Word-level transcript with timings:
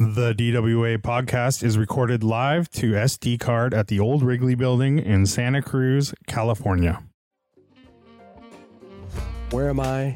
The 0.00 0.32
DWA 0.32 0.98
podcast 0.98 1.64
is 1.64 1.76
recorded 1.76 2.22
live 2.22 2.70
to 2.70 2.92
SD 2.92 3.40
card 3.40 3.74
at 3.74 3.88
the 3.88 3.98
old 3.98 4.22
Wrigley 4.22 4.54
building 4.54 5.00
in 5.00 5.26
Santa 5.26 5.60
Cruz, 5.60 6.14
California. 6.28 7.02
Where 9.50 9.68
am 9.68 9.80
I? 9.80 10.14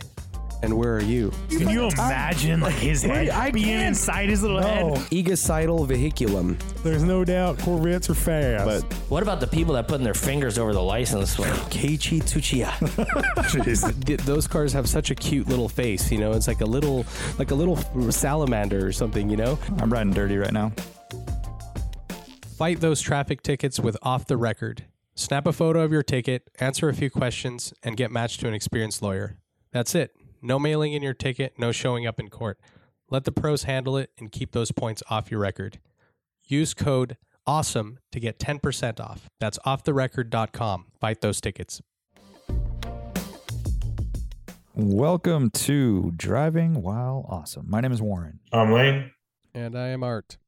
And 0.64 0.79
where 0.79 0.95
are 0.95 1.03
you? 1.03 1.32
Can 1.48 1.69
you 1.69 1.88
imagine 1.88 2.61
like 2.61 2.75
his 2.77 3.03
head 3.03 3.30
I 3.30 3.51
being 3.51 3.66
can't. 3.66 3.88
inside 3.88 4.29
his 4.29 4.43
little 4.43 4.62
head? 4.62 5.07
Egocidal 5.11 5.86
vehiculum. 5.89 6.57
There's 6.85 7.03
no 7.03 7.25
doubt 7.25 7.59
Corvettes 7.59 8.09
are 8.09 8.14
fast. 8.14 8.64
But 8.89 8.95
What 9.11 9.25
about 9.25 9.40
the 9.40 9.48
people 9.48 9.75
that 9.75 9.89
putting 9.89 10.04
their 10.04 10.14
fingers 10.14 10.59
over 10.59 10.72
the 10.72 10.80
license 10.82 11.35
plate? 11.35 11.50
Keiichi 11.71 12.22
Tsuchiya. 12.22 14.04
Th- 14.07 14.21
Those 14.21 14.46
cars 14.46 14.72
have 14.72 14.89
such 14.89 15.11
a 15.11 15.17
cute 15.17 15.48
little 15.48 15.68
face, 15.68 16.12
you 16.12 16.18
know. 16.18 16.30
It's 16.32 16.46
like 16.46 16.61
a 16.61 16.64
little, 16.67 17.04
like 17.40 17.50
a 17.50 17.54
little 17.57 17.76
salamander 18.13 18.86
or 18.86 18.93
something, 18.93 19.29
you 19.29 19.36
know. 19.36 19.58
I'm 19.81 19.93
riding 19.93 20.13
dirty 20.13 20.36
right 20.36 20.53
now. 20.53 20.71
Fight 22.57 22.81
those 22.81 23.00
traffic 23.00 23.43
tickets 23.43 23.81
with 23.81 23.96
Off 24.03 24.26
the 24.26 24.36
Record. 24.36 24.85
Snap 25.17 25.46
a 25.49 25.53
photo 25.53 25.81
of 25.81 25.90
your 25.93 26.03
ticket, 26.04 26.49
answer 26.61 26.89
a 26.89 26.94
few 26.94 27.11
questions, 27.11 27.72
and 27.82 27.96
get 27.96 28.13
matched 28.13 28.40
to 28.40 28.49
an 28.49 28.54
experienced 28.54 29.03
lawyer. 29.03 29.36
That's 29.72 29.94
it. 29.96 30.14
No 30.45 30.59
mailing 30.59 30.93
in 30.93 31.03
your 31.03 31.14
ticket, 31.14 31.55
no 31.57 31.71
showing 31.71 32.05
up 32.05 32.19
in 32.19 32.28
court. 32.28 32.59
Let 33.09 33.23
the 33.23 33.31
pros 33.31 33.62
handle 33.62 33.97
it 33.97 34.11
and 34.19 34.33
keep 34.33 34.51
those 34.51 34.73
points 34.73 35.01
off 35.09 35.31
your 35.31 35.39
record. 35.39 35.78
Use 36.45 36.75
code 36.75 37.17
AWESOME 37.47 37.98
to 38.11 38.19
get 38.19 38.41
10% 38.41 38.98
off. 38.98 39.28
That's 39.39 39.61
offtherecord.com. 39.61 40.87
Fight 41.01 41.20
those 41.20 41.41
tickets. 41.41 41.81
Welcome 44.75 45.51
to 45.51 46.12
Driving 46.17 46.83
While 46.83 47.25
Awesome. 47.29 47.70
My 47.70 47.81
name 47.81 47.93
is 47.93 48.03
Warren. 48.03 48.41
I'm 48.53 48.73
Lane. 48.73 49.12
And 49.55 49.79
I 49.79 49.89
am 49.89 50.03
Art. 50.03 50.39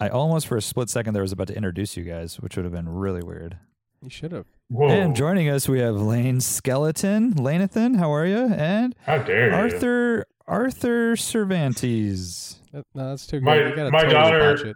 I 0.00 0.08
almost 0.08 0.48
for 0.48 0.56
a 0.56 0.62
split 0.62 0.90
second 0.90 1.14
there 1.14 1.22
was 1.22 1.30
about 1.30 1.46
to 1.46 1.54
introduce 1.54 1.96
you 1.96 2.02
guys, 2.02 2.40
which 2.40 2.56
would 2.56 2.64
have 2.64 2.74
been 2.74 2.88
really 2.88 3.22
weird. 3.22 3.58
You 4.02 4.10
should 4.10 4.32
have. 4.32 4.46
Whoa. 4.68 4.88
And 4.88 5.14
joining 5.14 5.48
us 5.48 5.68
we 5.68 5.78
have 5.80 5.94
Lane 5.96 6.40
Skeleton. 6.40 7.34
Lanathan, 7.34 7.96
how 7.96 8.12
are 8.12 8.26
you? 8.26 8.52
And 8.52 8.94
How 9.04 9.18
dare 9.18 9.48
you? 9.50 9.54
Arthur 9.54 10.26
Arthur 10.48 11.16
Cervantes. 11.16 12.58
No, 12.72 12.82
that's 12.94 13.26
too 13.26 13.40
good. 13.40 13.44
My- 13.44 13.90
my 13.90 14.00
totally 14.02 14.12
daughter- 14.12 14.64
botch. 14.64 14.74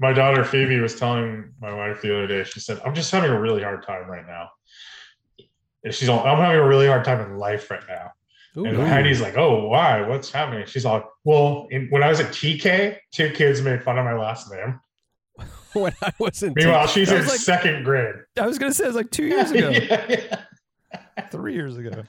My 0.00 0.12
daughter 0.14 0.44
Phoebe 0.44 0.80
was 0.80 0.98
telling 0.98 1.52
my 1.60 1.72
wife 1.74 2.00
the 2.00 2.16
other 2.16 2.26
day, 2.26 2.42
she 2.44 2.58
said, 2.58 2.80
I'm 2.86 2.94
just 2.94 3.10
having 3.10 3.30
a 3.30 3.38
really 3.38 3.62
hard 3.62 3.82
time 3.84 4.08
right 4.08 4.26
now. 4.26 4.48
And 5.84 5.92
she's 5.94 6.08
all, 6.08 6.20
I'm 6.26 6.38
having 6.38 6.58
a 6.58 6.66
really 6.66 6.86
hard 6.86 7.04
time 7.04 7.20
in 7.20 7.36
life 7.36 7.70
right 7.70 7.82
now. 7.86 8.12
Ooh. 8.56 8.64
And 8.64 8.76
Heidi's 8.78 9.20
like, 9.20 9.36
Oh, 9.36 9.66
why? 9.68 10.00
What's 10.02 10.30
happening? 10.30 10.64
She's 10.66 10.86
all, 10.86 11.04
Well, 11.24 11.66
in, 11.70 11.88
when 11.90 12.02
I 12.02 12.08
was 12.08 12.18
at 12.18 12.28
TK, 12.32 12.96
two 13.12 13.30
kids 13.32 13.60
made 13.60 13.82
fun 13.84 13.98
of 13.98 14.04
my 14.06 14.14
last 14.14 14.50
name. 14.50 14.80
when 15.72 15.92
I 16.02 16.12
was 16.18 16.42
in 16.42 16.52
Meanwhile, 16.54 16.86
she's 16.88 17.10
in 17.10 17.26
like- 17.26 17.38
second 17.38 17.84
grade. 17.84 18.14
I 18.38 18.46
was 18.46 18.58
gonna 18.58 18.72
say 18.74 18.84
it 18.84 18.88
was 18.88 18.96
like 18.96 19.10
two 19.10 19.24
years 19.26 19.50
ago. 19.50 19.70
Yeah, 19.70 20.06
yeah. 20.08 20.40
Three 21.30 21.54
years 21.54 21.76
ago. 21.76 22.02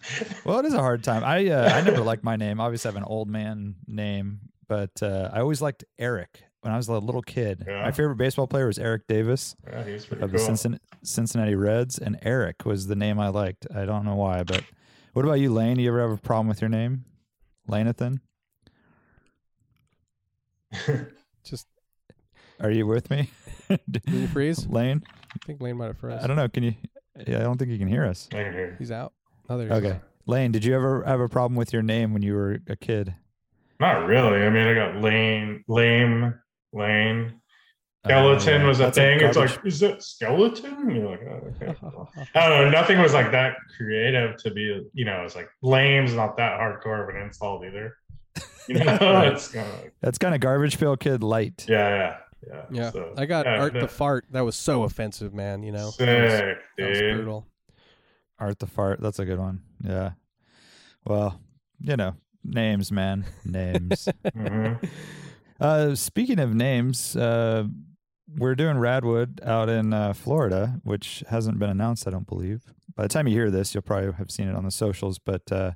Well, 0.45 0.59
it 0.59 0.65
is 0.65 0.73
a 0.73 0.79
hard 0.79 1.03
time. 1.03 1.23
I 1.23 1.47
uh, 1.49 1.69
I 1.73 1.81
never 1.81 2.01
liked 2.01 2.23
my 2.23 2.35
name. 2.35 2.59
Obviously, 2.59 2.89
I 2.89 2.91
have 2.93 2.97
an 3.01 3.03
old 3.07 3.27
man 3.29 3.75
name, 3.87 4.39
but 4.67 4.91
uh, 5.03 5.29
I 5.33 5.41
always 5.41 5.61
liked 5.61 5.83
Eric 5.99 6.43
when 6.61 6.73
I 6.73 6.77
was 6.77 6.87
a 6.87 6.93
little 6.93 7.21
kid. 7.21 7.63
Yeah. 7.67 7.83
My 7.83 7.91
favorite 7.91 8.15
baseball 8.15 8.47
player 8.47 8.67
was 8.67 8.79
Eric 8.79 9.07
Davis. 9.07 9.55
Yeah, 9.67 9.79
of 10.21 10.31
the. 10.31 10.39
Cincinnati, 10.39 10.81
Cincinnati 11.03 11.55
Reds, 11.55 11.97
and 11.99 12.17
Eric 12.23 12.65
was 12.65 12.87
the 12.87 12.95
name 12.95 13.19
I 13.19 13.27
liked. 13.27 13.67
I 13.75 13.85
don't 13.85 14.05
know 14.05 14.15
why, 14.15 14.43
but 14.43 14.63
what 15.13 15.25
about 15.25 15.39
you, 15.39 15.51
Lane? 15.53 15.75
Do 15.77 15.83
you 15.83 15.89
ever 15.89 16.01
have 16.01 16.11
a 16.11 16.17
problem 16.21 16.47
with 16.47 16.61
your 16.61 16.69
name, 16.69 17.05
Lanathan? 17.69 18.19
Just 21.43 21.67
Are 22.61 22.71
you 22.71 22.85
with 22.85 23.09
me, 23.09 23.29
Can 23.67 23.79
you 24.07 24.27
freeze? 24.27 24.67
Lane? 24.67 25.03
I 25.33 25.45
think 25.45 25.61
Lane 25.61 25.77
might 25.77 25.87
have 25.87 25.97
froze. 25.97 26.21
I 26.23 26.27
don't 26.27 26.35
know. 26.35 26.47
Can 26.47 26.63
you? 26.63 26.75
Yeah, 27.27 27.39
I 27.39 27.43
don't 27.43 27.57
think 27.57 27.71
you 27.71 27.77
can 27.77 27.87
hear 27.87 28.05
us. 28.05 28.27
I 28.31 28.43
can 28.43 28.53
hear 28.53 28.67
you. 28.71 28.75
He's 28.77 28.91
out. 28.91 29.13
Oh, 29.49 29.57
there 29.57 29.67
he 29.67 29.73
is. 29.73 29.83
Okay, 29.83 29.99
Lane, 30.27 30.51
did 30.51 30.63
you 30.63 30.75
ever 30.75 31.03
have 31.03 31.19
a 31.19 31.27
problem 31.27 31.55
with 31.55 31.73
your 31.73 31.81
name 31.81 32.13
when 32.13 32.21
you 32.21 32.33
were 32.33 32.59
a 32.67 32.75
kid? 32.75 33.15
Not 33.79 34.05
really. 34.05 34.43
I 34.43 34.49
mean, 34.49 34.67
I 34.67 34.73
got 34.75 35.01
lame, 35.01 35.63
lame, 35.67 36.35
lane. 36.71 37.33
Skeleton 38.05 38.63
Uh, 38.63 38.67
was 38.67 38.79
a 38.79 38.83
that's 38.83 38.97
thing. 38.97 39.19
it's 39.21 39.37
like, 39.37 39.59
is 39.65 39.79
that 39.81 40.01
skeleton? 40.03 40.89
You're 40.95 41.09
like, 41.09 41.21
oh, 41.23 41.47
okay. 41.61 41.75
I 42.35 42.49
don't 42.49 42.65
know. 42.65 42.69
Nothing 42.69 42.99
was 42.99 43.13
like 43.13 43.31
that 43.31 43.55
creative 43.77 44.37
to 44.37 44.51
be, 44.51 44.87
you 44.93 45.05
know, 45.05 45.21
it's 45.23 45.35
like 45.35 45.49
lame's 45.61 46.13
not 46.13 46.35
that 46.37 46.59
hardcore 46.59 47.07
of 47.07 47.15
an 47.15 47.21
insult 47.21 47.63
either. 47.63 47.95
You 48.67 48.75
know, 48.83 48.85
Right. 48.85 49.27
it's 49.33 49.47
kind 49.49 49.67
of 49.67 49.79
like, 49.81 49.93
That's 50.01 50.17
kind 50.17 50.33
of 50.33 50.41
garbage 50.41 50.79
pail 50.79 50.95
kid 50.97 51.21
light. 51.23 51.65
yeah, 51.69 51.89
yeah, 51.95 52.17
yeah. 52.47 52.65
Yeah, 52.71 52.91
So, 52.91 53.13
I 53.17 53.25
got 53.25 53.45
yeah, 53.45 53.59
Art 53.59 53.73
no, 53.73 53.81
the 53.81 53.87
fart. 53.87 54.25
That 54.31 54.41
was 54.45 54.55
so 54.55 54.83
offensive, 54.83 55.33
man. 55.33 55.63
You 55.63 55.71
know, 55.71 55.91
that 55.97 56.21
was, 56.23 56.31
Sick, 56.33 56.57
that 56.77 56.89
was 56.89 56.99
brutal. 56.99 57.47
Art 58.39 58.59
the 58.59 58.67
fart. 58.67 58.99
That's 59.01 59.19
a 59.19 59.25
good 59.25 59.39
one. 59.39 59.61
Yeah. 59.83 60.11
Well, 61.05 61.39
you 61.79 61.95
know, 61.97 62.15
names, 62.43 62.91
man, 62.91 63.25
names. 63.45 64.07
Mhm. 64.25 64.89
Uh, 65.59 65.93
speaking 65.93 66.39
of 66.39 66.55
names, 66.55 67.15
uh, 67.15 67.65
we're 68.35 68.55
doing 68.55 68.77
Radwood 68.77 69.45
out 69.45 69.69
in 69.69 69.93
uh, 69.93 70.13
Florida, 70.13 70.79
which 70.83 71.23
hasn't 71.29 71.59
been 71.59 71.69
announced, 71.69 72.07
I 72.07 72.11
don't 72.11 72.25
believe. 72.25 72.63
By 72.95 73.03
the 73.03 73.09
time 73.09 73.27
you 73.27 73.35
hear 73.35 73.51
this, 73.51 73.75
you'll 73.75 73.83
probably 73.83 74.11
have 74.13 74.31
seen 74.31 74.47
it 74.47 74.55
on 74.55 74.65
the 74.65 74.71
socials. 74.71 75.19
But 75.19 75.51
uh, 75.51 75.73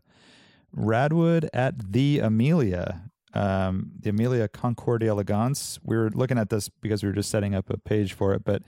Radwood 0.76 1.48
at 1.54 1.92
the 1.92 2.18
Amelia, 2.20 3.04
um, 3.36 3.92
the 4.00 4.10
Amelia 4.10 4.48
Concours 4.48 5.00
d'Elegance. 5.00 5.80
We 5.84 5.96
were 5.98 6.10
looking 6.12 6.38
at 6.38 6.50
this 6.50 6.70
because 6.70 7.04
we 7.04 7.10
were 7.10 7.16
just 7.16 7.30
setting 7.30 7.54
up 7.54 7.70
a 7.70 7.78
page 7.78 8.14
for 8.14 8.34
it, 8.34 8.44
but 8.44 8.64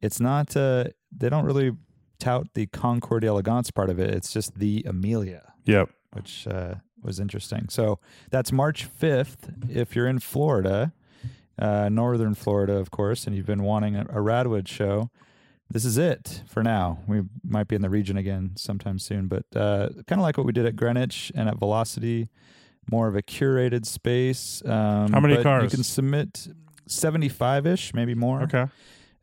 it's 0.00 0.20
not. 0.20 0.56
Uh, 0.56 0.84
they 1.16 1.28
don't 1.28 1.44
really 1.44 1.72
tout 2.18 2.48
the 2.54 2.66
Concours 2.66 3.20
d'Elegance 3.20 3.70
part 3.70 3.90
of 3.90 3.98
it. 3.98 4.10
It's 4.10 4.32
just 4.32 4.58
the 4.58 4.84
Amelia 4.86 5.52
Yep. 5.66 5.90
which 6.12 6.46
uh, 6.48 6.74
was 7.02 7.20
interesting. 7.20 7.66
So 7.68 8.00
that's 8.30 8.50
March 8.52 8.88
5th. 9.00 9.70
If 9.70 9.94
you're 9.94 10.08
in 10.08 10.18
Florida, 10.18 10.92
uh, 11.58 11.88
northern 11.88 12.34
Florida, 12.34 12.74
of 12.74 12.90
course, 12.90 13.26
and 13.26 13.36
you've 13.36 13.46
been 13.46 13.62
wanting 13.62 13.94
a, 13.96 14.02
a 14.02 14.20
Radwood 14.22 14.66
show, 14.66 15.10
this 15.70 15.84
is 15.84 15.98
it 15.98 16.42
for 16.48 16.62
now. 16.62 16.98
We 17.06 17.22
might 17.44 17.68
be 17.68 17.76
in 17.76 17.82
the 17.82 17.90
region 17.90 18.16
again 18.16 18.52
sometime 18.56 18.98
soon, 18.98 19.28
but 19.28 19.44
uh, 19.54 19.90
kind 20.06 20.18
of 20.18 20.20
like 20.20 20.38
what 20.38 20.46
we 20.46 20.52
did 20.52 20.64
at 20.66 20.76
Greenwich 20.76 21.30
and 21.34 21.48
at 21.48 21.58
Velocity, 21.58 22.30
more 22.90 23.08
of 23.08 23.16
a 23.16 23.22
curated 23.22 23.86
space. 23.86 24.62
Um, 24.64 25.12
How 25.12 25.20
many 25.20 25.36
but 25.42 25.62
You 25.62 25.68
can 25.68 25.82
submit 25.84 26.48
75 26.86 27.66
ish, 27.66 27.94
maybe 27.94 28.14
more. 28.14 28.42
Okay. 28.42 28.66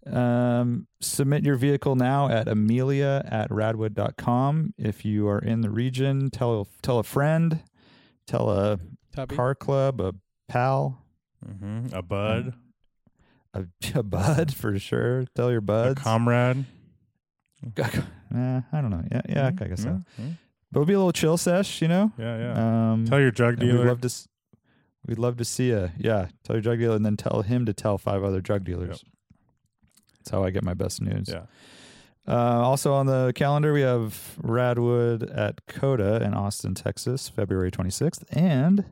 Um, 0.08 0.86
submit 1.02 1.44
your 1.44 1.56
vehicle 1.56 1.96
now 1.96 2.30
at 2.30 2.48
amelia 2.48 3.24
at 3.28 3.50
radwood.com. 3.50 4.76
If 4.78 5.04
you 5.04 5.28
are 5.28 5.40
in 5.40 5.62
the 5.62 5.72
region, 5.72 6.30
tell 6.30 6.68
tell 6.84 7.00
a 7.00 7.04
friend, 7.04 7.62
tell 8.28 8.50
a 8.52 8.80
Tubby. 9.16 9.36
car 9.36 9.56
club, 9.56 10.00
a 10.00 10.14
pal, 10.48 11.02
hmm 11.44 11.88
A 11.92 12.04
bud, 12.04 12.54
a, 13.56 13.66
a 13.96 14.04
bud 14.04 14.54
for 14.54 14.78
sure. 14.78 15.26
Tell 15.36 15.50
your 15.50 15.58
a 15.60 15.64
buds. 15.64 16.02
comrade. 16.04 16.66
Eh, 18.36 18.62
I 18.74 18.82
don't 18.82 18.90
know. 18.90 19.04
Yeah, 19.12 19.22
yeah, 19.30 19.48
I 19.48 19.52
guess 19.66 19.82
so. 19.84 20.02
Yeah, 20.20 20.26
But 20.76 20.82
it'll 20.82 20.88
be 20.88 20.94
a 20.94 20.98
little 20.98 21.14
chill 21.14 21.38
sesh, 21.38 21.82
you 21.82 21.88
know. 21.88 22.12
yeah. 22.18 22.38
yeah. 22.38 22.92
Um, 22.92 23.06
Tell 23.06 23.22
your 23.22 23.32
drug 23.32 23.54
and 23.54 23.64
we'd 23.64 23.72
dealer. 23.72 23.86
love 23.88 24.02
to. 24.02 24.14
We'd 25.08 25.18
love 25.18 25.38
to 25.38 25.46
see 25.46 25.68
you. 25.70 25.90
Yeah, 25.98 26.28
tell 26.44 26.58
your 26.58 26.62
drug 26.62 26.80
dealer, 26.80 26.98
and 26.98 27.06
then 27.06 27.16
tell 27.16 27.44
him 27.44 27.66
to 27.66 27.72
tell 27.74 27.98
five 27.98 28.26
other 28.26 28.42
drug 28.42 28.66
dealers. 28.66 29.02
That's 30.18 30.32
how 30.32 30.44
I 30.44 30.50
get 30.50 30.64
my 30.66 30.74
best 30.74 31.02
news. 31.02 31.30
Yeah. 31.30 31.44
Uh, 32.28 32.60
also 32.62 32.92
on 32.92 33.06
the 33.06 33.32
calendar, 33.36 33.72
we 33.72 33.82
have 33.84 34.36
Radwood 34.42 35.32
at 35.34 35.66
COTA 35.68 36.22
in 36.22 36.34
Austin, 36.34 36.76
Texas, 36.76 37.30
February 37.30 37.72
26th, 37.72 38.26
and 38.32 38.84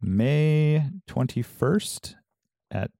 May 0.00 0.84
21st 1.08 2.14
at 2.70 2.92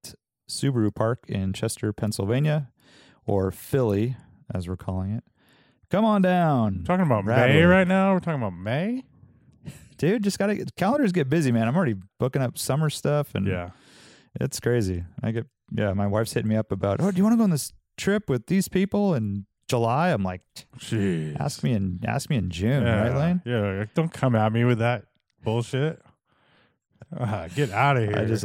Subaru 0.50 0.92
Park 0.92 1.20
in 1.28 1.52
Chester, 1.52 1.92
Pennsylvania, 1.92 2.72
or 3.26 3.52
Philly, 3.52 4.16
as 4.52 4.66
we're 4.66 4.76
calling 4.76 5.12
it. 5.12 5.22
Come 5.90 6.04
on 6.04 6.20
down, 6.22 6.84
talking 6.84 7.06
about 7.06 7.24
May 7.24 7.62
right 7.62 7.88
now. 7.88 8.12
We're 8.12 8.20
talking 8.20 8.40
about 8.42 8.52
May. 8.54 9.04
dude. 9.96 10.22
Just 10.22 10.38
gotta 10.38 10.66
calendars 10.76 11.12
get 11.12 11.30
busy, 11.30 11.50
man. 11.50 11.66
I'm 11.66 11.74
already 11.76 11.96
booking 12.18 12.42
up 12.42 12.58
summer 12.58 12.90
stuff, 12.90 13.34
and 13.34 13.46
Yeah. 13.46 13.70
it's 14.38 14.60
crazy. 14.60 15.04
I 15.22 15.30
get 15.30 15.46
yeah. 15.72 15.92
My 15.94 16.06
wife's 16.06 16.32
hitting 16.34 16.48
me 16.48 16.56
up 16.56 16.72
about, 16.72 17.00
oh, 17.00 17.10
do 17.10 17.16
you 17.16 17.22
want 17.22 17.32
to 17.34 17.36
go 17.38 17.44
on 17.44 17.50
this 17.50 17.72
trip 17.96 18.28
with 18.28 18.46
these 18.46 18.68
people 18.68 19.14
in 19.14 19.46
July? 19.68 20.10
I'm 20.10 20.22
like, 20.22 20.42
Jeez. 20.78 21.38
ask 21.40 21.62
me 21.62 21.72
in 21.72 22.00
ask 22.06 22.28
me 22.28 22.36
in 22.36 22.50
June, 22.50 22.82
yeah. 22.82 23.08
right, 23.08 23.16
Lane? 23.16 23.42
Yeah. 23.46 23.78
like, 23.80 23.94
Don't 23.94 24.12
come 24.12 24.34
at 24.34 24.52
me 24.52 24.64
with 24.64 24.78
that 24.80 25.04
bullshit. 25.42 26.02
Ah, 27.18 27.46
get 27.54 27.70
out 27.70 27.96
of 27.96 28.02
here. 28.04 28.18
I 28.18 28.26
just 28.26 28.44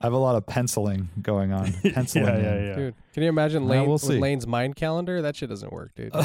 I 0.00 0.06
have 0.06 0.14
a 0.14 0.18
lot 0.18 0.36
of 0.36 0.46
penciling 0.46 1.10
going 1.20 1.52
on. 1.52 1.70
Penciling, 1.92 2.26
yeah, 2.26 2.54
yeah, 2.54 2.64
yeah. 2.68 2.76
Dude, 2.76 2.94
can 3.12 3.22
you 3.24 3.28
imagine 3.28 3.66
Well, 3.66 3.80
Lane 3.80 3.88
we'll 3.88 3.98
see. 3.98 4.18
Lane's 4.18 4.46
mind 4.46 4.76
calendar? 4.76 5.20
That 5.20 5.36
shit 5.36 5.50
doesn't 5.50 5.70
work, 5.72 5.94
dude. 5.94 6.14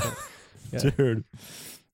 Yeah. 0.74 0.90
dude. 0.92 1.24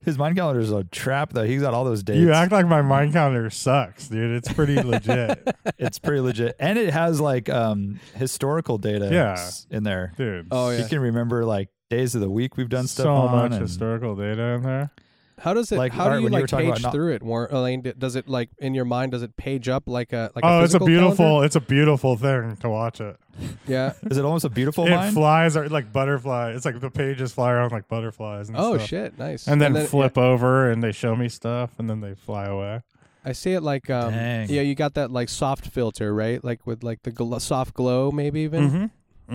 His 0.05 0.17
mind 0.17 0.37
calendar 0.37 0.61
is 0.61 0.71
a 0.71 0.85
trap, 0.85 1.33
though. 1.33 1.43
He's 1.43 1.61
got 1.61 1.73
all 1.73 1.83
those 1.83 2.03
dates. 2.03 2.19
You 2.19 2.31
act 2.31 2.53
like 2.53 2.65
my 2.65 2.81
mind 2.81 3.11
calendar 3.11 3.49
sucks, 3.49 4.07
dude. 4.07 4.31
It's 4.37 4.51
pretty 4.53 4.75
legit, 4.81 5.45
it's 5.77 5.99
pretty 5.99 6.21
legit, 6.21 6.55
and 6.57 6.79
it 6.79 6.93
has 6.93 7.19
like 7.19 7.49
um 7.49 7.99
historical 8.15 8.77
data. 8.77 9.09
Yeah. 9.11 9.49
in 9.69 9.83
there. 9.83 10.13
dude. 10.17 10.47
Oh 10.51 10.69
yeah. 10.69 10.83
You 10.83 10.85
can 10.87 10.99
remember 10.99 11.43
like 11.45 11.67
days 11.89 12.15
of 12.15 12.21
the 12.21 12.29
week 12.29 12.55
we've 12.55 12.69
done 12.69 12.87
stuff 12.87 13.03
so 13.03 13.13
on. 13.13 13.31
much 13.35 13.51
and- 13.53 13.61
historical 13.61 14.15
data 14.15 14.41
in 14.41 14.63
there. 14.63 14.91
How 15.39 15.53
does 15.53 15.71
it? 15.71 15.77
Like, 15.77 15.93
how 15.93 16.05
Art, 16.05 16.13
do 16.13 16.17
you 16.19 16.23
when 16.25 16.33
you 16.33 16.39
like 16.41 16.49
page 16.49 16.83
not- 16.83 16.91
through 16.93 17.13
it? 17.13 17.23
More, 17.23 17.47
Elaine, 17.49 17.81
does 17.97 18.15
it 18.15 18.27
like 18.27 18.49
in 18.59 18.73
your 18.73 18.85
mind? 18.85 19.11
Does 19.11 19.21
it 19.23 19.35
page 19.37 19.67
up 19.69 19.83
like 19.87 20.13
a 20.13 20.31
like? 20.35 20.43
oh, 20.43 20.59
a 20.59 20.63
it's 20.63 20.73
a 20.73 20.79
beautiful. 20.79 21.15
calendar? 21.15 21.45
It's 21.45 21.55
a 21.55 21.61
beautiful 21.61 22.17
thing 22.17 22.55
to 22.57 22.69
watch 22.69 23.01
it. 23.01 23.17
Yeah. 23.67 23.93
Is 24.03 24.17
it 24.17 24.25
almost 24.25 24.45
a 24.45 24.49
beautiful 24.49 24.85
it 24.85 24.91
mind? 24.91 25.13
flies 25.13 25.55
are 25.55 25.67
like 25.69 25.93
butterfly. 25.93 26.51
It's 26.51 26.65
like 26.65 26.79
the 26.79 26.91
pages 26.91 27.31
fly 27.31 27.51
around 27.51 27.71
like 27.71 27.87
butterflies. 27.87 28.49
And 28.49 28.57
stuff. 28.57 28.67
Oh 28.67 28.77
stuff. 28.77 28.89
shit! 28.89 29.17
Nice. 29.17 29.47
And 29.47 29.61
then 29.61 29.75
yeah, 29.75 29.85
flip 29.85 30.17
over 30.17 30.69
and 30.69 30.83
they 30.83 30.91
show 30.91 31.15
me 31.15 31.29
stuff 31.29 31.71
and 31.79 31.89
then 31.89 32.01
they 32.01 32.15
fly 32.15 32.45
away. 32.45 32.81
I 33.25 33.33
see 33.33 33.53
it 33.53 33.61
like 33.61 33.89
um. 33.89 34.11
Dang. 34.13 34.49
Yeah, 34.49 34.61
you 34.61 34.75
got 34.75 34.95
that 34.95 35.11
like 35.11 35.29
soft 35.29 35.67
filter, 35.67 36.13
right? 36.13 36.43
Like 36.43 36.65
with 36.65 36.83
like 36.83 37.03
the 37.03 37.11
gl- 37.11 37.39
soft 37.41 37.73
glow, 37.73 38.11
maybe 38.11 38.41
even. 38.41 38.69
Mm-hmm. 38.69 38.85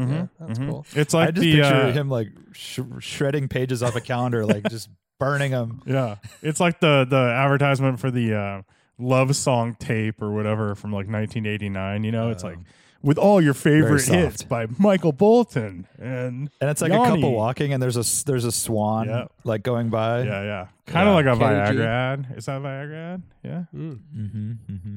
Mm-hmm. 0.00 0.12
Yeah, 0.12 0.26
that's 0.40 0.58
cool. 0.58 0.86
It's 0.94 1.14
like 1.14 1.28
I 1.28 1.30
just 1.30 1.42
the 1.42 1.52
picture 1.52 1.74
uh, 1.74 1.92
him 1.92 2.08
like 2.08 2.28
sh- 2.52 2.80
shredding 2.98 3.48
pages 3.48 3.82
off 3.82 3.94
a 3.94 4.00
calendar, 4.00 4.44
like 4.44 4.68
just 4.68 4.88
burning 5.24 5.50
them. 5.52 5.82
yeah. 5.86 6.16
It's 6.42 6.60
like 6.60 6.80
the 6.80 7.06
the 7.08 7.16
advertisement 7.16 8.00
for 8.00 8.10
the 8.10 8.34
uh, 8.34 8.62
love 8.98 9.34
song 9.36 9.74
tape 9.78 10.20
or 10.22 10.32
whatever 10.32 10.74
from 10.74 10.90
like 10.92 11.06
1989. 11.08 12.04
You 12.04 12.12
know, 12.12 12.30
it's 12.30 12.44
like 12.44 12.58
with 13.02 13.18
all 13.18 13.40
your 13.42 13.52
favorite 13.54 14.00
soft. 14.00 14.18
hits 14.18 14.42
by 14.42 14.66
Michael 14.78 15.12
Bolton 15.12 15.86
and 15.98 16.48
And 16.60 16.70
it's 16.70 16.80
like 16.80 16.90
a 16.90 16.94
Yanni. 16.94 17.16
couple 17.20 17.32
walking, 17.34 17.72
and 17.72 17.82
there's 17.82 17.96
a 17.96 18.24
there's 18.26 18.44
a 18.46 18.52
swan 18.52 19.08
Yeah. 19.08 19.26
like 19.44 19.62
going 19.62 19.90
by. 19.90 20.22
yeah, 20.22 20.42
yeah, 20.42 20.66
kind 20.86 21.08
of 21.08 21.12
Yeah. 21.12 21.32
like 21.32 21.36
a 21.36 21.38
Kenny 21.38 21.72
G. 21.76 21.82
Viagra 21.82 21.86
ad. 21.86 22.26
Is 22.36 22.46
that 22.46 22.56
a 22.56 22.60
Viagra 22.60 23.14
ad? 23.14 23.22
Yeah. 23.42 23.64
Mm. 23.74 23.98
Mm-hmm, 24.16 24.52
mm-hmm. 24.72 24.96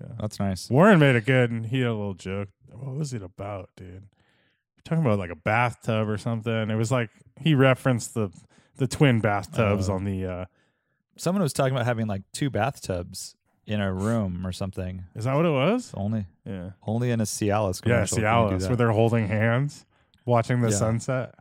Yeah. 0.00 0.06
That's 0.20 0.38
nice. 0.38 0.68
Warren 0.70 0.98
made 1.00 1.16
it 1.16 1.24
good, 1.26 1.50
and 1.50 1.66
he 1.66 1.78
had 1.80 1.88
a 1.88 1.94
little 1.94 2.14
joke. 2.14 2.48
What 2.72 2.94
was 2.94 3.12
it 3.14 3.22
about, 3.22 3.70
dude? 3.76 4.04
We're 4.86 4.96
talking 4.96 5.04
about 5.04 5.18
like 5.18 5.30
a 5.30 5.36
bathtub 5.36 6.08
or 6.08 6.16
something. 6.18 6.70
It 6.70 6.74
was 6.76 6.90
like 6.90 7.10
he 7.40 7.54
referenced 7.54 8.14
the 8.14 8.30
the 8.76 8.86
twin 8.86 9.20
bathtubs 9.20 9.88
Oh. 9.88 9.94
on 9.94 10.04
the. 10.04 10.26
uh 10.26 10.44
Someone 11.16 11.42
was 11.42 11.52
talking 11.52 11.74
about 11.74 11.84
having 11.84 12.06
like 12.06 12.22
two 12.32 12.48
bathtubs 12.48 13.34
in 13.66 13.80
a 13.80 13.92
room 13.92 14.46
or 14.46 14.52
something. 14.52 15.04
Is 15.14 15.24
that 15.24 15.34
what 15.36 15.44
it 15.44 15.50
was? 15.50 15.92
Only 15.94 16.26
Yeah. 16.46 16.70
only 16.86 17.10
in 17.10 17.20
a 17.20 17.24
Cialis 17.24 17.80
Yeah, 17.86 17.92
commercial. 18.06 18.16
can 18.16 18.24
you 18.24 18.30
Cialis, 18.30 18.68
where 18.68 18.76
they're 18.76 18.90
holding 18.92 19.28
hands, 19.28 19.84
watching 20.24 20.60
the 20.62 20.70
Yeah. 20.70 20.76
sunset. 20.76 21.34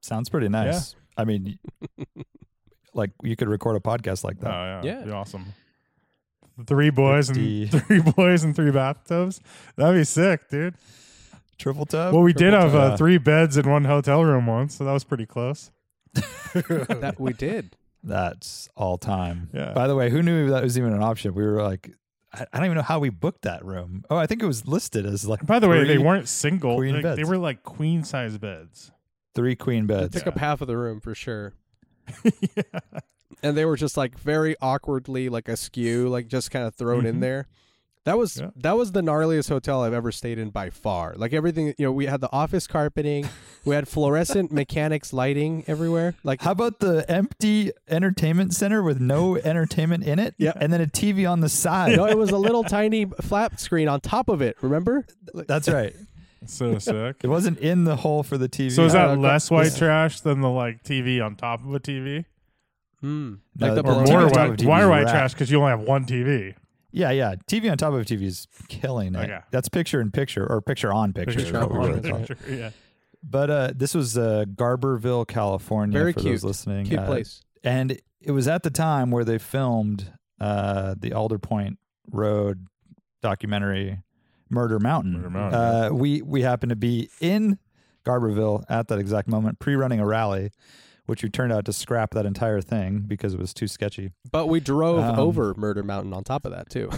Sounds 0.00 0.28
pretty 0.28 0.48
nice. 0.48 0.94
I 1.16 1.24
mean, 1.24 1.58
like 2.94 3.10
you 3.24 3.34
could 3.34 3.48
record 3.48 3.76
a 3.76 3.80
podcast 3.80 4.22
like 4.22 4.36
Oh 4.40 4.44
that. 4.44 4.84
yeah, 4.84 4.98
Yeah. 5.00 5.04
Be 5.04 5.10
awesome. 5.10 5.46
Three 6.66 6.90
boys 6.90 7.28
and 7.28 7.70
three 7.86 8.00
boys 8.00 8.44
and 8.44 8.54
three 8.54 8.70
bathtubs. 8.70 9.40
That'd 9.76 9.96
be 10.00 10.04
sick, 10.04 10.48
dude. 10.48 10.74
Triple 11.58 11.86
tub. 11.86 12.14
Well, 12.14 12.22
we 12.22 12.32
did 12.32 12.50
Triple 12.50 12.60
have 12.70 12.74
uh, 12.74 12.96
three 12.96 13.18
beds 13.18 13.56
in 13.56 13.68
one 13.68 13.84
hotel 13.84 14.24
room 14.24 14.46
once, 14.46 14.76
so 14.76 14.84
that 14.84 14.92
was 14.92 15.04
pretty 15.04 15.26
close. 15.26 15.70
That 16.54 17.16
we 17.18 17.32
did. 17.32 17.76
That's 18.02 18.68
all 18.76 18.96
time. 18.96 19.50
Yeah. 19.52 19.72
By 19.72 19.86
the 19.86 19.94
way, 19.94 20.08
who 20.08 20.22
knew 20.22 20.50
that 20.50 20.62
was 20.62 20.78
even 20.78 20.92
an 20.92 21.02
option? 21.02 21.34
We 21.34 21.44
were 21.44 21.62
like, 21.62 21.90
I, 22.32 22.46
I 22.52 22.56
don't 22.58 22.66
even 22.66 22.76
know 22.76 22.82
how 22.82 22.98
we 23.00 23.10
booked 23.10 23.42
that 23.42 23.64
room. 23.64 24.04
Oh, 24.08 24.16
I 24.16 24.26
think 24.26 24.42
it 24.42 24.46
was 24.46 24.66
listed 24.66 25.04
as 25.04 25.26
like. 25.26 25.44
By 25.44 25.58
the 25.58 25.68
way, 25.68 25.84
they 25.84 25.98
weren't 25.98 26.28
single. 26.28 26.76
queen 26.76 27.02
They, 27.02 27.16
they 27.16 27.24
were 27.24 27.36
like 27.38 27.62
queen 27.64 28.04
size 28.04 28.38
beds. 28.38 28.92
three 29.34 29.56
queen 29.56 29.84
It 29.84 29.88
beds. 29.88 30.16
took 30.16 30.26
up 30.28 30.38
half 30.38 30.60
of 30.60 30.68
the 30.68 30.76
room 30.76 31.00
for 31.00 31.14
sure. 31.14 31.54
yeah. 32.24 32.62
and 33.42 33.56
they 33.56 33.64
were 33.66 33.76
just 33.76 33.96
like 33.96 34.18
very 34.18 34.56
awkwardly 34.62 35.28
like 35.28 35.48
askew, 35.48 36.08
like 36.08 36.28
just 36.28 36.50
kind 36.50 36.64
of 36.66 36.74
thrown 36.74 37.04
in 37.04 37.16
Mhm. 37.16 37.20
there. 37.20 37.46
That 38.08 38.16
was 38.16 38.38
Yeah. 38.40 38.50
that 38.56 38.76
was 38.78 38.92
the 38.92 39.02
gnarliest 39.02 39.50
hotel 39.50 39.82
I've 39.82 39.92
ever 39.92 40.10
stayed 40.10 40.38
in 40.38 40.48
by 40.48 40.70
far. 40.70 41.12
Like 41.16 41.34
everything, 41.34 41.74
you 41.76 41.84
know, 41.84 41.92
we 41.92 42.06
had 42.06 42.22
the 42.22 42.32
office 42.32 42.66
carpeting, 42.66 43.28
we 43.66 43.74
had 43.74 43.86
fluorescent 43.86 44.50
mechanics 44.50 45.12
lighting 45.12 45.62
everywhere. 45.66 46.14
Like 46.24 46.40
How 46.40 46.52
about 46.52 46.80
the 46.80 47.04
empty 47.10 47.70
entertainment 47.88 48.54
center 48.54 48.82
with 48.82 48.98
no 48.98 49.36
entertainment 49.52 50.04
in 50.04 50.18
it? 50.18 50.34
Yeah. 50.38 50.52
And 50.56 50.72
then 50.72 50.80
a 50.80 50.86
TV 50.86 51.30
on 51.30 51.40
the 51.40 51.50
side. 51.50 51.96
no, 51.96 52.06
it 52.06 52.16
was 52.16 52.30
a 52.30 52.38
little 52.38 52.64
tiny 52.80 53.04
flat 53.20 53.60
screen 53.60 53.88
on 53.88 54.00
top 54.00 54.28
of 54.30 54.40
it. 54.40 54.56
Remember? 54.62 55.04
That's 55.34 55.68
right. 55.68 55.94
So 56.46 56.78
sick. 56.78 57.16
It 57.22 57.26
wasn't 57.28 57.58
in 57.58 57.84
the 57.84 57.96
hole 57.96 58.22
for 58.22 58.38
the 58.38 58.48
TV. 58.48 58.70
So 58.72 58.84
is 58.86 58.94
that 58.94 59.06
don't 59.06 59.20
know, 59.20 59.28
less 59.28 59.50
white 59.50 59.64
this- 59.64 59.76
trash 59.78 60.20
than 60.20 60.40
the 60.40 60.48
like 60.48 60.82
TV 60.82 61.20
on 61.22 61.36
top 61.36 61.60
of 61.62 61.74
a 61.74 61.80
TV, 61.80 62.24
Hmm. 63.00 63.34
No, 63.56 63.74
the 63.74 63.82
or 63.82 63.92
or 63.92 63.94
Well, 63.96 64.04
balloon- 64.04 64.10
more 64.12 64.20
TV 64.22 64.24
on 64.24 64.30
top 64.30 64.48
white, 64.48 64.64
why 64.66 64.80
is 64.82 64.88
white 64.88 65.02
trash? 65.12 65.32
Because 65.34 65.50
you 65.50 65.58
only 65.58 65.70
have 65.70 65.80
one 65.80 66.04
TV. 66.06 66.54
Yeah, 66.90 67.10
yeah. 67.10 67.34
TV 67.50 67.70
on 67.70 67.76
top 67.76 67.92
of 67.92 68.00
a 68.00 68.04
TV 68.04 68.22
is 68.22 68.46
killing 68.68 69.14
it. 69.14 69.18
Okay. 69.24 69.40
That's 69.50 69.68
picture 69.68 70.00
in 70.00 70.10
picture 70.10 70.46
or 70.50 70.60
picture 70.62 70.92
on 70.92 71.12
picture. 71.12 71.38
is 71.38 71.44
Picture 71.44 71.58
on 71.80 72.00
picture. 72.00 72.34
Picture, 72.34 72.54
yeah. 72.54 72.70
But 73.22 73.50
uh, 73.50 73.72
this 73.74 73.94
was 73.94 74.16
uh, 74.16 74.44
Garberville, 74.54 75.26
California. 75.26 75.98
Very 75.98 76.12
for 76.12 76.20
cute. 76.20 76.32
those 76.34 76.44
listening. 76.44 76.86
Cute 76.86 77.00
Uh, 77.00 77.06
place. 77.06 77.42
and 77.64 77.98
it 78.20 78.30
was 78.32 78.48
at 78.48 78.62
the 78.62 78.70
time 78.70 79.10
where 79.10 79.24
they 79.24 79.38
filmed 79.38 80.12
uh, 80.40 80.94
the 80.98 81.12
Alder 81.12 81.38
Point 81.38 81.78
Road 82.10 82.66
documentary, 83.22 84.00
Murder 84.48 84.78
Mountain. 84.78 85.12
Murder 85.14 85.30
Mountain, 85.30 85.60
Uh, 85.60 85.90
we 85.92 86.22
we 86.22 86.42
happened 86.42 86.70
to 86.70 86.76
be 86.76 87.10
in 87.20 87.58
Garberville 88.06 88.64
at 88.68 88.88
that 88.88 88.98
exact 88.98 89.28
moment, 89.28 89.58
pre-running 89.58 90.00
a 90.00 90.06
rally, 90.06 90.50
which 91.08 91.22
you 91.22 91.28
turned 91.28 91.52
out 91.52 91.64
to 91.64 91.72
scrap 91.72 92.12
that 92.12 92.24
entire 92.26 92.60
thing 92.60 93.00
because 93.08 93.34
it 93.34 93.40
was 93.40 93.52
too 93.52 93.66
sketchy. 93.66 94.12
But 94.30 94.46
we 94.46 94.60
drove 94.60 95.00
Um, 95.02 95.18
over 95.18 95.54
Murder 95.56 95.82
Mountain 95.82 96.12
on 96.12 96.22
top 96.22 96.44
of 96.44 96.52
that 96.52 96.70
too. 96.70 96.90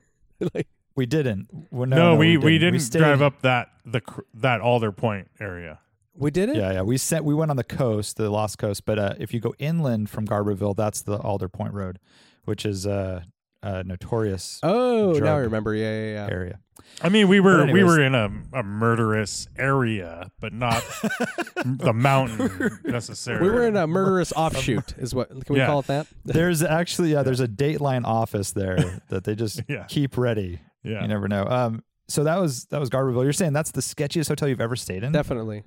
like 0.54 0.66
We 0.96 1.06
didn't. 1.06 1.48
Well, 1.70 1.86
no, 1.86 1.96
No, 1.96 2.12
no, 2.14 2.16
we, 2.18 2.36
we 2.38 2.58
didn't 2.58 2.80
stayed- 2.80 3.00
drive 3.00 3.22
up 3.22 3.42
that 3.42 3.68
the 3.84 4.00
that 4.34 4.60
Alder 4.60 4.90
Point 4.92 5.28
area. 5.38 5.78
we 6.14 6.30
did 6.30 6.48
it. 6.48 6.56
Yeah, 6.56 6.72
yeah. 6.72 6.82
We 6.82 6.96
sent. 6.96 7.24
We 7.24 7.34
went 7.34 7.50
on 7.50 7.56
the 7.56 7.64
coast, 7.64 8.16
the 8.16 8.30
Lost 8.30 8.58
Coast. 8.58 8.84
But 8.84 8.98
uh, 8.98 9.14
if 9.18 9.32
you 9.34 9.40
go 9.40 9.54
inland 9.58 10.10
from 10.10 10.26
Garberville, 10.26 10.74
that's 10.74 11.02
the 11.02 11.18
Alder 11.18 11.48
Point 11.48 11.74
Road, 11.74 11.98
which 12.44 12.64
is 12.66 12.86
uh, 12.86 13.22
a 13.62 13.82
notorious 13.84 14.60
Oh, 14.62 15.12
now 15.12 15.34
I 15.36 15.40
remember. 15.40 15.74
Yeah, 15.74 15.90
yeah, 15.90 16.12
yeah. 16.26 16.28
area. 16.30 16.58
I 17.02 17.08
mean, 17.10 17.28
we 17.28 17.38
were 17.40 17.64
But 17.66 17.72
we 17.72 17.84
were 17.84 18.00
in 18.00 18.14
a, 18.14 18.30
a 18.52 18.62
murderous 18.62 19.46
area, 19.56 20.30
but 20.40 20.52
not 20.52 20.82
the 21.64 21.92
mountain 21.94 22.78
necessarily. 22.84 23.48
We 23.48 23.54
were 23.54 23.66
in 23.66 23.76
a 23.76 23.86
murderous 23.86 24.32
offshoot. 24.32 24.94
Is 24.98 25.14
what 25.14 25.28
can 25.28 25.54
we 25.54 25.58
Yeah. 25.58 25.66
call 25.66 25.80
it 25.80 25.86
that? 25.88 26.06
There's 26.24 26.62
actually 26.62 27.12
yeah, 27.12 27.22
there's 27.22 27.40
a 27.40 27.48
Dateline 27.48 28.04
office 28.04 28.52
there 28.52 29.00
that 29.10 29.24
they 29.24 29.34
just 29.34 29.60
Yeah. 29.68 29.84
keep 29.88 30.16
ready. 30.16 30.60
yeah. 30.82 31.02
You 31.02 31.08
never 31.08 31.28
know. 31.28 31.44
Um, 31.44 31.82
so 32.08 32.24
that 32.24 32.40
was 32.40 32.64
that 32.66 32.80
was 32.80 32.90
Garberville. 32.90 33.22
You're 33.24 33.32
saying 33.32 33.52
that's 33.52 33.70
the 33.72 33.80
sketchiest 33.82 34.28
hotel 34.28 34.48
you've 34.48 34.60
ever 34.60 34.76
stayed 34.76 35.04
in? 35.04 35.12
Definitely. 35.12 35.64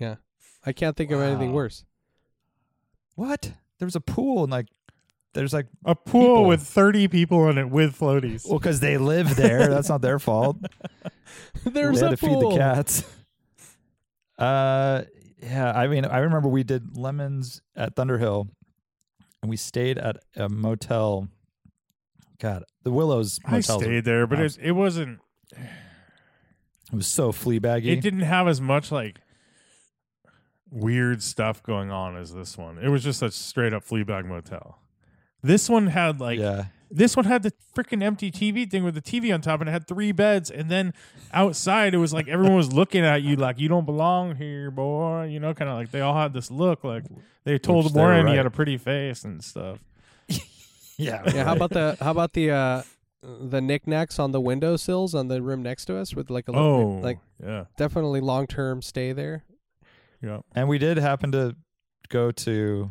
Yeah. 0.00 0.16
I 0.64 0.72
can't 0.72 0.96
think 0.96 1.10
of 1.10 1.20
anything 1.20 1.52
worse. 1.52 1.84
what? 3.14 3.52
There 3.78 3.86
was 3.86 3.96
a 3.96 4.00
pool 4.00 4.42
and 4.44 4.50
like 4.50 4.66
there's 5.36 5.52
like 5.52 5.66
a 5.84 5.94
pool 5.94 6.20
people. 6.22 6.44
with 6.46 6.62
thirty 6.62 7.06
people 7.08 7.48
in 7.48 7.58
it 7.58 7.70
with 7.70 7.96
floaties. 7.96 8.48
well 8.48 8.58
because 8.58 8.80
they 8.80 8.98
live 8.98 9.36
there. 9.36 9.66
that's 9.68 9.88
not 9.88 10.00
their 10.00 10.18
fault. 10.18 10.56
There's 11.64 12.00
they 12.00 12.06
a 12.06 12.10
had 12.10 12.18
to 12.18 12.26
pool. 12.26 12.40
feed 12.40 12.52
the 12.52 12.56
cats. 12.58 13.04
Uh, 14.38 15.02
yeah. 15.42 15.72
I 15.72 15.88
mean, 15.88 16.04
I 16.04 16.18
remember 16.18 16.48
we 16.48 16.62
did 16.62 16.96
lemons 16.96 17.60
at 17.74 17.96
Thunderhill, 17.96 18.48
and 19.42 19.50
we 19.50 19.56
stayed 19.56 19.98
at 19.98 20.18
a 20.36 20.48
motel. 20.48 21.28
God, 22.38 22.64
the 22.82 22.90
Willows 22.90 23.40
I 23.44 23.60
stayed 23.60 24.04
there, 24.04 24.26
but 24.26 24.38
it, 24.38 24.58
it 24.62 24.72
wasn't. 24.72 25.20
It 25.52 26.94
was 26.94 27.06
so 27.06 27.32
flea 27.32 27.58
baggy. 27.58 27.90
It 27.90 28.00
didn't 28.00 28.20
have 28.20 28.46
as 28.46 28.60
much 28.60 28.92
like 28.92 29.18
weird 30.70 31.22
stuff 31.22 31.62
going 31.62 31.90
on 31.90 32.16
as 32.16 32.32
this 32.32 32.56
one. 32.56 32.78
It 32.78 32.88
was 32.88 33.02
just 33.02 33.22
a 33.22 33.30
straight 33.30 33.72
up 33.72 33.82
flea 33.82 34.04
bag 34.04 34.26
motel. 34.26 34.78
This 35.46 35.68
one 35.68 35.86
had 35.88 36.20
like 36.20 36.38
yeah. 36.38 36.66
this 36.90 37.16
one 37.16 37.24
had 37.24 37.42
the 37.42 37.52
freaking 37.76 38.02
empty 38.02 38.30
TV 38.30 38.68
thing 38.68 38.84
with 38.84 38.94
the 38.94 39.02
TV 39.02 39.32
on 39.32 39.40
top, 39.40 39.60
and 39.60 39.68
it 39.68 39.72
had 39.72 39.86
three 39.86 40.12
beds. 40.12 40.50
And 40.50 40.70
then 40.70 40.92
outside, 41.32 41.94
it 41.94 41.98
was 41.98 42.12
like 42.12 42.26
everyone 42.28 42.56
was 42.56 42.72
looking 42.72 43.04
at 43.04 43.22
you 43.22 43.36
like 43.36 43.58
you 43.58 43.68
don't 43.68 43.84
belong 43.86 44.36
here, 44.36 44.70
boy. 44.70 45.24
You 45.24 45.38
know, 45.40 45.54
kind 45.54 45.70
of 45.70 45.76
like 45.76 45.90
they 45.90 46.00
all 46.00 46.14
had 46.14 46.32
this 46.32 46.50
look 46.50 46.84
like 46.84 47.04
they 47.44 47.58
told 47.58 47.84
Which 47.84 47.94
they 47.94 48.00
were 48.00 48.06
Warren 48.06 48.26
he 48.26 48.34
had 48.36 48.46
a 48.46 48.50
pretty 48.50 48.76
face 48.76 49.24
and 49.24 49.42
stuff. 49.42 49.78
Yeah. 50.98 51.22
Yeah, 51.34 51.44
how 51.44 51.54
about 51.54 51.70
the 51.70 51.96
how 52.00 52.10
about 52.12 52.32
the 52.32 52.50
uh 52.50 52.82
the 53.22 53.60
knickknacks 53.60 54.18
on 54.18 54.32
the 54.32 54.40
windowsills 54.40 55.14
on 55.14 55.28
the 55.28 55.42
room 55.42 55.62
next 55.62 55.84
to 55.86 55.96
us 55.98 56.14
with 56.14 56.30
like 56.30 56.48
a 56.48 56.52
little, 56.52 56.66
Oh, 56.66 57.00
like 57.02 57.18
yeah, 57.42 57.64
definitely 57.76 58.20
long 58.20 58.46
term 58.46 58.80
stay 58.80 59.12
there. 59.12 59.44
yeah. 60.22 60.40
And 60.54 60.68
we 60.68 60.78
did 60.78 60.96
happen 60.96 61.32
to 61.32 61.54
go 62.08 62.30
to. 62.30 62.90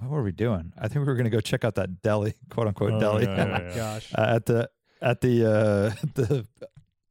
What 0.00 0.10
were 0.10 0.22
we 0.22 0.32
doing? 0.32 0.72
I 0.78 0.88
think 0.88 1.00
we 1.00 1.06
were 1.06 1.14
going 1.14 1.24
to 1.24 1.30
go 1.30 1.40
check 1.40 1.64
out 1.64 1.74
that 1.76 2.02
deli, 2.02 2.34
quote 2.50 2.66
unquote 2.68 2.92
Oh, 2.94 3.00
deli, 3.00 3.24
yeah, 3.24 3.36
yeah, 3.36 3.60
yeah. 3.68 3.74
Gosh. 3.76 4.12
uh, 4.16 4.20
at 4.36 4.46
the 4.46 4.70
at 5.02 5.20
the 5.20 5.44
uh, 5.44 6.06
the 6.14 6.46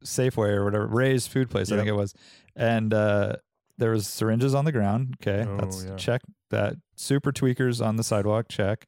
Safeway 0.04 0.50
or 0.50 0.64
whatever 0.64 0.86
Ray's 0.86 1.26
food 1.26 1.50
place, 1.50 1.70
I 1.72 1.76
think 1.76 1.88
it 1.88 1.92
was. 1.92 2.14
And 2.56 2.92
uh, 2.94 3.36
there 3.78 3.90
was 3.90 4.06
syringes 4.06 4.54
on 4.54 4.64
the 4.64 4.72
ground. 4.72 5.16
Okay, 5.20 5.48
Oh, 5.48 5.56
that's 5.58 5.84
yeah. 5.84 5.96
check 5.96 6.22
that. 6.50 6.74
Super 6.96 7.30
tweakers 7.32 7.84
on 7.84 7.96
the 7.96 8.02
sidewalk. 8.02 8.46
Check. 8.48 8.86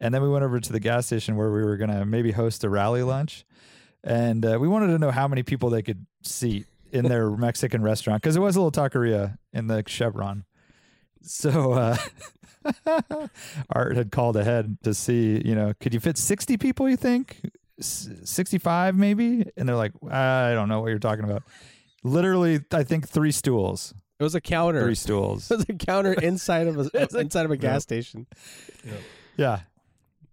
And 0.00 0.12
then 0.12 0.22
we 0.22 0.28
went 0.28 0.44
over 0.44 0.58
to 0.58 0.72
the 0.72 0.80
gas 0.80 1.06
station 1.06 1.36
where 1.36 1.52
we 1.52 1.62
were 1.62 1.76
gonna 1.76 2.04
maybe 2.04 2.32
host 2.32 2.64
a 2.64 2.68
rally 2.68 3.02
lunch, 3.02 3.44
and 4.02 4.44
uh, 4.44 4.58
we 4.60 4.66
wanted 4.68 4.88
to 4.88 4.98
know 4.98 5.10
how 5.12 5.28
many 5.28 5.42
people 5.42 5.70
they 5.70 5.82
could 5.82 6.04
seat 6.22 6.66
in 6.92 7.06
their 7.06 7.30
Mexican 7.30 7.82
restaurant 7.82 8.20
because 8.22 8.36
it 8.36 8.40
was 8.40 8.56
a 8.56 8.60
little 8.60 8.72
taqueria 8.72 9.38
in 9.52 9.66
the 9.68 9.82
Chevron. 9.86 10.44
So 11.22 11.72
uh, 11.72 11.96
Art 13.70 13.96
had 13.96 14.10
called 14.10 14.36
ahead 14.36 14.78
to 14.84 14.94
see, 14.94 15.40
you 15.44 15.54
know, 15.54 15.72
could 15.80 15.94
you 15.94 16.00
fit 16.00 16.18
sixty 16.18 16.56
people? 16.56 16.88
You 16.88 16.96
think 16.96 17.40
S- 17.78 18.08
sixty-five 18.24 18.96
maybe? 18.96 19.44
And 19.56 19.68
they're 19.68 19.76
like, 19.76 19.92
I 20.10 20.52
don't 20.54 20.68
know 20.68 20.80
what 20.80 20.88
you're 20.88 20.98
talking 20.98 21.24
about. 21.24 21.42
Literally, 22.02 22.60
I 22.72 22.82
think 22.84 23.08
three 23.08 23.32
stools. 23.32 23.94
It 24.18 24.22
was 24.22 24.34
a 24.34 24.40
counter. 24.40 24.82
Three 24.82 24.94
stools. 24.94 25.50
It 25.50 25.56
was 25.56 25.66
a 25.68 25.74
counter 25.74 26.12
inside 26.12 26.66
of 26.68 26.78
a 26.78 26.90
It's 26.94 27.14
inside 27.14 27.44
of 27.44 27.50
a 27.50 27.56
gas 27.56 27.82
station. 27.82 28.26
Yeah. 29.36 29.60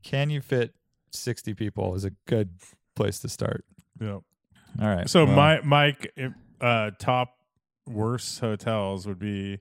Can 0.04 0.30
you 0.30 0.42
fit 0.42 0.74
60 1.12 1.54
people 1.54 1.96
is 1.96 2.06
a 2.06 2.12
good 2.26 2.50
place 2.96 3.20
to 3.20 3.30
start. 3.30 3.66
Yeah. 4.00 4.14
All 4.14 4.24
right. 4.80 5.10
So 5.10 5.26
well, 5.26 5.36
my 5.36 5.62
Mike, 5.62 6.14
uh, 6.60 6.92
top 7.00 7.36
worst 7.88 8.40
hotels 8.40 9.06
would 9.08 9.20
be 9.20 9.60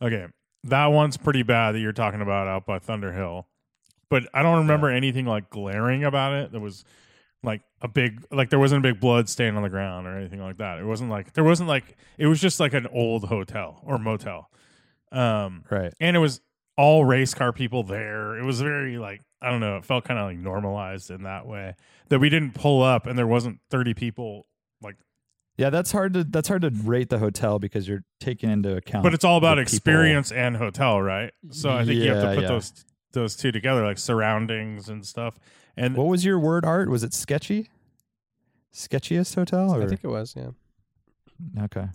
okay. 0.00 0.26
That 0.64 0.86
one's 0.86 1.16
pretty 1.16 1.42
bad 1.42 1.72
that 1.72 1.80
you're 1.80 1.92
talking 1.92 2.20
about 2.20 2.46
out 2.46 2.66
by 2.66 2.78
Thunder 2.78 3.12
Hill, 3.12 3.46
but 4.08 4.24
I 4.32 4.42
don't 4.42 4.58
remember 4.58 4.90
anything 4.90 5.26
like 5.26 5.50
glaring 5.50 6.04
about 6.04 6.34
it. 6.34 6.52
There 6.52 6.60
was 6.60 6.84
like 7.42 7.62
a 7.80 7.88
big 7.88 8.24
like 8.30 8.50
there 8.50 8.58
wasn't 8.58 8.84
a 8.84 8.92
big 8.92 9.00
blood 9.00 9.28
stain 9.28 9.56
on 9.56 9.62
the 9.62 9.68
ground 9.68 10.06
or 10.06 10.16
anything 10.16 10.40
like 10.40 10.58
that. 10.58 10.78
It 10.78 10.84
wasn't 10.84 11.10
like 11.10 11.32
there 11.32 11.44
wasn't 11.44 11.68
like 11.68 11.96
it 12.18 12.26
was 12.26 12.40
just 12.40 12.60
like 12.60 12.74
an 12.74 12.86
old 12.92 13.24
hotel 13.24 13.80
or 13.84 13.98
motel. 13.98 14.48
Um, 15.10 15.64
right. 15.70 15.92
and 16.00 16.16
it 16.16 16.20
was 16.20 16.40
all 16.78 17.04
race 17.04 17.34
car 17.34 17.52
people 17.52 17.82
there. 17.82 18.38
It 18.38 18.44
was 18.44 18.60
very 18.60 18.98
like 18.98 19.20
I 19.40 19.50
don't 19.50 19.60
know. 19.60 19.76
It 19.76 19.84
felt 19.84 20.04
kind 20.04 20.18
of 20.20 20.26
like 20.26 20.38
normalized 20.38 21.10
in 21.10 21.24
that 21.24 21.46
way 21.46 21.74
that 22.08 22.20
we 22.20 22.28
didn't 22.28 22.54
pull 22.54 22.82
up 22.82 23.06
and 23.06 23.18
there 23.18 23.26
wasn't 23.26 23.58
thirty 23.70 23.94
people 23.94 24.46
like. 24.80 24.96
Yeah, 25.58 25.68
that's 25.70 25.92
hard 25.92 26.14
to 26.14 26.24
that's 26.24 26.48
hard 26.48 26.62
to 26.62 26.70
rate 26.70 27.10
the 27.10 27.18
hotel 27.18 27.58
because 27.58 27.86
you're 27.86 28.04
taking 28.20 28.50
into 28.50 28.74
account 28.76 29.04
But 29.04 29.12
it's 29.14 29.24
all 29.24 29.36
about 29.36 29.56
the 29.56 29.62
people. 29.62 29.74
experience 29.76 30.32
and 30.32 30.56
hotel, 30.56 31.00
right? 31.00 31.32
So 31.50 31.70
I 31.70 31.84
think 31.84 32.00
you 32.00 32.10
have 32.12 32.22
to 32.22 32.34
put 32.34 32.42
yeah. 32.42 32.48
those 32.48 32.84
those 33.12 33.36
two 33.36 33.52
together, 33.52 33.84
like 33.84 33.98
surroundings 33.98 34.88
and 34.88 35.04
stuff. 35.06 35.38
And 35.76 35.94
What 35.96 36.06
was 36.06 36.24
your 36.24 36.38
word 36.38 36.64
art? 36.64 36.88
Was 36.88 37.02
it 37.04 37.12
sketchy? 37.12 37.68
Sketchiest 38.74 39.34
hotel 39.34 39.74
or 39.74 39.82
I 39.82 39.86
think 39.86 40.00
it 40.02 40.08
was, 40.08 40.34
yeah. 40.34 40.50
okay. 41.64 41.86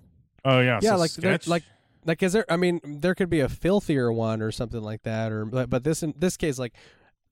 oh 0.46 0.60
yeah, 0.60 0.80
Yeah, 0.82 0.92
so 0.92 0.98
like 0.98 1.12
there- 1.14 1.34
sketch. 1.34 1.48
like 1.48 1.64
like 2.06 2.22
is 2.24 2.34
there 2.34 2.46
I 2.50 2.56
mean 2.58 2.80
there 2.84 3.16
could 3.16 3.30
be 3.30 3.40
a 3.40 3.50
filthier 3.50 4.12
one 4.14 4.42
or 4.44 4.52
something 4.52 4.82
like 4.82 5.02
that 5.04 5.32
or 5.32 5.46
but, 5.46 5.70
but 5.70 5.84
this 5.84 6.04
in 6.04 6.14
this 6.18 6.38
case 6.38 6.60
like 6.60 6.74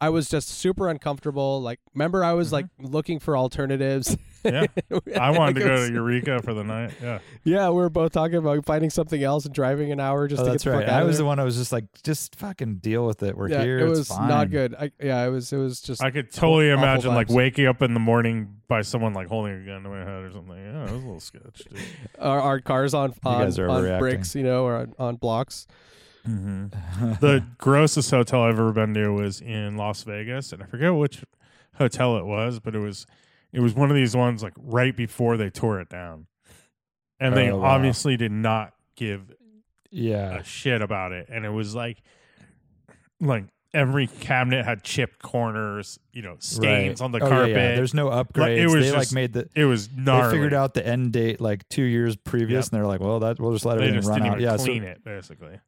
I 0.05 0.09
was 0.09 0.29
just 0.29 0.49
super 0.49 0.87
uncomfortable. 0.87 1.63
Like, 1.63 1.79
remember, 1.95 2.23
I 2.23 2.33
was 2.33 2.51
like 2.53 2.65
mm-hmm. 2.65 2.85
looking 2.93 3.17
for 3.17 3.35
alternatives. 3.35 4.15
Yeah. 4.43 4.67
I 5.19 5.31
wanted 5.31 5.55
to 5.55 5.61
go 5.61 5.87
to 5.87 5.91
Eureka 5.91 6.43
for 6.43 6.53
the 6.53 6.63
night. 6.63 6.91
Yeah. 7.01 7.17
Yeah, 7.43 7.69
we 7.69 7.77
were 7.77 7.89
both 7.89 8.11
talking 8.11 8.35
about 8.35 8.63
finding 8.63 8.91
something 8.91 9.23
else 9.23 9.45
and 9.45 9.55
driving 9.55 9.91
an 9.91 9.99
hour 9.99 10.27
just 10.27 10.43
Oh, 10.43 10.45
to 10.45 10.51
that's 10.51 10.63
get 10.63 10.69
the 10.69 10.77
right. 10.77 10.85
fuck 10.85 10.93
out 10.93 11.01
I 11.01 11.03
was 11.03 11.17
there. 11.17 11.23
the 11.23 11.25
one 11.25 11.39
I 11.39 11.43
was 11.43 11.57
just 11.57 11.71
like, 11.71 11.85
just 12.03 12.35
fucking 12.35 12.75
deal 12.75 13.07
with 13.07 13.23
it. 13.23 13.35
We're 13.35 13.49
yeah, 13.49 13.63
here. 13.63 13.79
it 13.79 13.89
it's 13.89 13.97
was 13.97 14.07
fine. 14.09 14.27
not 14.27 14.51
good. 14.51 14.75
I, 14.75 14.91
yeah, 15.01 15.25
it 15.25 15.29
was. 15.29 15.51
It 15.51 15.57
was 15.57 15.81
just. 15.81 16.03
I 16.03 16.11
could 16.11 16.31
totally 16.31 16.71
awful 16.71 16.83
imagine 16.83 17.15
like 17.15 17.29
waking 17.29 17.65
up 17.65 17.81
in 17.81 17.95
the 17.95 17.99
morning 17.99 18.57
by 18.67 18.83
someone 18.83 19.13
like 19.13 19.27
holding 19.27 19.63
a 19.63 19.65
gun 19.65 19.81
to 19.81 19.89
my 19.89 19.99
head 19.99 20.21
or 20.21 20.31
something. 20.31 20.55
Yeah, 20.55 20.83
it 20.83 20.91
was 20.91 21.03
a 21.03 21.07
little 21.07 21.19
sketch, 21.19 21.63
dude. 21.67 21.81
our, 22.19 22.39
our 22.39 22.59
cars 22.59 22.93
on 22.93 23.15
on, 23.23 23.45
guys 23.45 23.57
are 23.57 23.67
on 23.67 23.97
bricks, 23.97 24.35
you 24.35 24.43
know, 24.43 24.65
or 24.65 24.75
on, 24.75 24.93
on 24.99 25.15
blocks. 25.15 25.65
Mm-hmm. 26.27 27.13
the 27.21 27.45
grossest 27.57 28.09
hotel 28.11 28.43
I've 28.43 28.53
ever 28.59 28.71
been 28.71 28.93
to 28.95 29.09
was 29.09 29.41
in 29.41 29.77
Las 29.77 30.03
Vegas, 30.03 30.51
and 30.53 30.63
I 30.63 30.65
forget 30.65 30.93
which 30.95 31.23
hotel 31.75 32.17
it 32.17 32.25
was, 32.25 32.59
but 32.59 32.75
it 32.75 32.79
was 32.79 33.05
it 33.53 33.59
was 33.61 33.73
one 33.73 33.89
of 33.89 33.95
these 33.95 34.15
ones 34.15 34.43
like 34.43 34.53
right 34.57 34.95
before 34.95 35.37
they 35.37 35.49
tore 35.49 35.79
it 35.79 35.89
down, 35.89 36.27
and 37.19 37.35
they 37.37 37.49
Oh, 37.51 37.59
wow. 37.59 37.75
obviously 37.75 38.17
did 38.17 38.31
not 38.31 38.73
give 38.95 39.31
yeah. 39.91 40.39
a 40.39 40.43
shit 40.43 40.81
about 40.81 41.11
it, 41.11 41.27
and 41.29 41.45
it 41.45 41.49
was 41.51 41.75
like 41.75 42.01
like 43.21 43.45
every 43.73 44.07
cabinet 44.07 44.63
had 44.65 44.83
chipped 44.83 45.21
corners, 45.21 45.99
you 46.13 46.21
know, 46.21 46.35
stains 46.39 47.01
Right. 47.01 47.05
on 47.05 47.11
the 47.11 47.19
Oh, 47.19 47.27
carpet. 47.27 47.49
yeah. 47.49 47.75
There's 47.75 47.93
no 47.93 48.07
upgrades. 48.09 48.57
it 48.57 48.65
was 48.67 48.85
they 48.85 48.91
like 48.91 49.01
just 49.01 49.13
made 49.13 49.33
the 49.33 49.49
it 49.53 49.65
was 49.65 49.89
they 49.89 50.01
gnarly. 50.01 50.31
figured 50.31 50.53
out 50.53 50.73
the 50.73 50.85
end 50.85 51.11
date 51.13 51.41
like 51.41 51.67
two 51.69 51.83
years 51.83 52.15
previous, 52.15 52.65
Yep. 52.67 52.71
and 52.73 52.79
they're 52.79 52.87
like, 52.87 53.01
well, 53.01 53.19
that 53.19 53.39
we'll 53.39 53.51
just 53.53 53.65
let 53.65 53.77
they 53.79 53.87
everything 53.89 54.09
run 54.09 54.21
out. 54.23 54.39
Yeah, 54.39 54.55
so 54.57 54.65
clean 54.65 54.83
it 54.83 55.03
basically. 55.03 55.59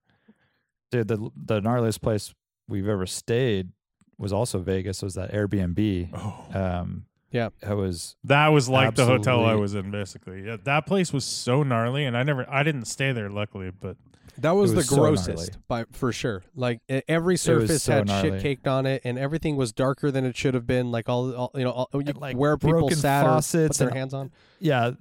Dude, 0.91 1.07
the 1.07 1.29
the 1.35 1.59
gnarliest 1.61 2.01
place 2.01 2.33
we've 2.67 2.87
ever 2.87 3.05
stayed 3.05 3.69
was 4.17 4.33
also 4.33 4.59
Vegas. 4.59 5.01
Was 5.01 5.13
that 5.15 5.31
Airbnb? 5.31 6.09
Oh. 6.13 6.45
Um, 6.59 7.05
Yeah. 7.31 7.49
it 7.61 7.73
was 7.75 8.15
That 8.23 8.47
was 8.47 8.67
like 8.67 8.95
the 8.95 9.05
hotel 9.05 9.45
I 9.45 9.53
was 9.55 9.75
in, 9.75 9.91
basically. 9.91 10.43
Yeah, 10.45 10.57
that 10.63 10.85
place 10.85 11.13
was 11.13 11.23
so 11.25 11.61
gnarly, 11.63 12.05
and 12.05 12.17
I 12.17 12.23
never, 12.23 12.49
I 12.49 12.63
didn't 12.63 12.85
stay 12.85 13.11
there, 13.11 13.29
luckily. 13.29 13.69
But 13.71 13.95
That 14.39 14.51
was, 14.51 14.73
was 14.73 14.87
the 14.89 14.95
grossest, 14.95 15.27
gnarly. 15.51 15.51
by 15.67 15.85
for 15.91 16.11
sure. 16.11 16.43
Like 16.55 16.79
every 17.07 17.37
surface 17.37 17.83
so 17.83 17.93
had 17.93 18.07
gnarly. 18.07 18.31
shit 18.31 18.41
caked 18.41 18.67
on 18.67 18.85
it, 18.87 19.01
and 19.05 19.19
everything 19.19 19.55
was 19.55 19.71
darker 19.71 20.09
than 20.09 20.25
it 20.25 20.35
should 20.35 20.53
have 20.55 20.65
been. 20.65 20.89
Like 20.91 21.07
all, 21.09 21.33
all 21.35 21.51
you 21.53 21.63
know, 21.63 21.71
all, 21.71 21.89
you, 21.93 22.13
like, 22.13 22.35
where 22.35 22.57
people 22.57 22.79
broken 22.79 22.97
sat 22.97 23.23
or 23.23 23.29
put 23.29 23.33
faucets 23.35 23.77
their 23.77 23.89
and- 23.89 23.97
hands 23.97 24.13
on. 24.15 24.31
yeah. 24.59 24.91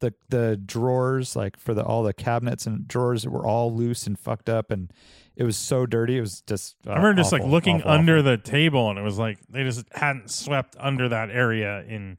The 0.00 0.12
the 0.30 0.56
drawers 0.56 1.36
like 1.36 1.56
for 1.56 1.74
the 1.74 1.84
all 1.84 2.02
the 2.02 2.12
cabinets 2.12 2.66
and 2.66 2.88
drawers 2.88 3.24
were 3.24 3.46
all 3.46 3.72
loose 3.72 4.04
and 4.08 4.18
fucked 4.18 4.48
up, 4.48 4.72
and 4.72 4.90
it 5.36 5.44
was 5.44 5.56
so 5.56 5.86
dirty. 5.86 6.18
It 6.18 6.20
was 6.20 6.42
just 6.42 6.76
uh, 6.86 6.90
I 6.90 6.96
remember 6.96 7.20
just 7.20 7.32
like 7.32 7.42
looking 7.42 7.80
awful, 7.80 7.90
under 7.90 8.18
awful. 8.18 8.30
the 8.30 8.36
table, 8.36 8.90
and 8.90 8.98
it 8.98 9.02
was 9.02 9.18
like 9.18 9.38
they 9.48 9.64
just 9.64 9.86
hadn't 9.92 10.30
swept 10.30 10.76
under 10.78 11.08
that 11.08 11.30
area 11.30 11.84
in 11.88 12.18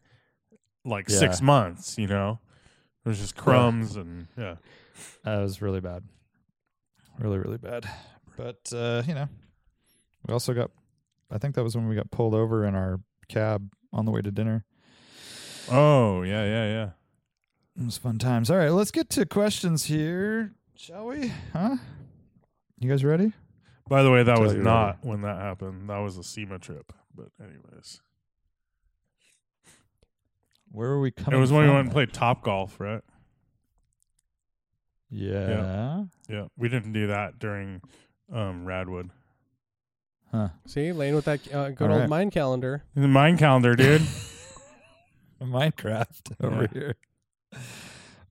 like 0.85 1.09
six 1.09 1.41
months. 1.41 1.97
You 1.97 2.07
know, 2.07 2.39
it 3.05 3.09
was 3.09 3.19
just 3.19 3.35
crumbs 3.35 3.95
and 3.95 4.27
yeah. 4.37 4.55
That 5.23 5.37
was 5.37 5.61
really 5.61 5.79
bad, 5.79 6.03
really 7.19 7.37
really 7.37 7.57
bad. 7.57 7.89
But 8.37 8.71
uh, 8.73 9.03
you 9.07 9.13
know, 9.13 9.27
we 10.27 10.33
also 10.33 10.53
got. 10.53 10.71
I 11.31 11.37
think 11.37 11.55
that 11.55 11.63
was 11.63 11.75
when 11.75 11.87
we 11.87 11.95
got 11.95 12.11
pulled 12.11 12.35
over 12.35 12.65
in 12.65 12.75
our 12.75 12.99
cab 13.27 13.71
on 13.91 14.05
the 14.05 14.11
way 14.11 14.21
to 14.21 14.31
dinner. 14.31 14.65
Oh 15.71 16.23
yeah, 16.23 16.45
yeah, 16.45 16.65
yeah. 16.65 16.89
It 17.79 17.85
was 17.85 17.97
fun 17.97 18.19
times. 18.19 18.51
All 18.51 18.57
right, 18.57 18.69
let's 18.69 18.91
get 18.91 19.09
to 19.11 19.25
questions 19.25 19.85
here, 19.85 20.53
shall 20.75 21.07
we? 21.07 21.31
Huh? 21.53 21.77
You 22.83 22.89
guys 22.89 23.05
ready? 23.05 23.31
By 23.87 24.03
the 24.03 24.11
way, 24.11 24.23
that 24.23 24.33
Tell 24.35 24.43
was 24.43 24.53
you 24.55 24.61
not 24.61 24.97
when 25.05 25.21
that 25.21 25.37
happened. 25.39 25.89
That 25.89 25.99
was 25.99 26.17
a 26.17 26.23
SEMA 26.23 26.59
trip. 26.59 26.91
But 27.15 27.27
anyways, 27.41 28.01
Where 30.69 30.89
are 30.89 30.99
we 30.99 31.11
coming? 31.11 31.37
it 31.37 31.41
was 31.41 31.49
when 31.51 31.61
we 31.61 31.67
from? 31.67 31.75
went 31.75 31.85
and 31.85 31.93
played 31.93 32.11
Top 32.11 32.43
Golf, 32.43 32.79
right? 32.81 33.01
Yeah. 35.09 36.03
Yeah, 36.27 36.45
we 36.57 36.67
didn't 36.67 36.91
do 36.91 37.07
that 37.07 37.39
during 37.39 37.81
um, 38.33 38.65
Radwood. 38.65 39.11
Huh. 40.31 40.49
See, 40.65 40.91
Lane 40.91 41.15
with 41.15 41.25
that 41.25 41.53
uh, 41.53 41.69
good 41.69 41.85
All 41.89 41.93
old 41.93 41.99
right. 42.01 42.09
mind 42.09 42.31
calendar. 42.33 42.83
The 42.95 43.07
mind 43.07 43.39
calendar, 43.39 43.75
dude. 43.75 44.01
Minecraft 45.41 46.33
over 46.41 46.61
Yeah. 46.63 46.67
here. 46.73 46.95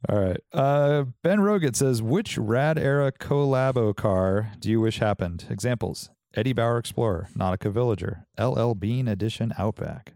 All 0.09 0.19
right. 0.21 0.41
Uh, 0.53 1.05
ben 1.23 1.39
Roget 1.41 1.77
says, 1.77 2.03
which 2.03 2.37
rad 2.37 2.79
era 2.79 3.13
collabo 3.13 3.95
car 3.95 4.53
do 4.59 4.69
you 4.71 4.81
wish 4.81 4.99
happened? 4.99 5.47
Examples: 5.49 6.11
Eddie 6.35 6.53
Bauer 6.53 6.79
Explorer, 6.79 7.29
Nautica 7.37 7.71
Villager, 7.73 8.27
LL 8.39 8.75
Bean 8.75 9.07
Edition 9.07 9.53
Outback. 9.59 10.15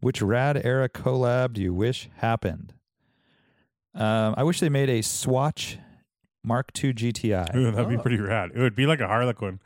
Which 0.00 0.22
rad 0.22 0.60
era 0.64 0.88
collab 0.88 1.52
do 1.52 1.60
you 1.60 1.74
wish 1.74 2.08
happened? 2.16 2.72
Um, 3.94 4.34
I 4.38 4.42
wish 4.44 4.60
they 4.60 4.68
made 4.70 4.88
a 4.88 5.02
Swatch 5.02 5.78
Mark 6.42 6.70
II 6.82 6.94
GTI. 6.94 7.54
Ooh, 7.54 7.70
that'd 7.72 7.88
be 7.88 7.96
Oh. 7.96 8.00
pretty 8.00 8.18
rad. 8.20 8.50
It 8.54 8.58
would 8.60 8.74
be 8.76 8.86
like 8.86 9.00
a 9.00 9.06
Harlequin. 9.08 9.60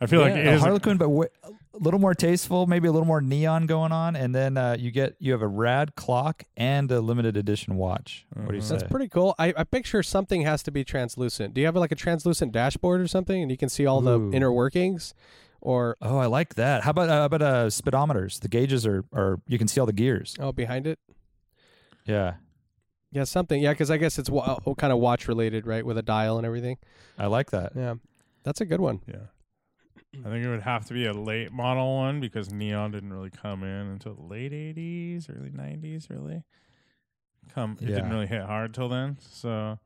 I 0.00 0.06
feel 0.06 0.20
like 0.20 0.34
it 0.34 0.46
a 0.46 0.52
is. 0.52 0.60
Harlequin, 0.60 0.96
but 0.96 1.08
wa- 1.08 1.26
a 1.44 1.78
little 1.78 1.98
more 2.00 2.14
tasteful, 2.14 2.66
maybe 2.66 2.86
a 2.88 2.92
little 2.92 3.06
more 3.06 3.20
neon 3.20 3.66
going 3.66 3.90
on, 3.92 4.14
and 4.16 4.34
then 4.34 4.56
uh, 4.56 4.76
you 4.78 4.90
get 4.92 5.16
you 5.18 5.32
have 5.32 5.42
a 5.42 5.46
rad 5.48 5.94
clock 5.96 6.44
and 6.56 6.90
a 6.92 7.00
limited 7.00 7.36
edition 7.36 7.76
watch. 7.76 8.24
What 8.34 8.48
do 8.50 8.54
you 8.54 8.60
Mhm. 8.60 8.64
say? 8.64 8.76
That's 8.78 8.90
pretty 8.90 9.08
cool. 9.08 9.34
I, 9.38 9.52
I 9.56 9.64
picture 9.64 10.02
something 10.02 10.42
has 10.42 10.62
to 10.64 10.70
be 10.70 10.84
translucent. 10.84 11.54
Do 11.54 11.60
you 11.60 11.66
have 11.66 11.74
like 11.76 11.90
a 11.92 11.96
translucent 11.96 12.52
dashboard 12.52 13.00
or 13.00 13.08
something, 13.08 13.42
and 13.42 13.50
you 13.50 13.56
can 13.56 13.68
see 13.68 13.86
all 13.86 14.06
Ooh. 14.08 14.30
the 14.30 14.36
inner 14.36 14.52
workings? 14.52 15.14
Or 15.60 15.96
Oh, 16.00 16.18
I 16.18 16.26
like 16.26 16.54
that. 16.54 16.84
How 16.84 16.90
about 16.92 17.08
uh, 17.08 17.12
how 17.14 17.24
about 17.24 17.42
uh, 17.42 17.66
speedometers? 17.66 18.38
The 18.40 18.48
gauges 18.48 18.86
are, 18.86 19.04
are 19.12 19.40
you 19.48 19.58
can 19.58 19.66
see 19.66 19.80
all 19.80 19.86
the 19.86 19.92
gears. 19.92 20.36
oh, 20.38 20.52
behind 20.52 20.86
it, 20.86 21.00
Yeah, 22.06 22.34
yeah, 23.10 23.24
something. 23.24 23.60
Yeah, 23.60 23.72
because 23.72 23.90
I 23.90 23.96
guess 23.96 24.18
it's 24.20 24.30
wa- 24.30 24.58
uh, 24.64 24.74
kind 24.74 24.92
of 24.92 25.00
watch 25.00 25.26
related, 25.26 25.66
right, 25.66 25.84
with 25.84 25.98
a 25.98 26.02
dial 26.02 26.36
and 26.38 26.46
everything. 26.46 26.78
I 27.18 27.26
like 27.26 27.50
that. 27.50 27.72
Yeah, 27.74 27.94
that's 28.44 28.60
a 28.60 28.64
good 28.66 28.80
one. 28.80 29.00
Yeah. 29.08 29.16
I 30.14 30.28
think 30.30 30.44
it 30.44 30.48
would 30.48 30.62
have 30.62 30.86
to 30.86 30.94
be 30.94 31.06
a 31.06 31.12
late 31.12 31.52
model 31.52 31.96
one 31.96 32.20
because 32.20 32.50
neon 32.52 32.90
didn't 32.90 33.12
really 33.12 33.30
come 33.30 33.62
in 33.62 33.88
until 33.88 34.14
the 34.14 34.22
late 34.22 34.52
80s, 34.52 35.28
early 35.28 35.50
90s, 35.50 36.08
really. 36.10 36.42
Come, 37.54 37.76
it 37.80 37.86
didn't 37.86 38.10
really 38.10 38.26
hit 38.26 38.42
hard 38.42 38.74
till 38.74 38.88
then. 38.88 39.16
So, 39.30 39.78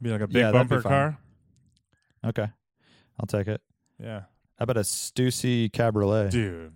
be 0.00 0.10
like 0.10 0.20
a 0.20 0.26
big 0.26 0.36
Yeah, 0.36 0.52
bumper 0.52 0.82
car. 0.82 1.18
Okay, 2.24 2.46
I'll 3.18 3.26
take 3.26 3.48
it. 3.48 3.60
Yeah, 3.98 4.20
How 4.58 4.64
about 4.64 4.76
a 4.76 4.80
Stussy 4.80 5.70
Cabriolet? 5.72 6.30
dude, 6.30 6.72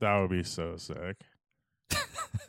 that 0.00 0.18
would 0.18 0.30
be 0.30 0.42
so 0.42 0.76
sick. 0.76 1.16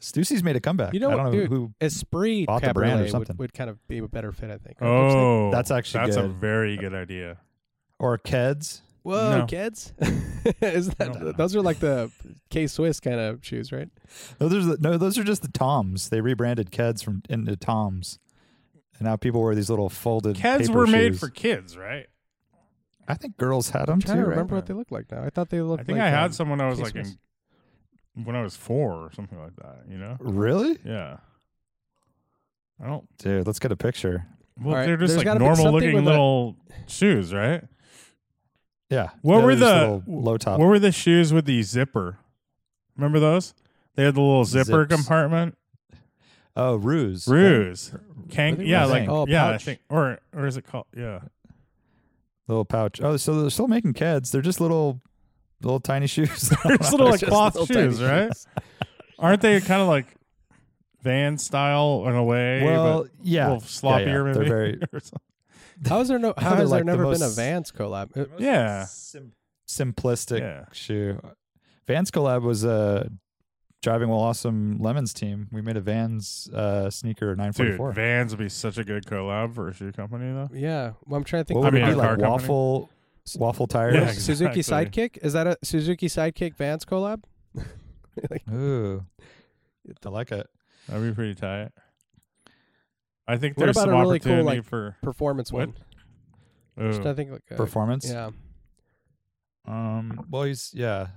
Stussy's 0.01 0.43
made 0.43 0.55
a 0.55 0.59
comeback. 0.59 0.93
You 0.93 0.99
know 0.99 1.11
I 1.11 1.15
don't 1.15 1.25
know 1.25 1.31
dude? 1.31 1.49
who. 1.49 1.73
Esprit 1.81 2.45
Bought 2.47 2.61
the 2.63 2.73
brand 2.73 3.01
or 3.01 3.07
something. 3.07 3.35
would, 3.37 3.39
would 3.51 3.53
kind 3.53 3.69
of 3.69 3.85
be 3.87 3.99
a 3.99 4.07
better 4.07 4.31
fit, 4.31 4.49
I 4.51 4.57
think. 4.57 4.77
Oh, 4.81 5.51
That's 5.51 5.71
actually 5.71 6.05
that's 6.05 6.17
a 6.17 6.27
very 6.27 6.77
good 6.77 6.93
idea. 6.93 7.37
Or 7.99 8.17
Keds. 8.17 8.81
Whoa, 9.07 9.39
No. 9.39 9.45
kids! 9.45 9.93
Is 10.61 10.89
that 10.95 11.33
those 11.37 11.55
are 11.55 11.61
like 11.61 11.79
the 11.79 12.11
K 12.49 12.67
Swiss 12.67 12.99
kind 12.99 13.19
of 13.19 13.43
shoes, 13.45 13.71
right? 13.71 13.87
Those 14.37 14.53
are 14.53 14.61
the, 14.75 14.77
no, 14.81 14.97
those 14.97 15.17
are 15.17 15.23
just 15.23 15.41
the 15.43 15.47
Toms. 15.47 16.09
They 16.09 16.19
rebranded 16.21 16.71
Keds 16.71 17.03
from 17.03 17.21
into 17.29 17.55
Toms, 17.55 18.19
and 18.99 19.05
now 19.07 19.15
people 19.15 19.41
wear 19.41 19.55
these 19.55 19.69
little 19.69 19.89
folded. 19.89 20.35
Keds 20.35 20.67
paper 20.67 20.73
were 20.73 20.87
made 20.87 21.13
shoes. 21.13 21.19
for 21.21 21.29
kids, 21.29 21.77
right? 21.77 22.07
I 23.07 23.13
think 23.13 23.37
girls 23.37 23.69
had 23.69 23.85
them 23.85 23.93
I'm 23.93 24.01
too. 24.01 24.07
trying 24.07 24.17
to 24.17 24.23
right? 24.23 24.29
remember 24.31 24.55
what 24.55 24.65
they 24.65 24.73
look 24.73 24.91
like 24.91 25.09
now. 25.09 25.23
I 25.23 25.29
thought 25.29 25.49
they 25.49 25.61
looked. 25.61 25.81
I 25.81 25.83
think 25.85 25.99
like, 25.99 26.07
I 26.07 26.09
had 26.09 26.25
um, 26.25 26.31
some 26.33 26.49
when 26.49 26.59
I 26.59 26.67
was 26.67 26.79
like 26.81 26.93
K-Swiss. 26.93 27.15
in 28.17 28.25
when 28.25 28.35
I 28.35 28.41
was 28.41 28.57
four 28.57 28.91
or 28.93 29.11
something 29.13 29.39
like 29.39 29.55
that. 29.55 29.83
You 29.89 29.97
know? 29.97 30.17
Really, 30.19 30.77
Yeah. 30.83 31.17
I 32.83 32.87
don't. 32.87 33.05
dude? 33.19 33.47
Let's 33.47 33.59
get 33.59 33.71
a 33.71 33.77
picture. 33.77 34.25
Well, 34.59 34.73
All 34.73 34.79
right, 34.79 34.85
they're 34.85 34.97
just 34.97 35.11
there's 35.13 35.17
like 35.19 35.25
gotta 35.25 35.39
be 35.39 35.45
normal 35.45 35.63
something 35.65 35.73
looking 35.73 35.93
with 35.95 36.03
a- 36.03 36.09
little 36.09 36.55
shoes, 36.87 37.33
right? 37.33 37.63
Yeah. 38.89 39.09
What 39.21 39.43
were 39.43 39.55
they're 39.55 39.99
the- 39.99 40.03
low 40.07 40.37
top? 40.37 40.59
What 40.59 40.67
were 40.67 40.79
the 40.79 40.91
shoes 40.91 41.33
with 41.33 41.45
the 41.45 41.61
zipper? 41.63 42.19
Remember 42.95 43.19
those? 43.19 43.53
They 43.95 44.03
had 44.05 44.15
the 44.15 44.21
little 44.21 44.45
zipper 44.45 44.83
Zips. 44.87 44.95
compartment. 44.95 45.57
oh, 46.55 46.75
Roos. 46.75 47.27
Roos. 47.27 47.91
Kang, 48.29 48.61
yeah, 48.61 48.85
like 48.85 49.07
Oh, 49.09 49.25
yeah, 49.27 49.49
I 49.49 49.57
think, 49.57 49.79
or 49.89 50.19
or 50.35 50.45
is 50.47 50.57
it 50.57 50.63
called? 50.65 50.85
Yeah, 50.95 51.19
Little 52.47 52.65
pouch. 52.65 53.01
Oh, 53.01 53.17
so 53.17 53.41
they're 53.41 53.49
still 53.49 53.67
making 53.67 53.93
Keds. 53.93 54.31
They're 54.31 54.41
just 54.41 54.61
little, 54.61 55.01
little 55.61 55.79
tiny 55.79 56.07
shoes. 56.15 56.49
There's 56.63 56.91
little 56.91 57.09
like 57.09 57.19
Just 57.21 57.31
cloth 57.31 57.55
little 57.55 57.67
shoes, 57.73 58.01
right? 58.01 58.31
Aren't 59.19 59.41
they 59.41 59.59
kind 59.61 59.81
of 59.81 59.87
like 59.87 60.05
van 61.01 61.37
style 61.37 62.05
in 62.07 62.15
a 62.15 62.23
way? 62.23 62.63
well, 62.63 63.07
yeah, 63.23 63.47
a 63.47 63.53
little 63.53 63.61
sloppier 63.61 64.05
yeah, 64.05 64.13
yeah. 64.15 64.23
maybe. 64.23 64.33
They're 64.39 64.45
very. 64.47 65.01
How 65.85 65.99
is 65.99 66.07
there 66.07 66.19
no? 66.19 66.33
How 66.37 66.49
They're 66.51 66.59
has 66.59 66.69
there 66.69 66.79
like 66.79 66.85
the 66.85 66.91
never 66.91 67.03
been 67.03 67.15
a 67.21 67.25
most- 67.25 67.35
Vans 67.35 67.71
collab? 67.71 68.29
Yeah, 68.39 68.85
sim- 68.85 69.33
simplistic 69.67 70.39
yeah. 70.39 70.65
shoe. 70.71 71.19
Vans 71.87 72.11
collab 72.11 72.41
was 72.41 72.63
a 72.63 73.09
driving 73.83 74.09
while 74.09 74.19
awesome 74.21 74.79
lemons 74.79 75.13
team. 75.13 75.47
We 75.51 75.61
made 75.61 75.77
a 75.77 75.81
Vans 75.81 76.49
uh, 76.53 76.89
sneaker 76.89 77.27
944. 77.35 77.91
Vans 77.93 78.31
would 78.31 78.39
be 78.39 78.49
such 78.49 78.77
a 78.77 78.83
good 78.83 79.05
collab 79.05 79.53
for 79.55 79.69
a 79.69 79.73
shoe 79.73 79.91
company, 79.91 80.25
though. 80.33 80.49
Yeah, 80.53 80.93
well, 81.05 81.17
I'm 81.17 81.23
trying 81.23 81.43
to 81.43 81.47
think. 81.47 81.59
what 81.59 81.67
I 81.67 81.69
would 81.69 81.81
mean, 81.81 81.89
be 81.91 81.95
like? 81.95 82.07
company? 82.09 82.29
Waffle, 82.29 82.89
waffle 83.37 83.67
tires. 83.67 83.95
Yeah, 83.95 84.11
Suzuki. 84.11 84.61
Sidekick 84.61 85.17
is 85.21 85.33
that 85.33 85.47
a 85.47 85.57
Suzuki 85.63 86.07
Sidekick 86.07 86.55
Vans 86.55 86.83
collab? 86.85 87.23
Ooh, 88.51 89.05
I 90.05 90.09
like 90.09 90.31
it. 90.31 90.47
That'd 90.87 91.03
be 91.03 91.13
pretty 91.13 91.35
tight. 91.35 91.69
I 93.27 93.37
think 93.37 93.57
What 93.57 93.65
there's 93.65 93.77
about 93.77 93.83
some 93.85 93.93
a 93.93 93.99
really 93.99 94.19
cool, 94.19 94.31
opportunity 94.33 94.57
like, 94.59 94.65
for. 94.65 94.95
Performance 95.03 95.51
What? 95.51 95.69
one. 96.77 96.91
Just 96.91 97.05
I 97.05 97.13
think 97.13 97.31
like 97.31 97.43
a, 97.51 97.55
Performance. 97.55 98.09
Yeah, 98.09 98.29
Um. 99.65 100.25
Well, 100.29 100.43
he's 100.43 100.71
yeah. 100.73 101.07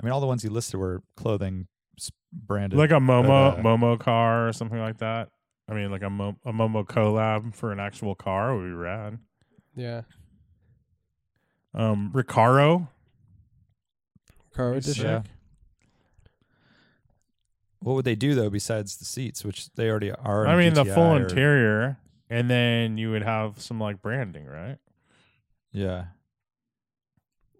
I 0.00 0.04
mean, 0.04 0.12
all 0.12 0.20
the 0.20 0.26
ones 0.26 0.42
he 0.42 0.48
listed 0.48 0.78
were 0.80 1.02
clothing 1.16 1.66
s- 1.98 2.10
branded. 2.32 2.78
like 2.78 2.90
a 2.90 2.94
Momo 2.94 3.52
uh, 3.52 3.56
Momo 3.56 3.98
car 3.98 4.48
or 4.48 4.52
something 4.52 4.78
like 4.78 4.98
that. 4.98 5.28
I 5.68 5.74
mean, 5.74 5.90
like 5.90 6.02
a, 6.02 6.10
Mo, 6.10 6.36
a 6.44 6.52
Momo 6.52 6.84
collab 6.86 7.54
for 7.54 7.70
an 7.72 7.80
actual 7.80 8.14
car 8.14 8.56
would 8.56 8.64
be 8.64 8.72
rad. 8.72 9.18
yeah. 9.74 10.02
Um, 11.74 12.10
Recaro, 12.14 12.88
Car 14.54 14.74
edition. 14.74 15.04
Yeah. 15.06 15.22
Sick. 17.82 17.86
what 17.86 17.94
would 17.94 18.04
they 18.04 18.14
do 18.14 18.34
though 18.34 18.50
besides 18.50 18.96
the 18.96 19.04
seats, 19.04 19.44
which 19.44 19.72
they 19.74 19.88
already 19.90 20.10
are? 20.12 20.46
I 20.46 20.52
in 20.52 20.58
mean, 20.58 20.74
the 20.74 20.84
full 20.84 21.12
or- 21.14 21.20
interior, 21.22 21.98
and 22.30 22.48
then 22.50 22.96
you 22.98 23.10
would 23.10 23.22
have 23.22 23.60
some 23.60 23.78
like 23.80 24.00
branding, 24.00 24.46
right? 24.46 24.78
Yeah. 25.72 26.06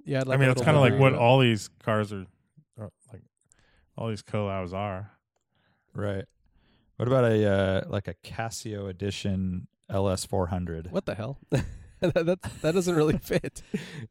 Yeah, 0.04 0.20
like 0.20 0.30
I 0.30 0.34
a 0.34 0.38
mean, 0.38 0.50
it's 0.50 0.62
kind 0.62 0.76
of 0.76 0.80
like 0.82 0.98
what 0.98 1.14
all 1.14 1.38
these 1.38 1.68
cars 1.84 2.12
are, 2.12 2.26
are 2.78 2.90
like. 3.12 3.22
All 3.96 4.08
these 4.08 4.22
collabs 4.22 4.72
are. 4.72 5.12
Right. 5.94 6.24
What 6.96 7.06
about 7.08 7.24
a 7.24 7.46
uh, 7.46 7.84
like 7.88 8.08
a 8.08 8.14
Casio 8.24 8.88
edition 8.88 9.68
LS 9.90 10.24
400? 10.24 10.90
What 10.90 11.04
the 11.06 11.14
hell? 11.14 11.38
that, 12.14 12.26
that 12.26 12.42
that 12.62 12.74
doesn't 12.74 12.94
really 12.94 13.18
fit. 13.22 13.62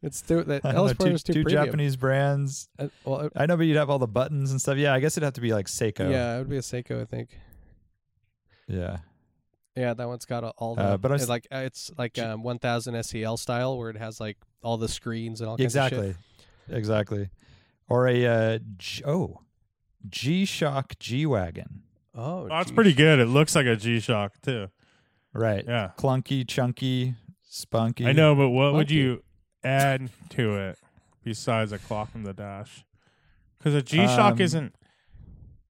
It's 0.02 0.22
too 0.22 0.44
that 0.44 0.66
I 0.66 0.72
know, 0.72 0.92
two, 0.94 1.08
is 1.08 1.24
too 1.24 1.34
two 1.34 1.44
premium. 1.44 1.66
Japanese 1.66 1.96
brands. 1.96 2.70
Uh, 2.80 2.88
well, 3.06 3.20
it- 3.22 3.34
I 3.36 3.46
know, 3.46 3.58
but 3.58 3.64
you'd 3.68 3.78
have 3.78 3.90
all 3.90 4.00
the 4.00 4.08
buttons 4.08 4.52
and 4.52 4.60
stuff. 4.60 4.78
Yeah, 4.78 4.94
I 4.94 5.00
guess 5.00 5.14
it'd 5.18 5.24
have 5.26 5.34
to 5.34 5.42
be 5.42 5.54
like 5.54 5.68
Seiko. 5.68 6.10
yeah, 6.10 6.36
it 6.36 6.40
would 6.40 6.50
be 6.50 6.58
a 6.58 6.62
Seiko, 6.62 7.02
I 7.02 7.06
think. 7.06 7.30
Yeah. 8.68 8.98
Yeah, 9.76 9.94
that 9.94 10.08
one's 10.08 10.26
got 10.26 10.44
all 10.58 10.76
the. 10.76 10.82
Uh, 10.82 10.98
but 10.98 11.12
it's 11.12 11.30
like 11.30 11.48
uh, 11.52 11.58
it's 11.60 11.92
like 11.98 12.18
um, 12.20 12.44
1000 12.44 13.02
SEL 13.04 13.38
style, 13.38 13.78
where 13.78 13.90
it 13.90 13.96
has 13.98 14.20
like 14.20 14.38
all 14.64 14.78
the 14.78 14.90
screens 14.90 15.40
and 15.42 15.50
all 15.50 15.58
kinds 15.58 15.76
of 15.76 15.90
shit. 15.90 15.94
Exactly. 16.00 16.16
Exactly. 16.78 17.30
Or 17.88 18.08
a 18.08 18.26
uh, 18.26 18.60
G- 18.78 19.04
oh, 19.06 19.40
G 20.10 20.44
Shock 20.46 21.00
G 21.00 21.26
Wagon. 21.26 21.84
Oh, 22.14 22.42
Oh, 22.44 22.48
that's 22.50 22.68
geez. 22.70 22.76
pretty 22.76 22.94
good. 22.94 23.20
It 23.20 23.28
looks 23.28 23.56
like 23.56 23.66
a 23.66 23.78
G 23.78 24.02
Shock 24.02 24.34
too. 24.42 24.68
Right. 25.34 25.64
Yeah, 25.66 25.92
Clunky, 25.98 26.46
chunky, 26.46 27.16
spunky. 27.52 28.08
I 28.08 28.14
know, 28.14 28.34
but 28.34 28.50
what 28.50 28.74
would 28.74 28.90
you 28.90 29.24
add 29.64 30.10
to 30.30 30.56
it 30.56 30.80
besides 31.24 31.72
a 31.72 31.78
clock 31.78 32.10
in 32.16 32.24
the 32.24 32.34
dash? 32.34 32.84
Because 33.58 33.76
a 33.76 33.82
G 33.82 33.98
Shock 34.08 34.34
Um, 34.34 34.42
isn't. 34.42 34.76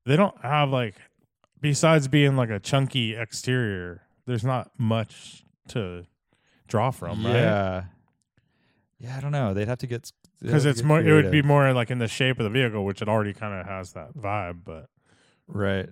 They 0.06 0.15
don't 0.15 0.39
have 0.41 0.70
like, 0.70 0.96
besides 1.60 2.08
being 2.08 2.36
like 2.36 2.50
a 2.50 2.60
chunky 2.60 3.15
exterior. 3.15 4.04
There's 4.26 4.44
not 4.44 4.72
much 4.78 5.44
to 5.70 6.06
draw 6.67 6.91
from, 6.91 7.26
right? 7.26 7.34
Yeah. 7.34 7.84
Yeah, 9.00 9.17
I 9.17 9.20
don't 9.20 9.32
know. 9.32 9.54
They'd 9.54 9.67
have 9.67 9.80
to 9.80 9.88
get 9.88 10.12
they'd 10.39 10.48
Because 10.48 10.63
have 10.63 10.63
to 10.63 10.70
it's 10.70 10.82
get 10.82 10.88
more. 10.88 11.02
It 11.02 11.12
would 11.12 11.24
be 11.26 11.30
creative. 11.30 11.46
more 11.46 11.74
like 11.74 11.89
in 11.89 11.98
the 11.98 12.08
shape 12.08 12.39
of 12.39 12.44
the 12.44 12.50
vehicle, 12.52 12.86
which 12.86 13.02
it 13.02 13.10
already 13.10 13.34
kind 13.34 13.60
of 13.60 13.65
has 13.65 13.94
that 13.94 14.15
vibe. 14.15 14.60
But 14.63 14.88
right. 15.48 15.89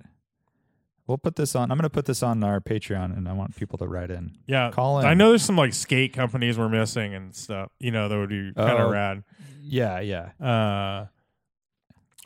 We'll 1.10 1.18
put 1.18 1.36
this 1.36 1.56
on. 1.56 1.72
I'm 1.72 1.78
going 1.78 1.84
to 1.84 1.90
put 1.90 2.06
this 2.06 2.22
on 2.22 2.44
our 2.44 2.60
Patreon, 2.62 3.18
and 3.18 3.28
I 3.28 3.34
want 3.34 3.56
people 3.56 3.80
to 3.80 3.88
write 3.88 4.12
in. 4.12 4.38
yeah, 4.46 4.70
Call 4.70 5.00
in. 5.00 5.08
I 5.08 5.16
know 5.16 5.30
there's 5.30 5.42
some 5.44 5.56
like 5.56 5.74
skate 5.74 6.14
companies 6.14 6.56
we're 6.56 6.70
missing 6.70 7.16
and 7.16 7.36
stuff. 7.36 7.72
You 7.80 7.90
know, 7.90 8.08
that 8.08 8.16
would 8.16 8.30
be 8.30 8.54
kind 8.56 8.78
of 8.78 8.88
Oh. 8.88 8.92
rad. 8.92 9.24
Yeah, 9.60 10.00
yeah. 10.02 10.30
uh, 10.40 11.08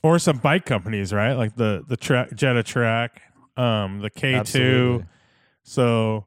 or 0.04 0.19
some 0.19 0.38
bike 0.39 0.65
companies, 0.65 1.13
right? 1.13 1.32
Like 1.32 1.56
the 1.56 1.86
the 1.88 1.96
track 1.96 2.36
Jetta 2.36 2.62
Track, 2.62 3.22
um, 3.56 4.00
the 4.02 4.10
K 4.10 4.32
two. 4.32 4.38
Absolutely. 4.39 5.06
So, 5.63 6.26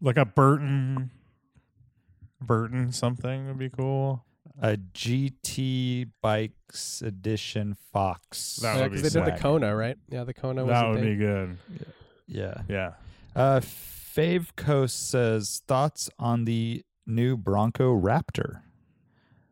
like 0.00 0.16
a 0.16 0.24
Burton, 0.24 1.12
Burton 2.40 2.90
something 2.90 3.46
would 3.46 3.58
be 3.58 3.70
cool. 3.70 4.24
A 4.60 4.76
GT 4.76 6.10
Bikes 6.20 7.00
Edition 7.02 7.76
Fox. 7.92 8.56
That 8.56 8.76
Yeah, 8.76 8.82
would 8.82 8.90
be 8.92 8.96
because 8.98 9.12
they 9.12 9.20
did 9.24 9.34
the. 9.34 9.38
Kona, 9.40 9.74
right? 9.76 9.96
Yeah, 10.10 10.24
the 10.24 10.34
Kona 10.34 10.64
was 10.64 10.72
that 10.72 10.82
the 10.82 10.88
would 10.90 11.00
thing. 11.00 11.08
be 11.10 11.16
good. 11.16 11.58
Yeah. 12.26 12.54
Yeah, 12.68 12.92
Uh, 13.36 13.60
Fave 13.60 14.56
Coast 14.56 15.08
says 15.10 15.62
thoughts 15.68 16.10
on 16.18 16.44
the 16.44 16.82
new 17.06 17.36
Bronco 17.36 17.98
Raptor, 17.98 18.62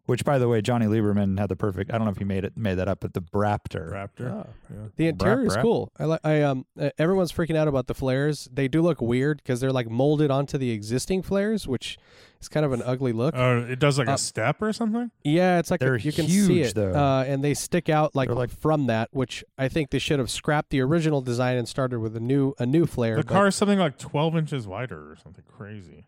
which, 0.07 0.25
by 0.25 0.39
the 0.39 0.49
way, 0.49 0.61
Jonny 0.63 0.87
Lieberman 0.87 1.39
had 1.39 1.49
the 1.49 1.57
perfect. 1.57 1.93
I 1.93 1.99
don't 1.99 2.07
know 2.07 2.11
if 2.13 2.19
he 2.19 2.25
made 2.25 2.45
it 2.45 2.57
made 2.57 2.75
that 2.77 2.89
up, 2.89 3.01
but 3.01 3.13
the 3.15 3.21
Braptor. 3.21 3.93
Raptor. 3.93 4.31
Oh. 4.33 4.47
Yeah. 4.71 4.77
The 4.97 5.09
interior 5.09 5.37
Brap, 5.39 5.47
is 5.47 5.57
brap. 5.57 5.63
cool. 5.63 5.93
I 5.99 6.05
like. 6.05 6.21
I 6.25 6.43
um. 6.43 6.65
uh, 6.81 6.91
Everyone's 6.99 7.33
freaking 7.33 7.57
out 7.57 7.69
about 7.69 7.87
the 7.87 7.95
flares. 7.95 8.49
They 8.53 8.69
do 8.69 8.83
look 8.83 9.01
weird 9.01 9.39
because 9.39 9.61
they're 9.61 9.73
like 9.73 9.91
molded 9.91 10.31
onto 10.31 10.59
the 10.59 10.71
existing 10.71 11.23
flares, 11.23 11.67
which 11.69 11.99
is 12.41 12.49
kind 12.49 12.65
of 12.67 12.73
an 12.73 12.83
ugly 12.85 13.13
look. 13.13 13.35
Oh, 13.37 13.59
it 13.69 13.79
does 13.79 13.99
like 13.99 14.09
Uh, 14.09 14.13
a 14.13 14.19
step 14.19 14.61
or 14.63 14.73
something. 14.73 15.11
yeah, 15.25 15.59
it's 15.59 15.71
like 15.71 15.81
a- 15.81 15.85
they're 15.85 15.97
you 15.97 16.13
can 16.13 16.27
see 16.29 16.47
huge, 16.59 16.67
it, 16.69 16.75
though. 16.75 16.93
Uh, 16.95 17.25
and 17.27 17.43
they 17.43 17.55
stick 17.55 17.89
out 17.89 18.15
like, 18.15 18.29
They're 18.29 18.37
like- 18.37 18.51
from 18.51 18.87
that, 18.89 19.09
which 19.13 19.43
I 19.59 19.69
think 19.69 19.91
they 19.91 19.99
should 19.99 20.19
have 20.19 20.31
scrapped 20.31 20.71
the 20.71 20.81
original 20.83 21.21
design 21.23 21.57
and 21.57 21.67
started 21.67 21.99
with 22.01 22.15
a 22.15 22.21
new 22.21 22.55
a 22.59 22.67
new 22.67 22.87
flare. 22.87 23.17
The 23.17 23.23
but- 23.25 23.33
car 23.33 23.47
is 23.49 23.57
something 23.57 23.79
like 23.79 23.99
12 23.99 24.37
inches 24.37 24.67
wider 24.67 25.11
or 25.11 25.17
something 25.23 25.45
crazy. 25.49 26.05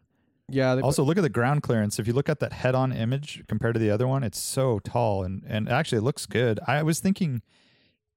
Yeah. 0.49 0.81
Also, 0.83 1.03
look 1.03 1.19
at 1.19 1.23
the 1.23 1.29
ground 1.29 1.63
clearance. 1.63 1.99
If 1.99 2.07
you 2.07 2.13
look 2.13 2.29
at 2.29 2.41
that 2.41 2.53
head-on 2.53 2.93
image 2.93 3.45
compared 3.49 3.75
to 3.75 3.81
the 3.81 3.91
other 3.91 4.09
one, 4.09 4.23
it's 4.23 4.39
so 4.41 4.79
tall 4.81 5.23
and 5.23 5.43
and 5.47 5.69
actually 5.69 5.99
it 5.99 6.03
looks 6.03 6.27
good. 6.27 6.59
I 6.67 6.83
was 6.83 7.01
thinking, 7.01 7.43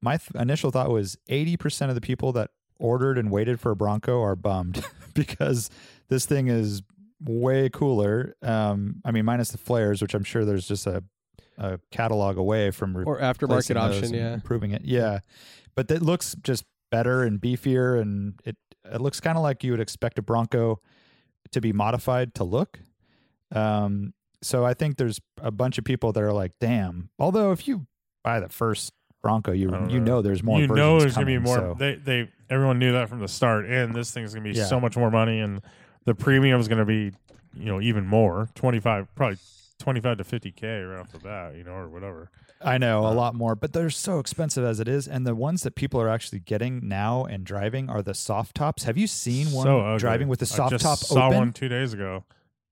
my 0.01 0.17
th- 0.17 0.31
initial 0.41 0.71
thought 0.71 0.89
was 0.89 1.17
eighty 1.27 1.57
percent 1.57 1.89
of 1.89 1.95
the 1.95 2.01
people 2.01 2.31
that 2.33 2.51
ordered 2.79 3.17
and 3.17 3.29
waited 3.31 3.59
for 3.59 3.71
a 3.71 3.75
Bronco 3.75 4.21
are 4.21 4.35
bummed 4.35 4.83
because 5.13 5.69
this 6.09 6.25
thing 6.25 6.47
is 6.47 6.81
way 7.23 7.69
cooler. 7.69 8.35
Um, 8.41 9.01
I 9.05 9.11
mean, 9.11 9.25
minus 9.25 9.51
the 9.51 9.57
flares, 9.57 10.01
which 10.01 10.13
I'm 10.13 10.23
sure 10.23 10.45
there's 10.45 10.67
just 10.67 10.87
a 10.87 11.03
a 11.57 11.79
catalog 11.91 12.37
away 12.37 12.71
from 12.71 12.97
re- 12.97 13.03
or 13.05 13.19
aftermarket 13.19 13.75
option. 13.75 14.13
Yeah. 14.13 14.33
improving 14.33 14.71
it. 14.71 14.83
Yeah, 14.83 15.19
but 15.75 15.91
it 15.91 16.01
looks 16.01 16.35
just 16.41 16.63
better 16.89 17.23
and 17.23 17.39
beefier, 17.39 18.01
and 18.01 18.39
it 18.45 18.57
it 18.85 19.01
looks 19.01 19.19
kind 19.19 19.37
of 19.37 19.43
like 19.43 19.63
you 19.63 19.71
would 19.71 19.79
expect 19.79 20.17
a 20.17 20.21
Bronco 20.21 20.81
to 21.51 21.61
be 21.61 21.73
modified 21.73 22.33
to 22.35 22.43
look. 22.43 22.79
Um, 23.51 24.13
so 24.41 24.65
I 24.65 24.73
think 24.73 24.97
there's 24.97 25.19
a 25.41 25.51
bunch 25.51 25.77
of 25.77 25.83
people 25.83 26.11
that 26.13 26.23
are 26.23 26.33
like, 26.33 26.53
"Damn!" 26.59 27.09
Although 27.19 27.51
if 27.51 27.67
you 27.67 27.85
buy 28.23 28.39
the 28.39 28.49
first 28.49 28.93
Bronco, 29.21 29.51
you 29.51 29.71
I 29.73 29.87
you 29.87 29.99
know. 29.99 30.21
there's 30.21 30.41
more. 30.43 30.59
you 30.59 30.67
know 30.67 30.99
there's 30.99 31.13
gonna 31.15 31.25
be 31.27 31.37
more. 31.37 31.55
so- 31.57 31.75
They 31.77 31.95
they 31.95 32.29
everyone 32.49 32.79
knew 32.79 32.93
that 32.93 33.07
from 33.09 33.19
the 33.19 33.27
start, 33.27 33.65
and 33.65 33.93
this 33.93 34.11
thing's 34.11 34.33
gonna 34.33 34.43
be 34.49 34.57
Yeah. 34.57 34.65
so 34.65 34.79
much 34.79 34.97
more 34.97 35.11
money, 35.11 35.39
and 35.39 35.61
the 36.05 36.15
premium 36.15 36.59
is 36.59 36.67
gonna 36.67 36.85
be 36.85 37.11
you 37.53 37.65
know 37.65 37.79
even 37.81 38.05
more 38.07 38.47
twenty 38.55 38.79
five 38.79 39.13
probably 39.15 39.37
twenty 39.81 39.99
five 39.99 40.17
to 40.17 40.23
fifty 40.23 40.51
k 40.51 40.81
right 40.81 40.99
off 40.99 41.11
the 41.11 41.19
bat, 41.19 41.55
you 41.55 41.63
know, 41.63 41.73
or 41.73 41.89
whatever. 41.89 42.29
I 42.63 42.77
know 42.77 43.03
a 43.05 43.09
Uh, 43.11 43.13
lot 43.15 43.33
more, 43.35 43.55
but 43.55 43.73
they're 43.73 43.89
so 43.89 44.19
expensive 44.19 44.63
as 44.63 44.79
it 44.79 44.87
is. 44.87 45.07
And 45.07 45.25
the 45.25 45.33
ones 45.35 45.63
that 45.63 45.73
people 45.75 45.99
are 45.99 46.07
actually 46.09 46.39
getting 46.39 46.87
now 46.87 47.25
and 47.25 47.43
driving 47.43 47.89
are 47.89 48.01
the 48.03 48.13
soft 48.13 48.55
tops. 48.55 48.83
Have 48.83 48.97
you 48.97 49.07
seen 49.07 49.51
one 49.51 49.65
so 49.65 49.97
driving 49.97 50.27
with 50.27 50.39
the 50.39 50.45
I 50.45 50.55
soft 50.57 50.71
just 50.71 50.83
top 50.83 50.97
saw 50.99 51.27
open? 51.27 51.37
one 51.37 51.53
two 51.53 51.67
days 51.69 51.93
ago, 51.93 52.23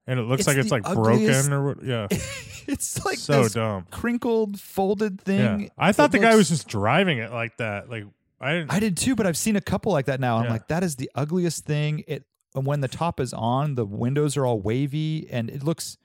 and 0.08 0.19
it 0.19 0.24
looks 0.24 0.41
It's 0.41 0.48
like 0.48 0.58
it's 0.58 0.72
like 0.72 0.84
ugliest- 0.88 1.50
broken 1.50 1.54
or 1.54 1.65
what? 1.76 1.84
Yeah, 1.84 2.08
it's 2.67 3.04
like 3.04 3.17
so 3.17 3.43
this 3.43 3.54
dumb. 3.54 3.88
crinkled, 3.91 4.60
folded 4.60 5.19
thing. 5.22 5.62
Yeah. 5.62 5.69
I 5.78 5.91
thought 5.91 6.12
the 6.12 6.19
guy 6.19 6.36
was 6.36 6.50
just 6.50 6.67
driving 6.67 7.17
it 7.17 7.32
like 7.32 7.58
that. 7.58 7.89
Like 7.89 8.06
I 8.39 8.54
didn't. 8.54 8.72
I 8.74 8.80
did 8.80 8.95
too, 8.95 9.15
but 9.15 9.26
I've 9.26 9.38
seen 9.38 9.56
a 9.56 9.62
couple 9.62 9.91
like 9.91 10.06
that 10.06 10.19
now. 10.19 10.38
I'm 10.38 10.50
like, 10.50 10.67
that 10.69 10.84
is 10.84 10.95
the 10.98 11.10
ugliest 11.15 11.65
thing. 11.65 12.04
It 12.08 12.26
and 12.56 12.65
when 12.65 12.82
the 12.82 12.88
top 12.88 13.19
is 13.19 13.34
on, 13.34 13.76
the 13.76 13.86
windows 13.86 14.38
are 14.38 14.45
all 14.45 14.60
wavy, 14.62 15.28
and 15.32 15.50
it 15.50 15.63
looks 15.63 15.98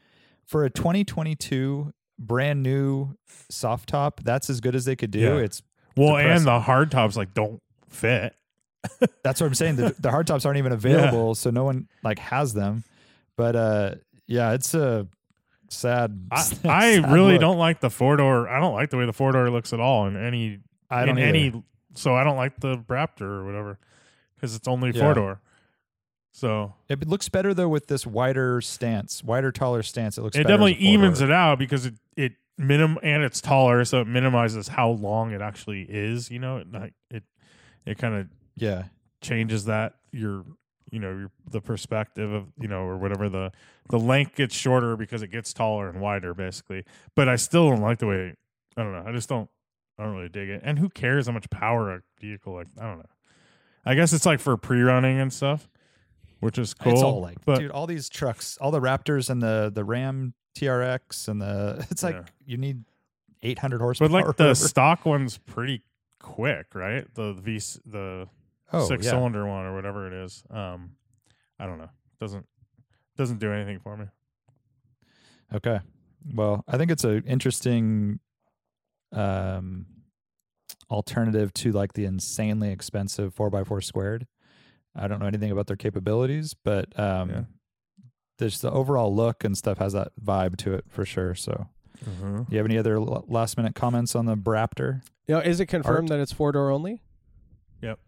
for 0.47 0.65
a 0.65 0.71
2022 0.71 1.93
brand 2.19 2.63
new 2.63 3.17
soft 3.51 3.89
top. 3.89 4.21
That's 4.25 4.49
as 4.51 4.61
good 4.61 4.75
as 4.75 4.85
they 4.85 4.97
could 4.97 5.11
do. 5.11 5.21
Yeah. 5.21 5.37
It's 5.37 5.63
well, 5.97 6.17
depressing. 6.17 6.37
and 6.39 6.47
the 6.47 6.61
hard 6.61 6.91
tops 6.91 7.17
like 7.17 7.35
don't 7.35 7.61
fit. 7.89 8.35
that's 9.23 9.41
what 9.41 9.47
I'm 9.47 9.55
saying. 9.55 9.77
The, 9.77 9.95
the 9.99 10.11
hard 10.11 10.27
tops 10.27 10.45
aren't 10.45 10.59
even 10.59 10.73
available, 10.81 11.35
so 11.35 11.51
no 11.51 11.65
one 11.65 11.89
like 12.03 12.19
has 12.19 12.53
them. 12.55 12.85
But 13.37 13.57
uh, 13.57 13.95
yeah, 14.27 14.53
it's 14.53 14.75
a 14.75 15.07
sad. 15.71 16.29
I, 16.31 16.41
sad 16.43 16.67
I 17.05 17.13
really 17.13 17.33
look. 17.33 17.41
don't 17.41 17.59
like 17.59 17.81
the 17.81 17.91
four 17.91 18.17
door. 18.17 18.49
I 18.49 18.61
don't 18.61 18.75
like 18.75 18.91
the 18.91 18.97
way 18.97 19.07
the 19.07 19.13
four 19.13 19.33
door 19.33 19.51
looks 19.51 19.73
at 19.73 19.81
all 19.81 20.07
in 20.07 20.17
any 20.17 20.59
I 20.91 21.05
don't 21.07 21.19
in 21.19 21.35
either. 21.37 21.57
any. 21.57 21.63
So 21.95 22.15
I 22.15 22.25
don't 22.25 22.37
like 22.37 22.59
the 22.61 22.79
Raptor 22.79 23.23
or 23.23 23.45
whatever 23.47 23.79
because 24.35 24.55
it's 24.55 24.67
only 24.69 24.91
Yeah. 24.91 25.01
four 25.03 25.15
door. 25.15 25.41
So 26.37 26.75
It 26.89 27.07
looks 27.07 27.29
better 27.29 27.55
though 27.55 27.69
with 27.69 27.87
this 27.87 28.05
wider 28.07 28.61
stance, 28.61 29.23
wider, 29.23 29.53
taller 29.53 29.85
stance. 29.85 30.19
It 30.19 30.23
looks. 30.23 30.37
it 30.37 30.43
better 30.43 30.49
as 30.55 30.61
a 30.61 30.65
definitely 30.65 30.87
evens 30.87 31.21
it 31.21 31.31
out 31.31 31.61
because 31.61 31.87
it 31.87 31.95
it 32.17 32.33
minim 32.59 32.99
and 33.05 33.23
it's 33.23 33.41
taller, 33.41 33.85
so 33.85 34.01
it 34.01 34.09
minimizes 34.09 34.67
how 34.67 34.91
long 34.91 35.31
it 35.33 35.41
actually 35.41 35.83
is. 35.83 36.33
You 36.33 36.41
know, 36.41 36.57
it 36.59 36.73
like 36.73 36.93
it 37.09 37.23
it 37.87 37.99
kind 37.99 38.15
of 38.17 38.27
Yeah, 38.57 38.85
changes 39.21 39.67
that 39.67 39.95
your 40.11 40.45
you 40.91 40.99
know 40.99 41.11
your 41.17 41.31
the 41.53 41.61
perspective 41.61 42.33
of 42.33 42.47
you 42.61 42.67
know 42.67 42.83
or 42.83 42.97
whatever 42.97 43.29
the 43.29 43.53
the 43.91 43.99
length 43.99 44.35
gets 44.35 44.57
shorter 44.57 44.97
because 44.97 45.23
it 45.23 45.29
gets 45.29 45.53
taller 45.53 45.89
and 45.89 46.01
wider 46.01 46.35
basically 46.35 46.85
but 47.17 47.29
i 47.29 47.35
still 47.37 47.71
don't 47.71 47.81
like 47.81 47.99
the 47.99 48.07
way 48.07 48.35
i 48.77 48.83
don't 48.83 48.93
know 48.93 49.03
i 49.05 49.11
just 49.11 49.29
don't 49.29 49.49
i 49.99 50.05
don't 50.05 50.15
really 50.15 50.29
dig 50.29 50.49
it 50.51 50.61
and 50.63 50.79
who 50.79 50.89
cares 50.89 51.27
how 51.27 51.33
much 51.33 51.49
power 51.51 51.91
a 51.95 52.03
vehicle 52.21 52.53
like 52.55 52.67
i 52.79 52.85
don't 52.85 52.99
know 52.99 53.07
i 53.85 53.95
guess 53.95 54.13
it's 54.13 54.27
like 54.27 54.39
for 54.39 54.57
pre-running 54.57 55.19
and 55.19 55.33
stuff 55.33 55.69
which 56.45 56.59
is 56.59 56.75
cool 56.75 56.93
it's 56.93 57.03
all 57.03 57.21
like, 57.21 57.45
but 57.45 57.59
dude, 57.59 57.71
all 57.71 57.87
these 57.87 58.09
trucks, 58.09 58.57
all 58.61 58.71
the 58.71 58.81
Raptors 58.81 59.31
and 59.31 59.43
the 59.43 59.73
the 59.75 59.85
Ram 59.85 60.35
TRX 60.57 61.29
and 61.29 61.41
the. 61.41 61.85
It's 61.91 62.03
like 62.03 62.15
Yeah. 62.15 62.23
you 62.47 62.57
need 62.57 62.85
800 63.43 63.81
horsepower. 63.81 64.09
but 64.09 64.27
like 64.27 64.37
the 64.37 64.55
stock 64.55 65.05
one's 65.05 65.39
pretty 65.39 65.83
quick 66.21 66.75
right 66.75 67.13
the 67.15 67.35
v 67.35 67.59
the 67.85 68.27
oh, 68.73 68.87
six 68.87 69.05
yeah. 69.05 69.11
cylinder 69.11 69.47
one 69.47 69.67
or 69.67 69.75
whatever 69.75 70.07
it 70.07 70.15
is 70.15 70.43
um 70.51 70.93
i 71.59 71.67
don't 71.67 71.77
know 71.77 71.91
doesn't 72.19 72.47
doesn't 73.19 73.39
do 73.41 73.53
anything 73.53 73.79
for 73.81 73.95
me 73.97 74.07
Okay. 75.53 75.79
Well, 76.35 76.65
I 76.67 76.79
think 76.79 76.91
it's 76.91 77.05
an 77.05 77.23
interesting 77.27 78.19
um, 79.13 79.87
alternative 80.91 81.53
to 81.55 81.71
like 81.73 81.93
the 81.93 82.07
insanely 82.07 82.71
expensive 82.71 83.35
4x4 83.35 83.85
squared. 83.85 84.27
I 84.97 85.09
don't 85.09 85.19
know 85.21 85.27
anything 85.27 85.51
about 85.51 85.67
their 85.67 85.77
capabilities, 85.77 86.55
but 86.65 86.97
um, 86.99 87.31
Yeah. 87.31 87.43
there's 88.39 88.61
the 88.61 88.71
overall 88.71 89.15
look 89.15 89.45
and 89.45 89.57
stuff 89.59 89.79
has 89.79 89.93
that 89.93 90.13
vibe 90.23 90.57
to 90.59 90.75
it 90.75 90.85
for 90.89 91.05
sure. 91.05 91.35
So, 91.35 91.67
you 92.51 92.57
have 92.59 92.67
any 92.67 92.77
other 92.79 92.97
l- 92.97 93.25
last 93.29 93.57
minute 93.57 93.75
comments 93.75 94.15
on 94.15 94.27
the 94.27 94.37
Braptor? 94.37 95.03
You 95.27 95.37
know, 95.37 95.41
is 95.41 95.59
it 95.61 95.67
confirmed 95.67 96.11
Art? 96.11 96.19
that 96.19 96.21
it's 96.23 96.33
four 96.33 96.53
door 96.53 96.71
only? 96.71 97.01
Yep. 97.83 97.99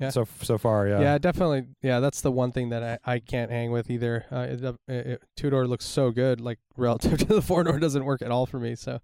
Yeah. 0.00 0.10
So 0.10 0.26
so 0.42 0.58
far, 0.58 0.88
yeah. 0.88 1.00
Yeah. 1.00 1.18
definitely. 1.18 1.66
Yeah, 1.80 2.00
that's 2.00 2.20
the 2.20 2.32
one 2.32 2.50
thing 2.50 2.70
that 2.70 3.00
I, 3.06 3.14
I 3.14 3.18
can't 3.20 3.50
hang 3.50 3.70
with 3.70 3.90
either. 3.90 4.26
Uh, 4.32 4.38
it, 4.50 4.64
it, 4.64 4.76
it, 5.06 5.22
two 5.36 5.50
door 5.50 5.68
looks 5.68 5.84
so 5.84 6.10
good, 6.10 6.40
like 6.40 6.58
relative 6.76 7.18
to 7.18 7.26
the 7.26 7.42
four 7.42 7.62
door 7.62 7.78
doesn't 7.78 8.04
work 8.04 8.20
at 8.22 8.30
all 8.32 8.44
for 8.46 8.58
me. 8.58 8.74
So 8.74 8.98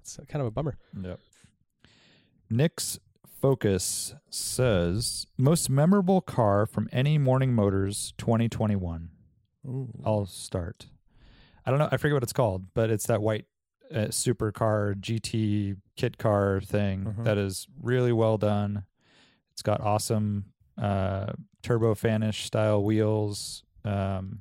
it's 0.00 0.18
kind 0.28 0.40
of 0.40 0.46
a 0.46 0.50
bummer. 0.52 0.76
Yep. 1.02 1.18
Nick's 2.48 2.98
Focus 3.40 4.14
says 4.30 5.26
most 5.36 5.68
memorable 5.68 6.20
car 6.20 6.66
from 6.66 6.88
any 6.92 7.18
Morning 7.18 7.52
Motors 7.54 8.12
2021. 8.18 9.10
I'll 10.04 10.26
start. 10.26 10.86
I 11.64 11.70
don't 11.70 11.78
know. 11.78 11.88
I 11.92 11.96
forget 11.96 12.14
what 12.14 12.22
it's 12.22 12.32
called, 12.32 12.66
but 12.74 12.90
it's 12.90 13.06
that 13.06 13.20
white 13.20 13.44
uh, 13.94 14.06
supercar 14.08 14.94
GT 14.98 15.76
kit 15.96 16.18
car 16.18 16.60
thing 16.60 17.14
Mhm. 17.18 17.24
that 17.24 17.36
is 17.38 17.68
really 17.80 18.12
well 18.12 18.38
done. 18.38 18.84
It's 19.52 19.62
got 19.62 19.80
awesome 19.80 20.46
uh, 20.78 21.32
turbo 21.62 21.94
fanish 21.94 22.44
style 22.44 22.82
wheels, 22.82 23.62
um, 23.84 24.40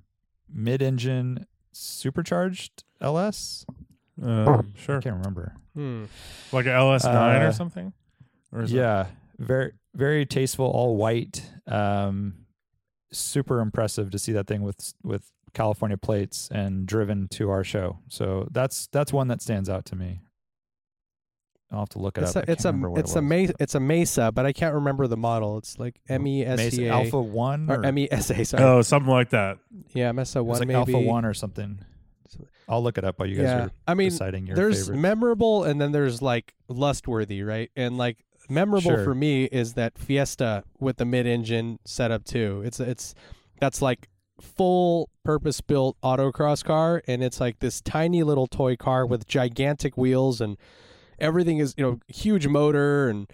mid-engine 0.50 1.46
supercharged 1.72 2.84
LS. 3.02 3.66
um, 4.22 4.74
sure 4.78 4.98
I 4.98 5.02
can't 5.02 5.16
remember. 5.18 5.56
Hmm. 5.74 6.06
like 6.54 6.66
a 6.66 6.70
ls9 6.70 7.42
Uh, 7.44 7.48
or 7.48 7.52
something 7.52 7.92
or 8.56 8.64
is 8.64 8.72
it- 8.74 8.78
yeah, 8.78 9.08
very 9.38 9.74
very 9.94 10.26
tasteful, 10.26 10.66
all 10.66 10.96
white. 10.98 11.42
Um, 11.68 12.46
super 13.12 13.60
impressive 13.60 14.10
to 14.12 14.20
see 14.20 14.32
that 14.34 14.48
thing 14.48 14.62
with 14.62 14.94
with 15.04 15.32
California 15.54 15.98
plates 15.98 16.50
and 16.52 16.86
driven 16.86 17.28
to 17.30 17.50
our 17.50 17.64
show. 17.64 18.00
So 18.10 18.48
that's 18.52 18.88
that's 18.88 19.14
one 19.14 19.28
that 19.30 19.42
stands 19.42 19.70
out 19.70 19.86
to 19.86 19.96
me. 19.96 20.20
I'll 21.72 21.80
have 21.80 21.90
to 21.90 22.00
look 22.00 22.18
it 22.18 22.24
It's 22.24 22.36
up. 22.36 22.44
a 22.46 22.50
I 22.50 22.54
it's 22.54 22.66
a 22.66 22.94
it's 22.96 23.12
it 23.16 23.18
a. 23.18 23.22
Mesa, 23.22 23.54
it's 23.60 23.76
a 23.76 23.80
Mesa, 23.80 24.32
but 24.32 24.46
I 24.46 24.54
can't 24.54 24.76
remember 24.76 25.08
the 25.08 25.18
model. 25.18 25.58
It's 25.58 25.80
like 25.80 26.00
M 26.08 26.28
E 26.28 26.46
S 26.46 26.58
Mesa 26.58 26.84
A 26.84 26.90
Alpha 26.90 27.22
One 27.22 27.70
or 27.70 27.80
or 27.82 27.86
M 27.86 27.98
E 27.98 28.08
S 28.12 28.30
A. 28.32 28.44
Sorry. 28.46 28.64
oh 28.64 28.82
something 28.82 29.12
like 29.12 29.32
that 29.32 29.58
yeah, 29.94 30.12
Mesa 30.12 30.40
it 30.40 30.44
was 30.44 30.60
one 30.60 30.68
like 30.70 30.78
maybe. 30.86 30.94
Alpha 30.96 31.06
One 31.08 31.26
or 31.26 31.34
something. 31.34 31.80
I'll 32.68 32.82
look 32.82 32.98
it 32.98 33.04
up 33.04 33.20
while 33.20 33.30
you 33.30 33.36
guys 33.36 33.44
yeah, 33.46 33.64
are 33.66 33.72
I 33.88 33.94
mean, 33.94 34.10
deciding 34.10 34.48
your 34.48 34.56
there's 34.56 34.88
favorite. 34.88 35.00
memorable 35.00 35.64
and 35.66 35.80
then 35.80 35.92
there's 35.92 36.22
like 36.22 36.54
lust 36.68 37.08
worthy, 37.08 37.44
right? 37.44 37.70
And 37.76 37.98
like 37.98 38.18
memorable 38.50 38.82
Sure. 38.92 39.04
for 39.04 39.16
me 39.16 39.46
is 39.46 39.74
that 39.74 39.98
Fiesta 39.98 40.64
with 40.80 40.98
the 40.98 41.06
mid 41.06 41.26
engine 41.28 41.80
setup 41.86 42.24
too. 42.26 42.62
It's 42.66 42.80
it's 42.80 43.14
that's 43.60 43.82
like 43.82 44.08
full 44.42 45.10
purpose 45.24 45.62
built 45.62 45.96
autocross 46.04 46.64
car 46.64 47.02
and 47.08 47.24
it's 47.24 47.40
like 47.40 47.60
this 47.60 47.80
tiny 47.82 48.22
little 48.22 48.48
toy 48.48 48.76
car 48.76 49.06
with 49.06 49.26
gigantic 49.28 49.96
wheels 49.98 50.42
and 50.42 50.58
everything 51.20 51.58
is 51.60 51.74
you 51.78 51.84
know 51.86 52.00
huge 52.10 52.46
motor 52.46 53.08
and 53.08 53.32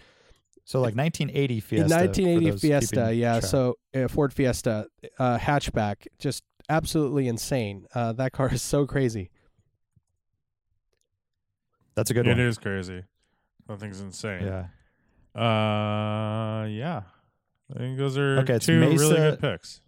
so 0.64 0.80
like 0.80 0.96
1980 0.96 1.60
Fiesta. 1.60 1.90
for 1.90 1.96
1980 1.96 2.58
Fiesta, 2.60 3.14
yeah. 3.16 3.40
track. 3.40 3.44
So 3.50 3.76
uh, 3.96 4.08
Ford 4.08 4.32
Fiesta 4.32 4.86
uh, 5.18 5.38
hatchback, 5.40 6.06
just 6.20 6.44
absolutely 6.70 7.28
insane. 7.28 7.88
Uh, 7.96 8.14
that 8.14 8.32
car 8.32 8.50
is 8.54 8.62
so 8.62 8.86
crazy. 8.86 9.32
that's 11.96 12.12
a 12.12 12.14
good 12.14 12.28
It 12.28 12.32
one. 12.38 12.40
is 12.40 12.58
crazy 12.58 13.04
that 13.68 13.80
thing's 13.80 14.00
insane 14.02 14.44
Yeah. 14.44 14.68
Uh 15.36 16.66
yeah 16.68 17.04
i 17.74 17.80
think 17.80 17.98
those 17.98 18.18
are 18.18 18.40
Okay, 18.40 18.60
two 18.60 18.80
really 18.80 19.16
good 19.16 19.40
picks 19.40 19.82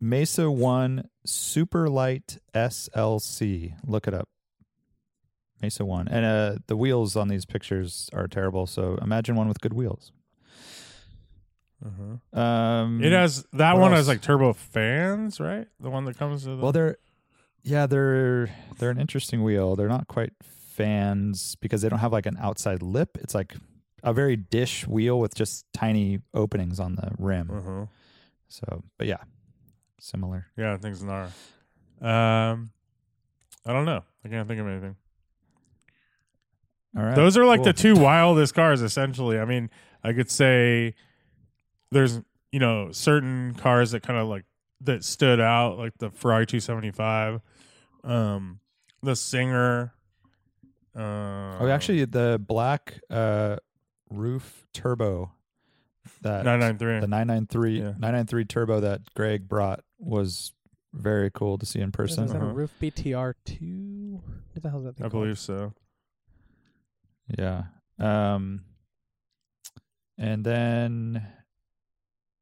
Mesa 0.00 0.50
One 0.50 1.08
Superlite 1.26 2.38
SLC. 2.54 3.74
Look 3.86 4.06
it 4.06 4.12
up. 4.12 4.28
Mesa 5.62 5.84
One, 5.84 6.08
and 6.08 6.26
uh, 6.26 6.56
the 6.66 6.76
wheels 6.76 7.16
on 7.16 7.28
these 7.28 7.46
pictures 7.46 8.10
are 8.12 8.28
terrible. 8.28 8.66
So 8.66 8.98
imagine 9.00 9.34
one 9.34 9.48
with 9.48 9.60
good 9.62 9.72
wheels. 9.72 10.12
uh-huh. 11.82 12.38
Um, 12.38 13.02
it 13.02 13.12
has 13.12 13.46
that 13.54 13.78
one 13.78 13.92
else? 13.92 14.00
has 14.00 14.08
like 14.08 14.20
turbo 14.20 14.52
fans 14.52 15.40
right 15.40 15.66
the 15.80 15.88
one 15.88 16.04
that 16.04 16.18
comes 16.18 16.46
with 16.46 16.58
the 16.58 16.62
well, 16.62 16.72
they're 16.72 16.98
yeah, 17.62 17.86
they're 17.86 18.50
they're 18.78 18.90
an 18.90 19.00
interesting 19.00 19.42
wheel. 19.42 19.74
They're 19.74 19.88
not 19.88 20.06
quite 20.06 20.32
fans 20.42 21.56
because 21.60 21.80
they 21.80 21.88
don't 21.88 22.00
have 22.00 22.12
like 22.12 22.26
an 22.26 22.36
outside 22.38 22.82
lip. 22.82 23.16
It's 23.22 23.34
like 23.34 23.54
a 24.04 24.12
very 24.12 24.36
dish 24.36 24.86
wheel 24.86 25.18
with 25.18 25.34
just 25.34 25.64
tiny 25.72 26.20
openings 26.32 26.78
on 26.78 26.94
the 26.94 27.10
rim. 27.18 27.50
uh-huh. 27.50 27.86
So, 28.48 28.84
but 28.98 29.06
yeah, 29.08 29.22
similar. 29.98 30.46
yeah 30.56 30.76
things 30.76 31.02
in 31.02 31.08
are 31.08 31.24
um 32.00 32.70
i 33.66 33.72
don't 33.72 33.84
know 33.86 34.04
i 34.24 34.28
can't 34.28 34.46
think 34.46 34.60
of 34.60 34.66
anything 34.68 34.94
All 36.96 37.02
right, 37.02 37.16
Those 37.16 37.36
are 37.36 37.44
like 37.44 37.58
cool. 37.58 37.64
the 37.64 37.72
two 37.72 37.94
wildest 38.08 38.54
cars, 38.54 38.80
essentially. 38.82 39.38
I 39.40 39.44
mean, 39.44 39.68
I 40.04 40.12
could 40.12 40.30
say 40.30 40.94
there's 41.90 42.20
you 42.52 42.60
know 42.60 42.92
certain 42.92 43.54
cars 43.54 43.90
that 43.92 44.02
kind 44.04 44.18
of 44.18 44.28
like 44.28 44.44
that 44.82 45.02
stood 45.02 45.40
out, 45.40 45.78
like 45.78 45.92
the 45.98 46.10
Ferrari 46.10 46.46
275 46.46 47.40
Um, 48.04 48.60
the 49.02 49.16
singer. 49.16 49.92
Uh, 50.96 51.56
Oh, 51.60 51.68
actually, 51.68 52.04
the 52.04 52.40
black 52.44 53.00
uh, 53.10 53.56
roof 54.16 54.66
turbo 54.72 55.32
that 56.22 56.44
nine 56.44 56.60
nine 56.60 56.78
three. 56.78 57.00
the 57.00 57.06
993 57.06 57.78
Yeah. 57.78 57.84
993 57.98 58.44
turbo 58.44 58.80
that 58.80 59.00
Greg 59.14 59.48
brought 59.48 59.80
was 59.98 60.52
very 60.92 61.30
cool 61.30 61.58
to 61.58 61.66
see 61.66 61.80
in 61.80 61.88
Is 61.88 61.92
person. 61.94 62.26
that 62.26 62.36
Uh-huh. 62.36 62.52
RUF 62.52 62.70
BTR 62.80 63.34
two? 63.44 64.22
What 64.52 64.62
the 64.62 64.70
hell 64.70 64.78
is 64.80 64.84
that 64.84 64.96
thing 64.96 65.06
I 65.06 65.08
called? 65.08 65.22
believe 65.24 65.38
so. 65.38 65.72
Yeah. 67.38 67.64
Um 67.98 68.64
and 70.18 70.44
then 70.44 71.26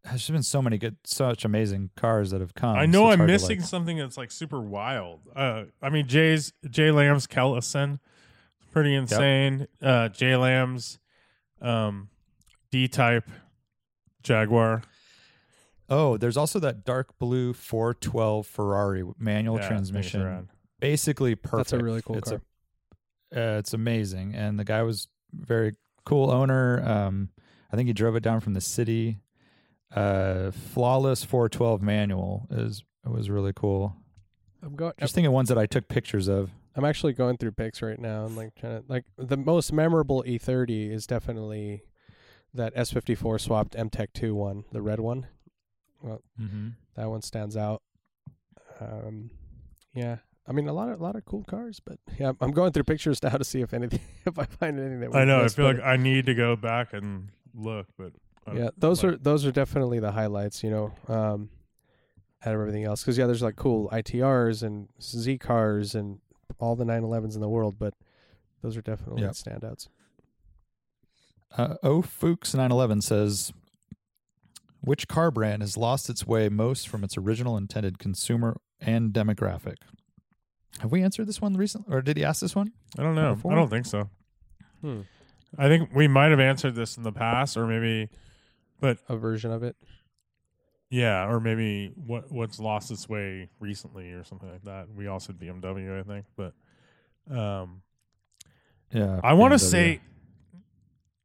there's 0.04 0.20
just 0.22 0.32
been 0.32 0.42
so 0.42 0.60
many 0.60 0.78
good 0.78 0.96
such 1.04 1.44
amazing 1.44 1.90
cars 1.96 2.32
that 2.32 2.40
have 2.40 2.54
come. 2.54 2.76
I 2.76 2.86
know 2.86 3.10
it's 3.10 3.20
I'm 3.20 3.26
missing 3.26 3.60
like- 3.60 3.68
something 3.68 3.96
that's 3.96 4.16
like 4.16 4.30
super 4.32 4.60
wild. 4.60 5.20
Uh, 5.34 5.64
I 5.80 5.90
mean 5.90 6.06
Jay's 6.08 6.52
Jay 6.68 6.90
Lamb's 6.90 7.26
Kellison, 7.26 8.00
pretty 8.72 8.94
insane. 8.94 9.68
Uh, 9.80 10.08
Jay 10.08 10.34
Lamb's, 10.36 10.98
um, 11.62 12.08
D 12.70 12.88
type 12.88 13.30
Jaguar. 14.22 14.82
Oh, 15.88 16.16
there's 16.16 16.36
also 16.36 16.58
that 16.60 16.84
dark 16.84 17.18
blue 17.18 17.52
412 17.52 18.46
Ferrari 18.46 19.04
manual 19.18 19.58
Yeah, 19.58 19.68
transmission. 19.68 20.48
Basically 20.80 21.34
perfect. 21.34 21.70
That's 21.70 21.72
a 21.72 21.84
really 21.84 22.02
cool 22.02 22.16
it's 22.18 22.30
car. 22.30 22.40
A, 23.32 23.54
uh, 23.54 23.58
it's 23.58 23.72
amazing, 23.74 24.34
and 24.34 24.58
the 24.58 24.64
guy 24.64 24.82
was 24.82 25.08
very 25.32 25.74
cool 26.04 26.30
owner. 26.30 26.82
Um, 26.84 27.28
I 27.72 27.76
think 27.76 27.86
he 27.86 27.92
drove 27.92 28.16
it 28.16 28.22
down 28.22 28.40
from 28.40 28.54
the 28.54 28.60
city. 28.60 29.20
Uh, 29.94 30.50
flawless 30.50 31.24
412 31.24 31.82
manual 31.82 32.46
is 32.50 32.82
it 33.04 33.10
was 33.10 33.28
really 33.28 33.52
cool. 33.54 33.96
I'm 34.62 34.76
going. 34.76 34.92
Just 34.98 35.14
thinking 35.14 35.32
ones 35.32 35.48
that 35.48 35.58
I 35.58 35.66
took 35.66 35.88
pictures 35.88 36.28
of. 36.28 36.50
I'm 36.74 36.84
actually 36.84 37.12
going 37.12 37.36
through 37.36 37.52
pics 37.52 37.82
right 37.82 37.98
now 37.98 38.24
and 38.24 38.36
like 38.36 38.54
trying 38.54 38.82
to 38.82 38.84
like 38.88 39.04
the 39.18 39.36
most 39.36 39.72
memorable 39.72 40.24
E30 40.26 40.90
is 40.90 41.06
definitely 41.06 41.82
that 42.54 42.74
S54 42.74 43.40
swapped 43.40 43.74
MTech 43.74 44.08
2 44.14 44.34
one, 44.34 44.64
the 44.72 44.82
red 44.82 45.00
one. 45.00 45.26
Mm-hmm. 46.04 46.68
That 46.96 47.08
one 47.10 47.22
stands 47.22 47.56
out. 47.56 47.82
Um, 48.80 49.30
yeah, 49.94 50.16
I 50.46 50.52
mean 50.52 50.66
a 50.68 50.72
lot 50.72 50.88
of 50.88 51.00
a 51.00 51.02
lot 51.02 51.14
of 51.16 51.24
cool 51.24 51.44
cars, 51.44 51.80
but 51.84 51.98
yeah, 52.18 52.32
I'm 52.40 52.50
going 52.50 52.72
through 52.72 52.84
pictures 52.84 53.22
now 53.22 53.30
to 53.30 53.44
see 53.44 53.60
if 53.60 53.72
anything 53.74 54.00
if 54.26 54.38
I 54.38 54.44
find 54.46 54.78
anything 54.78 55.00
that. 55.00 55.14
I 55.14 55.24
know. 55.24 55.42
I 55.44 55.48
feel 55.48 55.66
like 55.66 55.80
I 55.82 55.96
need 55.96 56.26
to 56.26 56.34
go 56.34 56.56
back 56.56 56.92
and 56.92 57.28
look, 57.54 57.86
but 57.96 58.12
I'm- 58.46 58.56
yeah, 58.56 58.70
those 58.76 59.04
like- 59.04 59.14
are 59.14 59.16
those 59.18 59.46
are 59.46 59.52
definitely 59.52 60.00
the 60.00 60.12
highlights, 60.12 60.62
you 60.64 60.70
know. 60.70 60.92
Um, 61.08 61.50
out 62.44 62.54
of 62.54 62.60
everything 62.60 62.82
else, 62.82 63.02
because 63.02 63.16
yeah, 63.16 63.26
there's 63.26 63.42
like 63.42 63.54
cool 63.54 63.88
ITRs 63.90 64.64
and 64.64 64.88
Z 65.00 65.38
cars 65.38 65.94
and 65.94 66.18
all 66.58 66.76
the 66.76 66.84
911s 66.84 67.34
in 67.34 67.40
the 67.40 67.48
world, 67.48 67.76
but 67.78 67.94
those 68.62 68.76
are 68.76 68.82
definitely 68.82 69.22
Yep. 69.22 69.32
standouts. 69.32 69.88
Uh, 71.56 71.74
o 71.82 72.00
Fuchs 72.02 72.54
911 72.54 73.02
says, 73.02 73.52
which 74.80 75.06
car 75.06 75.30
brand 75.30 75.62
has 75.62 75.76
lost 75.76 76.08
its 76.10 76.26
way 76.26 76.48
most 76.48 76.88
from 76.88 77.04
its 77.04 77.16
original 77.16 77.56
intended 77.56 77.98
consumer 77.98 78.56
and 78.80 79.12
demographic? 79.12 79.76
Have 80.80 80.90
we 80.90 81.02
answered 81.02 81.26
this 81.28 81.40
one 81.40 81.54
recently, 81.54 81.94
or 81.94 82.00
did 82.00 82.16
he 82.16 82.24
ask 82.24 82.40
this 82.40 82.56
one? 82.56 82.72
I 82.98 83.02
don't 83.02 83.14
know. 83.14 83.34
before? 83.34 83.52
I 83.52 83.54
don't 83.56 83.68
think 83.68 83.86
so. 83.86 84.08
Hmm. 84.80 85.02
I 85.58 85.68
think 85.68 85.90
we 85.94 86.08
might 86.08 86.30
have 86.30 86.40
answered 86.40 86.74
this 86.74 86.96
in 86.96 87.02
the 87.02 87.12
past, 87.12 87.56
or 87.58 87.66
maybe, 87.66 88.08
but 88.80 88.98
A 89.08 89.16
version 89.16 89.52
of 89.52 89.62
it. 89.62 89.76
Yeah, 90.92 91.26
or 91.26 91.40
maybe 91.40 91.90
what 91.96 92.30
what's 92.30 92.60
lost 92.60 92.90
its 92.90 93.08
way 93.08 93.48
recently, 93.58 94.10
or 94.12 94.22
something 94.24 94.50
like 94.50 94.62
that. 94.64 94.88
We 94.94 95.06
all 95.06 95.18
said 95.20 95.38
BMW, 95.38 95.98
I 95.98 96.02
think, 96.02 96.26
but 96.36 96.52
um, 97.34 97.80
Yeah, 98.92 99.18
I 99.24 99.32
want 99.32 99.52
to 99.54 99.58
say, 99.58 100.00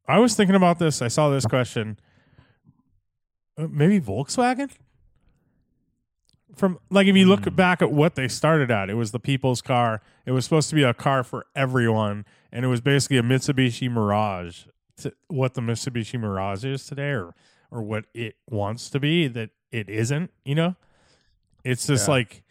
I 0.08 0.18
was 0.20 0.34
thinking 0.34 0.56
about 0.56 0.78
this. 0.78 1.02
I 1.02 1.08
saw 1.08 1.28
this 1.28 1.44
question. 1.44 1.98
Uh, 3.58 3.66
maybe 3.70 4.00
Volkswagen. 4.00 4.70
From 6.56 6.78
like, 6.90 7.06
if 7.06 7.14
you 7.14 7.26
look 7.26 7.44
Hmm. 7.44 7.54
back 7.54 7.82
at 7.82 7.92
what 7.92 8.14
they 8.14 8.26
started 8.26 8.70
at, 8.70 8.88
it 8.88 8.94
was 8.94 9.10
the 9.12 9.20
people's 9.20 9.60
car. 9.60 10.00
It 10.24 10.32
was 10.32 10.44
supposed 10.44 10.70
to 10.70 10.74
be 10.74 10.82
a 10.82 10.94
car 10.94 11.22
for 11.22 11.44
everyone, 11.54 12.24
and 12.50 12.64
it 12.64 12.68
was 12.68 12.80
basically 12.80 13.18
a 13.18 13.22
Mitsubishi 13.22 13.90
Mirage. 13.90 14.64
What 15.28 15.54
the 15.54 15.60
Mitsubishi 15.60 16.18
Mirage 16.18 16.64
is 16.64 16.86
today, 16.86 17.10
or 17.10 17.34
or 17.70 17.82
what 17.82 18.06
it 18.14 18.36
wants 18.48 18.88
to 18.90 18.98
be, 18.98 19.28
that 19.28 19.50
it 19.72 19.88
isn't. 19.88 20.30
You 20.44 20.54
know, 20.54 20.76
it's 21.64 21.86
this 21.86 22.06
Yeah. 22.06 22.12
like 22.14 22.42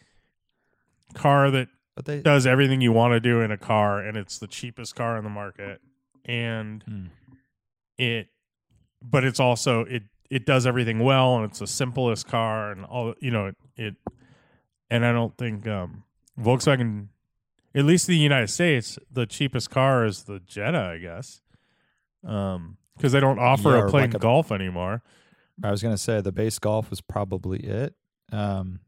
car 1.13 1.49
that 1.51 1.67
they 2.05 2.21
does 2.21 2.45
everything 2.45 2.81
you 2.81 2.91
want 2.91 3.13
to 3.13 3.19
do 3.19 3.41
in 3.41 3.51
a 3.51 3.57
car 3.57 3.99
and 3.99 4.17
it's 4.17 4.37
the 4.37 4.47
cheapest 4.47 4.95
car 4.95 5.17
in 5.17 5.23
the 5.23 5.29
market 5.29 5.81
and 6.25 6.83
Hmm. 6.83 7.05
it 7.97 8.27
but 9.01 9.23
it's 9.23 9.39
also 9.39 9.81
it 9.85 10.03
it 10.29 10.45
does 10.45 10.67
everything 10.67 10.99
well 10.99 11.35
and 11.37 11.45
it's 11.45 11.59
the 11.59 11.65
simplest 11.67 12.27
car 12.27 12.71
and 12.71 12.85
all 12.85 13.15
you 13.19 13.31
know 13.31 13.47
it, 13.47 13.55
it 13.77 13.95
and 14.91 15.05
I 15.05 15.11
don't 15.11 15.35
think 15.37 15.67
um 15.67 16.03
Volkswagen 16.39 17.07
at 17.73 17.85
least 17.85 18.07
in 18.09 18.13
the 18.13 18.19
United 18.19 18.49
States 18.49 18.99
the 19.11 19.25
cheapest 19.25 19.71
car 19.71 20.05
is 20.05 20.23
the 20.23 20.39
Jetta 20.41 20.77
I 20.93 20.97
guess 20.99 21.41
um 22.23 22.77
because 22.95 23.11
they 23.11 23.19
don't 23.19 23.39
offer 23.39 23.75
Yeah, 23.77 23.87
a 23.87 23.89
plain 23.89 24.11
like 24.11 24.13
a- 24.15 24.19
golf 24.19 24.51
anymore 24.51 25.01
I 25.63 25.71
was 25.71 25.81
gonna 25.81 25.97
say 25.97 26.21
the 26.21 26.31
base 26.31 26.59
golf 26.59 26.89
was 26.89 27.01
probably 27.01 27.59
it. 27.59 27.93
Um, 28.31 28.81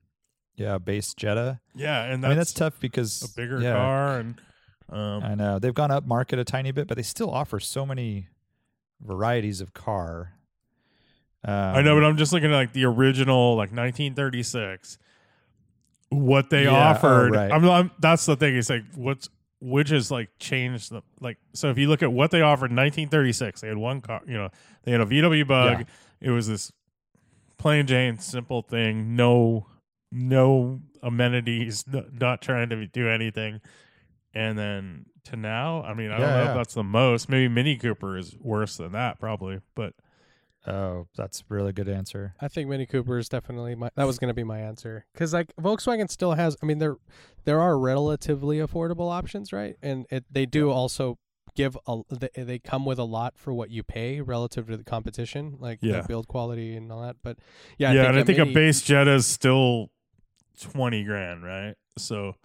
yeah, 0.55 0.77
base 0.77 1.13
Jetta. 1.13 1.61
yeah 1.73 2.03
and 2.03 2.23
that's, 2.23 2.27
I 2.27 2.29
mean 2.29 2.37
that's 2.37 2.53
tough 2.53 2.79
because 2.79 3.21
a 3.23 3.39
bigger 3.39 3.61
yeah, 3.61 3.73
car 3.73 4.19
and 4.19 4.41
um 4.89 5.23
I 5.23 5.35
know 5.35 5.57
they've 5.59 5.73
gone 5.73 5.91
up 5.91 6.05
market 6.05 6.39
a 6.39 6.43
tiny 6.43 6.71
bit, 6.71 6.87
but 6.87 6.97
they 6.97 7.03
still 7.03 7.31
offer 7.31 7.59
so 7.59 7.85
many 7.85 8.27
varieties 9.01 9.61
of 9.61 9.73
car. 9.73 10.33
Um, 11.43 11.53
I 11.53 11.81
know, 11.81 11.95
but 11.95 12.03
I'm 12.03 12.17
just 12.17 12.33
looking 12.33 12.51
at 12.51 12.55
like 12.55 12.73
the 12.73 12.85
original, 12.85 13.51
like 13.51 13.69
1936. 13.69 14.97
What 16.09 16.49
they 16.49 16.63
Yeah, 16.63 16.71
oh, 16.71 16.75
offered, 16.75 17.31
right. 17.31 17.51
I'm, 17.51 17.69
I'm. 17.69 17.91
That's 17.99 18.25
the 18.25 18.35
thing. 18.35 18.55
It's 18.55 18.69
like 18.69 18.83
what's 18.95 19.29
which 19.61 19.89
has 19.89 20.09
like 20.09 20.29
changed 20.39 20.91
the 20.91 21.01
like. 21.21 21.37
So 21.53 21.69
if 21.69 21.77
you 21.77 21.87
look 21.87 22.01
at 22.01 22.11
what 22.11 22.31
they 22.31 22.41
offered 22.41 22.71
in 22.71 22.77
1936, 22.77 23.61
they 23.61 23.67
had 23.67 23.77
one 23.77 24.01
car. 24.01 24.21
You 24.27 24.33
know, 24.33 24.49
they 24.83 24.91
had 24.91 25.01
a 25.01 25.05
VW 25.05 25.47
Bug. 25.47 25.79
Yeah. 25.79 25.85
It 26.21 26.31
was 26.31 26.47
this 26.47 26.71
plain 27.57 27.87
Jane, 27.87 28.19
simple 28.19 28.61
thing. 28.61 29.15
No, 29.15 29.67
no 30.11 30.81
amenities. 31.01 31.85
No, 31.87 32.05
not 32.11 32.41
trying 32.41 32.69
to 32.69 32.87
do 32.87 33.07
anything. 33.07 33.61
And 34.33 34.57
then 34.57 35.05
to 35.25 35.35
now, 35.35 35.83
I 35.83 35.93
mean, 35.93 36.11
I 36.11 36.19
don't 36.19 36.29
know 36.29 36.43
yeah. 36.43 36.49
if 36.49 36.55
that's 36.55 36.73
the 36.73 36.83
most. 36.83 37.29
Maybe 37.29 37.47
Mini 37.47 37.77
Cooper 37.77 38.17
is 38.17 38.35
worse 38.39 38.77
than 38.77 38.91
that, 38.91 39.19
probably. 39.19 39.59
But 39.75 39.93
Oh, 40.67 41.07
that's 41.15 41.39
a 41.39 41.43
really 41.49 41.71
good 41.71 41.87
answer. 41.87 42.35
I 42.39 42.47
think 42.47 42.69
Mini 42.69 42.85
Cooper 42.85 43.17
is 43.17 43.29
definitely 43.29 43.75
my. 43.75 43.89
That 43.95 44.05
was 44.05 44.19
going 44.19 44.27
to 44.27 44.33
be 44.33 44.43
my 44.43 44.59
answer 44.59 45.05
because 45.13 45.33
like 45.33 45.53
Volkswagen 45.59 46.09
still 46.09 46.33
has. 46.33 46.57
I 46.61 46.65
mean, 46.65 46.79
there 46.79 46.97
there 47.45 47.61
are 47.61 47.79
relatively 47.79 48.57
affordable 48.57 49.11
options, 49.11 49.53
right? 49.53 49.77
And 49.81 50.05
it 50.11 50.25
they 50.29 50.45
do 50.45 50.69
also 50.69 51.17
give 51.55 51.77
a. 51.87 52.01
They, 52.09 52.43
they 52.43 52.59
come 52.59 52.85
with 52.85 52.99
a 52.99 53.03
lot 53.03 53.37
for 53.37 53.53
what 53.53 53.69
you 53.69 53.83
pay 53.83 54.21
relative 54.21 54.67
to 54.67 54.77
the 54.77 54.83
competition, 54.83 55.57
like 55.59 55.79
Yeah. 55.81 56.01
the 56.01 56.07
build 56.07 56.27
quality 56.27 56.75
and 56.75 56.91
all 56.91 57.01
that. 57.01 57.17
But 57.23 57.37
yeah, 57.77 57.91
yeah, 57.91 58.07
and 58.09 58.17
I 58.17 58.23
think 58.23 58.39
a 58.39 58.45
base 58.45 58.81
Jetta 58.81 59.11
is 59.13 59.25
still 59.27 59.89
twenty 60.61 61.03
grand, 61.03 61.43
right? 61.43 61.75
So 61.97 62.35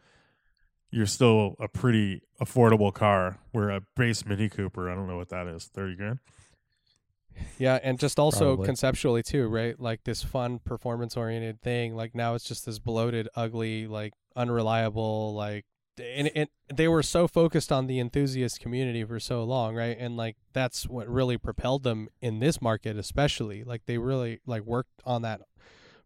you're 0.90 1.06
still 1.06 1.56
a 1.58 1.68
pretty 1.68 2.22
affordable 2.40 2.92
car. 2.92 3.38
Where 3.52 3.70
a 3.70 3.80
base 3.96 4.24
Mini 4.24 4.48
Cooper, 4.48 4.90
I 4.90 4.94
don't 4.94 5.06
know 5.08 5.16
what 5.16 5.28
that 5.30 5.46
is, 5.46 5.64
thirty 5.66 5.96
grand. 5.96 6.18
Yeah, 7.58 7.80
and 7.82 7.98
just 7.98 8.18
also 8.20 8.50
Probably. 8.50 8.66
conceptually 8.66 9.22
too, 9.24 9.48
right? 9.48 9.78
Like 9.78 10.04
this 10.04 10.22
fun 10.22 10.60
performance 10.60 11.16
oriented 11.16 11.60
thing. 11.62 11.96
Like 11.96 12.14
now 12.14 12.34
it's 12.34 12.44
just 12.44 12.64
this 12.64 12.78
bloated, 12.78 13.28
ugly, 13.34 13.86
like 13.88 14.12
unreliable, 14.36 15.34
like 15.34 15.64
and, 15.98 16.30
and 16.34 16.48
they 16.72 16.88
were 16.88 17.02
so 17.02 17.28
focused 17.28 17.70
on 17.70 17.86
the 17.86 17.98
enthusiast 17.98 18.60
community 18.60 19.04
for 19.04 19.20
so 19.20 19.44
long, 19.44 19.74
right? 19.74 19.96
And 19.98 20.16
like 20.16 20.36
that's 20.52 20.88
what 20.88 21.08
really 21.08 21.38
propelled 21.38 21.82
them 21.82 22.08
in 22.20 22.40
this 22.40 22.60
market, 22.60 22.96
especially. 22.96 23.64
Like 23.64 23.86
they 23.86 23.98
really 23.98 24.40
like 24.46 24.62
worked 24.62 25.02
on 25.04 25.22
that 25.22 25.42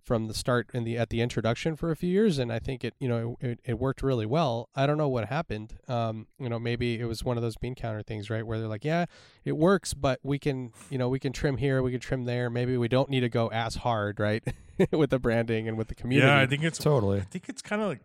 from 0.08 0.26
the 0.26 0.32
start 0.32 0.70
in 0.72 0.84
the 0.84 0.96
at 0.96 1.10
the 1.10 1.20
introduction 1.20 1.76
for 1.76 1.90
a 1.90 1.96
few 1.96 2.08
years, 2.08 2.38
and 2.38 2.50
I 2.50 2.58
think 2.58 2.82
it 2.82 2.94
you 2.98 3.08
know 3.08 3.36
it, 3.40 3.60
it 3.64 3.78
worked 3.78 4.02
really 4.02 4.24
well. 4.24 4.70
I 4.74 4.86
don't 4.86 4.96
know 4.96 5.08
what 5.08 5.28
happened. 5.28 5.74
Um, 5.86 6.26
you 6.38 6.48
know, 6.48 6.58
maybe 6.58 6.98
it 6.98 7.04
was 7.04 7.22
one 7.22 7.36
of 7.36 7.42
those 7.42 7.56
bean 7.58 7.74
counter 7.74 8.02
things, 8.02 8.30
right? 8.30 8.44
Where 8.44 8.58
they're 8.58 8.68
like, 8.68 8.86
yeah, 8.86 9.04
it 9.44 9.56
works, 9.58 9.92
but 9.92 10.18
we 10.22 10.38
can, 10.38 10.72
you 10.88 10.96
know, 10.96 11.10
we 11.10 11.20
can 11.20 11.32
trim 11.32 11.58
here, 11.58 11.82
we 11.82 11.90
can 11.90 12.00
trim 12.00 12.24
there. 12.24 12.48
Maybe 12.48 12.78
we 12.78 12.88
don't 12.88 13.10
need 13.10 13.20
to 13.20 13.28
go 13.28 13.48
as 13.48 13.76
hard, 13.76 14.18
right, 14.18 14.42
with 14.90 15.10
the 15.10 15.18
branding 15.18 15.68
and 15.68 15.76
with 15.76 15.88
the 15.88 15.94
community. 15.94 16.26
Yeah, 16.26 16.40
I 16.40 16.46
think 16.46 16.62
it's 16.62 16.78
Totally. 16.78 17.18
I 17.18 17.24
think 17.24 17.50
it's 17.50 17.60
kind 17.60 17.82
of 17.82 17.88
like 17.88 18.00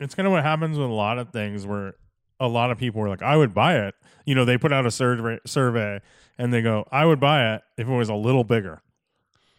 it's 0.00 0.14
kind 0.14 0.26
of 0.26 0.32
what 0.32 0.42
happens 0.42 0.78
with 0.78 0.88
a 0.88 0.92
lot 0.92 1.18
of 1.18 1.30
things 1.30 1.66
where 1.66 1.94
a 2.40 2.48
lot 2.48 2.70
of 2.70 2.78
people 2.78 3.00
are 3.02 3.08
like, 3.08 3.22
I 3.22 3.36
would 3.36 3.54
buy 3.54 3.76
it. 3.86 3.94
You 4.24 4.34
know, 4.34 4.44
they 4.44 4.58
put 4.58 4.72
out 4.72 4.86
a 4.86 4.90
survey 4.90 5.38
survey 5.46 6.00
and 6.38 6.52
they 6.52 6.62
go, 6.62 6.86
I 6.90 7.04
would 7.06 7.20
buy 7.20 7.54
it 7.54 7.62
if 7.76 7.86
it 7.88 7.92
was 7.92 8.08
a 8.08 8.14
little 8.14 8.44
bigger. 8.44 8.82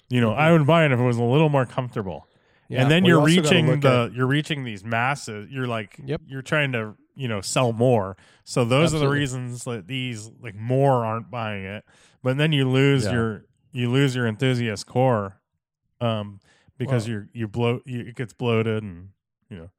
You 0.10 0.22
know, 0.22 0.34
I 0.34 0.52
would 0.52 0.66
buy 0.68 0.86
it 0.86 0.92
if 0.92 1.00
it 1.00 1.04
was 1.04 1.18
a 1.18 1.24
little 1.24 1.50
more 1.50 1.66
comfortable. 1.66 2.28
Yeah. 2.70 2.82
and 2.82 2.90
then 2.92 3.04
we 3.04 3.10
you're 3.10 3.20
gotta 3.20 3.26
reaching 3.42 3.80
the 3.82 4.12
you're 4.16 4.26
reaching 4.26 4.64
these 4.64 4.84
masses. 4.84 5.50
You're 5.52 5.68
like 5.68 6.00
Yep. 6.04 6.22
you're 6.28 6.42
trying 6.42 6.72
to 6.72 6.96
you 7.16 7.28
know 7.28 7.42
sell 7.42 7.72
more. 7.74 8.18
So 8.46 8.66
those 8.66 8.94
are 8.94 9.00
the 9.00 9.10
reasons 9.10 9.66
that 9.66 9.86
these 9.88 10.32
like 10.42 10.56
more 10.56 11.06
aren't 11.06 11.30
buying 11.30 11.66
it. 11.66 11.84
But 12.24 12.38
then 12.38 12.52
you 12.52 12.68
lose 12.70 13.06
Yeah. 13.06 13.12
your 13.12 13.46
you 13.74 13.92
lose 13.92 14.16
your 14.16 14.28
enthusiast 14.28 14.86
core, 14.88 15.40
um, 16.02 16.40
because 16.78 17.04
Well- 17.06 17.12
you're 17.12 17.30
you 17.34 17.48
bloat 17.48 17.84
you, 17.86 18.00
it 18.02 18.16
gets 18.16 18.34
bloated 18.34 18.82
and 18.82 19.10
you 19.50 19.58
know 19.58 19.70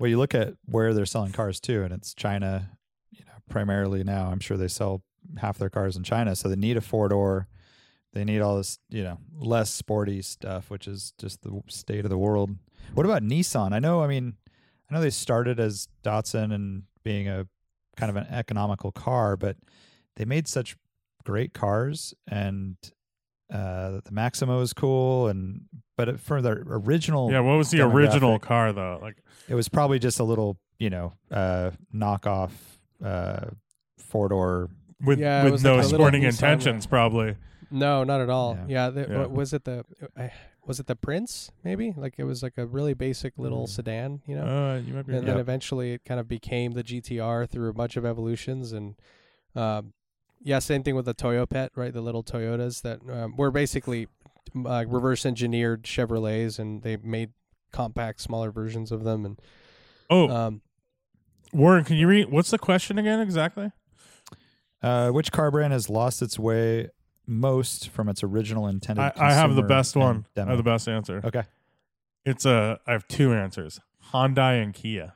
Well, 0.00 0.08
you 0.08 0.16
look 0.16 0.34
at 0.34 0.54
where 0.64 0.94
they're 0.94 1.04
selling 1.04 1.32
cars 1.32 1.60
too, 1.60 1.82
and 1.82 1.92
it's 1.92 2.14
China, 2.14 2.70
you 3.10 3.22
know, 3.26 3.34
primarily 3.50 4.02
now. 4.02 4.30
I'm 4.30 4.40
sure 4.40 4.56
they 4.56 4.66
sell 4.66 5.02
half 5.36 5.58
their 5.58 5.68
cars 5.68 5.94
in 5.94 6.04
China, 6.04 6.34
so 6.34 6.48
they 6.48 6.56
need 6.56 6.78
a 6.78 6.80
four 6.80 7.10
door. 7.10 7.48
They 8.14 8.24
need 8.24 8.40
all 8.40 8.56
this, 8.56 8.78
you 8.88 9.04
know, 9.04 9.18
less 9.36 9.70
sporty 9.70 10.22
stuff, 10.22 10.70
which 10.70 10.88
is 10.88 11.12
just 11.18 11.42
the 11.42 11.60
state 11.68 12.06
of 12.06 12.10
the 12.10 12.16
world. 12.16 12.56
What 12.94 13.04
about 13.04 13.22
Nissan? 13.22 13.74
I 13.74 13.78
know. 13.78 14.02
I 14.02 14.06
mean, 14.06 14.36
I 14.90 14.94
know 14.94 15.02
they 15.02 15.10
started 15.10 15.60
as 15.60 15.86
Datsun 16.02 16.50
and 16.50 16.84
being 17.04 17.28
a 17.28 17.46
kind 17.98 18.08
of 18.08 18.16
an 18.16 18.26
economical 18.30 18.92
car, 18.92 19.36
but 19.36 19.58
they 20.16 20.24
made 20.24 20.48
such 20.48 20.76
great 21.24 21.52
cars, 21.52 22.14
and 22.26 22.76
uh, 23.50 24.00
the 24.04 24.10
Maxima 24.12 24.58
is 24.60 24.72
cool, 24.72 25.28
and 25.28 25.62
but 25.96 26.20
for 26.20 26.40
the 26.40 26.50
original, 26.52 27.30
yeah. 27.30 27.40
What 27.40 27.56
was 27.56 27.70
the 27.70 27.80
original 27.82 28.38
car 28.38 28.72
though? 28.72 28.98
Like 29.02 29.16
it 29.48 29.54
was 29.54 29.68
probably 29.68 29.98
just 29.98 30.20
a 30.20 30.24
little, 30.24 30.58
you 30.78 30.90
know, 30.90 31.12
uh, 31.30 31.72
knockoff 31.94 32.52
uh, 33.04 33.46
four 33.98 34.28
door. 34.28 34.70
with 35.04 35.18
Yeah, 35.18 35.44
with 35.44 35.62
no 35.64 35.76
like 35.76 35.84
a 35.84 35.88
little 35.88 35.98
sporting 35.98 36.22
Nissan, 36.22 36.28
intentions, 36.30 36.86
probably. 36.86 37.36
No, 37.70 38.02
not 38.04 38.20
at 38.20 38.28
all. 38.30 38.56
Yeah. 38.66 38.86
Yeah, 38.86 38.90
the, 38.90 39.00
Yeah. 39.08 39.18
what 39.18 39.30
was 39.30 39.52
it 39.52 39.64
the 39.64 39.84
I- 40.16 40.32
was 40.66 40.78
it 40.78 40.86
the 40.86 40.96
Prince? 40.96 41.50
Maybe 41.64 41.94
like 41.96 42.14
it 42.18 42.24
was 42.24 42.42
like 42.42 42.58
a 42.58 42.66
really 42.66 42.94
basic 42.94 43.38
little 43.38 43.66
sedan, 43.66 44.20
you 44.26 44.36
know. 44.36 44.42
Uh, 44.44 44.76
you 44.78 44.92
might 44.94 45.06
be. 45.06 45.16
and 45.16 45.26
then 45.26 45.36
Yep. 45.36 45.40
eventually 45.40 45.92
it 45.94 46.04
kind 46.04 46.20
of 46.20 46.28
became 46.28 46.72
the 46.72 46.82
GTR 46.84 47.48
through 47.48 47.68
a 47.70 47.72
bunch 47.72 47.96
of 47.96 48.04
evolutions 48.04 48.72
and 48.72 48.94
um, 49.56 49.92
yeah 50.42 50.58
same 50.58 50.82
thing 50.82 50.94
with 50.94 51.04
the 51.04 51.14
Toyopet 51.14 51.70
right 51.76 51.92
the 51.92 52.00
little 52.00 52.22
Toyotas 52.22 52.82
that 52.82 53.00
um, 53.10 53.36
were 53.36 53.50
basically 53.50 54.08
uh, 54.66 54.84
reverse 54.88 55.24
engineered 55.24 55.84
Chevrolets 55.84 56.58
and 56.58 56.82
they 56.82 56.96
made 56.96 57.30
compact 57.72 58.20
smaller 58.20 58.50
versions 58.50 58.90
of 58.90 59.04
them 59.04 59.24
and 59.24 59.40
oh, 60.08 60.28
um, 60.28 60.62
Warren, 61.52 61.84
can 61.84 61.96
you 61.96 62.06
read? 62.06 62.30
What's 62.30 62.50
the 62.50 62.58
question 62.58 62.98
again 62.98 63.20
exactly? 63.20 63.72
Uh, 64.82 65.10
which 65.10 65.32
car 65.32 65.50
brand 65.50 65.72
has 65.72 65.90
lost 65.90 66.22
its 66.22 66.38
way 66.38 66.88
most 67.26 67.88
from 67.90 68.08
its 68.08 68.22
original 68.22 68.66
intended? 68.66 69.02
I, 69.02 69.12
I 69.16 69.32
have 69.32 69.54
the 69.54 69.62
best 69.62 69.94
and 69.96 70.04
one. 70.04 70.26
I 70.36 70.40
have 70.42 70.56
the 70.56 70.62
best 70.62 70.88
answer. 70.88 71.20
Okay. 71.24 71.42
It's 72.24 72.46
a. 72.46 72.78
I 72.86 72.92
have 72.92 73.06
two 73.08 73.32
answers: 73.32 73.80
Hyundai 74.12 74.62
and 74.62 74.72
Kia. 74.72 75.14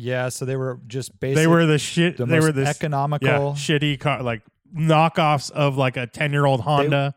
Yeah, 0.00 0.28
so 0.30 0.44
they 0.44 0.56
were 0.56 0.78
just 0.86 1.18
basically 1.20 1.42
they 1.42 1.46
were 1.46 1.66
the 1.66 1.78
shit. 1.78 2.16
the 2.16 2.26
They 2.26 2.36
most 2.36 2.44
were 2.44 2.52
this 2.52 2.68
economical. 2.68 3.28
yeah 3.28 3.36
shitty 3.54 3.98
car, 4.00 4.22
like 4.22 4.42
knockoffs 4.74 5.50
of 5.50 5.76
like 5.76 5.96
a 5.96 6.06
ten 6.06 6.32
year 6.32 6.46
old 6.46 6.62
Honda. 6.62 7.14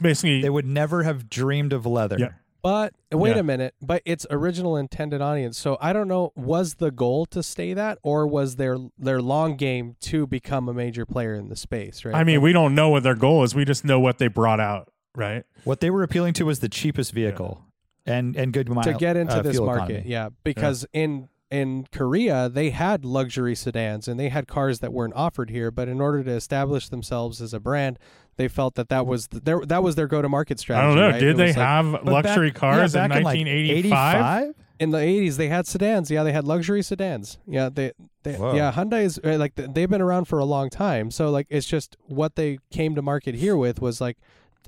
Basically, 0.00 0.42
They 0.42 0.50
would 0.50 0.66
never 0.66 1.02
have 1.04 1.30
dreamed 1.30 1.72
of 1.72 1.86
leather. 1.86 2.16
Yeah. 2.18 2.28
but 2.62 2.92
wait 3.12 3.30
Yeah. 3.34 3.38
a 3.40 3.42
minute 3.42 3.74
but 3.80 4.02
its 4.04 4.26
original 4.30 4.76
intended 4.76 5.22
audience 5.22 5.56
so 5.56 5.78
I 5.80 5.92
don't 5.92 6.08
know 6.08 6.32
was 6.34 6.74
the 6.74 6.90
goal 6.90 7.24
to 7.26 7.42
stay 7.42 7.72
that 7.74 7.98
or 8.02 8.26
was 8.26 8.56
their 8.56 8.76
their 8.98 9.22
long 9.22 9.56
game 9.56 9.94
to 10.02 10.26
become 10.26 10.68
a 10.68 10.74
major 10.74 11.06
player 11.06 11.34
in 11.34 11.48
the 11.48 11.56
space 11.56 12.04
right 12.04 12.14
I 12.14 12.24
mean, 12.24 12.40
we 12.42 12.52
don't 12.52 12.74
know 12.74 12.88
what 12.90 13.04
their 13.04 13.14
goal 13.14 13.42
is. 13.44 13.54
We 13.54 13.64
just 13.64 13.84
know 13.84 14.00
what 14.00 14.18
they 14.18 14.26
brought 14.28 14.60
out, 14.60 14.92
right? 15.14 15.44
What 15.64 15.80
they 15.80 15.90
were 15.90 16.02
appealing 16.02 16.34
to 16.34 16.44
was 16.44 16.58
the 16.58 16.68
cheapest 16.68 17.12
vehicle 17.12 17.62
and 18.04 18.36
and 18.36 18.52
good 18.52 18.68
mile, 18.68 18.84
to 18.84 18.92
get 18.94 19.16
into 19.16 19.36
uh, 19.36 19.42
this 19.42 19.58
market. 19.60 19.90
economy. 19.92 20.10
Yeah, 20.10 20.28
because 20.44 20.84
in 20.92 21.28
in 21.50 21.86
Korea 21.92 22.48
they 22.48 22.70
had 22.70 23.04
luxury 23.04 23.54
sedans 23.54 24.08
and 24.08 24.18
they 24.18 24.28
had 24.30 24.48
cars 24.48 24.80
that 24.80 24.92
weren't 24.92 25.14
offered 25.14 25.50
here, 25.50 25.70
but 25.70 25.88
in 25.88 26.00
order 26.00 26.24
to 26.24 26.30
establish 26.32 26.88
themselves 26.88 27.40
as 27.40 27.54
a 27.54 27.60
brand, 27.60 27.98
they 28.36 28.48
felt 28.48 28.74
that 28.74 28.88
that 28.88 29.06
was 29.06 29.28
the, 29.28 29.40
their 29.40 29.60
that 29.66 29.82
was 29.82 29.94
their 29.94 30.06
go 30.08 30.20
to 30.20 30.28
market 30.28 30.58
strategy. 30.58 30.84
I 30.84 30.88
don't 30.88 30.96
know. 30.98 31.08
right? 31.10 31.20
Did 31.20 31.30
It 31.30 31.36
they 31.36 31.46
was 31.48 31.56
like- 31.56 31.66
have 31.66 32.04
luxury 32.04 32.50
back- 32.50 32.60
cars 32.60 32.94
yeah, 32.94 33.04
in 33.04 33.10
back 33.10 33.22
like 33.24 33.36
1985? 33.36 34.54
in 34.78 34.90
the 34.90 34.98
80s 34.98 35.36
they 35.38 35.48
had 35.48 35.66
sedans 35.66 36.10
yeah 36.10 36.22
they 36.22 36.32
had 36.32 36.44
luxury 36.44 36.82
sedans 36.82 37.38
yeah 37.46 37.70
they, 37.72 37.92
they 38.24 38.32
yeah 38.32 38.70
hyundai 38.70 39.04
is 39.04 39.18
uh, 39.24 39.34
like 39.38 39.54
they've 39.54 39.88
been 39.88 40.02
around 40.02 40.26
for 40.26 40.38
a 40.38 40.44
long 40.44 40.68
time 40.68 41.10
so 41.10 41.30
like 41.30 41.46
it's 41.48 41.66
just 41.66 41.96
what 42.08 42.36
they 42.36 42.58
came 42.70 42.94
to 42.94 43.00
market 43.00 43.34
here 43.36 43.56
with 43.56 43.80
was 43.80 44.02
like 44.02 44.18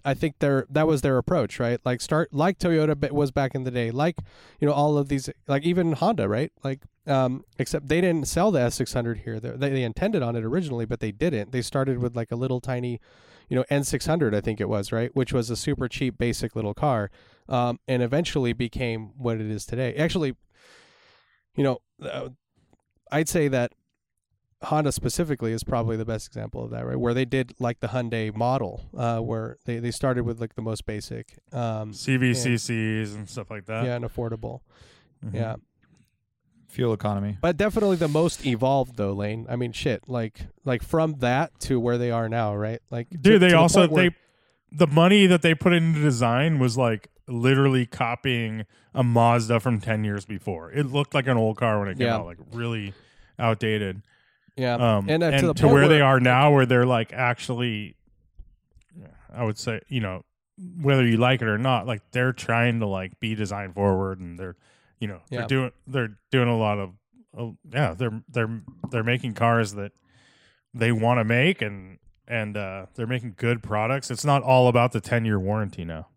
i 0.05 0.15
think 0.15 0.39
their 0.39 0.67
that 0.71 0.87
was 0.87 1.03
their 1.03 1.19
approach 1.19 1.59
right? 1.61 1.81
Like 1.85 2.01
start 2.01 2.33
like 2.33 2.59
toyota 2.59 3.11
was 3.11 3.31
back 3.31 3.55
in 3.55 3.65
the 3.65 3.71
day 3.71 3.91
like 3.91 4.17
you 4.61 4.67
know 4.67 4.75
all 4.75 4.99
of 4.99 5.09
these 5.09 5.31
like 5.47 5.65
even 5.65 5.93
honda 5.93 6.29
right? 6.29 6.53
Like 6.63 6.81
um 7.07 7.45
except 7.59 7.89
they 7.89 8.01
didn't 8.01 8.29
sell 8.29 8.51
the 8.51 8.61
s600 8.61 9.25
here. 9.25 9.41
They, 9.41 9.71
they 9.71 9.83
intended 9.83 10.23
on 10.23 10.37
it 10.37 10.45
originally 10.45 10.87
but 10.87 11.01
they 11.01 11.13
didn't. 11.13 11.53
They 11.53 11.63
started 11.63 11.99
with 11.99 12.17
like 12.17 12.31
a 12.31 12.37
little 12.37 12.61
tiny 12.61 13.01
you 13.49 13.57
know 13.57 13.65
n600 13.71 14.35
i 14.35 14.41
think 14.41 14.61
it 14.61 14.69
was 14.69 14.93
right? 14.93 15.15
Which 15.15 15.33
was 15.33 15.51
a 15.51 15.57
super 15.57 15.89
cheap 15.89 16.19
basic 16.19 16.55
little 16.55 16.75
car 16.75 17.11
um, 17.49 17.81
and 17.89 18.03
eventually 18.03 18.53
became 18.53 19.13
what 19.17 19.41
it 19.41 19.51
is 19.51 19.65
today. 19.65 19.95
Actually, 19.95 20.37
you 21.57 21.65
know, 21.65 21.79
uh, 22.03 22.29
I'd 23.11 23.29
say 23.29 23.49
that 23.49 23.73
Honda 24.63 24.91
specifically 24.91 25.53
is 25.53 25.63
probably 25.63 25.97
the 25.97 26.05
best 26.05 26.27
example 26.27 26.65
of 26.65 26.71
that, 26.73 26.85
right? 26.85 26.99
Where 26.99 27.15
they 27.15 27.25
did 27.25 27.55
like 27.61 27.79
the 27.81 27.89
Hyundai 27.89 28.35
model, 28.35 28.83
uh, 28.97 29.21
where 29.21 29.57
they, 29.67 29.79
they 29.79 29.93
started 29.93 30.25
with 30.25 30.41
like 30.41 30.55
the 30.57 30.63
most 30.63 30.85
basic, 30.85 31.39
um, 31.53 31.93
CVCCs 31.93 33.15
and 33.15 33.29
stuff 33.29 33.51
like 33.51 33.67
that. 33.67 33.85
yeah, 33.85 33.95
and 33.95 34.05
affordable, 34.05 34.61
Mhm. 35.25 35.35
yeah. 35.35 35.57
Fuel 36.71 36.93
economy. 36.93 37.39
But 37.41 37.57
definitely 37.57 37.97
the 37.97 38.09
most 38.09 38.45
evolved 38.45 38.97
though, 38.97 39.13
Lane. 39.13 39.47
I 39.49 39.57
mean, 39.57 39.73
shit, 39.73 40.03
like 40.09 40.41
like 40.65 40.83
from 40.83 41.15
that 41.21 41.59
to 41.61 41.81
where 41.81 41.97
they 41.97 42.11
are 42.11 42.29
now, 42.29 42.55
right? 42.55 42.81
Like, 42.91 43.09
to- 43.11 43.17
Dude, 43.17 43.41
they 43.41 43.49
to 43.49 43.53
the 43.53 43.59
also 43.59 43.89
point 43.89 44.15
they 44.71 44.77
the 44.77 44.87
money 44.87 45.27
that 45.27 45.41
they 45.41 45.55
put 45.55 45.73
into 45.73 45.99
design 46.01 46.59
was 46.59 46.77
like 46.77 47.09
literally 47.27 47.87
copying 47.87 48.67
a 48.95 49.03
Mazda 49.03 49.61
from 49.61 49.81
10 49.81 50.05
years 50.05 50.27
before. 50.27 50.71
It 50.73 50.85
looked 50.87 51.15
like 51.15 51.27
an 51.27 51.39
old 51.39 51.57
car 51.57 51.79
when 51.79 51.89
it 51.89 51.97
came 51.97 52.07
Yeah. 52.07 52.17
out, 52.17 52.27
like 52.27 52.39
really 52.53 52.93
outdated. 53.39 54.03
Yeah, 54.59 54.75
Um, 54.75 55.09
and, 55.09 55.23
and, 55.23 55.35
uh, 55.35 55.41
to 55.41 55.47
the 55.49 55.55
to 55.55 55.67
where, 55.67 55.75
where 55.77 55.89
they 55.89 56.01
are 56.01 56.21
now, 56.21 56.53
where 56.53 56.67
they're 56.67 56.85
like 56.87 57.13
actually, 57.13 57.97
I 59.33 59.45
would 59.45 59.59
say, 59.59 59.81
you 59.89 60.01
know, 60.01 60.25
whether 60.81 61.07
you 61.07 61.17
like 61.17 61.41
it 61.43 61.49
or 61.49 61.59
not, 61.59 61.87
like 61.87 62.03
they're 62.11 62.33
trying 62.33 62.81
to 62.81 62.87
like 62.87 63.19
be 63.21 63.35
design 63.35 63.73
forward, 63.73 64.19
and 64.21 64.39
they're, 64.39 64.57
you 64.99 65.07
know, 65.09 65.21
Yeah. 65.31 65.39
they're 65.41 65.47
doing 65.49 65.71
they're 65.87 66.19
doing 66.31 66.49
a 66.49 66.57
lot 66.59 66.79
of, 66.79 66.91
oh, 67.37 67.57
yeah, 67.73 67.95
they're 67.95 68.23
they're 68.29 68.61
they're 68.91 69.05
making 69.05 69.35
cars 69.35 69.75
that 69.75 69.93
they 70.75 70.93
want 70.93 71.21
to 71.21 71.25
make, 71.25 71.63
and 71.63 71.99
and 72.27 72.57
uh, 72.57 72.87
they're 72.95 73.07
making 73.07 73.35
good 73.37 73.63
products. 73.63 74.11
It's 74.11 74.25
not 74.25 74.43
all 74.43 74.69
about 74.69 74.93
the 74.93 75.01
ten 75.01 75.25
year 75.25 75.39
warranty 75.39 75.85
now. 75.85 76.09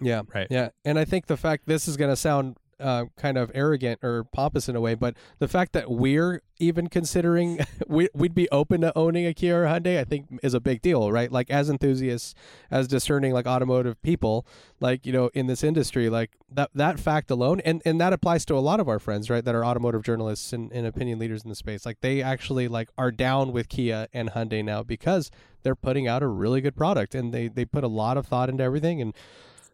Yeah, 0.00 0.22
Right. 0.34 0.46
Yeah, 0.50 0.68
and 0.84 0.98
I 0.98 1.04
think 1.04 1.26
the 1.26 1.36
fact 1.36 1.66
this 1.66 1.88
is 1.88 1.96
going 1.96 2.10
to 2.10 2.16
sound 2.16 2.56
uh, 2.80 3.06
kind 3.16 3.36
of 3.36 3.50
arrogant 3.54 4.00
or 4.02 4.24
pompous 4.24 4.68
in 4.68 4.76
a 4.76 4.80
way, 4.80 4.94
but 4.94 5.14
the 5.38 5.48
fact 5.48 5.72
that 5.72 5.90
we're 5.90 6.42
even 6.58 6.88
considering 6.88 7.60
we, 7.86 8.08
we'd 8.14 8.34
be 8.34 8.48
open 8.50 8.80
to 8.80 8.96
owning 8.96 9.26
a 9.26 9.34
Kia 9.34 9.62
or 9.62 9.66
Hyundai, 9.66 9.98
I 9.98 10.04
think 10.04 10.26
is 10.42 10.54
a 10.54 10.60
big 10.60 10.82
deal, 10.82 11.10
right? 11.12 11.30
Like 11.30 11.50
as 11.50 11.70
enthusiasts, 11.70 12.34
as 12.70 12.88
discerning 12.88 13.32
like 13.32 13.46
automotive 13.46 14.00
people, 14.02 14.46
like 14.80 15.06
you 15.06 15.12
know 15.12 15.30
in 15.34 15.46
this 15.46 15.62
industry, 15.62 16.08
like 16.08 16.30
that 16.50 16.70
that 16.74 16.98
fact 16.98 17.30
alone, 17.30 17.60
and 17.60 17.82
and 17.84 18.00
that 18.00 18.12
applies 18.12 18.44
to 18.46 18.54
a 18.54 18.60
lot 18.60 18.80
of 18.80 18.88
our 18.88 18.98
friends, 18.98 19.30
right? 19.30 19.44
That 19.44 19.54
are 19.54 19.64
automotive 19.64 20.02
journalists 20.02 20.52
and, 20.52 20.72
and 20.72 20.86
opinion 20.86 21.18
leaders 21.18 21.42
in 21.42 21.48
the 21.48 21.56
space. 21.56 21.86
Like 21.86 22.00
they 22.00 22.22
actually 22.22 22.68
like 22.68 22.90
are 22.98 23.10
down 23.10 23.52
with 23.52 23.68
Kia 23.68 24.08
and 24.12 24.30
Hyundai 24.30 24.64
now 24.64 24.82
because 24.82 25.30
they're 25.62 25.74
putting 25.74 26.06
out 26.06 26.22
a 26.22 26.26
really 26.26 26.60
good 26.60 26.76
product 26.76 27.14
and 27.14 27.32
they 27.32 27.48
they 27.48 27.64
put 27.64 27.84
a 27.84 27.88
lot 27.88 28.16
of 28.16 28.26
thought 28.26 28.48
into 28.48 28.64
everything 28.64 29.00
and 29.00 29.14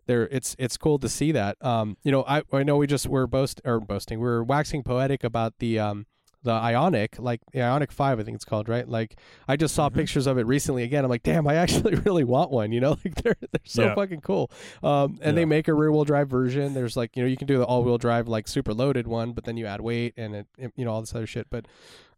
there 0.06 0.28
it's 0.30 0.54
it's 0.58 0.76
cool 0.76 0.98
to 0.98 1.08
see 1.08 1.32
that. 1.32 1.56
Um 1.64 1.96
you 2.02 2.12
know 2.12 2.24
i 2.26 2.42
i 2.52 2.62
know 2.62 2.76
we 2.76 2.86
just 2.86 3.06
we're 3.06 3.26
boast 3.26 3.60
or 3.64 3.80
boasting 3.80 4.20
we're 4.20 4.42
waxing 4.42 4.82
poetic 4.82 5.24
about 5.24 5.54
the 5.58 5.78
um 5.78 6.06
the 6.42 6.50
Ioniq 6.52 7.18
like 7.18 7.40
the 7.54 7.60
Ioniq 7.60 7.90
5 7.90 8.20
i 8.20 8.22
think 8.22 8.34
it's 8.34 8.44
called 8.44 8.68
right? 8.68 8.86
Like 8.86 9.18
i 9.48 9.56
just 9.56 9.74
saw 9.74 9.88
pictures 9.88 10.26
of 10.26 10.36
it 10.36 10.46
recently 10.46 10.82
again. 10.82 11.02
I'm 11.04 11.08
like 11.10 11.22
damn 11.22 11.46
i 11.46 11.54
actually 11.54 11.94
really 12.04 12.24
want 12.24 12.50
one 12.50 12.70
you 12.70 12.80
know? 12.80 12.98
Like 13.04 13.14
they're 13.22 13.36
they're 13.40 13.60
so 13.64 13.84
Yeah. 13.84 13.94
fucking 13.94 14.20
cool. 14.20 14.50
Um 14.82 15.18
and 15.22 15.36
they 15.38 15.46
make 15.46 15.68
a 15.68 15.74
rear 15.74 15.90
wheel 15.90 16.04
drive 16.04 16.28
version. 16.28 16.74
There's 16.74 16.96
like 16.98 17.16
you 17.16 17.22
know 17.22 17.28
you 17.28 17.36
can 17.38 17.46
do 17.46 17.56
the 17.56 17.64
all 17.64 17.82
wheel 17.82 17.96
drive 17.96 18.28
like 18.28 18.46
super 18.46 18.74
loaded 18.74 19.06
one 19.06 19.32
but 19.32 19.44
then 19.44 19.56
you 19.56 19.64
add 19.64 19.80
weight 19.80 20.12
and 20.18 20.34
it, 20.34 20.46
it 20.58 20.72
you 20.76 20.84
know 20.84 20.90
all 20.92 21.00
this 21.00 21.14
other 21.14 21.26
shit. 21.26 21.46
But 21.50 21.64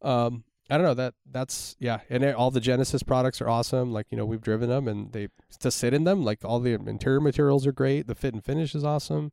um 0.02 0.42
I 0.68 0.76
don't 0.76 0.86
know 0.86 0.94
that 0.94 1.14
that's 1.30 1.76
yeah, 1.78 2.00
and 2.10 2.24
it, 2.24 2.34
all 2.34 2.50
the 2.50 2.60
Genesis 2.60 3.02
products 3.02 3.40
are 3.40 3.48
awesome. 3.48 3.92
Like 3.92 4.06
you 4.10 4.16
know 4.16 4.24
we've 4.24 4.40
driven 4.40 4.68
them 4.68 4.88
and 4.88 5.12
they 5.12 5.28
to 5.60 5.70
sit 5.70 5.94
in 5.94 6.04
them. 6.04 6.24
Like 6.24 6.44
all 6.44 6.60
the 6.60 6.74
interior 6.74 7.20
materials 7.20 7.66
are 7.66 7.72
great. 7.72 8.06
The 8.06 8.14
fit 8.14 8.34
and 8.34 8.44
finish 8.44 8.74
is 8.74 8.84
awesome. 8.84 9.30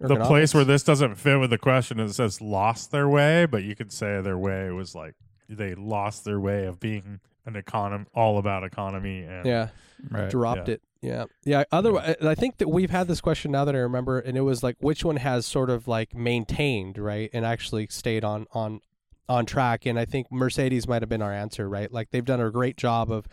The 0.00 0.16
place 0.16 0.54
where 0.54 0.64
this 0.64 0.84
doesn't 0.84 1.16
fit 1.16 1.40
with 1.40 1.50
the 1.50 1.58
question 1.58 1.98
is 1.98 2.12
it 2.12 2.14
says 2.14 2.40
lost 2.40 2.92
their 2.92 3.08
way, 3.08 3.46
but 3.46 3.64
you 3.64 3.74
could 3.74 3.92
say 3.92 4.20
their 4.20 4.38
way 4.38 4.70
was 4.70 4.94
like 4.94 5.14
they 5.48 5.74
lost 5.74 6.24
their 6.24 6.38
way 6.38 6.66
of 6.66 6.78
being 6.78 7.20
an 7.46 7.56
economy, 7.56 8.04
all 8.14 8.38
about 8.38 8.62
economy 8.62 9.22
and 9.22 9.46
yeah 9.46 9.68
Right. 10.10 10.30
dropped 10.30 10.68
yeah. 10.68 10.74
it 10.74 10.82
Yeah, 11.00 11.24
yeah. 11.44 11.64
Otherwise, 11.72 12.16
I 12.22 12.34
think 12.34 12.58
that 12.58 12.68
we've 12.68 12.90
had 12.90 13.08
this 13.08 13.20
question 13.20 13.52
now 13.52 13.64
that 13.64 13.74
I 13.74 13.78
remember, 13.78 14.18
and 14.18 14.36
it 14.36 14.42
was 14.42 14.62
like, 14.62 14.76
which 14.80 15.04
one 15.04 15.16
has 15.16 15.46
sort 15.46 15.70
of 15.70 15.86
like 15.88 16.14
maintained, 16.14 16.98
right, 16.98 17.30
and 17.32 17.44
actually 17.44 17.86
stayed 17.90 18.24
on 18.24 18.46
on 18.52 18.80
on 19.28 19.46
track. 19.46 19.86
And 19.86 19.98
I 19.98 20.04
think 20.04 20.30
Mercedes 20.30 20.88
might 20.88 21.02
have 21.02 21.08
been 21.08 21.22
our 21.22 21.32
answer, 21.32 21.68
right? 21.68 21.92
Like 21.92 22.10
they've 22.10 22.24
done 22.24 22.40
a 22.40 22.50
great 22.50 22.76
job 22.76 23.10
of 23.10 23.26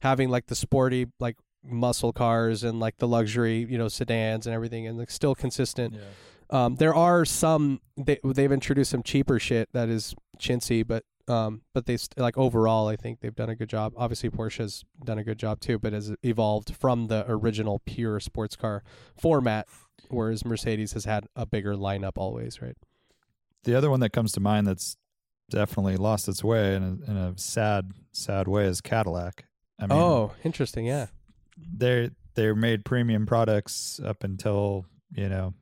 having 0.00 0.28
like 0.30 0.46
the 0.46 0.54
sporty 0.54 1.06
like 1.20 1.36
muscle 1.64 2.12
cars 2.12 2.64
and 2.64 2.80
like 2.80 2.98
the 2.98 3.08
luxury, 3.08 3.66
you 3.68 3.78
know, 3.78 3.88
sedans 3.88 4.46
and 4.46 4.54
everything, 4.54 4.86
and 4.86 4.98
like 4.98 5.10
still 5.10 5.34
consistent. 5.34 5.94
Um, 6.50 6.76
there 6.76 6.94
are 6.94 7.24
some 7.24 7.80
they 7.96 8.18
they've 8.24 8.52
introduced 8.52 8.90
some 8.90 9.02
cheaper 9.02 9.38
shit 9.38 9.68
that 9.72 9.88
is 9.88 10.14
chintzy, 10.38 10.86
but 10.86 11.04
um, 11.28 11.62
but 11.72 11.86
they 11.86 11.96
st- 11.96 12.18
like 12.18 12.36
overall, 12.36 12.88
I 12.88 12.96
think 12.96 13.20
they've 13.20 13.34
done 13.34 13.48
a 13.48 13.54
good 13.54 13.68
job. 13.68 13.92
Obviously, 13.96 14.28
Porsche's 14.28 14.84
done 15.04 15.18
a 15.18 15.24
good 15.24 15.38
job 15.38 15.60
too, 15.60 15.78
but 15.78 15.92
has 15.92 16.12
evolved 16.22 16.74
from 16.74 17.06
the 17.06 17.24
original 17.28 17.80
pure 17.86 18.18
sports 18.20 18.56
car 18.56 18.82
format, 19.16 19.68
whereas 20.08 20.44
Mercedes 20.44 20.92
has 20.92 21.04
had 21.04 21.26
a 21.36 21.46
bigger 21.46 21.74
lineup 21.74 22.12
always, 22.16 22.60
right? 22.60 22.76
The 23.64 23.74
other 23.76 23.88
one 23.88 24.00
that 24.00 24.10
comes 24.10 24.32
to 24.32 24.40
mind 24.40 24.66
that's 24.66 24.96
definitely 25.52 25.96
lost 25.96 26.28
its 26.28 26.42
way 26.42 26.74
in 26.74 26.82
a, 26.82 27.10
in 27.10 27.16
a 27.16 27.32
sad, 27.36 27.92
sad 28.12 28.48
way 28.48 28.64
is 28.66 28.80
Cadillac. 28.80 29.44
I 29.78 29.86
mean, 29.86 29.98
oh, 29.98 30.32
interesting. 30.44 30.84
Yeah. 30.86 31.06
they 31.56 32.10
they 32.34 32.52
made 32.52 32.84
premium 32.84 33.26
products 33.26 34.00
up 34.04 34.24
until 34.24 34.86
you 35.14 35.28
know 35.28 35.54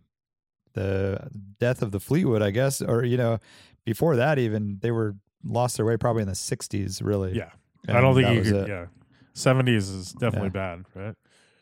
the 0.74 1.28
death 1.58 1.82
of 1.82 1.90
the 1.90 2.00
Fleetwood, 2.00 2.42
I 2.42 2.50
guess, 2.50 2.80
or 2.82 3.04
you 3.04 3.16
know 3.16 3.38
before 3.84 4.16
that 4.16 4.38
even 4.38 4.78
they 4.82 4.90
were 4.90 5.16
lost 5.44 5.76
their 5.76 5.86
way 5.86 5.96
probably 5.96 6.22
in 6.22 6.28
the 6.28 6.34
'60s, 6.34 7.02
really. 7.02 7.36
Yeah. 7.36 7.50
And 7.88 7.96
I 7.96 8.00
don't 8.00 8.14
think 8.14 8.26
that 8.26 8.32
you 8.34 8.40
was 8.40 8.48
could. 8.50 8.62
it. 8.64 8.68
Yeah. 8.68 8.86
70s 9.34 9.76
is 9.76 10.12
definitely 10.12 10.48
Yeah. 10.48 10.76
bad, 10.76 10.84
right? 10.94 11.14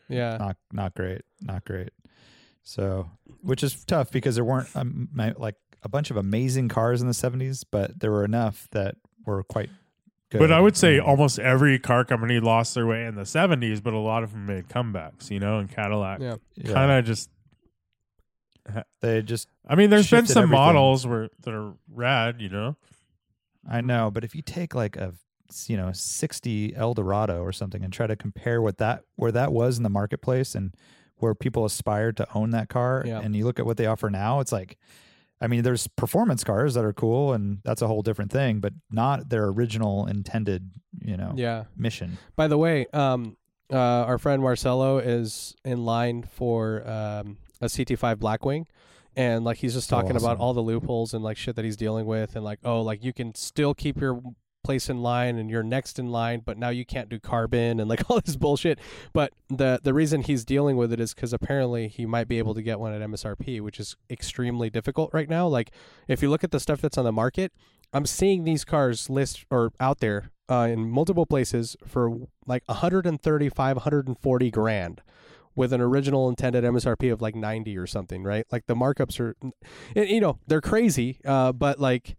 Yeah. 0.08 0.36
not 0.38 0.56
not 0.72 0.94
great, 0.94 1.22
not 1.40 1.64
great. 1.64 1.90
So, 2.64 3.08
which 3.40 3.62
is 3.62 3.84
tough 3.84 4.10
because 4.10 4.34
there 4.34 4.44
weren't 4.44 4.68
um, 4.74 5.08
ma- 5.12 5.32
like 5.36 5.54
a 5.82 5.88
bunch 5.88 6.10
of 6.10 6.16
amazing 6.16 6.68
cars 6.68 7.00
in 7.00 7.06
the 7.06 7.14
'70s, 7.14 7.64
but 7.70 8.00
there 8.00 8.10
were 8.10 8.24
enough 8.24 8.68
that 8.72 8.96
were 9.24 9.42
quite 9.42 9.70
good. 10.30 10.38
But 10.38 10.52
I 10.52 10.60
would 10.60 10.76
say 10.76 10.98
mm. 10.98 11.06
almost 11.06 11.38
every 11.38 11.78
car 11.78 12.04
company 12.04 12.40
lost 12.40 12.74
their 12.74 12.86
way 12.86 13.04
in 13.06 13.14
the 13.14 13.22
70s, 13.22 13.82
but 13.82 13.94
a 13.94 13.98
lot 13.98 14.22
of 14.22 14.32
them 14.32 14.46
made 14.46 14.68
comebacks, 14.68 15.30
you 15.30 15.40
know, 15.40 15.58
and 15.58 15.70
Cadillac 15.70 16.20
Yeah. 16.20 16.36
Yeah. 16.54 16.72
kind 16.72 16.90
of 16.92 17.04
just. 17.04 17.30
they 19.00 19.22
just 19.22 19.48
I 19.66 19.74
mean, 19.74 19.90
there's 19.90 20.10
been 20.10 20.26
some 20.26 20.44
everything. 20.44 20.58
models 20.58 21.06
where 21.06 21.30
that 21.42 21.54
are 21.54 21.72
rad, 21.90 22.40
you 22.40 22.48
know. 22.48 22.76
I 23.68 23.80
know, 23.80 24.10
but 24.10 24.24
if 24.24 24.34
you 24.34 24.42
take 24.42 24.74
like 24.74 24.96
a 24.96 25.14
you 25.66 25.76
know 25.78 25.90
60 25.92 26.76
Eldorado 26.76 27.40
or 27.40 27.52
something 27.52 27.82
and 27.82 27.90
try 27.90 28.06
to 28.06 28.16
compare 28.16 28.60
what 28.60 28.76
that 28.78 29.04
where 29.16 29.32
that 29.32 29.50
was 29.52 29.78
in 29.78 29.82
the 29.82 29.88
marketplace 29.88 30.54
and 30.54 30.74
where 31.16 31.34
people 31.34 31.64
aspired 31.64 32.16
to 32.18 32.26
own 32.34 32.50
that 32.50 32.68
car 32.68 33.02
Yeah. 33.06 33.20
and 33.20 33.34
you 33.34 33.44
look 33.46 33.58
at 33.58 33.64
what 33.66 33.76
they 33.78 33.86
offer 33.86 34.10
now, 34.10 34.40
it's 34.40 34.52
like 34.52 34.76
I 35.41 35.47
mean, 35.47 35.62
there's 35.62 35.86
performance 35.86 36.43
cars 36.45 36.74
that 36.74 36.84
are 36.84 36.93
cool 36.93 37.32
and 37.32 37.59
that's 37.64 37.80
a 37.82 37.86
whole 37.86 38.03
different 38.03 38.32
thing, 38.32 38.61
but 38.61 38.72
not 38.91 39.28
their 39.28 39.47
original 39.47 40.07
intended, 40.07 40.70
you 41.01 41.16
know, 41.16 41.32
Yeah. 41.36 41.64
mission. 41.76 42.18
By 42.36 42.49
the 42.49 42.59
way, 42.59 42.86
um, 42.93 43.36
uh, 43.72 43.76
our 43.76 44.18
friend 44.18 44.43
Marcelo 44.43 44.99
is 44.99 45.55
in 45.64 45.84
line 45.84 46.22
for 46.24 46.82
um, 46.89 47.36
a 47.61 47.66
CT5 47.66 48.16
Blackwing, 48.16 48.66
and 49.14 49.45
like 49.45 49.59
he's 49.59 49.74
just 49.74 49.89
So 49.89 49.97
talking 49.97 50.16
about 50.16 50.32
awesome. 50.36 50.41
all 50.41 50.55
the 50.55 50.61
loopholes 50.62 51.12
and 51.14 51.22
like 51.22 51.36
shit 51.36 51.55
that 51.57 51.64
he's 51.64 51.76
dealing 51.76 52.07
with, 52.07 52.34
and 52.34 52.45
like 52.45 52.61
oh, 52.64 52.80
like 52.82 53.05
you 53.05 53.12
can 53.12 53.34
still 53.34 53.74
keep 53.74 54.01
your 54.01 54.20
place 54.68 54.90
in 54.90 55.00
line 55.00 55.38
and 55.38 55.48
you're 55.48 55.62
next 55.62 55.98
in 55.98 56.10
line, 56.10 56.42
but 56.44 56.58
now 56.58 56.68
you 56.68 56.84
can't 56.84 57.08
do 57.08 57.18
carbon 57.18 57.80
and 57.80 57.88
like 57.88 58.02
all 58.10 58.20
this 58.20 58.36
bullshit. 58.36 58.78
But 59.14 59.32
the 59.48 59.80
the 59.82 59.94
reason 59.94 60.20
he's 60.20 60.44
dealing 60.44 60.76
with 60.76 60.92
it 60.92 61.00
is 61.00 61.14
because 61.14 61.32
apparently 61.32 61.88
he 61.88 62.04
might 62.04 62.28
be 62.28 62.36
able 62.36 62.52
to 62.54 62.60
get 62.60 62.78
one 62.78 62.92
at 62.92 63.00
MSRP, 63.00 63.62
which 63.62 63.80
is 63.80 63.96
extremely 64.10 64.68
difficult 64.68 65.08
right 65.14 65.26
now. 65.26 65.46
Like 65.46 65.70
if 66.06 66.20
you 66.20 66.28
look 66.28 66.44
at 66.44 66.50
the 66.50 66.60
stuff 66.60 66.82
that's 66.82 66.98
on 66.98 67.06
the 67.06 67.12
market, 67.12 67.50
I'm 67.94 68.04
seeing 68.04 68.44
these 68.44 68.66
cars 68.66 69.08
list 69.08 69.46
or 69.50 69.72
out 69.80 70.00
there 70.00 70.32
uh, 70.50 70.68
in 70.70 70.90
multiple 70.90 71.24
places 71.24 71.74
for 71.86 72.28
like 72.46 72.62
135, 72.66 73.76
140 73.76 74.50
grand 74.50 75.00
with 75.56 75.72
an 75.72 75.80
original 75.80 76.28
intended 76.28 76.62
MSRP 76.62 77.10
of 77.10 77.22
like 77.22 77.34
90 77.34 77.78
or 77.78 77.86
something, 77.86 78.22
right? 78.22 78.44
Like 78.52 78.66
the 78.66 78.76
markups 78.76 79.18
are, 79.18 79.34
you 79.94 80.20
know, 80.20 80.38
they're 80.46 80.60
crazy, 80.60 81.20
uh, 81.24 81.52
but 81.52 81.80
like 81.80 82.16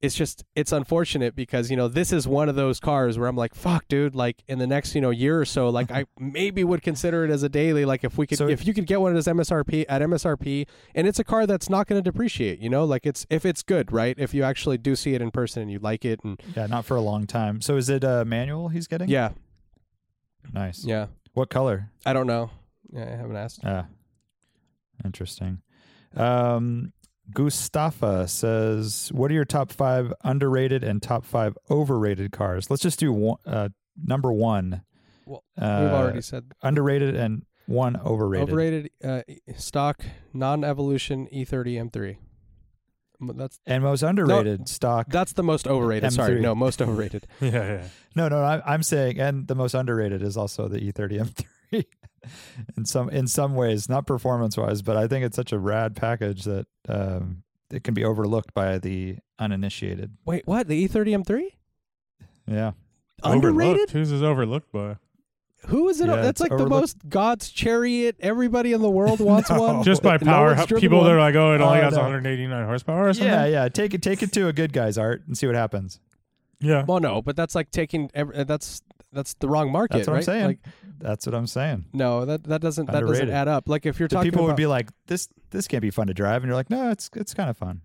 it's 0.00 0.14
just 0.14 0.44
it's 0.54 0.70
unfortunate 0.70 1.34
because 1.34 1.70
you 1.72 1.76
know 1.76 1.88
this 1.88 2.12
is 2.12 2.28
one 2.28 2.48
of 2.48 2.54
those 2.54 2.78
cars 2.78 3.18
where 3.18 3.28
I'm 3.28 3.34
like, 3.36 3.52
fuck, 3.54 3.88
dude. 3.88 4.14
Like 4.14 4.44
in 4.46 4.58
the 4.60 4.66
next 4.66 4.94
you 4.94 5.00
know 5.00 5.10
year 5.10 5.40
or 5.40 5.44
so, 5.44 5.68
like 5.70 5.90
I 5.90 6.04
maybe 6.20 6.62
would 6.62 6.82
consider 6.82 7.24
it 7.24 7.30
as 7.32 7.42
a 7.42 7.48
daily. 7.48 7.84
Like 7.84 8.04
if 8.04 8.16
we 8.16 8.26
could, 8.26 8.38
So- 8.38 8.48
if 8.48 8.64
you 8.66 8.72
could 8.74 8.86
get 8.86 9.00
one 9.00 9.16
as 9.16 9.26
MSRP 9.26 9.86
at 9.88 10.00
MSRP, 10.00 10.68
and 10.94 11.06
it's 11.08 11.18
a 11.18 11.24
car 11.24 11.46
that's 11.46 11.68
not 11.68 11.88
going 11.88 12.00
to 12.02 12.10
depreciate. 12.10 12.60
You 12.60 12.70
know, 12.70 12.84
like 12.84 13.06
it's 13.06 13.26
if 13.28 13.44
it's 13.44 13.62
good, 13.64 13.90
right? 13.90 14.14
If 14.18 14.32
you 14.34 14.44
actually 14.44 14.78
do 14.78 14.94
see 14.94 15.14
it 15.14 15.20
in 15.22 15.30
person 15.32 15.62
and 15.62 15.70
you 15.70 15.80
like 15.80 16.04
it, 16.04 16.20
and 16.22 16.40
Yeah, 16.54 16.66
not 16.66 16.84
for 16.84 16.96
a 16.96 17.00
long 17.00 17.26
time. 17.26 17.60
So 17.60 17.76
is 17.76 17.88
it 17.88 18.04
a 18.04 18.24
manual 18.24 18.68
he's 18.68 18.86
getting? 18.86 19.08
yeah, 19.08 19.30
Nice. 20.52 20.84
yeah. 20.84 21.06
What 21.34 21.50
color? 21.50 21.90
I 22.06 22.12
don't 22.12 22.26
know. 22.28 22.50
Yeah, 22.92 23.02
I 23.02 23.16
haven't 23.16 23.36
asked. 23.36 23.60
Ah, 23.64 23.86
interesting. 25.04 25.60
Um, 26.16 26.92
Gustafa 27.32 28.26
says, 28.28 29.10
"What 29.12 29.30
are 29.30 29.34
your 29.34 29.44
top 29.44 29.70
five 29.70 30.12
underrated 30.24 30.82
and 30.84 31.02
top 31.02 31.24
five 31.24 31.56
overrated 31.70 32.32
cars?" 32.32 32.70
Let's 32.70 32.82
just 32.82 32.98
do 32.98 33.12
one, 33.12 33.38
uh, 33.46 33.68
number 34.02 34.32
one. 34.32 34.82
Well, 35.26 35.44
uh, 35.60 35.78
We've 35.82 35.92
already 35.92 36.22
said 36.22 36.52
underrated 36.62 37.14
and 37.14 37.44
one 37.66 37.96
overrated. 37.96 38.48
overrated 38.48 38.90
uh, 39.04 39.22
stock 39.56 40.02
non-evolution 40.32 41.28
E 41.32 41.44
E30 41.44 41.90
M3. 41.90 42.16
That's 43.36 43.58
and 43.66 43.82
most 43.82 44.02
underrated 44.02 44.68
stock. 44.68 45.08
that's 45.10 45.32
the 45.32 45.42
most 45.42 45.66
overrated. 45.66 46.12
Sorry, 46.12 46.36
M3. 46.38 46.40
no, 46.40 46.54
most 46.66 46.80
overrated. 46.80 47.26
Yeah, 47.40 47.50
yeah. 47.50 47.88
No, 48.14 48.28
no, 48.28 48.38
I, 48.42 48.62
I'm 48.64 48.82
saying, 48.82 49.18
and 49.20 49.48
the 49.48 49.54
most 49.56 49.74
underrated 49.74 50.22
is 50.22 50.36
also 50.36 50.68
the 50.68 50.78
E 50.82 50.92
E30 50.92 51.44
M3. 51.72 51.84
in 52.76 52.84
some 52.84 53.08
in 53.10 53.26
some 53.26 53.54
ways, 53.54 53.88
not 53.88 54.06
performance 54.06 54.56
wise, 54.56 54.82
but 54.82 54.96
I 54.96 55.06
think 55.06 55.24
it's 55.24 55.36
such 55.36 55.52
a 55.52 55.58
rad 55.58 55.96
package 55.96 56.44
that 56.44 56.66
um, 56.88 57.42
it 57.70 57.84
can 57.84 57.94
be 57.94 58.04
overlooked 58.04 58.54
by 58.54 58.78
the 58.78 59.16
uninitiated. 59.38 60.16
Wait, 60.24 60.46
what? 60.46 60.68
The 60.68 60.74
E 60.76 60.88
E30 60.88 61.24
M3? 61.24 61.42
Yeah. 62.46 62.72
Underrated? 63.22 63.62
Overlooked. 63.72 63.90
Who's 63.92 64.10
is 64.12 64.22
overlooked 64.22 64.72
by? 64.72 64.96
Who 65.66 65.88
is 65.88 66.00
it? 66.00 66.06
Yeah, 66.08 66.16
That's 66.16 66.40
it's 66.40 66.50
like 66.50 66.56
the 66.56 66.66
most 66.68 66.96
God's 67.08 67.50
chariot. 67.50 68.16
Everybody 68.20 68.72
in 68.72 68.80
the 68.80 68.88
world 68.90 69.18
wants 69.20 69.50
No. 69.50 69.60
one. 69.60 69.82
Just 69.82 70.02
by 70.04 70.16
power. 70.16 70.54
one's 70.54 70.66
driven 70.66 70.80
people 70.80 70.98
one. 70.98 71.08
that 71.08 71.14
are 71.14 71.20
like, 71.20 71.34
oh, 71.34 71.52
it 71.52 71.60
only 71.60 71.80
Oh, 71.80 71.82
has 71.82 71.94
no. 71.94 72.02
189 72.02 72.64
horsepower 72.64 73.08
or 73.08 73.12
something. 73.12 73.28
Yeah, 73.28 73.44
yeah. 73.46 73.68
Take 73.68 73.92
it, 73.92 74.00
take 74.00 74.22
it 74.22 74.32
to 74.34 74.46
a 74.46 74.52
good 74.52 74.72
guy's 74.72 74.96
art 74.96 75.24
and 75.26 75.36
see 75.36 75.46
what 75.46 75.56
happens. 75.56 75.98
Yeah. 76.60 76.84
Well, 76.86 77.00
no, 77.00 77.22
but 77.22 77.34
that's 77.34 77.56
like 77.56 77.70
taking. 77.72 78.08
Every, 78.14 78.36
uh, 78.36 78.44
that's 78.44 78.82
that's 79.12 79.34
the 79.34 79.48
wrong 79.48 79.72
market, 79.72 79.96
That's 79.98 80.06
what 80.08 80.14
right? 80.14 80.18
I'm 80.20 80.24
saying. 80.24 80.44
Like, 80.44 80.58
That's 80.98 81.26
what 81.26 81.34
I'm 81.34 81.46
saying. 81.46 81.86
no, 81.92 82.24
that 82.24 82.44
that 82.44 82.60
doesn't 82.60 82.86
that 82.86 83.00
doesn't 83.00 83.30
add 83.30 83.48
up. 83.48 83.68
Like 83.68 83.86
if 83.86 83.98
you're 83.98 84.08
The 84.08 84.16
talking 84.16 84.30
people 84.30 84.44
about, 84.44 84.52
would 84.52 84.56
be 84.56 84.66
like, 84.66 84.90
"This, 85.06 85.28
this 85.50 85.68
can't 85.68 85.82
be 85.82 85.90
fun 85.90 86.08
to 86.08 86.14
drive," 86.14 86.42
and 86.42 86.48
you're 86.48 86.56
like, 86.56 86.70
"No, 86.70 86.90
it's 86.90 87.08
it's 87.14 87.34
kind 87.34 87.48
of 87.48 87.56
fun." 87.56 87.82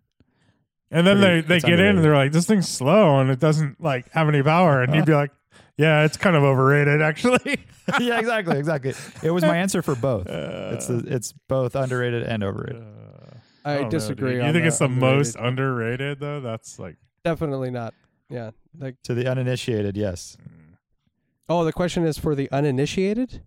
And 0.94 1.08
then 1.08 1.20
Pretty- 1.20 1.42
they, 1.42 1.48
they 1.48 1.56
it's 1.56 1.66
get 1.66 1.80
in 1.80 1.96
and 1.96 2.06
they're 2.06 2.16
like, 2.16 2.32
this 2.32 2.46
thing's 2.46 2.70
slow 2.70 3.20
and 3.20 3.32
it 3.32 3.40
doesn't 3.40 3.82
like 3.82 4.12
have 4.12 4.30
any 4.30 4.44
power. 4.44 4.84
And 4.84 4.94
you'd 4.94 5.06
be 5.06 5.12
uh-huh. 5.12 5.22
like, 5.22 5.32
yeah, 5.76 6.06
it's 6.06 6.18
kind 6.18 6.36
of 6.36 6.44
overrated 6.44 7.02
actually. 7.02 7.58
yeah, 8.00 8.20
exactly, 8.20 8.60
exactly. 8.60 8.94
It 9.24 9.32
was 9.32 9.44
my 9.44 9.58
answer 9.58 9.82
for 9.82 9.96
both. 9.96 10.30
Uh, 10.30 10.70
it's 10.74 10.88
the, 10.88 11.04
it's 11.08 11.34
both 11.50 11.76
underrated 11.76 12.24
and 12.24 12.44
overrated. 12.44 12.84
Uh, 12.84 13.38
I, 13.66 13.74
don't 13.74 13.84
know, 13.86 13.90
disagree. 13.90 14.36
You 14.36 14.54
think 14.54 14.66
it's 14.66 14.78
the 14.78 14.86
underrated. 14.86 15.18
most 15.18 15.36
underrated 15.36 16.20
though? 16.20 16.40
That's 16.42 16.78
like, 16.78 16.98
Definitely 17.26 17.72
not. 17.72 17.96
Yeah. 18.30 18.52
Like, 18.78 19.02
To 19.04 19.16
the 19.16 19.28
uninitiated, 19.28 19.98
yes. 19.98 20.38
Mm. 20.40 20.63
Oh, 21.50 21.64
the 21.66 21.74
question 21.74 22.06
is 22.06 22.18
for 22.18 22.36
the 22.36 22.50
uninitiated. 22.52 23.42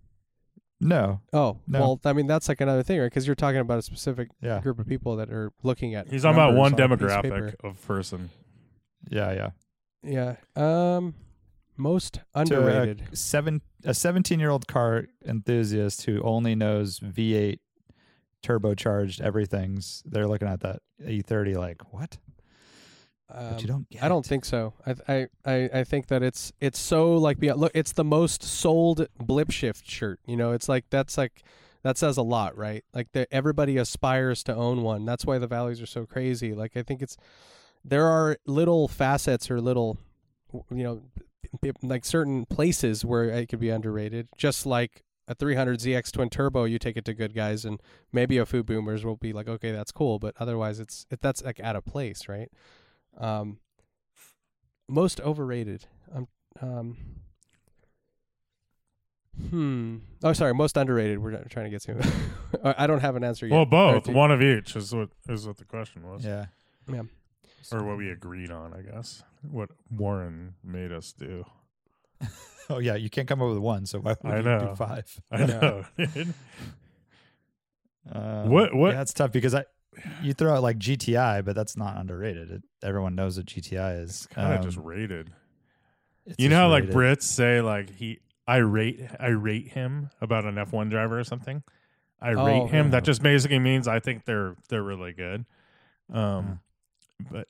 No, 0.79 1.21
Oh, 1.33 1.57
No. 1.67 1.79
well, 1.79 2.01
I 2.05 2.13
mean 2.13 2.27
that's 2.27 2.47
like 2.47 2.61
another 2.61 2.83
thing, 2.83 2.99
right? 2.99 3.07
Because 3.07 3.25
you're 3.25 3.35
talking 3.35 3.59
about 3.59 3.79
a 3.79 3.81
specific 3.81 4.29
yeah, 4.41 4.59
group 4.61 4.77
of 4.77 4.85
people 4.87 5.15
that 5.15 5.31
are 5.31 5.51
looking 5.63 5.95
at. 5.95 6.07
he's 6.07 6.21
talking 6.21 6.35
about 6.35 6.53
one 6.53 6.73
on 6.79 6.91
a 6.91 6.97
piece 6.97 7.07
of 7.07 7.23
demographic 7.23 7.55
of 7.63 7.81
person. 7.87 8.29
yeah, 9.09 9.49
yeah. 10.03 10.35
Yeah. 10.55 10.95
Um, 10.95 11.15
most 11.75 12.13
To 12.15 12.21
underrated. 12.35 13.03
a 13.11 13.15
seven 13.15 13.61
a 13.83 13.93
17 13.95 14.39
year 14.39 14.51
old 14.51 14.67
car 14.67 15.05
enthusiast 15.25 16.05
who 16.05 16.21
only 16.21 16.53
knows 16.53 16.99
V8 16.99 17.57
turbocharged 18.43 19.19
everything's. 19.21 20.03
They're 20.05 20.27
looking 20.27 20.47
at 20.47 20.59
that 20.61 20.81
E30 21.03 21.55
like 21.55 21.91
what? 21.91 22.17
But 23.29 23.61
you 23.61 23.67
Um, 23.67 23.67
don't 23.67 23.89
get. 23.89 24.03
I 24.03 24.07
don't 24.09 24.25
it. 24.25 24.29
think 24.29 24.45
so. 24.45 24.73
I, 24.85 24.95
I 25.07 25.27
I 25.45 25.69
I 25.79 25.83
think 25.83 26.07
that 26.07 26.23
it's 26.23 26.51
it's 26.61 26.79
so 26.79 27.15
like 27.15 27.39
beyond, 27.39 27.59
look, 27.59 27.71
it's 27.75 27.91
the 27.91 28.03
most 28.05 28.41
sold 28.43 29.07
Blipshift 29.19 29.83
shirt. 29.89 30.19
You 30.25 30.37
know, 30.37 30.51
it's 30.53 30.69
like 30.69 30.85
that's 30.89 31.17
like 31.17 31.43
that 31.83 31.97
says 31.97 32.17
a 32.17 32.21
lot, 32.21 32.57
right? 32.57 32.83
Like 32.93 33.11
that 33.13 33.27
everybody 33.31 33.77
aspires 33.77 34.43
to 34.45 34.55
own 34.55 34.81
one. 34.81 35.05
That's 35.05 35.25
why 35.25 35.37
the 35.39 35.47
values 35.47 35.81
are 35.81 35.85
so 35.85 36.05
crazy. 36.05 36.53
Like 36.53 36.77
I 36.77 36.83
think 36.83 37.01
it's 37.01 37.17
there 37.83 38.07
are 38.07 38.37
little 38.45 38.87
facets 38.87 39.51
or 39.51 39.59
little 39.61 39.97
you 40.71 40.83
know 40.83 41.01
like 41.81 42.05
certain 42.05 42.45
places 42.45 43.03
where 43.05 43.25
it 43.25 43.47
could 43.49 43.59
be 43.59 43.69
underrated. 43.69 44.27
Just 44.37 44.65
like 44.65 45.03
a 45.27 45.35
300 45.35 45.79
ZX 45.79 46.11
twin 46.11 46.29
turbo, 46.29 46.63
you 46.63 46.79
take 46.79 46.95
it 46.95 47.03
to 47.05 47.13
good 47.13 47.33
guys, 47.35 47.65
and 47.65 47.81
maybe 48.13 48.37
a 48.37 48.45
Foo 48.45 48.63
Boomers 48.63 49.03
will 49.03 49.17
be 49.17 49.33
like, 49.33 49.47
okay, 49.49 49.71
that's 49.73 49.91
cool, 49.91 50.19
but 50.19 50.33
otherwise, 50.39 50.79
it's 50.79 51.05
it, 51.11 51.19
that's 51.21 51.43
like 51.43 51.59
out 51.59 51.75
of 51.75 51.85
place, 51.85 52.29
right? 52.29 52.49
Um, 53.17 53.57
most 54.87 55.19
overrated. 55.21 55.85
Um, 56.13 56.27
um, 56.61 56.97
hmm. 59.49 59.97
Oh, 60.23 60.33
sorry, 60.33 60.53
most 60.53 60.77
underrated. 60.77 61.19
We're 61.19 61.43
trying 61.49 61.65
to 61.65 61.69
get 61.69 61.81
to. 61.83 62.73
I 62.79 62.87
don't 62.87 62.99
have 63.01 63.15
an 63.15 63.23
answer 63.23 63.47
yet. 63.47 63.55
Well, 63.55 63.65
both. 63.65 64.03
do- 64.05 64.13
One 64.13 64.31
of 64.31 64.41
each 64.41 64.75
is 64.75 64.93
what 64.93 65.09
is 65.29 65.45
what 65.47 65.57
the 65.57 65.65
question 65.65 66.07
was, 66.09 66.25
Yeah. 66.25 66.45
Yeah. 66.91 67.03
or 67.71 67.83
what 67.83 67.97
we 67.97 68.09
agreed 68.09 68.51
on, 68.51 68.73
I 68.73 68.81
guess. 68.81 69.23
What 69.49 69.69
Warren 69.91 70.55
made 70.63 70.91
us 70.91 71.11
do. 71.13 71.45
Oh 72.69 72.79
yeah, 72.79 72.95
you 72.95 73.09
can't 73.09 73.29
come 73.29 73.41
up 73.41 73.47
with 73.47 73.59
one, 73.59 73.85
so 73.85 73.99
why 73.99 74.15
would 74.21 74.33
I 74.33 74.37
you 74.39 74.43
know. 74.43 74.59
do 74.59 74.75
five? 74.75 75.21
I 75.31 75.45
know. 75.45 75.85
Um, 78.11 78.49
What- 78.49 78.73
what- 78.75 78.93
Yeah, 78.93 79.01
it's 79.01 79.13
tough 79.13 79.31
because 79.31 79.53
I 79.55 79.63
you 80.21 80.33
throw 80.33 80.55
out 80.55 80.63
like 80.63 80.77
GTI, 80.77 81.43
but 81.45 81.55
that's 81.55 81.75
not 81.77 81.97
underrated. 81.97 82.51
It, 82.51 82.63
everyone 82.83 83.15
knows 83.15 83.37
what 83.37 83.45
GTI 83.47 84.01
is. 84.03 84.27
kind 84.31 84.53
of 84.53 84.59
Um, 84.59 84.63
just 84.65 84.77
rated. 84.77 85.31
it's 86.25 86.35
You 86.39 86.49
know 86.49 86.57
how 86.57 86.69
like 86.69 86.83
rated. 86.83 86.95
Brits 86.95 87.23
say 87.23 87.61
like 87.61 87.89
he 87.95 88.19
I 88.47 88.57
rate 88.57 89.01
I 89.19 89.27
rate 89.27 89.69
him 89.69 90.09
about 90.21 90.45
an 90.45 90.57
F 90.57 90.71
one 90.71 90.89
driver 90.89 91.19
or 91.19 91.23
something. 91.23 91.63
I 92.21 92.33
Oh, 92.33 92.45
rate 92.45 92.69
him. 92.71 92.85
yeah. 92.87 92.91
That 92.91 93.03
just 93.03 93.21
basically 93.21 93.59
means 93.59 93.87
I 93.87 93.99
think 93.99 94.25
they're 94.25 94.55
they're 94.69 94.83
really 94.83 95.13
good. 95.13 95.45
Um, 96.11 96.59
but 97.31 97.47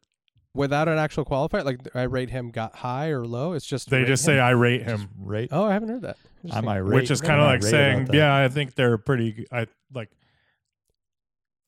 Without 0.54 0.88
an 0.88 0.98
actual 0.98 1.24
qualifier, 1.24 1.64
like 1.64 1.80
I 1.93 2.04
rate 2.04 2.32
him 2.32 2.50
got 2.50 2.76
high 2.78 3.10
or 3.10 3.28
low. 3.28 3.54
It's 3.54 3.66
just 3.66 3.91
they 3.91 4.06
just 4.06 4.24
him? 4.24 4.26
say 4.26 4.39
I 4.39 4.52
rate 4.52 4.86
Just 4.88 5.04
him, 5.04 5.10
rate. 5.20 5.50
Oh, 5.52 5.66
I 5.66 5.74
haven't 5.74 5.89
heard 5.89 6.02
that. 6.02 6.18
I'm 6.45 6.50
Interesting. 6.66 6.70
irate. 6.70 6.95
which 6.95 7.12
is 7.12 7.22
kind 7.22 7.39
of 7.41 7.45
like 7.48 7.62
saying, 7.62 8.10
yeah, 8.14 8.36
I 8.36 8.48
think 8.48 8.74
they're 8.74 8.98
pretty. 8.98 9.45
I 9.52 9.68
like. 9.93 10.10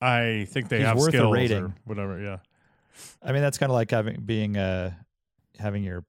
I 0.01 0.45
think 0.49 0.69
they 0.69 0.77
He's 0.77 0.87
have 0.87 0.97
worth 0.97 1.09
a 1.13 1.17
skills 1.17 1.51
or 1.51 1.73
whatever. 1.85 2.19
Yeah, 2.21 2.37
I 3.21 3.31
mean, 3.31 3.41
that's 3.41 3.57
kind 3.57 3.69
of 3.71 3.75
like 3.75 3.91
having 3.91 4.21
being 4.25 4.57
uh 4.57 4.91
having 5.59 5.83
your 5.83 6.05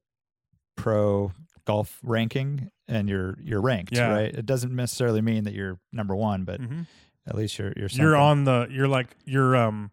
pro 0.76 1.32
golf 1.66 1.98
ranking 2.02 2.70
and 2.88 3.08
you're 3.08 3.36
you're 3.42 3.60
ranked, 3.60 3.92
Yeah. 3.94 4.12
right? 4.12 4.34
It 4.34 4.46
doesn't 4.46 4.74
necessarily 4.74 5.20
mean 5.20 5.44
that 5.44 5.54
you're 5.54 5.78
number 5.92 6.14
one, 6.16 6.44
but 6.44 6.60
Mhm. 6.60 6.86
at 7.26 7.34
least 7.34 7.58
you're 7.58 7.72
you're 7.76 7.88
you're 7.90 8.16
on 8.16 8.44
the. 8.44 8.66
You're 8.70 8.88
like 8.88 9.16
you're 9.24 9.56
um. 9.56 9.90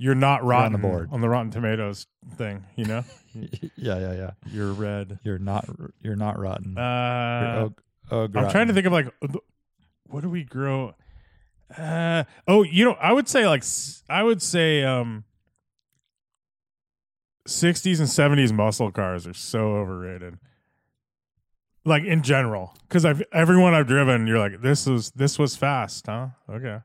You're 0.00 0.14
not 0.14 0.42
You're 0.44 0.52
on 0.54 0.60
rotten 0.60 0.72
the 0.74 0.78
board. 0.78 1.08
on 1.10 1.20
the 1.20 1.28
Rotten 1.28 1.50
Tomatoes 1.50 2.06
thing, 2.36 2.64
you 2.76 2.84
know. 2.84 3.02
yeah, 3.34 3.98
yeah, 3.98 4.12
yeah. 4.12 4.30
You're 4.46 4.72
red. 4.72 5.18
You're 5.24 5.40
not 5.40 5.68
you're 6.00 6.14
not 6.14 6.38
rotten. 6.38 6.74
You're 6.76 6.84
Uh, 6.84 7.64
og- 7.64 7.82
og 8.12 8.36
I'm 8.36 8.48
trying 8.48 8.68
to 8.68 8.74
think 8.74 8.86
of 8.86 8.92
like 8.92 9.12
what 10.06 10.20
do 10.20 10.30
we 10.30 10.44
grow? 10.44 10.94
Uh, 11.76 12.24
oh, 12.46 12.62
you 12.62 12.84
know, 12.84 12.92
I 12.92 13.12
would 13.12 13.28
say 13.28 13.46
like 13.46 13.62
I 14.08 14.22
would 14.22 14.40
say 14.40 14.82
um 14.84 15.24
60s 17.46 17.98
and 18.00 18.08
70s 18.08 18.52
muscle 18.52 18.90
cars 18.90 19.26
are 19.26 19.34
so 19.34 19.76
overrated. 19.76 20.38
Like 21.84 22.04
in 22.04 22.22
general, 22.22 22.74
because 22.86 23.04
I've 23.06 23.22
everyone 23.32 23.72
I've 23.72 23.86
driven, 23.86 24.26
you're 24.26 24.38
like, 24.38 24.60
this 24.60 24.86
was 24.86 25.10
this 25.12 25.38
was 25.38 25.56
fast, 25.56 26.06
huh? 26.06 26.28
Okay, 26.50 26.80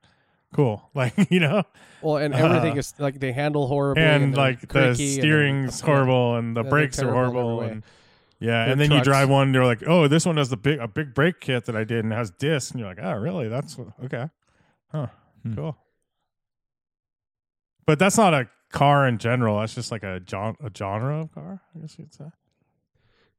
cool. 0.54 0.90
Like 0.96 1.14
you 1.30 1.40
know, 1.42 1.64
Well, 2.02 2.18
and 2.18 2.34
everything 2.34 2.76
Uh, 2.78 2.80
is 2.80 2.94
like 3.00 3.20
they 3.20 3.34
handle 3.34 3.68
horribly, 3.68 4.04
and 4.04 4.34
they're 4.34 4.40
like 4.40 4.62
the 4.62 4.68
creaky, 4.68 4.86
and 4.88 4.94
steering's 4.96 5.82
horrible, 5.82 6.36
and 6.38 6.56
the 6.56 6.64
Yeah, 6.64 6.70
brakes 6.70 7.00
are 7.00 7.12
terrible 7.12 7.20
in 7.20 7.26
every 7.26 7.46
horrible, 7.46 7.62
and 7.74 7.84
yeah, 8.40 8.72
and 8.72 8.80
then 8.80 8.92
you 8.92 9.02
drive 9.02 9.30
one, 9.30 9.48
and 9.48 9.56
you're 9.56 9.66
like, 9.66 9.84
oh, 9.88 10.08
this 10.08 10.26
one 10.26 10.38
has 10.38 10.50
the 10.50 10.58
big 10.58 10.80
a 10.80 10.88
big 10.88 11.14
brake 11.14 11.42
kit 11.42 11.66
that 11.66 11.76
I 11.76 11.84
did 11.84 12.06
and 12.06 12.14
has 12.14 12.30
discs, 12.32 12.72
and 12.72 12.80
you're 12.80 12.88
like, 12.90 13.00
oh, 13.02 13.14
really? 13.14 13.50
That's 13.50 13.78
okay, 14.06 14.30
huh? 14.94 15.08
Hmm. 15.44 15.56
Cool. 15.56 15.78
But 17.86 18.00
that's 18.00 18.18
not 18.18 18.34
a 18.34 18.48
car 18.72 19.08
in 19.08 19.18
general. 19.18 19.60
That's 19.60 19.76
just 19.76 19.92
like 19.92 20.04
a 20.04 20.20
gen- 20.20 20.56
a 20.64 20.70
genre 20.76 21.22
of 21.22 21.34
car, 21.34 21.62
I 21.76 21.80
guess 21.80 21.98
you'd 22.00 22.14
say. 22.14 22.26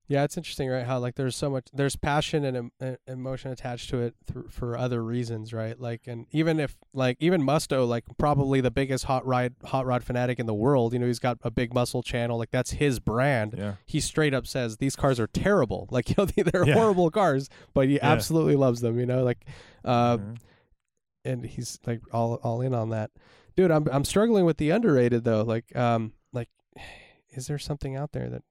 Yeah, 0.07 0.23
it's 0.25 0.37
interesting, 0.37 0.69
right? 0.69 0.85
How 0.85 0.99
like 0.99 1.15
there's 1.15 1.35
so 1.35 1.49
much 1.49 1.67
there's 1.73 1.97
passion 1.97 2.45
and 2.45 2.71
em- 2.83 2.97
emotion 3.07 3.53
attached 3.53 3.89
to 3.89 4.01
it 4.03 4.15
through, 4.27 4.49
for 4.51 4.77
other 4.77 5.03
reasons, 5.03 5.55
right? 5.55 5.81
Like, 5.81 6.03
and 6.07 6.27
even 6.31 6.61
if 6.61 6.77
like 6.93 7.17
even 7.21 7.41
Musto, 7.43 7.89
like 7.89 8.05
probably 8.19 8.61
the 8.61 8.71
biggest 8.71 9.07
hot 9.07 9.25
ride 9.27 9.55
hot 9.65 9.87
rod 9.87 10.05
fanatic 10.05 10.39
in 10.39 10.45
the 10.45 10.53
world, 10.53 10.93
you 10.93 10.99
know, 10.99 11.07
he's 11.07 11.19
got 11.19 11.39
a 11.43 11.51
big 11.51 11.73
muscle 11.73 12.03
channel, 12.03 12.37
like 12.37 12.51
that's 12.51 12.73
his 12.73 13.01
brand. 13.01 13.55
Yeah. 13.57 13.75
He 13.87 13.99
straight 13.99 14.35
up 14.35 14.47
says 14.47 14.77
these 14.77 14.95
cars 14.95 15.19
are 15.19 15.27
terrible, 15.29 15.89
like 15.91 16.11
you 16.11 16.17
know 16.19 16.27
they're 16.27 16.67
Yeah. 16.69 16.75
horrible 16.75 17.11
cars, 17.11 17.49
but 17.73 17.89
he 17.89 17.95
Yeah. 17.95 18.01
absolutely 18.13 18.57
loves 18.57 18.83
them, 18.83 19.01
you 19.01 19.07
know, 19.07 19.25
like, 19.25 19.47
uh, 19.87 20.19
Mhm. 20.19 20.37
And 21.25 21.45
he's 21.47 21.79
like 21.87 22.01
all 22.13 22.35
all 22.43 22.61
in 22.61 22.75
on 22.75 22.91
that, 22.91 23.11
dude. 23.57 23.71
I'm 23.71 23.87
I'm 23.91 24.05
struggling 24.05 24.45
with 24.45 24.57
the 24.59 24.71
underrated 24.71 25.25
though, 25.25 25.43
like 25.43 25.75
um 25.77 26.13
like, 26.33 26.49
is 27.31 27.47
there 27.47 27.59
something 27.59 27.97
out 27.97 28.13
there 28.13 28.29
that 28.31 28.43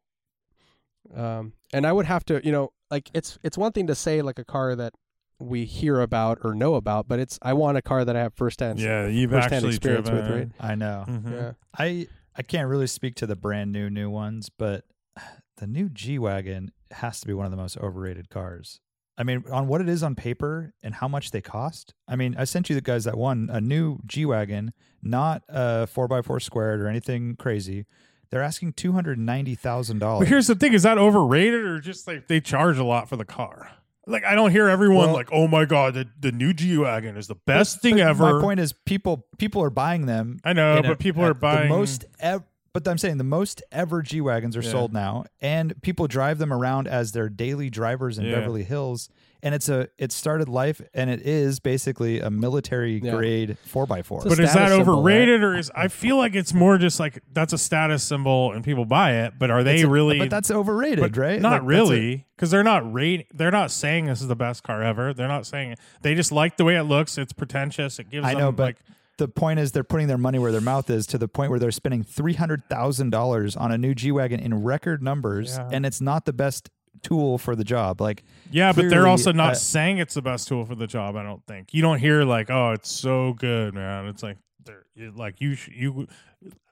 um, 1.15 1.53
and 1.73 1.85
I 1.85 1.91
would 1.91 2.05
have 2.05 2.23
to, 2.25 2.41
you 2.45 2.51
know, 2.51 2.71
like 2.89 3.09
it's 3.13 3.37
it's 3.43 3.57
one 3.57 3.71
thing 3.71 3.87
to 3.87 3.95
say 3.95 4.21
like 4.21 4.39
a 4.39 4.45
car 4.45 4.75
that 4.75 4.93
we 5.39 5.65
hear 5.65 5.99
about 5.99 6.39
or 6.43 6.55
know 6.55 6.75
about, 6.75 7.07
but 7.07 7.19
it's 7.19 7.37
I 7.41 7.53
want 7.53 7.77
a 7.77 7.81
car 7.81 8.05
that 8.05 8.15
I 8.15 8.21
have 8.21 8.33
firsthand, 8.33 8.79
Yeah, 8.79 9.07
you've 9.07 9.31
firsthand 9.31 9.53
actually 9.55 9.75
experience 9.75 10.09
driven. 10.09 10.31
with, 10.31 10.39
right? 10.59 10.71
I 10.71 10.75
know. 10.75 11.05
Mhm. 11.07 11.31
Yeah, 11.31 11.51
I 11.77 12.07
I 12.35 12.41
can't 12.43 12.69
really 12.69 12.87
speak 12.87 13.15
to 13.15 13.27
the 13.27 13.35
brand 13.35 13.71
new 13.71 13.89
new 13.89 14.09
ones, 14.09 14.49
but 14.49 14.85
the 15.57 15.67
new 15.67 15.89
G 15.89 16.17
wagon 16.17 16.71
has 16.91 17.19
to 17.21 17.27
be 17.27 17.33
one 17.33 17.45
of 17.45 17.51
the 17.51 17.57
most 17.57 17.77
overrated 17.77 18.29
cars. 18.29 18.79
I 19.17 19.23
mean, 19.23 19.43
on 19.51 19.67
what 19.67 19.79
it 19.81 19.87
is 19.89 20.01
on 20.03 20.15
paper 20.15 20.73
and 20.81 20.95
how 20.95 21.07
much 21.07 21.31
they 21.31 21.41
cost. 21.41 21.93
I 22.07 22.15
mean, 22.15 22.35
I 22.37 22.45
sent 22.45 22.69
you 22.69 22.75
the 22.75 22.81
guys 22.81 23.03
that 23.03 23.17
one 23.17 23.49
a 23.51 23.61
new 23.61 23.99
G 24.07 24.25
wagon, 24.25 24.73
not 25.01 25.43
a 25.49 25.85
four 25.87 26.11
x 26.11 26.25
four 26.25 26.39
squared 26.39 26.81
or 26.81 26.87
anything 26.87 27.35
crazy. 27.35 27.85
They're 28.31 28.41
asking 28.41 28.73
two 28.73 28.93
hundred 28.93 29.19
ninety 29.19 29.53
thousand 29.53 29.99
But 29.99 30.05
dollars. 30.05 30.27
here's 30.29 30.47
the 30.47 30.55
thing: 30.55 30.73
is 30.73 30.81
that 30.83 30.97
overrated 30.97 31.63
or 31.63 31.79
just 31.79 32.07
like 32.07 32.27
they 32.27 32.41
charge 32.41 32.79
a 32.79 32.83
lot 32.83 33.07
for 33.07 33.15
the 33.15 33.25
car? 33.25 33.69
Like 34.07 34.25
I 34.25 34.33
don't 34.35 34.49
hear 34.51 34.67
everyone 34.67 35.05
Well- 35.07 35.13
like, 35.13 35.29
"Oh 35.31 35.47
my 35.47 35.65
god, 35.65 35.93
the, 35.93 36.07
the 36.19 36.31
new 36.31 36.51
G 36.51 36.75
wagon 36.77 37.15
is 37.15 37.27
the 37.27 37.35
best 37.35 37.81
thing 37.81 37.95
But 37.97 38.07
ever." 38.07 38.33
My 38.35 38.41
point 38.41 38.59
is, 38.59 38.73
people 38.73 39.27
people 39.37 39.61
are 39.63 39.69
buying 39.69 40.07
them. 40.07 40.39
I 40.43 40.53
know, 40.53 40.77
in 40.77 40.85
a- 40.85 40.87
but 40.89 40.99
people 40.99 41.23
are 41.23 41.35
buying 41.35 41.69
the 41.69 41.75
most. 41.77 42.05
Ev- 42.19 42.43
but 42.73 42.87
I'm 42.87 42.97
saying 42.97 43.17
the 43.19 43.23
most 43.23 43.61
ever 43.71 44.01
G 44.01 44.19
wagons 44.19 44.57
are 44.57 44.61
Yeah. 44.63 44.71
sold 44.71 44.93
now, 44.93 45.25
and 45.41 45.79
people 45.83 46.07
drive 46.07 46.39
them 46.39 46.51
around 46.51 46.87
as 46.87 47.11
their 47.11 47.29
daily 47.29 47.69
drivers 47.69 48.17
in 48.17 48.25
Yeah. 48.25 48.35
Beverly 48.39 48.63
Hills. 48.63 49.09
And 49.45 49.53
it's 49.53 49.67
a 49.67 49.89
it 49.97 50.13
started 50.13 50.47
life, 50.47 50.81
and 50.93 51.09
it 51.09 51.19
is 51.21 51.59
basically 51.59 52.21
a 52.21 52.29
military 52.31 53.01
Yeah. 53.03 53.11
grade 53.11 53.57
four 53.65 53.85
x 53.93 54.07
four. 54.07 54.21
But 54.21 54.31
is 54.31 54.35
status 54.35 54.53
that 54.53 54.69
symbol, 54.69 54.99
overrated, 54.99 55.43
or 55.43 55.53
is 55.57 55.69
I 55.75 55.89
feel 55.89 56.15
like 56.15 56.33
it's 56.33 56.53
more 56.53 56.77
just 56.77 56.97
like 56.97 57.21
that's 57.33 57.51
a 57.51 57.57
status 57.57 58.03
symbol 58.03 58.53
and 58.53 58.63
people 58.63 58.85
buy 58.85 59.15
it, 59.25 59.33
but 59.37 59.51
are 59.51 59.61
they 59.61 59.83
really? 59.83 60.17
But 60.17 60.29
that's 60.29 60.49
overrated, 60.49 61.01
but 61.01 61.17
right? 61.17 61.41
Not 61.41 61.61
Like, 61.63 61.69
really, 61.69 62.25
because 62.37 62.51
they're 62.51 62.63
not 62.63 62.91
rate. 62.93 63.27
They're 63.33 63.51
not 63.51 63.69
saying 63.69 64.05
this 64.05 64.21
is 64.21 64.29
the 64.29 64.35
best 64.37 64.63
car 64.63 64.81
ever. 64.81 65.13
They're 65.13 65.27
not 65.27 65.45
saying 65.45 65.73
it. 65.73 65.79
They 66.03 66.15
just 66.15 66.31
like 66.31 66.55
the 66.55 66.63
way 66.63 66.77
it 66.77 66.83
looks. 66.83 67.17
It's 67.17 67.33
pretentious. 67.33 67.99
It 67.99 68.09
gives. 68.09 68.25
I 68.25 68.33
know, 68.35 68.45
them, 68.45 68.55
but 68.55 68.63
like, 68.63 68.77
the 69.17 69.27
point 69.27 69.59
is 69.59 69.71
they're 69.71 69.83
putting 69.83 70.07
their 70.07 70.17
money 70.17 70.39
where 70.39 70.51
their 70.51 70.61
mouth 70.61 70.89
is 70.89 71.05
to 71.07 71.17
the 71.17 71.27
point 71.27 71.49
where 71.51 71.59
they're 71.59 71.71
spending 71.71 72.03
three 72.03 72.33
hundred 72.33 72.63
thousand 72.69 73.11
dollars 73.11 73.55
on 73.55 73.71
a 73.71 73.77
new 73.77 73.93
G 73.93 74.11
wagon 74.11 74.39
in 74.39 74.63
record 74.63 75.01
numbers, 75.03 75.57
Yeah. 75.57 75.69
and 75.71 75.85
it's 75.85 76.01
not 76.01 76.25
the 76.25 76.33
best 76.33 76.69
tool 77.01 77.37
for 77.37 77.55
the 77.55 77.63
job. 77.63 77.99
Like 78.01 78.23
yeah, 78.51 78.71
but 78.73 78.89
they're 78.89 79.07
also 79.07 79.31
not 79.31 79.51
uh, 79.51 79.55
saying 79.55 79.97
it's 79.97 80.13
the 80.13 80.21
best 80.21 80.47
tool 80.47 80.65
for 80.65 80.75
the 80.75 80.87
job. 80.87 81.15
I 81.15 81.23
don't 81.23 81.45
think 81.47 81.73
you 81.73 81.81
don't 81.81 81.99
hear 81.99 82.23
like, 82.23 82.49
oh, 82.49 82.71
it's 82.71 82.91
so 82.91 83.33
good, 83.33 83.73
man. 83.73 84.07
It's 84.07 84.23
like 84.23 84.37
they're 84.65 84.85
it- 84.95 85.15
like 85.15 85.41
you 85.41 85.55
sh- 85.55 85.69
you. 85.75 86.07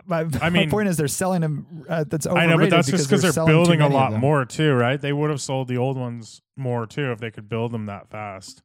my, 0.05 0.21
I 0.41 0.49
mean- 0.49 0.65
my 0.67 0.71
point 0.71 0.87
is 0.89 0.97
they're 0.97 1.07
selling 1.07 1.41
them. 1.41 1.85
Uh, 1.87 2.05
that's 2.07 2.25
I 2.25 2.45
know, 2.45 2.57
but 2.57 2.69
that's 2.69 2.89
just 2.89 3.07
because 3.09 3.21
they're 3.21 3.31
too 3.33 3.45
building 3.45 3.81
a 3.81 3.87
lot 3.89 4.13
more 4.13 4.45
too, 4.45 4.73
right? 4.73 4.99
They 4.99 5.13
would 5.13 5.29
have 5.29 5.41
sold 5.41 5.67
the 5.67 5.77
old 5.77 5.97
ones 5.97 6.41
more 6.55 6.85
too 6.87 7.11
if 7.11 7.19
they 7.19 7.29
could 7.31 7.47
build 7.49 7.71
them 7.71 7.85
that 7.87 8.09
fast. 8.09 8.61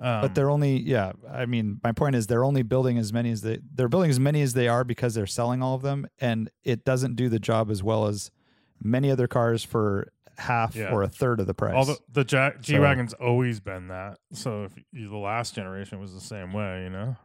Um, 0.00 0.22
But 0.22 0.34
they're 0.34 0.50
only 0.50 0.78
yeah. 0.80 1.12
I 1.30 1.46
mean, 1.46 1.80
my 1.84 1.92
point 1.92 2.16
is 2.16 2.26
they're 2.26 2.44
only 2.44 2.62
building 2.62 2.98
as 2.98 3.12
many 3.12 3.30
as 3.30 3.42
they 3.42 3.58
they're 3.74 3.88
building 3.88 4.10
as 4.10 4.18
many 4.20 4.42
as 4.42 4.52
they 4.54 4.68
are 4.68 4.84
because 4.84 5.14
they're 5.14 5.26
selling 5.26 5.62
all 5.62 5.74
of 5.74 5.82
them, 5.82 6.06
and 6.20 6.50
it 6.64 6.84
doesn't 6.84 7.14
do 7.16 7.28
the 7.28 7.38
job 7.38 7.70
as 7.70 7.82
well 7.82 8.06
as 8.06 8.30
many 8.82 9.10
other 9.10 9.26
cars 9.28 9.62
for 9.64 10.08
half 10.36 10.74
Yeah. 10.74 10.90
or 10.92 11.02
a 11.04 11.08
third 11.08 11.38
of 11.38 11.46
the 11.46 11.54
price. 11.54 11.74
all 11.76 11.84
the 11.84 11.98
the 12.12 12.24
G 12.60 12.78
wagon's 12.78 13.12
always 13.14 13.60
been 13.60 13.88
that. 13.88 14.18
So 14.32 14.64
if 14.64 14.72
you, 14.92 15.08
the 15.08 15.16
last 15.16 15.54
generation 15.54 16.00
was 16.00 16.12
the 16.12 16.20
same 16.20 16.52
way, 16.52 16.82
you 16.82 16.90
know. 16.90 17.16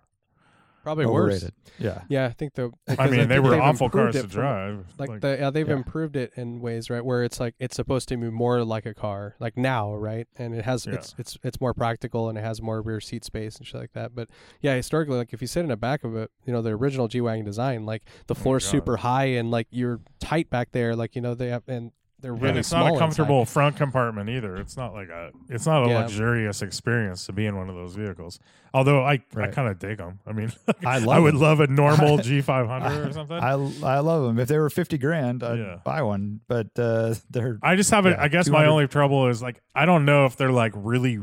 Probably 0.90 1.06
worse. 1.06 1.50
Yeah. 1.78 2.02
Yeah, 2.10 2.26
I 2.26 2.32
think 2.32 2.54
the. 2.56 2.72
I 2.88 2.92
because 2.92 3.12
mean, 3.12 3.28
they 3.30 3.40
were 3.40 3.60
awful 3.60 3.90
cars 3.90 4.16
it 4.16 4.24
to 4.24 4.28
from- 4.28 4.42
drive. 4.42 4.86
Like, 4.98 5.22
the 5.22 5.38
yeah, 5.40 5.50
they've 5.50 5.68
yeah. 5.68 5.76
improved 5.76 6.16
it 6.16 6.32
in 6.36 6.60
ways 6.62 6.90
right 6.90 7.04
where 7.04 7.24
it's 7.24 7.40
like 7.40 7.56
it's 7.60 7.76
supposed 7.76 8.10
to 8.10 8.18
be 8.18 8.30
more 8.30 8.64
like 8.64 8.86
a 8.86 8.94
car 8.94 9.36
like 9.40 9.58
now 9.58 9.94
right 9.96 10.28
and 10.38 10.54
it 10.56 10.66
has 10.66 10.86
Yeah. 10.86 10.94
it's 10.96 11.16
it's 11.18 11.38
it's 11.44 11.62
more 11.62 11.74
practical 11.74 12.30
and 12.30 12.38
it 12.38 12.42
has 12.42 12.62
more 12.62 12.82
rear 12.82 13.00
seat 13.00 13.24
space 13.24 13.58
and 13.58 13.66
shit 13.68 13.80
like 13.80 13.94
that 13.94 14.14
but 14.16 14.30
yeah 14.62 14.76
historically 14.76 15.16
like 15.18 15.34
if 15.34 15.42
you 15.42 15.48
sit 15.48 15.62
in 15.62 15.68
the 15.70 15.78
back 15.78 16.04
of 16.04 16.16
it 16.16 16.32
you 16.46 16.54
know 16.54 16.62
the 16.62 16.72
original 16.72 17.08
G 17.08 17.22
wagon 17.22 17.46
design 17.46 17.86
like 17.86 18.04
the 18.28 18.34
oh 18.34 18.42
floor's 18.42 18.66
God. 18.66 18.72
super 18.72 18.98
high 18.98 19.26
and 19.26 19.52
like 19.52 19.68
you're 19.72 20.00
tight 20.20 20.50
back 20.50 20.72
there 20.72 20.96
like 20.96 21.16
you 21.16 21.22
know 21.22 21.34
they 21.36 21.50
have 21.50 21.64
and 21.68 21.92
they're 22.22 22.34
And 22.34 22.42
really 22.42 22.60
it's 22.60 22.72
not 22.72 22.84
a 22.84 22.86
inside. 22.88 23.00
comfortable 23.00 23.46
front 23.46 23.76
compartment 23.78 24.30
either. 24.30 24.58
It's 24.58 24.76
not 24.76 24.94
like 24.94 25.10
a 25.10 25.32
it's 25.50 25.66
not 25.66 25.86
a 25.86 25.90
Yeah. 25.90 26.00
luxurious 26.00 26.62
experience 26.62 27.26
to 27.28 27.32
be 27.34 27.46
in 27.46 27.56
one 27.56 27.70
of 27.70 27.76
those 27.76 27.96
vehicles. 27.96 28.40
Although 28.74 29.04
I 29.04 29.22
I 29.36 29.48
kind 29.48 29.68
of 29.70 29.80
dig 29.80 29.98
them. 29.98 30.20
I 30.28 30.34
mean, 30.34 30.52
I 30.86 30.98
I 31.06 31.18
would 31.20 31.36
them. 31.36 31.42
love 31.42 31.60
a 31.60 31.68
normal 31.84 32.18
G500 32.18 33.08
or 33.10 33.14
something. 33.14 33.38
I 33.38 33.52
I 33.96 34.00
love 34.00 34.24
them. 34.24 34.38
If 34.40 34.48
they 34.48 34.58
were 34.60 34.70
fifty 34.70 34.98
grand, 34.98 35.44
I'd 35.44 35.60
Yeah. 35.60 35.78
buy 35.84 36.02
one. 36.02 36.42
But 36.48 36.78
uh, 36.78 37.16
they're 37.30 37.58
I 37.64 37.76
just 37.76 37.92
have 37.92 38.06
a. 38.06 38.12
Yeah, 38.12 38.22
I 38.22 38.28
guess 38.28 38.50
my 38.50 38.66
only 38.66 38.88
trouble 38.88 39.28
is 39.28 39.42
like 39.42 39.62
I 39.74 39.86
don't 39.86 40.06
know 40.06 40.26
if 40.26 40.36
they're 40.38 40.52
like 40.52 40.74
really. 40.76 41.20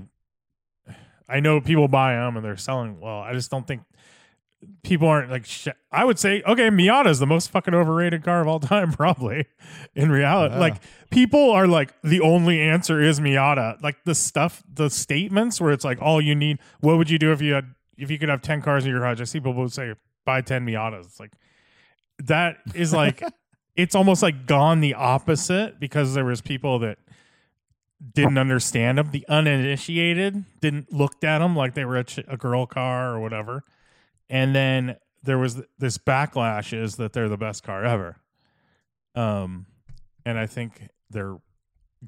I 1.28 1.40
know 1.40 1.60
people 1.60 1.88
buy 1.88 2.14
them 2.14 2.36
and 2.36 2.44
they're 2.44 2.56
selling 2.56 3.00
well. 3.00 3.18
I 3.20 3.32
just 3.32 3.50
don't 3.50 3.66
think 3.66 3.82
people 4.82 5.08
aren't 5.08 5.30
like. 5.30 5.44
Sh- 5.46 5.68
I 5.92 6.04
would 6.04 6.18
say 6.18 6.42
okay, 6.46 6.68
Miata 6.70 7.08
is 7.08 7.18
the 7.18 7.26
most 7.26 7.50
fucking 7.50 7.74
overrated 7.74 8.22
car 8.24 8.40
of 8.40 8.48
all 8.48 8.60
time, 8.60 8.92
probably. 8.92 9.46
In 9.94 10.10
reality, 10.10 10.54
Yeah. 10.54 10.60
like 10.60 10.74
people 11.10 11.50
are 11.52 11.66
like 11.66 11.92
the 12.02 12.20
only 12.20 12.60
answer 12.60 13.00
is 13.00 13.20
Miata. 13.20 13.80
Like 13.82 14.04
the 14.04 14.14
stuff, 14.14 14.62
the 14.72 14.90
statements 14.90 15.60
where 15.60 15.72
it's 15.72 15.84
like 15.84 16.00
all 16.02 16.20
you 16.20 16.34
need. 16.34 16.58
What 16.80 16.98
would 16.98 17.10
you 17.10 17.18
do 17.18 17.32
if 17.32 17.40
you 17.40 17.54
had 17.54 17.66
if 17.98 18.10
you 18.10 18.18
could 18.18 18.28
have 18.28 18.42
ten 18.42 18.62
cars 18.62 18.84
in 18.84 18.90
your 18.90 19.00
garage? 19.00 19.20
I 19.20 19.24
see 19.24 19.38
people 19.40 19.54
would 19.54 19.72
say 19.72 19.94
buy 20.24 20.40
ten 20.40 20.66
Miatas. 20.66 21.04
It's 21.06 21.20
like 21.20 21.32
that 22.24 22.56
is 22.74 22.92
like 22.92 23.22
it's 23.76 23.94
almost 23.94 24.22
like 24.22 24.46
gone 24.46 24.80
the 24.80 24.94
opposite 24.94 25.78
because 25.78 26.14
there 26.14 26.24
was 26.24 26.40
people 26.40 26.78
that 26.80 26.98
didn't 28.14 28.36
understand 28.38 28.98
them. 28.98 29.10
The 29.10 29.24
uninitiated 29.28 30.44
didn't 30.60 30.92
looked 30.92 31.24
at 31.24 31.38
them 31.38 31.56
like 31.56 31.74
they 31.74 31.84
were 31.84 31.96
a, 31.96 32.04
ch- 32.04 32.20
a 32.28 32.36
girl 32.36 32.66
car 32.66 33.14
or 33.14 33.20
whatever. 33.20 33.64
And 34.28 34.54
then 34.54 34.96
there 35.22 35.38
was 35.38 35.62
this 35.78 35.98
backlash 35.98 36.72
is 36.72 36.96
that 36.96 37.12
they're 37.12 37.28
the 37.28 37.36
best 37.36 37.62
car 37.62 37.84
ever. 37.84 38.16
Um, 39.14 39.66
and 40.24 40.38
I 40.38 40.46
think 40.46 40.88
they're 41.10 41.36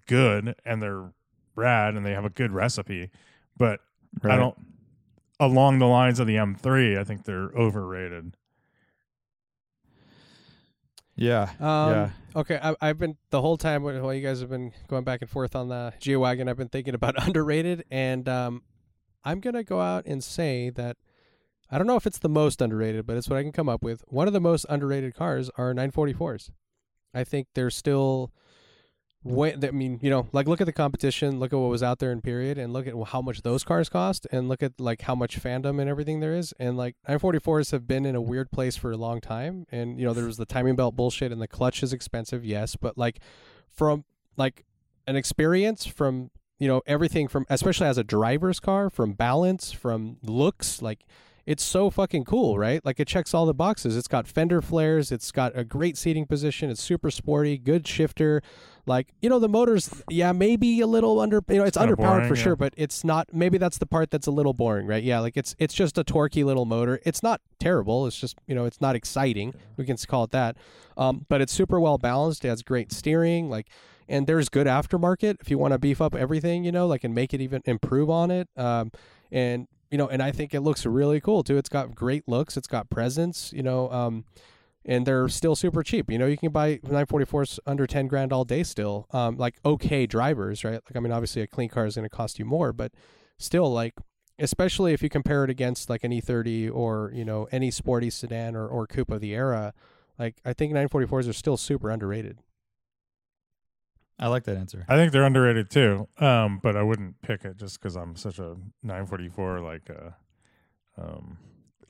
good 0.06 0.54
and 0.64 0.82
they're 0.82 1.12
rad 1.54 1.94
and 1.94 2.04
they 2.04 2.12
have 2.12 2.24
a 2.24 2.30
good 2.30 2.52
recipe, 2.52 3.10
but 3.56 3.80
I 4.22 4.36
don't. 4.36 4.56
Along 5.40 5.78
the 5.78 5.86
lines 5.86 6.18
of 6.18 6.26
the 6.26 6.34
M3, 6.34 6.98
I 6.98 7.04
think 7.04 7.24
they're 7.24 7.50
overrated. 7.56 8.34
yeah, 11.14 11.50
Um, 11.60 11.90
yeah. 11.90 12.10
Okay, 12.34 12.58
I, 12.60 12.74
I've 12.80 12.98
been 12.98 13.16
the 13.30 13.40
whole 13.40 13.56
time 13.56 13.84
while 13.84 14.12
you 14.12 14.20
guys 14.22 14.40
have 14.40 14.50
been 14.50 14.72
going 14.88 15.04
back 15.04 15.22
and 15.22 15.30
forth 15.30 15.54
on 15.54 15.68
the 15.68 15.92
Geo 16.00 16.18
Wagon. 16.20 16.48
I've 16.48 16.56
been 16.56 16.68
thinking 16.68 16.94
about 16.94 17.14
underrated, 17.26 17.84
and 17.90 18.28
um, 18.28 18.62
I'm 19.24 19.40
gonna 19.40 19.62
go 19.62 19.80
out 19.80 20.06
and 20.06 20.22
say 20.24 20.70
that 20.70 20.96
I 21.70 21.78
don't 21.78 21.86
know 21.86 21.96
if 21.96 22.06
it's 22.06 22.18
the 22.18 22.28
most 22.28 22.62
underrated, 22.62 23.06
but 23.06 23.16
it's 23.16 23.28
what 23.28 23.38
I 23.38 23.42
can 23.42 23.52
come 23.52 23.68
up 23.68 23.82
with. 23.82 24.02
One 24.08 24.26
of 24.26 24.32
the 24.32 24.40
most 24.40 24.64
underrated 24.68 25.14
cars 25.14 25.50
are 25.56 25.74
944s. 25.74 26.50
I 27.14 27.24
think 27.24 27.48
they're 27.54 27.70
still. 27.70 28.32
Way, 29.24 29.56
I 29.60 29.72
mean, 29.72 29.98
you 30.00 30.10
know, 30.10 30.28
like 30.32 30.46
look 30.46 30.60
at 30.60 30.66
the 30.66 30.72
competition, 30.72 31.40
look 31.40 31.52
at 31.52 31.58
what 31.58 31.70
was 31.70 31.82
out 31.82 31.98
there 31.98 32.12
in 32.12 32.22
period, 32.22 32.56
and 32.56 32.72
look 32.72 32.86
at 32.86 32.94
how 33.08 33.20
much 33.20 33.42
those 33.42 33.64
cars 33.64 33.88
cost, 33.88 34.28
and 34.30 34.48
look 34.48 34.62
at 34.62 34.80
like 34.80 35.02
how 35.02 35.14
much 35.16 35.42
fandom 35.42 35.80
and 35.80 35.90
everything 35.90 36.20
there 36.20 36.34
is. 36.34 36.54
And 36.60 36.76
like 36.76 36.94
944s 37.08 37.72
have 37.72 37.86
been 37.86 38.06
in 38.06 38.14
a 38.14 38.20
weird 38.20 38.52
place 38.52 38.76
for 38.76 38.92
a 38.92 38.96
long 38.96 39.20
time, 39.20 39.66
and 39.72 39.98
you 39.98 40.06
know 40.06 40.14
there 40.14 40.24
was 40.24 40.36
the 40.36 40.46
timing 40.46 40.76
belt 40.76 40.94
bullshit, 40.94 41.32
and 41.32 41.42
the 41.42 41.48
clutch 41.48 41.82
is 41.82 41.92
expensive, 41.92 42.44
yes, 42.44 42.76
but 42.76 42.96
like 42.96 43.18
from 43.68 44.04
like 44.36 44.64
an 45.08 45.16
experience 45.16 45.84
from 45.84 46.30
you 46.60 46.68
know 46.68 46.80
everything 46.86 47.26
from 47.26 47.44
especially 47.50 47.88
as 47.88 47.98
a 47.98 48.04
driver's 48.04 48.60
car, 48.60 48.88
from 48.88 49.14
balance, 49.14 49.72
from 49.72 50.18
looks, 50.22 50.80
like 50.80 51.04
it's 51.48 51.64
so 51.64 51.88
fucking 51.88 52.24
cool, 52.24 52.58
right? 52.58 52.84
Like 52.84 53.00
it 53.00 53.08
checks 53.08 53.32
all 53.32 53.46
the 53.46 53.54
boxes. 53.54 53.96
It's 53.96 54.06
got 54.06 54.28
fender 54.28 54.60
flares, 54.60 55.10
it's 55.10 55.32
got 55.32 55.56
a 55.56 55.64
great 55.64 55.96
seating 55.96 56.26
position, 56.26 56.68
it's 56.68 56.82
super 56.82 57.10
sporty, 57.10 57.56
good 57.56 57.88
shifter. 57.88 58.42
Like, 58.84 59.14
you 59.22 59.30
know, 59.30 59.38
the 59.38 59.48
motor's 59.48 60.02
yeah, 60.10 60.32
maybe 60.32 60.82
a 60.82 60.86
little 60.86 61.18
under 61.20 61.42
you 61.48 61.56
know, 61.56 61.64
it's 61.64 61.78
underpowered 61.78 61.96
boring, 61.96 62.28
for 62.28 62.36
yeah. 62.36 62.42
sure, 62.42 62.56
but 62.56 62.74
it's 62.76 63.02
not 63.02 63.32
maybe 63.32 63.56
that's 63.56 63.78
the 63.78 63.86
part 63.86 64.10
that's 64.10 64.26
a 64.26 64.30
little 64.30 64.52
boring, 64.52 64.86
right? 64.86 65.02
Yeah, 65.02 65.20
like 65.20 65.38
it's 65.38 65.56
it's 65.58 65.72
just 65.72 65.96
a 65.96 66.04
torquey 66.04 66.44
little 66.44 66.66
motor. 66.66 67.00
It's 67.06 67.22
not 67.22 67.40
terrible. 67.58 68.06
It's 68.06 68.20
just, 68.20 68.36
you 68.46 68.54
know, 68.54 68.66
it's 68.66 68.82
not 68.82 68.94
exciting. 68.94 69.54
We 69.78 69.86
can 69.86 69.96
call 69.96 70.24
it 70.24 70.32
that. 70.32 70.58
Um, 70.98 71.24
but 71.30 71.40
it's 71.40 71.52
super 71.52 71.80
well 71.80 71.96
balanced. 71.96 72.44
It 72.44 72.48
has 72.48 72.62
great 72.62 72.92
steering, 72.92 73.48
like 73.48 73.68
and 74.06 74.26
there's 74.26 74.50
good 74.50 74.66
aftermarket 74.66 75.36
if 75.40 75.50
you 75.50 75.56
want 75.56 75.72
to 75.72 75.78
beef 75.78 76.02
up 76.02 76.14
everything, 76.14 76.64
you 76.64 76.72
know, 76.72 76.86
like 76.86 77.04
and 77.04 77.14
make 77.14 77.32
it 77.32 77.40
even 77.40 77.62
improve 77.64 78.10
on 78.10 78.30
it. 78.30 78.48
Um, 78.54 78.92
and 79.32 79.66
you 79.90 79.98
know, 79.98 80.08
and 80.08 80.22
I 80.22 80.32
think 80.32 80.54
it 80.54 80.60
looks 80.60 80.84
really 80.84 81.20
cool 81.20 81.42
too. 81.42 81.56
It's 81.56 81.68
got 81.68 81.94
great 81.94 82.28
looks. 82.28 82.56
It's 82.56 82.66
got 82.66 82.90
presence, 82.90 83.52
you 83.54 83.62
know, 83.62 83.90
um, 83.90 84.24
and 84.84 85.06
they're 85.06 85.28
still 85.28 85.56
super 85.56 85.82
cheap. 85.82 86.10
You 86.10 86.18
know, 86.18 86.26
you 86.26 86.36
can 86.36 86.50
buy 86.50 86.76
944s 86.78 87.58
under 87.66 87.86
10 87.86 88.06
grand 88.06 88.32
all 88.32 88.44
day 88.44 88.62
still. 88.62 89.06
Um, 89.12 89.36
like 89.36 89.56
okay 89.64 90.06
drivers, 90.06 90.64
right? 90.64 90.80
Like, 90.84 90.96
I 90.96 91.00
mean, 91.00 91.12
obviously 91.12 91.42
a 91.42 91.46
clean 91.46 91.68
car 91.68 91.86
is 91.86 91.96
going 91.96 92.08
to 92.08 92.14
cost 92.14 92.38
you 92.38 92.44
more, 92.44 92.72
but 92.72 92.92
still 93.38 93.72
like, 93.72 93.94
especially 94.38 94.92
if 94.92 95.02
you 95.02 95.08
compare 95.08 95.44
it 95.44 95.50
against 95.50 95.90
like 95.90 96.04
an 96.04 96.12
E30 96.12 96.70
or, 96.72 97.10
you 97.14 97.24
know, 97.24 97.48
any 97.50 97.70
sporty 97.70 98.10
sedan 98.10 98.54
or, 98.54 98.66
or 98.66 98.86
coupe 98.86 99.10
of 99.10 99.20
the 99.20 99.34
era, 99.34 99.74
like 100.18 100.36
I 100.44 100.52
think 100.52 100.72
944s 100.72 101.28
are 101.28 101.32
still 101.32 101.56
super 101.56 101.90
underrated. 101.90 102.38
I 104.18 104.28
like 104.28 104.44
that 104.44 104.56
answer. 104.56 104.84
I 104.88 104.96
think 104.96 105.12
they're 105.12 105.24
underrated 105.24 105.70
too. 105.70 106.08
Um, 106.18 106.58
but 106.62 106.76
I 106.76 106.82
wouldn't 106.82 107.20
pick 107.22 107.44
it 107.44 107.56
just 107.56 107.80
because 107.80 107.96
I'm 107.96 108.16
such 108.16 108.38
a 108.38 108.56
944 108.82 109.60
like 109.60 109.88
uh, 109.90 110.10
um, 111.00 111.38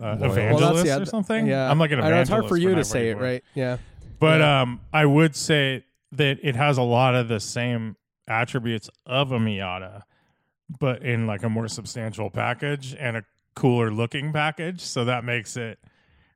uh, 0.01 0.16
evangelist 0.20 0.87
yeah, 0.87 0.99
or 0.99 1.07
something. 1.07 1.47
Yeah. 1.47 1.70
I'm 1.70 1.79
like 1.79 1.91
an 1.91 1.99
evangelist. 2.01 2.22
it's 2.22 2.31
hard 2.31 2.47
for 2.49 2.57
you 2.57 2.74
to 2.74 2.85
say 2.85 3.11
it, 3.11 3.18
right? 3.18 3.43
Yeah. 3.55 3.79
But 4.20 4.41
Yeah. 4.41 4.62
um, 4.62 4.81
I 4.93 5.07
would 5.07 5.35
say 5.35 5.85
that 6.12 6.39
it 6.43 6.55
has 6.57 6.79
a 6.79 6.83
lot 6.83 7.14
of 7.14 7.29
the 7.29 7.41
same 7.41 7.97
attributes 8.26 8.91
of 9.07 9.33
a 9.33 9.39
Miata, 9.39 10.03
but 10.79 11.03
in 11.03 11.26
like 11.26 11.43
a 11.43 11.49
more 11.49 11.68
substantial 11.68 12.31
package 12.31 12.95
and 12.99 13.16
a 13.16 13.24
cooler 13.55 13.91
looking 13.91 14.33
package. 14.33 14.81
So 14.83 15.05
that 15.07 15.24
makes 15.24 15.57
it, 15.57 15.79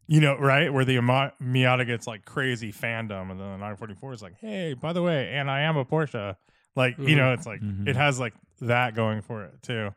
you 0.07 0.21
know, 0.21 0.37
right 0.37 0.73
where 0.73 0.85
the 0.85 0.97
Miata 0.97 1.87
gets 1.87 2.07
like 2.07 2.25
crazy 2.25 2.73
fandom, 2.73 3.31
and 3.31 3.41
then 3.41 3.47
the 3.53 3.57
944 3.59 4.13
is 4.13 4.23
like, 4.23 4.35
hey, 4.41 4.75
by 4.75 4.93
the 4.93 5.03
way, 5.03 5.33
and 5.35 5.51
I 5.51 5.61
am 5.63 5.77
a 5.77 5.85
Porsche. 5.85 6.37
Like 6.75 6.97
you 6.99 7.15
Mhm. 7.15 7.17
know, 7.17 7.33
it's 7.35 7.47
like 7.47 7.61
Mhm. 7.61 7.87
it 7.89 7.97
has 7.97 8.19
like 8.19 8.35
that 8.61 8.95
going 8.95 9.21
for 9.23 9.45
it 9.45 9.63
too. 9.63 9.91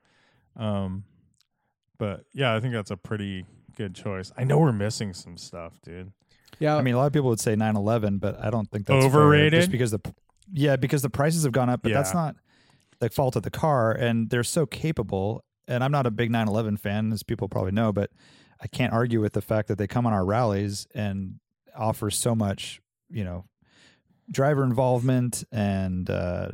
Um, 0.57 1.03
but 1.97 2.25
yeah, 2.33 2.53
I 2.55 2.59
think 2.59 2.73
that's 2.73 2.91
a 2.91 2.97
pretty 2.97 3.45
good 3.77 3.95
choice. 3.95 4.31
I 4.37 4.43
know 4.43 4.57
we're 4.59 4.71
missing 4.71 5.13
some 5.13 5.37
stuff, 5.37 5.79
dude. 5.81 6.11
Yeah. 6.59 6.75
I 6.77 6.81
mean, 6.81 6.93
a 6.93 6.97
lot 6.97 7.07
of 7.07 7.13
people 7.13 7.29
would 7.29 7.39
say 7.39 7.55
911, 7.55 8.17
but 8.19 8.39
I 8.43 8.49
don't 8.49 8.69
think 8.71 8.85
that's 8.85 9.03
Overrated? 9.05 9.53
just 9.61 9.71
because 9.71 9.91
the 9.91 9.99
yeah, 10.53 10.75
because 10.75 11.01
the 11.01 11.09
prices 11.09 11.43
have 11.43 11.51
gone 11.53 11.69
up, 11.69 11.81
but 11.81 11.91
that's 11.91 12.13
not 12.13 12.35
the 12.99 13.09
fault 13.09 13.35
of 13.35 13.41
the 13.43 13.49
car, 13.51 13.91
and 13.91 14.29
they're 14.29 14.43
so 14.43 14.65
capable. 14.65 15.43
And 15.67 15.83
I'm 15.83 15.91
not 15.91 16.05
a 16.05 16.11
big 16.11 16.29
911 16.29 16.77
fan, 16.77 17.11
as 17.11 17.23
people 17.23 17.49
probably 17.49 17.71
know, 17.71 17.91
but 17.91 18.11
I 18.65 18.67
can't 18.67 18.93
argue 18.93 19.21
with 19.21 19.33
the 19.33 19.41
fact 19.43 19.67
that 19.67 19.77
they 19.77 19.85
come 19.85 20.07
on 20.07 20.13
our 20.13 20.25
rallies 20.25 20.87
and 20.95 21.35
offer 21.77 22.09
so 22.09 22.33
much, 22.33 22.81
you 23.11 23.23
know, 23.23 23.45
driver 24.31 24.63
involvement 24.63 25.43
and 25.51 26.09
uh, 26.09 26.49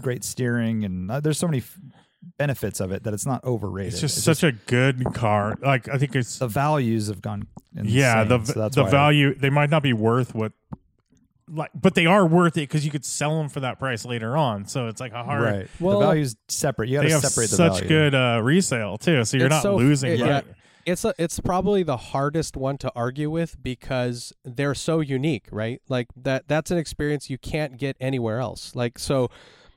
great 0.00 0.24
steering, 0.24 0.84
and 0.84 1.08
uh, 1.08 1.20
there's 1.20 1.38
so 1.38 1.46
many 1.46 1.58
f- 1.58 1.78
benefits 2.36 2.80
of 2.80 2.90
it 2.90 3.04
that 3.04 3.14
it's 3.14 3.26
not 3.26 3.44
overrated. 3.44 3.92
It's 3.92 4.00
just 4.00 4.24
such 4.24 4.42
a 4.42 4.50
good 4.50 5.04
car. 5.14 5.56
Like 5.62 5.88
I 5.88 5.98
think 5.98 6.16
it's 6.16 6.40
the 6.40 6.48
values 6.48 7.06
have 7.06 7.22
gone. 7.22 7.46
Insane, 7.76 7.94
yeah 7.94 8.24
the 8.24 8.42
so 8.44 8.58
that's 8.58 8.74
the 8.74 8.82
why 8.82 8.88
I- 8.88 8.90
value 8.90 9.34
they 9.36 9.50
might 9.50 9.70
not 9.70 9.84
be 9.84 9.92
worth 9.92 10.34
what 10.34 10.50
like 11.48 11.70
but 11.74 11.94
they 11.94 12.06
are 12.06 12.26
worth 12.26 12.56
it 12.56 12.62
because 12.68 12.84
you 12.84 12.90
could 12.90 13.04
sell 13.04 13.38
them 13.38 13.48
for 13.48 13.60
that 13.60 13.78
price 13.78 14.04
later 14.04 14.36
on. 14.36 14.66
So 14.66 14.88
it's 14.88 15.00
like 15.00 15.12
a 15.12 15.22
hard. 15.22 15.42
right. 15.44 15.68
Well, 15.78 16.00
the 16.00 16.06
value's 16.06 16.34
separate. 16.48 16.88
You 16.88 16.96
got 16.98 17.02
They 17.02 17.08
to 17.10 17.14
have 17.14 17.22
separate 17.22 17.50
the 17.50 17.56
such 17.56 17.72
value. 17.74 17.88
good 17.88 18.14
uh, 18.16 18.40
resale 18.42 18.98
too, 18.98 19.24
so 19.24 19.36
you're 19.36 19.46
It's 19.46 19.54
not 19.54 19.62
so- 19.62 19.76
losing. 19.76 20.12
it- 20.14 20.18
money. 20.18 20.30
yeah. 20.32 20.40
It's 20.84 21.04
a, 21.04 21.14
it's 21.18 21.40
probably 21.40 21.82
the 21.82 21.96
hardest 21.96 22.56
one 22.56 22.78
to 22.78 22.92
argue 22.94 23.30
with 23.30 23.62
because 23.62 24.32
they're 24.44 24.74
so 24.74 25.00
unique, 25.00 25.46
right? 25.50 25.80
Like 25.88 26.08
that 26.16 26.48
that's 26.48 26.70
an 26.70 26.78
experience 26.78 27.30
you 27.30 27.38
can't 27.38 27.78
get 27.78 27.96
anywhere 28.00 28.38
else. 28.38 28.74
Like 28.74 28.98
so, 28.98 29.30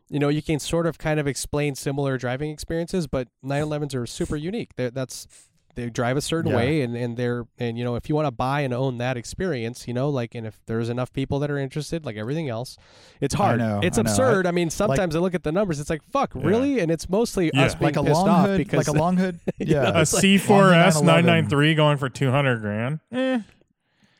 you 0.09 0.19
know, 0.19 0.29
you 0.29 0.41
can 0.41 0.59
sort 0.59 0.85
of 0.87 0.97
kind 0.97 1.19
of 1.19 1.27
explain 1.27 1.75
similar 1.75 2.17
driving 2.17 2.51
experiences, 2.51 3.07
but 3.07 3.27
911s 3.43 3.95
are 3.95 4.05
super 4.05 4.35
unique. 4.35 4.75
They're, 4.75 4.91
that's 4.91 5.27
they 5.75 5.89
drive 5.89 6.17
a 6.17 6.21
certain 6.21 6.51
Yeah. 6.51 6.57
way 6.57 6.81
and, 6.81 6.95
and 6.95 7.15
they're 7.17 7.45
and 7.59 7.77
you 7.77 7.83
know 7.83 7.95
if 7.95 8.09
you 8.09 8.15
want 8.15 8.25
to 8.27 8.31
buy 8.31 8.61
and 8.61 8.73
own 8.73 8.97
that 8.99 9.17
experience 9.17 9.87
you 9.87 9.93
know 9.93 10.09
like 10.09 10.33
and 10.35 10.47
if 10.47 10.59
there's 10.65 10.89
enough 10.89 11.11
people 11.13 11.39
that 11.39 11.51
are 11.51 11.57
interested 11.57 12.05
like 12.05 12.15
everything 12.17 12.49
else 12.49 12.77
it's 13.21 13.33
hard 13.35 13.59
know, 13.59 13.79
it's 13.83 13.97
I 13.97 14.01
know. 14.01 14.09
absurd 14.11 14.47
I, 14.47 14.51
mean 14.51 14.69
sometimes 14.69 15.15
I 15.15 15.19
look 15.19 15.35
at 15.35 15.43
the 15.43 15.51
numbers 15.51 15.79
it's 15.79 15.89
like 15.89 16.03
fuck 16.03 16.33
Yeah. 16.35 16.41
really 16.45 16.79
and 16.79 16.89
it's 16.91 17.09
mostly 17.09 17.51
Yeah. 17.53 17.65
us 17.65 17.75
being 17.75 17.93
like 17.93 17.97
a 17.97 18.03
pissed 18.03 18.15
long 18.15 18.29
off 18.29 18.45
hood, 18.47 18.57
because 18.57 18.87
like 18.87 18.95
a 18.95 18.99
long 18.99 19.17
hood. 19.17 19.39
You 19.57 19.65
Yeah, 19.75 19.83
know, 19.83 19.91
A 19.99 20.01
it's 20.01 20.13
like- 20.13 20.23
C4S 20.23 21.03
993 21.03 21.75
going 21.75 21.97
for 21.97 22.09
200 22.09 22.61
grand. 22.61 22.99
Eh. 23.11 23.39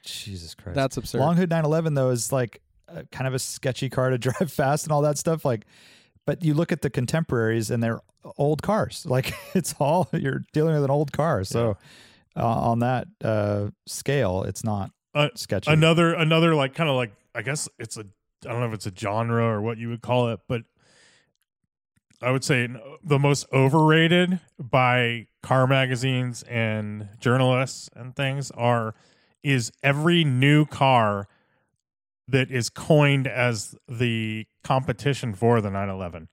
Jesus 0.03 0.53
Christ, 0.53 0.75
that's 0.75 0.97
absurd 0.97 1.19
Long 1.19 1.35
Hood 1.35 1.49
911 1.49 1.93
though 1.95 2.09
is 2.11 2.31
like 2.31 2.61
a, 2.87 3.03
kind 3.05 3.27
of 3.27 3.33
a 3.33 3.39
sketchy 3.39 3.89
car 3.89 4.11
to 4.11 4.17
drive 4.19 4.51
fast 4.51 4.85
and 4.85 4.91
all 4.91 5.01
that 5.01 5.17
stuff. 5.17 5.43
Like, 5.43 5.65
but 6.25 6.43
you 6.43 6.53
look 6.53 6.71
at 6.71 6.81
the 6.83 6.89
contemporaries 6.91 7.71
and 7.71 7.81
they're 7.83 7.99
old 8.37 8.61
cars. 8.61 9.05
Like 9.09 9.33
it's 9.53 9.73
all 9.79 10.09
you're 10.11 10.41
dealing 10.53 10.73
with 10.75 10.83
an 10.83 10.91
old 10.91 11.11
car. 11.11 11.43
So 11.43 11.77
uh, 12.35 12.45
on 12.45 12.79
that 12.79 13.07
uh, 13.23 13.67
scale, 13.87 14.43
it's 14.43 14.63
not 14.63 14.91
Uh, 15.13 15.29
sketchy. 15.35 15.71
Another 15.71 16.13
another 16.13 16.53
like 16.55 16.73
kind 16.75 16.89
of 16.89 16.95
like 16.95 17.11
I 17.33 17.41
guess 17.41 17.69
it's 17.79 17.97
a 17.97 18.05
I 18.45 18.49
don't 18.51 18.59
know 18.59 18.67
if 18.67 18.73
it's 18.73 18.85
a 18.85 18.93
genre 18.95 19.43
or 19.43 19.61
what 19.61 19.77
you 19.77 19.89
would 19.89 20.01
call 20.01 20.29
it, 20.29 20.39
but 20.47 20.63
I 22.21 22.31
would 22.31 22.43
say 22.43 22.67
the 23.03 23.19
most 23.19 23.45
overrated 23.51 24.39
by 24.59 25.27
car 25.43 25.67
magazines 25.67 26.43
and 26.43 27.09
journalists 27.19 27.89
and 27.95 28.15
things 28.15 28.51
are 28.51 28.95
is 29.43 29.71
every 29.83 30.23
new 30.23 30.65
car 30.65 31.27
that 32.27 32.49
is 32.49 32.69
coined 32.69 33.27
as 33.27 33.75
the 33.87 34.45
competition 34.63 35.33
for 35.35 35.61
the 35.61 35.69
911 35.69 36.27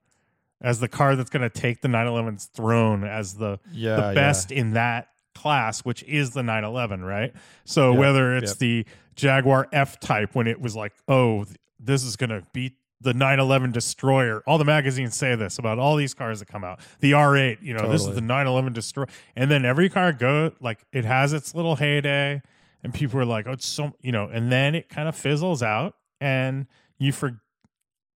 as 0.62 0.80
the 0.80 0.88
car 0.88 1.16
that's 1.16 1.28
going 1.28 1.42
to 1.42 1.50
take 1.50 1.82
the 1.82 1.88
911's 1.88 2.46
throne 2.46 3.04
as 3.04 3.34
the 3.34 3.58
Yeah, 3.72 3.96
the 3.96 4.02
yeah. 4.02 4.14
best 4.14 4.50
in 4.50 4.72
that 4.72 5.08
class 5.34 5.80
which 5.80 6.02
is 6.04 6.30
the 6.30 6.42
911 6.42 7.02
right 7.04 7.32
so 7.64 7.90
Yep, 7.90 7.98
whether 7.98 8.36
it's 8.36 8.52
yep. 8.52 8.58
the 8.58 8.86
Jaguar 9.16 9.66
F 9.72 9.98
type 9.98 10.34
when 10.34 10.46
it 10.46 10.60
was 10.60 10.76
like 10.76 10.92
oh 11.08 11.44
this 11.80 12.04
is 12.04 12.16
going 12.16 12.30
to 12.30 12.46
beat 12.52 12.74
the 13.00 13.14
911 13.14 13.72
destroyer 13.72 14.42
all 14.46 14.58
the 14.58 14.64
magazines 14.64 15.16
say 15.16 15.34
this 15.34 15.58
about 15.58 15.78
all 15.78 15.96
these 15.96 16.14
cars 16.14 16.38
that 16.38 16.46
come 16.46 16.62
out 16.64 16.80
the 17.00 17.12
R8 17.12 17.58
you 17.62 17.74
know 17.74 17.90
this 17.90 18.02
is 18.06 18.14
the 18.14 18.20
911 18.20 18.72
destroyer 18.74 19.08
and 19.34 19.50
then 19.50 19.64
every 19.64 19.88
car 19.88 20.12
go 20.12 20.52
like 20.60 20.84
it 20.92 21.04
has 21.04 21.32
its 21.32 21.54
little 21.54 21.76
heyday 21.76 22.40
and 22.84 22.92
people 22.94 23.18
are 23.18 23.24
like 23.24 23.46
oh 23.48 23.52
it's 23.52 23.66
so 23.66 23.94
you 24.02 24.12
know 24.12 24.28
and 24.32 24.52
then 24.52 24.74
it 24.74 24.88
kind 24.90 25.08
of 25.08 25.16
fizzles 25.16 25.62
out 25.62 25.96
and 26.20 26.66
you 26.98 27.10
for 27.10 27.40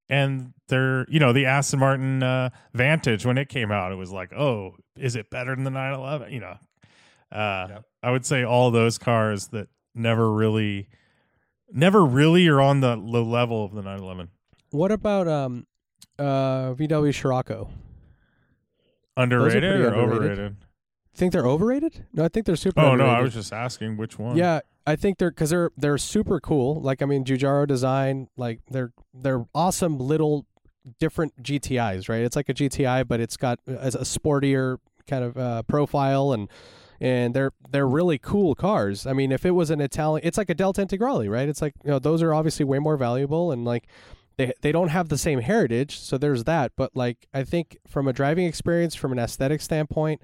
and 0.08 0.52
they're 0.68 1.04
you 1.08 1.18
know 1.20 1.32
the 1.32 1.46
Aston 1.46 1.80
Martin 1.80 2.22
uh, 2.22 2.50
Vantage 2.74 3.24
when 3.26 3.38
it 3.38 3.48
came 3.48 3.70
out 3.72 3.92
it 3.92 3.96
was 3.96 4.12
like 4.12 4.32
oh 4.32 4.74
is 4.96 5.16
it 5.16 5.30
better 5.30 5.54
than 5.54 5.64
the 5.64 5.70
911 5.70 6.32
you 6.32 6.40
know 6.40 6.56
uh, 7.32 7.80
I 8.02 8.10
would 8.10 8.24
say 8.24 8.44
all 8.44 8.70
those 8.70 8.98
cars 8.98 9.48
that 9.48 9.68
never 9.94 10.32
really 10.32 10.88
never 11.72 12.04
really 12.04 12.46
are 12.48 12.60
on 12.60 12.80
the 12.80 12.96
low 12.96 13.24
level 13.24 13.64
of 13.64 13.72
the 13.72 13.82
911 13.82 14.28
What 14.70 14.92
about 14.92 15.26
um, 15.28 15.66
uh, 16.18 16.72
VW 16.74 17.12
Scirocco? 17.14 17.68
underrated 19.16 19.62
pretty 19.62 19.82
or 19.84 19.86
underrated. 19.94 20.08
overrated 20.38 20.56
Think 21.14 21.32
they're 21.32 21.46
overrated? 21.46 22.04
No, 22.12 22.24
I 22.26 22.28
think 22.28 22.44
they're 22.44 22.56
super. 22.56 22.78
oh 22.80 22.94
no 22.94 23.06
I 23.06 23.22
was 23.22 23.32
just 23.34 23.52
asking 23.52 23.96
which 23.96 24.18
one 24.18 24.36
Yeah, 24.36 24.60
I 24.86 24.96
think 24.96 25.18
they're 25.18 25.30
because 25.30 25.50
they're 25.50 25.70
they're 25.76 25.98
super 25.98 26.40
cool. 26.40 26.80
Like 26.80 27.02
I 27.02 27.06
mean, 27.06 27.24
Giugiaro 27.24 27.66
design, 27.66 28.28
like 28.36 28.60
they're 28.70 28.92
they're 29.12 29.46
awesome 29.54 29.98
little 29.98 30.46
different 31.00 31.42
GTIs, 31.42 32.08
right? 32.08 32.20
It's 32.20 32.36
like 32.36 32.48
a 32.48 32.54
GTI, 32.54 33.06
but 33.08 33.20
it's 33.20 33.36
got 33.36 33.58
a, 33.66 33.88
a 33.88 34.04
sportier 34.04 34.78
kind 35.06 35.24
of 35.24 35.36
uh, 35.36 35.62
profile 35.64 36.32
and. 36.32 36.48
And 36.98 37.34
they're 37.34 37.52
they're 37.70 37.86
really 37.86 38.16
cool 38.16 38.54
cars. 38.54 39.06
I 39.06 39.12
mean, 39.12 39.30
if 39.30 39.44
it 39.44 39.50
was 39.50 39.68
an 39.68 39.82
Italian, 39.82 40.26
it's 40.26 40.38
like 40.38 40.48
a 40.48 40.54
Delta 40.54 40.80
Integrale, 40.80 41.30
right? 41.30 41.46
It's 41.46 41.60
like 41.60 41.74
you 41.84 41.90
know 41.90 41.98
those 41.98 42.22
are 42.22 42.32
obviously 42.32 42.64
way 42.64 42.78
more 42.78 42.96
valuable, 42.96 43.52
and 43.52 43.66
like 43.66 43.86
they 44.38 44.54
they 44.62 44.72
don't 44.72 44.88
have 44.88 45.10
the 45.10 45.18
same 45.18 45.40
heritage, 45.40 45.98
so 45.98 46.16
there's 46.16 46.44
that. 46.44 46.72
But 46.74 46.96
like 46.96 47.26
I 47.34 47.44
think 47.44 47.76
from 47.86 48.08
a 48.08 48.14
driving 48.14 48.46
experience, 48.46 48.94
from 48.94 49.12
an 49.12 49.18
aesthetic 49.18 49.60
standpoint, 49.60 50.22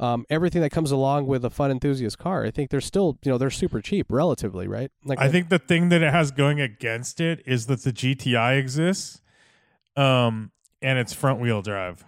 um, 0.00 0.24
everything 0.30 0.60
that 0.62 0.70
comes 0.70 0.90
along 0.90 1.26
with 1.26 1.44
a 1.44 1.50
fun 1.50 1.70
enthusiast 1.70 2.18
car. 2.18 2.44
I 2.44 2.50
think 2.50 2.70
they're 2.70 2.80
still, 2.80 3.18
you 3.24 3.30
know, 3.32 3.38
they're 3.38 3.50
super 3.50 3.80
cheap 3.80 4.06
relatively, 4.10 4.66
right? 4.68 4.90
Like 5.04 5.20
I 5.20 5.28
think 5.28 5.48
the 5.48 5.58
thing 5.58 5.88
that 5.90 6.02
it 6.02 6.12
has 6.12 6.30
going 6.30 6.60
against 6.60 7.20
it 7.20 7.42
is 7.46 7.66
that 7.66 7.82
the 7.82 7.92
GTI 7.92 8.58
exists 8.58 9.20
um 9.96 10.50
and 10.82 10.98
it's 10.98 11.12
front 11.12 11.40
wheel 11.40 11.62
drive 11.62 12.04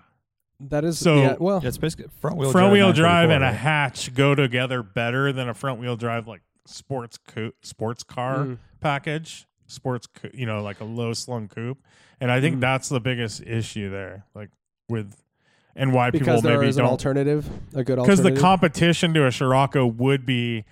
that 0.58 0.84
is 0.84 0.98
so- 0.98 1.16
yeah, 1.20 1.36
well, 1.38 1.60
it's 1.62 1.78
basically 1.78 2.06
front 2.20 2.36
wheel 2.36 2.50
front 2.50 2.72
wheel 2.72 2.92
drive 2.92 3.28
drive 3.28 3.30
and 3.30 3.44
a 3.44 3.52
hatch 3.52 4.12
go 4.14 4.34
together 4.34 4.82
better 4.82 5.32
than 5.32 5.48
a 5.48 5.54
front 5.54 5.78
wheel 5.80 5.96
drive 5.96 6.26
like 6.26 6.40
sports 6.66 7.18
co- 7.28 7.52
sports 7.62 8.02
car 8.02 8.38
Mm. 8.38 8.58
package 8.80 9.46
sports 9.68 10.06
cou- 10.08 10.30
you 10.34 10.46
know 10.46 10.62
like 10.62 10.80
a 10.80 10.84
low 10.84 11.12
slung 11.12 11.46
coupe 11.46 11.78
and 12.20 12.30
i 12.32 12.40
think 12.40 12.56
Mm. 12.56 12.60
that's 12.60 12.88
the 12.88 13.00
biggest 13.00 13.42
issue 13.42 13.88
there 13.90 14.24
like 14.34 14.50
with 14.88 15.14
and 15.76 15.92
why 15.92 16.10
because 16.10 16.26
people 16.26 16.40
there 16.42 16.58
maybe 16.58 16.68
is 16.68 16.76
an 16.76 16.84
don't 16.84 16.90
alternative, 16.90 17.48
a 17.74 17.84
good 17.84 17.96
because 17.96 18.18
alternative. 18.20 18.34
the 18.34 18.40
competition 18.40 19.14
to 19.14 19.26
a 19.26 19.32
Scirocco 19.32 19.86
would 19.86 20.26
be 20.26 20.64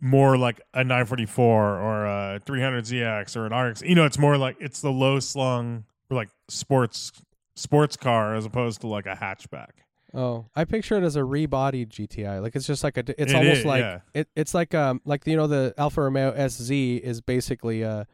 more 0.00 0.36
like 0.36 0.60
a 0.74 0.82
944 0.82 1.78
or 1.78 2.06
a 2.06 2.40
300ZX 2.44 3.36
or 3.36 3.46
an 3.46 3.54
RX. 3.54 3.82
You 3.82 3.94
know, 3.94 4.04
it's 4.04 4.18
more 4.18 4.36
like 4.36 4.56
it's 4.58 4.80
the 4.80 4.90
low 4.90 5.20
slung 5.20 5.84
like 6.10 6.28
sports 6.48 7.12
sports 7.54 7.96
car 7.96 8.34
as 8.34 8.44
opposed 8.44 8.80
to 8.80 8.86
like 8.88 9.06
a 9.06 9.14
hatchback. 9.14 9.70
oh, 10.14 10.46
I 10.56 10.64
picture 10.64 10.96
it 10.96 11.04
as 11.04 11.16
a 11.16 11.20
rebodied 11.20 11.88
GTI. 11.88 12.42
Like 12.42 12.56
it's 12.56 12.66
just 12.66 12.82
like 12.82 12.96
a, 12.96 13.04
it's 13.20 13.32
It 13.32 13.36
almost 13.36 13.60
is, 13.60 13.64
like 13.64 13.80
yeah. 13.80 14.00
it, 14.14 14.28
it's 14.34 14.54
like 14.54 14.74
um 14.74 15.00
like 15.04 15.26
you 15.26 15.36
know 15.36 15.46
the 15.46 15.74
Alfa 15.78 16.02
Romeo 16.02 16.34
SZ 16.48 16.70
is 16.70 17.20
basically 17.20 17.84
uh 17.84 18.04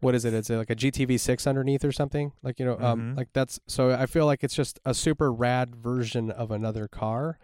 what 0.00 0.14
is 0.14 0.24
it? 0.24 0.34
It's 0.34 0.48
like 0.50 0.70
a 0.70 0.76
GTV 0.76 1.18
six 1.18 1.46
underneath 1.46 1.84
or 1.84 1.92
something. 1.92 2.32
Like 2.42 2.58
you 2.58 2.64
know, 2.66 2.78
um, 2.78 3.00
Mhm. 3.14 3.16
like 3.16 3.28
that's 3.32 3.58
so. 3.66 3.90
I 3.92 4.06
feel 4.06 4.26
like 4.26 4.42
it's 4.44 4.54
just 4.54 4.78
a 4.84 4.94
super 4.94 5.32
rad 5.32 5.74
version 5.76 6.30
of 6.30 6.50
another 6.50 6.88
car. 6.88 7.38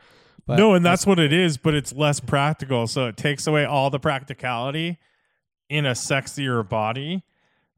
But 0.46 0.58
no, 0.58 0.74
and 0.74 0.84
that's 0.84 1.06
what 1.06 1.18
it 1.18 1.32
is, 1.32 1.56
but 1.56 1.74
it's 1.74 1.92
less 1.94 2.20
practical. 2.20 2.86
So 2.86 3.06
it 3.06 3.16
takes 3.16 3.46
away 3.46 3.64
all 3.64 3.88
the 3.90 3.98
practicality 3.98 4.98
in 5.70 5.86
a 5.86 5.92
sexier 5.92 6.68
body. 6.68 7.24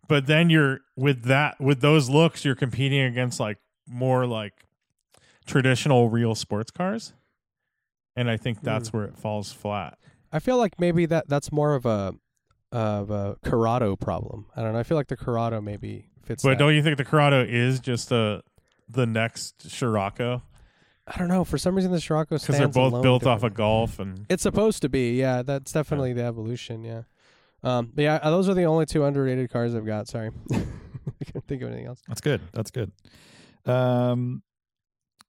But 0.09 0.27
then 0.27 0.51
you're 0.51 0.81
with 0.97 1.23
that 1.25 1.61
with 1.61 1.81
those 1.81 2.11
looks, 2.11 2.45
you're 2.45 2.55
competing 2.57 3.01
against 3.01 3.39
like 3.41 3.59
more 3.87 4.27
like 4.27 4.65
traditional 5.47 6.09
real 6.09 6.35
sports 6.35 6.71
cars. 6.71 7.13
And 8.17 8.31
I 8.31 8.37
think 8.37 8.63
that's 8.63 8.93
where 8.93 9.05
it 9.05 9.17
falls 9.17 9.53
flat. 9.53 9.99
I 10.33 10.39
feel 10.39 10.57
like 10.57 10.81
maybe 10.81 11.07
that 11.07 11.29
that's 11.29 11.53
more 11.53 11.75
of 11.75 11.87
a 11.87 12.15
of 12.73 13.11
a 13.11 13.37
Corrado 13.45 13.97
problem. 13.97 14.47
I 14.57 14.63
don't 14.63 14.73
know. 14.73 14.79
I 14.79 14.83
feel 14.83 14.97
like 14.97 15.09
the 15.09 15.17
Corrado 15.17 15.61
maybe 15.61 16.07
fits. 16.25 16.43
But 16.43 16.51
that. 16.51 16.59
don't 16.59 16.75
you 16.75 16.83
think 16.83 16.97
the 16.97 17.05
Corrado 17.05 17.45
is 17.45 17.81
just 17.81 18.13
a 18.13 18.43
the 18.89 19.07
next 19.07 19.71
Scirocco 19.71 20.43
I 21.09 21.19
don't 21.19 21.29
know. 21.29 21.45
For 21.45 21.57
some 21.57 21.77
reason, 21.77 21.93
the 21.93 22.01
Scirocco 22.01 22.37
because 22.37 22.59
they're 22.59 22.67
both 22.67 22.93
alone 22.93 23.03
built 23.03 23.27
off 23.27 23.45
a 23.45 23.49
differently. 23.51 23.85
It's 23.85 23.99
and 23.99 24.27
It's 24.29 24.43
supposed 24.43 24.83
to 24.83 24.89
be, 24.89 25.17
yeah. 25.17 25.43
That's 25.43 25.71
definitely 25.73 26.13
the 26.13 26.25
evolution, 26.25 26.83
yeah. 26.83 27.03
Um, 27.63 27.93
but 27.95 28.03
yeah, 28.03 28.19
those 28.25 28.49
are 28.49 28.55
the 28.55 28.65
only 28.65 28.87
two 28.87 29.05
underrated 29.05 29.51
cars 29.51 29.75
I've 29.75 29.87
got. 29.87 30.09
Sorry, 30.09 30.31
I 30.53 31.25
can't 31.25 31.47
think 31.47 31.63
of 31.63 31.69
anything 31.69 31.87
else. 31.87 32.03
That's 32.09 32.21
good. 32.21 32.41
That's 32.53 32.73
good. 32.73 32.91
Um, 33.65 34.43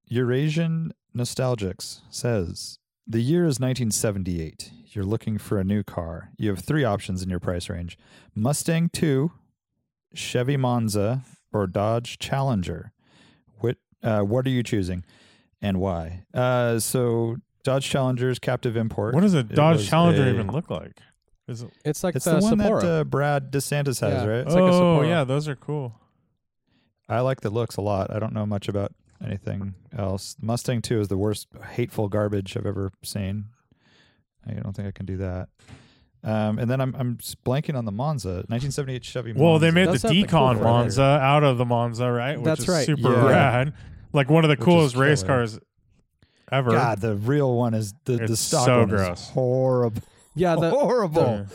Eurasian 0.07 0.93
Nostalgics 1.15 2.01
says 2.09 2.79
the 3.07 3.21
year 3.21 3.41
is 3.43 3.59
1978. 3.59 4.71
You're 4.91 5.05
looking 5.05 5.37
for 5.37 5.59
a 5.59 5.63
new 5.63 5.83
car. 5.83 6.29
You 6.37 6.49
have 6.49 6.59
three 6.59 6.83
options 6.83 7.21
in 7.23 7.29
your 7.29 7.39
price 7.39 7.69
range: 7.69 7.97
Mustang 8.35 8.89
2, 8.93 9.31
Chevy 10.13 10.57
Monza, 10.57 11.23
or 11.53 11.67
Dodge 11.67 12.17
Challenger. 12.19 12.91
What 13.59 13.77
uh, 14.03 14.21
what 14.21 14.45
are 14.47 14.49
you 14.49 14.63
choosing, 14.63 15.03
and 15.61 15.79
why? 15.79 16.23
Uh, 16.33 16.79
so 16.79 17.37
Dodge 17.63 17.87
Challenger's 17.89 18.39
captive 18.39 18.75
import. 18.77 19.13
what 19.13 19.21
does 19.21 19.33
a 19.33 19.43
Dodge 19.43 19.87
Challenger 19.87 20.23
a- 20.23 20.29
even 20.29 20.47
look 20.51 20.69
like? 20.69 20.99
Is 21.47 21.61
it? 21.61 21.69
It's 21.85 22.03
like 22.03 22.15
It's 22.15 22.25
the, 22.25 22.35
the 22.39 22.41
one 22.41 22.57
Sapporo. 22.57 22.81
that 22.81 22.99
uh, 22.99 23.03
Brad 23.05 23.51
DeSantis 23.51 24.01
has, 24.01 24.23
Yeah. 24.23 24.25
right? 24.25 24.39
It's 24.45 24.53
like 24.53 24.63
a 24.63 24.67
oh 24.67 24.99
Sapporo. 24.99 25.07
yeah, 25.07 25.23
those 25.23 25.47
are 25.47 25.55
cool. 25.55 25.95
I 27.07 27.21
like 27.21 27.39
the 27.41 27.49
looks 27.49 27.77
a 27.77 27.81
lot. 27.81 28.11
I 28.13 28.19
don't 28.19 28.33
know 28.33 28.45
much 28.45 28.67
about 28.67 28.91
anything 29.23 29.73
else. 29.97 30.35
Mustang 30.41 30.81
2 30.81 31.01
is 31.01 31.07
the 31.07 31.17
worst 31.17 31.47
hateful 31.71 32.07
garbage 32.09 32.55
I've 32.57 32.65
ever 32.65 32.91
seen. 33.03 33.45
I 34.47 34.53
don't 34.53 34.73
think 34.75 34.87
I 34.87 34.91
can 34.91 35.05
do 35.05 35.17
that. 35.17 35.49
Um, 36.23 36.57
and 36.59 36.69
then 36.69 36.81
I'm 36.81 36.95
I'm 36.95 37.17
blanking 37.45 37.75
on 37.77 37.85
the 37.85 37.91
Monza, 37.91 38.29
1978 38.47 39.03
Chevy. 39.03 39.33
Well, 39.33 39.59
they 39.59 39.71
made 39.71 39.85
Does 39.85 40.01
the 40.01 40.07
have 40.09 40.15
the 40.15 40.23
DeKon 40.23 40.55
cool 40.55 40.63
Monza 40.63 41.01
out 41.03 41.43
of 41.43 41.57
the 41.57 41.65
Monza, 41.65 42.11
right? 42.11 42.37
Which 42.37 42.45
That's 42.45 42.61
is 42.61 42.67
right. 42.67 42.85
Super 42.85 43.11
Yeah. 43.13 43.25
rad. 43.27 43.73
Like 44.13 44.29
one 44.29 44.43
of 44.43 44.49
the 44.49 44.55
Which 44.55 44.65
coolest 44.65 44.95
race 44.95 45.21
cars 45.23 45.59
ever. 46.51 46.71
God, 46.71 47.01
the 47.01 47.15
real 47.15 47.55
one 47.55 47.73
is 47.73 47.93
the 48.05 48.17
the 48.17 48.23
It's 48.23 48.39
stock 48.39 48.65
so 48.65 48.79
one 48.79 48.89
gross. 48.89 49.19
is 49.21 49.29
horrible. 49.29 50.01
yeah, 50.35 50.55
the 50.55 50.69
horrible. 50.71 51.21
the 51.47 51.53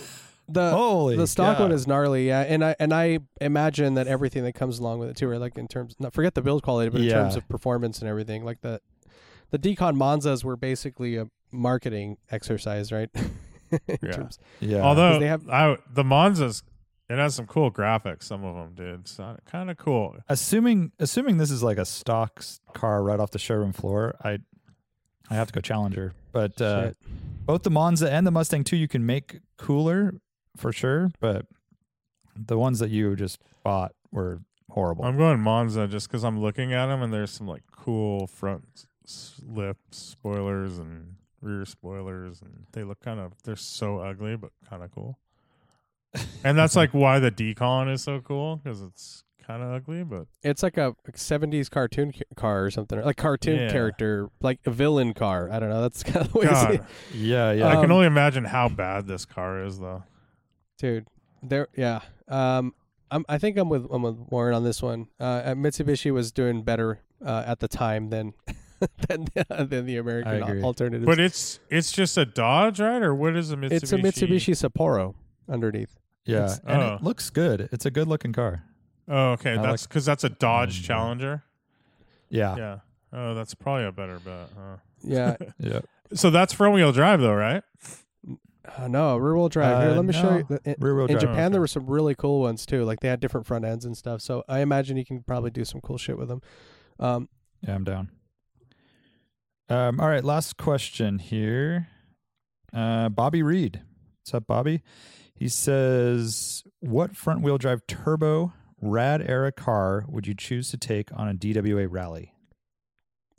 Holy 0.54 1.16
the 1.16 1.26
stock 1.26 1.58
one 1.58 1.72
is 1.72 1.86
gnarly, 1.86 2.28
yeah. 2.28 2.40
And 2.42 2.64
I 2.64 2.74
and 2.78 2.92
I 2.92 3.18
imagine 3.40 3.94
that 3.94 4.06
everything 4.06 4.44
that 4.44 4.54
comes 4.54 4.78
along 4.78 4.98
with 4.98 5.08
it 5.10 5.16
too, 5.16 5.28
right? 5.28 5.40
Like 5.40 5.56
in 5.56 5.68
terms, 5.68 5.94
not 5.98 6.12
forget 6.12 6.34
the 6.34 6.42
build 6.42 6.62
quality, 6.62 6.90
but 6.90 7.00
in 7.00 7.08
terms 7.10 7.36
of 7.36 7.48
performance 7.48 8.00
and 8.00 8.08
everything, 8.08 8.44
like 8.44 8.60
the 8.60 8.80
the 9.50 9.58
DeKon 9.58 9.96
Monzas 9.96 10.42
were 10.44 10.56
basically 10.56 11.16
a 11.16 11.28
marketing 11.52 12.16
exercise, 12.30 12.90
right? 12.92 13.10
In 13.88 13.98
Yeah. 14.02 14.10
terms- 14.12 14.38
yeah. 14.60 14.80
Although 14.82 15.18
they 15.18 15.26
have- 15.28 15.48
I, 15.48 15.76
the 15.90 16.02
Monza's, 16.04 16.62
it 17.08 17.16
has 17.18 17.34
some 17.34 17.46
cool 17.46 17.70
graphics. 17.70 18.24
Some 18.24 18.44
of 18.44 18.54
them 18.54 18.74
did. 18.74 19.00
It's 19.00 19.18
kind 19.46 19.70
of 19.70 19.76
cool. 19.78 20.16
assuming 20.28 20.92
assuming 20.98 21.36
this 21.38 21.50
is 21.50 21.62
like 21.62 21.78
a 21.78 21.84
stock 21.86 22.42
car 22.74 23.02
right 23.02 23.18
off 23.20 23.30
the 23.30 23.38
showroom 23.38 23.72
floor, 23.72 24.14
I 24.22 24.38
I 25.30 25.34
have 25.34 25.46
to 25.48 25.52
go 25.54 25.60
Challenger. 25.60 26.12
But 26.32 26.60
uh, 26.60 26.92
both 27.46 27.62
the 27.62 27.70
Monza 27.70 28.10
and 28.10 28.26
the 28.26 28.30
Mustang 28.30 28.64
2 28.64 28.76
you 28.76 28.88
can 28.88 29.04
make 29.06 29.40
cooler 29.58 30.14
for 30.56 30.72
sure, 30.72 31.10
but 31.20 31.46
the 32.36 32.58
ones 32.58 32.78
that 32.78 32.90
you 32.90 33.14
just 33.16 33.40
bought 33.62 33.92
were 34.10 34.40
horrible. 34.70 35.04
I'm 35.04 35.16
going 35.16 35.40
Monza 35.40 35.86
just 35.88 36.08
because 36.08 36.24
I'm 36.24 36.40
looking 36.40 36.72
at 36.72 36.86
them 36.86 37.02
and 37.02 37.12
there's 37.12 37.30
some 37.30 37.46
like 37.46 37.62
cool 37.70 38.26
front 38.26 38.86
s- 39.04 39.40
lip 39.46 39.76
spoilers 39.90 40.78
and. 40.78 41.16
rear 41.42 41.64
spoilers, 41.64 42.40
and 42.40 42.66
they 42.72 42.84
look 42.84 43.00
kind 43.00 43.18
of 43.18 43.32
they're 43.42 43.56
so 43.56 43.98
ugly, 43.98 44.36
but 44.36 44.50
kind 44.70 44.80
of 44.80 44.92
cool. 44.94 45.18
Yeah. 45.18 45.64
What 46.12 46.14
do 46.14 46.20
you 46.20 46.26
think? 46.34 46.44
And 46.44 46.56
that's 46.58 46.76
like 46.76 46.90
why 46.94 47.18
the 47.18 47.32
DeKon 47.32 47.92
is 47.92 48.00
so 48.04 48.20
cool 48.20 48.60
because 48.62 48.80
it's 48.80 49.24
kind 49.44 49.60
of 49.60 49.72
ugly, 49.72 50.04
but 50.04 50.26
It's 50.44 50.62
like 50.62 50.76
a 50.78 50.94
like 51.04 51.16
70s 51.16 51.68
cartoon 51.68 52.12
ca- 52.12 52.22
car 52.36 52.62
or 52.64 52.70
something, 52.70 53.00
like 53.02 53.16
cartoon 53.16 53.58
Yeah. 53.58 53.72
character, 53.72 54.28
like 54.40 54.60
a 54.66 54.70
villain 54.70 55.14
car. 55.14 55.48
I 55.50 55.58
don't 55.58 55.68
know. 55.68 55.82
That's 55.82 56.04
kind 56.04 56.24
of 56.24 56.32
the 56.32 56.38
way 56.38 56.46
I 56.46 56.54
see 56.68 56.74
it. 56.74 56.78
God, 56.78 56.86
Yeah, 57.12 57.50
yeah. 57.52 57.66
I 57.66 57.74
can 57.74 57.86
Um, 57.86 57.90
only 57.92 58.06
imagine 58.06 58.44
how 58.44 58.68
bad 58.68 59.08
this 59.08 59.24
car 59.24 59.64
is, 59.64 59.80
though. 59.80 60.04
Dude. 60.82 61.06
There, 61.42 61.68
yeah. 61.76 62.00
Um, 62.28 62.74
I'm, 63.10 63.24
I 63.28 63.38
think 63.38 63.56
I'm 63.56 63.68
with 63.68 63.86
I'm 63.90 64.02
with 64.02 64.18
Warren 64.30 64.54
on 64.54 64.64
this 64.64 64.82
one. 64.82 65.08
Uh, 65.18 65.24
uh, 65.24 65.54
Mitsubishi 65.54 66.12
was 66.12 66.32
doing 66.32 66.62
better 66.62 67.00
uh, 67.24 67.44
at 67.46 67.60
the 67.60 67.68
time 67.68 68.10
than 68.10 68.34
than 69.08 69.26
than 69.68 69.86
the 69.86 69.96
American 69.96 70.62
alternative. 70.64 71.06
But 71.06 71.20
it's 71.20 71.60
it's 71.70 71.92
just 71.92 72.18
a 72.18 72.24
Dodge, 72.26 72.80
right? 72.80 73.02
Or 73.02 73.14
what 73.14 73.36
is 73.36 73.52
a 73.52 73.56
Mitsubishi? 73.56 73.72
it's 73.72 73.92
a 73.92 73.98
Mitsubishi 73.98 74.54
Sapporo 74.54 75.14
underneath. 75.48 75.98
yeah, 76.24 76.36
it's- 76.44 76.60
and 76.66 76.82
oh. 76.82 76.94
it 76.96 77.02
looks 77.02 77.30
good. 77.30 77.68
It's 77.72 77.86
a 77.86 77.90
good 77.90 78.08
looking 78.08 78.32
car. 78.32 78.64
Oh, 79.08 79.32
okay. 79.32 79.52
I 79.52 79.56
That's 79.56 79.82
like- 79.82 79.88
because 79.88 80.04
that's 80.04 80.24
a 80.24 80.28
Dodge 80.28 80.82
Mm, 80.82 80.84
Challenger. 80.84 81.42
Yeah, 82.28 82.56
Yeah. 82.56 82.78
Oh, 83.12 83.34
that's 83.34 83.54
probably 83.54 83.84
a 83.84 83.92
better 83.92 84.18
bet. 84.20 84.48
Huh? 84.56 84.76
Yeah. 85.02 85.36
yeah. 85.58 85.80
So 86.14 86.30
that's 86.30 86.52
front 86.52 86.74
wheel 86.74 86.92
drive, 86.92 87.20
though, 87.20 87.34
right? 87.34 87.62
Uh, 88.76 88.88
no, 88.88 89.16
rear 89.16 89.34
wheel 89.36 89.48
drive. 89.48 89.82
Here, 89.82 89.90
Uh, 89.92 89.96
let 89.96 90.04
me 90.04 90.12
show 90.12 90.30
no. 90.38 90.46
you. 90.50 90.58
In, 90.64 90.74
Rear 90.78 90.94
wheel 90.96 91.06
in 91.06 91.12
drive. 91.12 91.20
Japan, 91.20 91.44
okay. 91.46 91.52
there 91.52 91.60
were 91.60 91.66
some 91.66 91.86
really 91.86 92.14
cool 92.14 92.40
ones 92.40 92.64
too. 92.66 92.84
Like 92.84 93.00
they 93.00 93.08
had 93.08 93.20
different 93.20 93.46
front 93.46 93.64
ends 93.64 93.84
and 93.84 93.96
stuff. 93.96 94.20
So 94.20 94.44
I 94.48 94.60
imagine 94.60 94.96
you 94.96 95.04
can 95.04 95.22
probably 95.22 95.50
do 95.50 95.64
some 95.64 95.80
cool 95.80 95.98
shit 95.98 96.16
with 96.18 96.28
them. 96.28 96.40
Um, 97.00 97.28
Yeah, 97.66 97.74
I'm 97.74 97.84
down. 97.84 98.10
Um, 99.68 100.00
all 100.00 100.08
right, 100.08 100.24
last 100.24 100.56
question 100.56 101.18
here. 101.18 101.88
Uh, 102.72 103.08
Bobby 103.08 103.42
Reed. 103.42 103.82
What's 104.20 104.34
up, 104.34 104.46
Bobby? 104.46 104.82
He 105.34 105.48
says, 105.48 106.62
"What 106.80 107.16
front-wheel 107.16 107.58
drive 107.58 107.86
turbo 107.86 108.52
rad 108.80 109.22
era 109.22 109.50
car 109.52 110.04
would 110.08 110.26
you 110.26 110.34
choose 110.34 110.70
to 110.70 110.76
take 110.76 111.10
on 111.16 111.28
a 111.28 111.34
DWA 111.34 111.86
rally? 111.90 112.34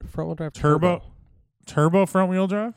front 0.06 0.28
wheel 0.28 0.36
drive 0.36 0.54
Turbo, 0.54 0.96
turbo. 1.00 1.06
turbo 1.66 2.06
front 2.06 2.30
wheel 2.30 2.48
drive, 2.48 2.74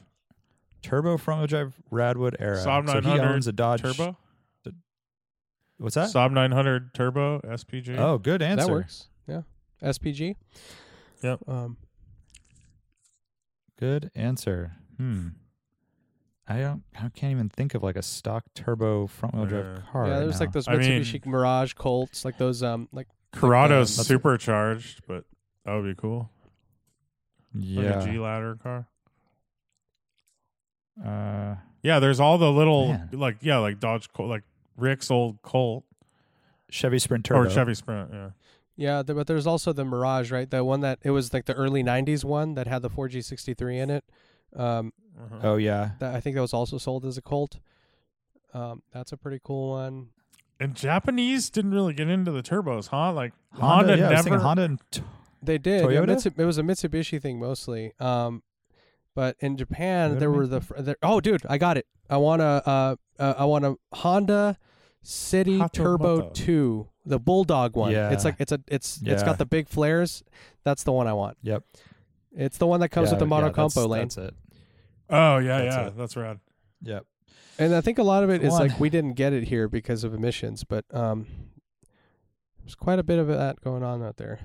Turbo 0.87 1.17
front-wheel 1.17 1.47
drive 1.49 1.75
Radwood 1.93 2.37
era. 2.39 2.57
Saab 2.59 2.87
so 2.89 3.01
he 3.01 3.09
900 3.09 3.35
owns 3.35 3.47
a 3.49 3.53
Dodge 3.53 3.83
turbo, 3.83 4.17
What's 5.79 5.97
that? 5.97 6.09
Saab 6.11 6.31
900 6.31 6.95
turbo 6.95 7.41
SPG. 7.41 7.99
Oh, 7.99 8.19
good 8.19 8.41
answer. 8.41 8.67
That 8.67 8.73
works. 8.73 9.09
Yeah. 9.27 9.43
SPG. 9.83 10.37
Yep. 11.23 11.41
Um, 11.49 11.77
Good 13.79 14.11
answer. 14.15 14.73
Hmm. 14.97 15.29
I 16.49 16.61
don't. 16.61 16.83
I 16.97 17.09
can't 17.09 17.33
even 17.33 17.49
think 17.49 17.75
of 17.75 17.83
like 17.83 17.97
a 17.97 18.03
stock 18.03 18.45
turbo 18.55 19.07
front-wheel 19.09 19.47
drive 19.47 19.65
Yeah. 19.67 19.83
car. 19.91 20.07
yeah, 20.07 20.13
right 20.13 20.21
there's 20.21 20.35
now. 20.35 20.47
like 20.47 20.53
those 20.53 20.69
I 20.69 20.77
mean- 20.77 21.03
Mitsubishi 21.03 21.27
Mirage 21.27 21.73
Colts, 21.75 22.25
like 22.25 22.39
those 22.39 22.63
um 22.63 22.89
like 22.93 23.09
Corrado's 23.33 23.99
um, 23.99 24.05
supercharged, 24.05 25.03
but 25.09 25.25
that 25.65 25.75
would 25.75 25.85
be 25.85 26.01
cool. 26.01 26.31
Yeah. 27.53 27.97
Like 27.99 28.09
a 28.09 28.13
G 28.13 28.19
ladder 28.19 28.57
car. 28.63 28.87
Uh, 31.05 31.57
Yeah, 31.83 31.99
there's 31.99 32.21
all 32.21 32.39
the 32.39 32.51
little 32.51 32.89
Man. 32.89 33.09
like 33.13 33.39
yeah, 33.41 33.59
like 33.59 33.81
Dodge 33.81 34.13
Colt, 34.13 34.29
like 34.29 34.43
Rick's 34.77 35.11
old 35.11 35.41
Colt 35.43 35.85
Chevy 36.71 36.99
Sprint 36.99 37.25
Turbo. 37.25 37.49
or 37.49 37.51
Chevy 37.51 37.75
Sprint. 37.75 38.11
Yeah. 38.13 38.31
yeah, 38.77 39.03
there, 39.03 39.15
but 39.17 39.27
there's 39.27 39.47
also 39.47 39.73
the 39.73 39.85
Mirage, 39.85 40.31
right? 40.33 40.51
The 40.51 40.65
one 40.65 40.81
that 40.81 40.99
it 41.03 41.11
was 41.11 41.33
like 41.33 41.45
the 41.47 41.55
early 41.55 41.83
'90s 41.85 42.25
one 42.25 42.55
that 42.55 42.67
had 42.67 42.83
the 42.83 42.91
4G63 42.91 43.83
in 43.83 43.91
it. 43.91 44.05
Um, 44.55 44.93
Uh-huh. 45.19 45.39
Oh 45.43 45.57
yeah. 45.57 45.91
that 46.01 46.15
I 46.15 46.21
think 46.21 46.35
that 46.37 46.43
was 46.43 46.53
also 46.55 46.77
sold 46.79 47.05
as 47.05 47.17
a 47.17 47.23
Colt. 47.23 47.59
Um, 48.55 48.83
that's 48.93 49.13
a 49.13 49.17
pretty 49.17 49.41
cool 49.43 49.71
one. 49.71 50.09
And 50.59 50.75
Japanese 50.75 51.51
didn't 51.51 51.73
really 51.73 51.93
get 51.93 52.09
into 52.09 52.31
the 52.33 52.43
turbos, 52.43 52.89
huh? 52.89 53.13
Like 53.13 53.33
Honda. 53.53 53.67
Honda, 53.93 53.97
yeah, 53.99 54.09
I 54.09 54.13
was 54.17 54.25
never. 54.27 54.39
Honda 54.39 54.63
and 54.63 54.81
t- 54.91 55.03
They 55.43 55.59
did. 55.59 55.83
Yeah, 55.83 55.89
Toyota? 56.01 56.07
Mitsu- 56.09 56.33
it 56.37 56.45
was 56.45 56.57
a 56.59 56.63
Mitsubishi 56.63 57.21
thing 57.21 57.39
mostly. 57.39 57.93
Um, 58.01 58.43
but 59.17 59.35
in 59.41 59.57
Japan, 59.57 60.19
there 60.19 60.31
were 60.31 60.47
the 60.47 60.61
fr- 60.61 60.81
there, 60.81 60.97
oh, 61.03 61.21
dude, 61.21 61.41
I 61.49 61.57
got 61.59 61.77
it. 61.79 61.87
I 62.09 62.19
want 62.19 62.43
a 62.43 62.63
uh, 62.65 62.97
uh, 63.19 63.35
I 63.39 63.45
want 63.47 63.65
a 63.65 63.75
Honda 63.93 64.59
City 65.03 65.59
Turbo 65.73 66.21
Hatamoto. 66.21 66.35
Two, 66.35 66.89
the 67.05 67.19
Bulldog 67.19 67.75
one. 67.77 67.91
Yeah. 67.93 68.11
It's 68.11 68.25
like 68.25 68.37
it's 68.39 68.53
a 68.53 68.61
it's 68.69 68.99
it's 68.99 69.03
Yeah. 69.03 69.25
got 69.25 69.39
the 69.39 69.47
big 69.47 69.69
flares. 69.69 70.23
That's 70.65 70.85
the 70.85 70.93
one 70.93 71.07
I 71.09 71.15
want. 71.15 71.39
Yep. 71.43 71.65
It's 72.37 72.59
the 72.59 72.67
one 72.67 72.81
that 72.81 72.91
comes 72.91 73.09
yeah, 73.09 73.13
with 73.15 73.21
the 73.21 73.27
Moto 73.27 73.47
yeah, 73.47 73.53
that's- 73.53 73.75
Compo 73.75 73.89
lane. 73.89 74.03
That's 74.03 74.19
it. 74.19 74.35
oh 75.11 75.39
yeah, 75.39 75.63
That's 75.63 75.77
yeah, 75.77 75.87
it. 75.87 75.97
that's 75.97 76.17
rad. 76.17 76.39
Yep. 76.83 77.07
And 77.59 77.75
I 77.75 77.81
think 77.81 77.99
a 77.99 78.03
lot 78.03 78.23
of 78.23 78.29
it 78.31 78.43
is 78.45 78.51
One. 78.53 78.69
like 78.69 78.79
we 78.79 78.91
didn't 78.91 79.15
get 79.15 79.33
it 79.33 79.45
here 79.45 79.67
because 79.67 80.05
of 80.05 80.13
emissions, 80.13 80.63
but 80.63 80.85
um, 80.95 81.27
there's 82.61 82.75
quite 82.75 82.99
a 82.99 83.03
bit 83.03 83.19
of 83.19 83.29
that 83.29 83.63
going 83.63 83.83
on 83.83 84.03
out 84.03 84.19
there. 84.19 84.41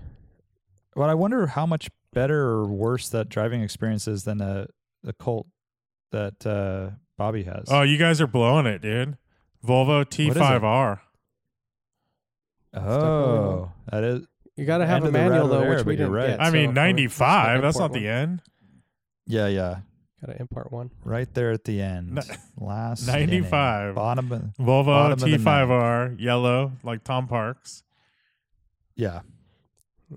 But 0.95 1.09
I 1.09 1.13
wonder 1.15 1.47
how 1.47 1.65
much 1.65 1.89
better 2.13 2.41
or 2.41 2.65
worse 2.67 3.09
that 3.09 3.29
driving 3.29 3.61
experience 3.61 4.07
is 4.07 4.23
than 4.23 4.37
the 4.37 4.67
the 5.03 5.13
Colt 5.13 5.47
that 6.11 6.45
uh, 6.45 6.95
Bobby 7.17 7.43
has. 7.43 7.65
Oh, 7.69 7.81
you 7.81 7.97
guys 7.97 8.21
are 8.21 8.27
blowing 8.27 8.65
it, 8.65 8.81
dude. 8.81 9.17
Volvo 9.65 10.03
T5R. 10.05 10.99
oh, 12.75 13.71
that 13.91 14.03
is. 14.03 14.25
You 14.55 14.65
got 14.65 14.79
to 14.79 14.85
have 14.85 15.03
a 15.03 15.07
the 15.07 15.11
manual 15.11 15.47
though, 15.47 15.69
which 15.69 15.85
we 15.85 15.95
didn't 15.95 16.11
right. 16.11 16.27
get. 16.27 16.41
I 16.41 16.47
so, 16.47 16.51
mean, 16.51 16.73
95. 16.73 17.61
That's 17.61 17.77
not 17.77 17.85
import 17.85 18.01
the 18.01 18.07
end. 18.07 18.41
Yeah, 19.25 19.47
yeah. 19.47 19.79
Got 20.23 20.33
to 20.33 20.39
import 20.39 20.71
one. 20.71 20.91
Right 21.03 21.31
there 21.33 21.51
at 21.51 21.63
the 21.63 21.81
end. 21.81 22.15
Ni- 22.15 22.35
Last 22.57 23.07
95. 23.07 23.81
inning. 23.83 23.95
Bottom. 23.95 24.31
Of, 24.31 24.41
Volvo 24.59 24.85
Bottom 24.85 25.19
T5R, 25.19 26.19
yellow, 26.19 26.73
like 26.83 27.03
Tom 27.03 27.27
Parks. 27.27 27.83
yeah, 28.95 29.21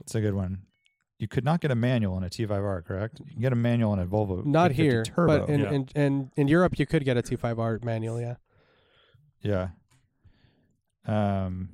it's 0.00 0.14
a 0.14 0.20
good 0.20 0.34
one. 0.34 0.62
You 1.24 1.28
could 1.28 1.42
not 1.42 1.62
get 1.62 1.70
a 1.70 1.74
manual 1.74 2.16
on 2.16 2.22
a 2.22 2.28
T5R, 2.28 2.84
correct? 2.84 3.18
You 3.24 3.32
can 3.32 3.40
get 3.40 3.52
a 3.54 3.56
manual 3.56 3.92
on 3.92 3.98
a 3.98 4.04
Volvo. 4.04 4.44
Not 4.44 4.72
here, 4.72 5.04
Turbo. 5.04 5.38
but 5.46 5.48
in, 5.48 5.60
Yeah. 5.60 5.70
in, 5.72 5.88
in 5.96 6.30
in 6.36 6.48
Europe 6.48 6.78
you 6.78 6.84
could 6.84 7.02
get 7.02 7.16
a 7.16 7.22
T5R 7.22 7.82
manual. 7.82 8.20
Yeah. 8.20 8.34
yeah. 9.40 9.68
Um, 11.06 11.70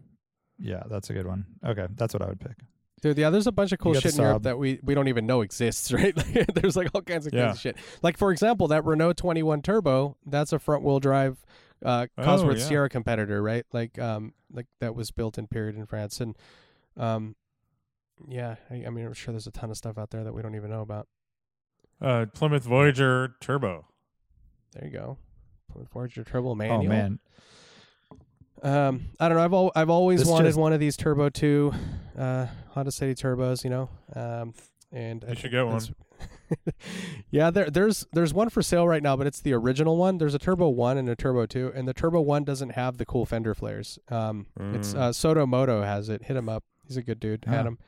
yeah, 0.57 0.85
that's 0.89 1.11
a 1.11 1.13
good 1.15 1.27
one. 1.27 1.47
Okay, 1.67 1.89
that's 1.97 2.15
what 2.15 2.23
I 2.23 2.27
would 2.27 2.39
pick. 2.39 2.59
Dude, 3.03 3.19
yeah, 3.19 3.31
there's 3.31 3.49
a 3.49 3.53
bunch 3.53 3.73
of 3.73 3.81
cool 3.81 3.95
shit 3.95 4.15
in 4.15 4.21
Europe 4.23 4.45
that 4.45 4.57
we, 4.57 4.79
we 4.85 4.95
don't 4.95 5.09
even 5.09 5.27
know 5.27 5.41
exists, 5.41 5.91
right? 5.99 6.17
Like, 6.17 6.47
there's 6.55 6.77
like 6.77 6.91
all 6.95 7.03
kinds 7.03 7.27
of 7.27 7.35
Yeah. 7.35 7.47
crazy 7.47 7.59
shit. 7.61 7.77
Like 8.03 8.17
for 8.19 8.31
example, 8.31 8.69
that 8.69 8.85
Renault 8.85 9.15
21 9.15 9.63
Turbo, 9.63 10.17
that's 10.27 10.53
a 10.53 10.61
front 10.61 10.85
wheel 10.85 11.01
drive 11.01 11.45
uh 11.85 12.07
Cosworth 12.19 12.55
Oh, 12.55 12.59
yeah. 12.59 12.65
Sierra 12.65 12.89
competitor, 12.89 13.43
right? 13.43 13.65
Like 13.73 13.99
um 13.99 14.33
like 14.53 14.67
that 14.79 14.95
was 14.95 15.11
built 15.11 15.39
in 15.39 15.49
period 15.49 15.75
in 15.77 15.87
France 15.87 16.21
and 16.21 16.37
um 16.97 17.35
yeah, 18.29 18.57
I, 18.71 18.85
I 18.87 18.91
mean 18.91 19.07
I'm 19.07 19.13
sure 19.15 19.33
there's 19.33 19.47
a 19.47 19.51
ton 19.53 19.71
of 19.71 19.77
stuff 19.77 19.99
out 19.99 20.11
there 20.11 20.25
that 20.25 20.33
we 20.33 20.43
don't 20.43 20.55
even 20.55 20.71
know 20.71 20.81
about. 20.83 21.09
Uh, 22.01 22.27
Plymouth 22.33 22.65
Voyager 22.65 23.35
Turbo. 23.41 23.87
There 24.73 24.85
you 24.87 24.91
go. 24.93 25.19
Plymouth 25.71 25.91
Voyager 25.93 26.25
Turbo 26.25 26.55
manual. 26.55 26.81
Oh 26.81 26.89
man, 26.89 27.19
Um, 28.63 29.07
I 29.19 29.29
don't 29.29 29.39
know. 29.39 29.45
I've 29.45 29.53
al- 29.55 29.73
I've 29.75 29.91
always 29.91 30.21
This 30.21 30.29
wanted 30.29 30.49
just- 30.49 30.59
one 30.59 30.73
of 30.73 30.81
these 30.81 30.97
Turbo 30.97 31.29
Two, 31.31 31.73
uh, 32.19 32.47
Honda 32.71 32.93
City 32.93 33.15
Turbos. 33.15 33.65
You 33.65 33.71
know, 33.71 33.89
um, 34.15 34.55
and 34.93 35.25
I 35.27 35.35
should 35.35 35.51
get 35.51 35.67
one. 35.67 35.81
yeah, 37.31 37.51
there 37.51 37.71
there's 37.71 38.07
there's 38.13 38.35
one 38.35 38.51
for 38.51 38.61
sale 38.61 38.87
right 38.87 39.03
now, 39.03 39.17
but 39.17 39.27
it's 39.27 39.41
the 39.41 39.55
original 39.55 39.97
one. 39.97 40.19
There's 40.19 40.35
a 40.35 40.39
Turbo 40.39 40.69
One 40.69 40.99
and 40.99 41.09
a 41.09 41.17
Turbo 41.17 41.47
Two, 41.47 41.73
and 41.75 41.89
the 41.89 41.95
Turbo 41.95 42.21
One 42.21 42.45
doesn't 42.45 42.71
have 42.71 42.99
the 42.99 43.07
cool 43.07 43.25
fender 43.25 43.55
flares. 43.55 43.99
Um, 44.09 44.47
it's 44.59 44.93
Mm. 44.95 44.99
uh, 44.99 45.13
Soto 45.13 45.47
Moto 45.47 45.83
has 45.83 46.09
it. 46.09 46.25
Hit 46.25 46.37
him 46.37 46.49
up. 46.49 46.65
He's 46.87 46.97
a 46.99 47.03
good 47.03 47.21
dude. 47.21 47.45
Ah. 47.47 47.53
Adam. 47.53 47.79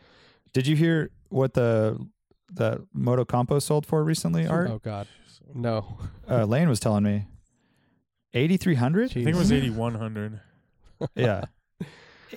Did 0.53 0.67
you 0.67 0.77
hear 0.77 1.11
what 1.29 1.55
the 1.55 1.99
that 2.55 2.81
Moto 2.93 3.25
Compo 3.25 3.59
sold 3.59 3.87
for 3.87 4.05
recently? 4.05 4.47
Art 4.47 4.71
Oh 4.71 4.79
God, 4.79 5.07
no. 5.55 5.99
uh, 6.29 6.45
Lane 6.45 6.69
was 6.69 6.81
telling 6.81 7.05
me 7.05 7.27
eighty 8.35 8.57
three 8.57 8.75
hundred. 8.75 9.11
I 9.11 9.15
think 9.15 9.29
it 9.29 9.35
was 9.35 9.51
8100. 9.53 10.41
Yeah, 11.15 11.45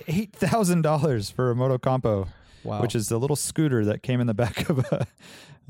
eight 0.08 0.32
thousand 0.32 0.82
dollars 0.82 1.30
for 1.30 1.50
a 1.50 1.54
Moto 1.54 1.78
Compo, 1.78 2.28
Wow. 2.64 2.80
which 2.82 2.94
is 2.94 3.08
the 3.08 3.18
little 3.18 3.36
scooter 3.36 3.84
that 3.84 4.02
came 4.02 4.20
in 4.20 4.26
the 4.26 4.34
back 4.34 4.68
of 4.68 4.78
a 4.80 5.06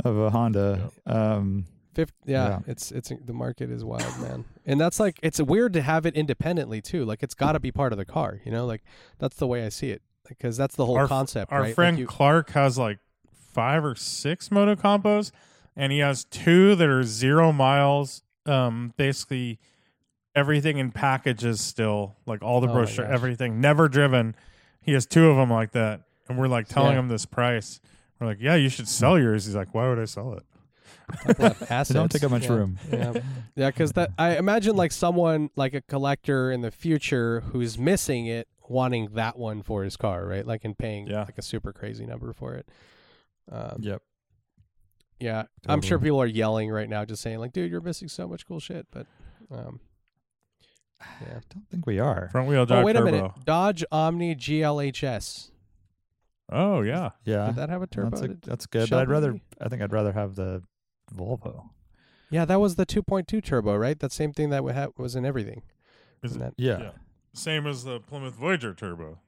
of 0.04 0.16
a 0.16 0.30
Honda. 0.30 0.90
Um, 1.06 1.66
Fif- 1.94 2.12
yeah, 2.26 2.48
Yeah. 2.48 2.58
it's 2.66 2.92
it's 2.92 3.10
the 3.24 3.32
market 3.32 3.70
is 3.70 3.82
wild, 3.84 4.18
man. 4.20 4.44
And 4.66 4.78
that's 4.80 5.00
like 5.00 5.18
it's 5.22 5.40
weird 5.40 5.72
to 5.74 5.82
have 5.82 6.04
it 6.06 6.14
independently 6.14 6.82
too. 6.82 7.04
Like 7.06 7.22
it's 7.22 7.34
got 7.34 7.52
to 7.52 7.60
be 7.60 7.72
part 7.72 7.92
of 7.92 7.98
the 7.98 8.04
car, 8.04 8.40
you 8.44 8.52
know? 8.52 8.66
Like 8.66 8.82
that's 9.18 9.36
the 9.36 9.46
way 9.46 9.64
I 9.64 9.70
see 9.70 9.90
it. 9.90 10.02
Because 10.28 10.56
that's 10.56 10.76
the 10.76 10.86
whole 10.86 10.96
Our- 10.98 11.08
concept, 11.08 11.52
Our 11.52 11.60
right? 11.60 11.66
Like, 11.68 11.74
friend 11.74 11.98
you- 11.98 12.06
Clark 12.06 12.50
has 12.50 12.76
like 12.78 12.98
five 13.52 13.84
or 13.84 13.94
six 13.94 14.48
motocompos, 14.50 15.30
and 15.76 15.92
he 15.92 15.98
has 16.00 16.24
two 16.24 16.74
that 16.76 16.88
are 16.88 17.04
zero 17.04 17.52
miles. 17.52 18.22
Um, 18.46 18.92
basically 18.96 19.58
everything 20.34 20.78
in 20.78 20.92
packages 20.92 21.60
still, 21.60 22.14
like 22.26 22.42
all 22.42 22.60
the 22.60 22.68
Oh 22.68 22.72
brochure, 22.74 23.04
everything, 23.04 23.60
never 23.60 23.88
driven. 23.88 24.36
He 24.82 24.92
has 24.92 25.04
two 25.06 25.28
of 25.28 25.36
them 25.36 25.50
like 25.50 25.72
that, 25.72 26.02
and 26.28 26.38
we're 26.38 26.46
like 26.48 26.68
telling 26.68 26.92
Yeah. 26.92 27.00
him 27.00 27.08
this 27.08 27.26
price. 27.26 27.80
We're 28.20 28.28
like, 28.28 28.38
yeah, 28.40 28.54
you 28.54 28.68
should 28.68 28.86
sell 28.88 29.18
yours. 29.18 29.46
He's 29.46 29.56
like, 29.56 29.74
why 29.74 29.88
would 29.88 29.98
I 29.98 30.04
sell 30.04 30.34
it? 30.34 30.44
Assets. 31.70 31.88
They 31.88 31.94
don't 31.94 32.10
take 32.10 32.24
up 32.24 32.30
much 32.30 32.44
yeah. 32.44 32.52
room. 32.52 32.78
Yeah, 32.92 33.12
yeah, 33.56 33.70
because 33.70 33.92
that 33.92 34.10
I 34.18 34.36
imagine 34.36 34.76
like 34.76 34.92
someone 34.92 35.50
like 35.56 35.74
a 35.74 35.80
collector 35.80 36.50
in 36.50 36.60
the 36.62 36.70
future 36.70 37.40
who's 37.52 37.78
missing 37.78 38.26
it, 38.26 38.48
wanting 38.70 39.10
that 39.14 39.38
one 39.38 39.62
for 39.62 39.82
his 39.84 39.96
car, 39.96 40.24
right? 40.26 40.46
Like 40.46 40.64
and 40.64 40.76
paying 40.76 41.06
Yeah. 41.06 41.20
like 41.24 41.38
a 41.38 41.42
super 41.42 41.72
crazy 41.72 42.06
number 42.06 42.32
for 42.32 42.54
it. 42.54 42.68
Um, 43.50 43.78
Yep. 43.80 44.02
yeah, 45.20 45.44
I'm 45.66 45.80
sure 45.82 45.98
people 45.98 46.20
are 46.20 46.26
yelling 46.26 46.70
right 46.70 46.88
now, 46.88 47.04
just 47.04 47.22
saying 47.22 47.38
like, 47.38 47.52
"Dude, 47.52 47.70
you're 47.70 47.80
missing 47.80 48.08
so 48.08 48.26
much 48.28 48.46
cool 48.46 48.60
shit." 48.60 48.86
But 48.90 49.06
um, 49.50 49.80
yeah. 51.22 51.28
I 51.38 51.40
don't 51.54 51.68
think 51.70 51.86
we 51.86 51.98
are. 51.98 52.28
Front 52.32 52.48
wheel 52.48 52.66
drive 52.66 52.82
Oh 52.82 52.84
wait 52.86 52.94
turbo. 52.94 53.08
a 53.08 53.12
minute, 53.12 53.30
Dodge 53.44 53.84
Omni 53.92 54.34
GLHS. 54.34 55.50
Oh 56.50 56.82
yeah. 56.82 57.10
Yeah. 57.24 57.46
Did 57.46 57.56
that 57.56 57.70
have 57.70 57.82
a 57.82 57.86
turbo? 57.86 58.10
That's, 58.10 58.22
a, 58.22 58.36
that's 58.48 58.66
good. 58.66 58.88
But 58.90 59.00
I'd 59.00 59.08
rather 59.08 59.40
I 59.60 59.68
think 59.68 59.82
I'd 59.82 59.92
rather 59.92 60.12
have 60.12 60.34
the 60.36 60.62
Volvo. 61.14 61.70
Yeah, 62.30 62.44
that 62.44 62.60
was 62.60 62.74
the 62.74 62.84
2.2 62.84 63.42
turbo, 63.44 63.76
right? 63.76 63.98
That 64.00 64.10
same 64.10 64.32
thing 64.32 64.50
that 64.50 64.64
we 64.64 64.72
had 64.72 64.88
was 64.98 65.14
in 65.14 65.24
everything. 65.24 65.62
Is 66.24 66.32
Isn't 66.32 66.42
that- 66.42 66.54
Yeah. 66.56 66.78
Yeah. 66.80 66.90
Same 67.36 67.66
as 67.66 67.84
the 67.84 68.00
Plymouth 68.00 68.34
Voyager 68.34 68.74
turbo. 68.74 69.18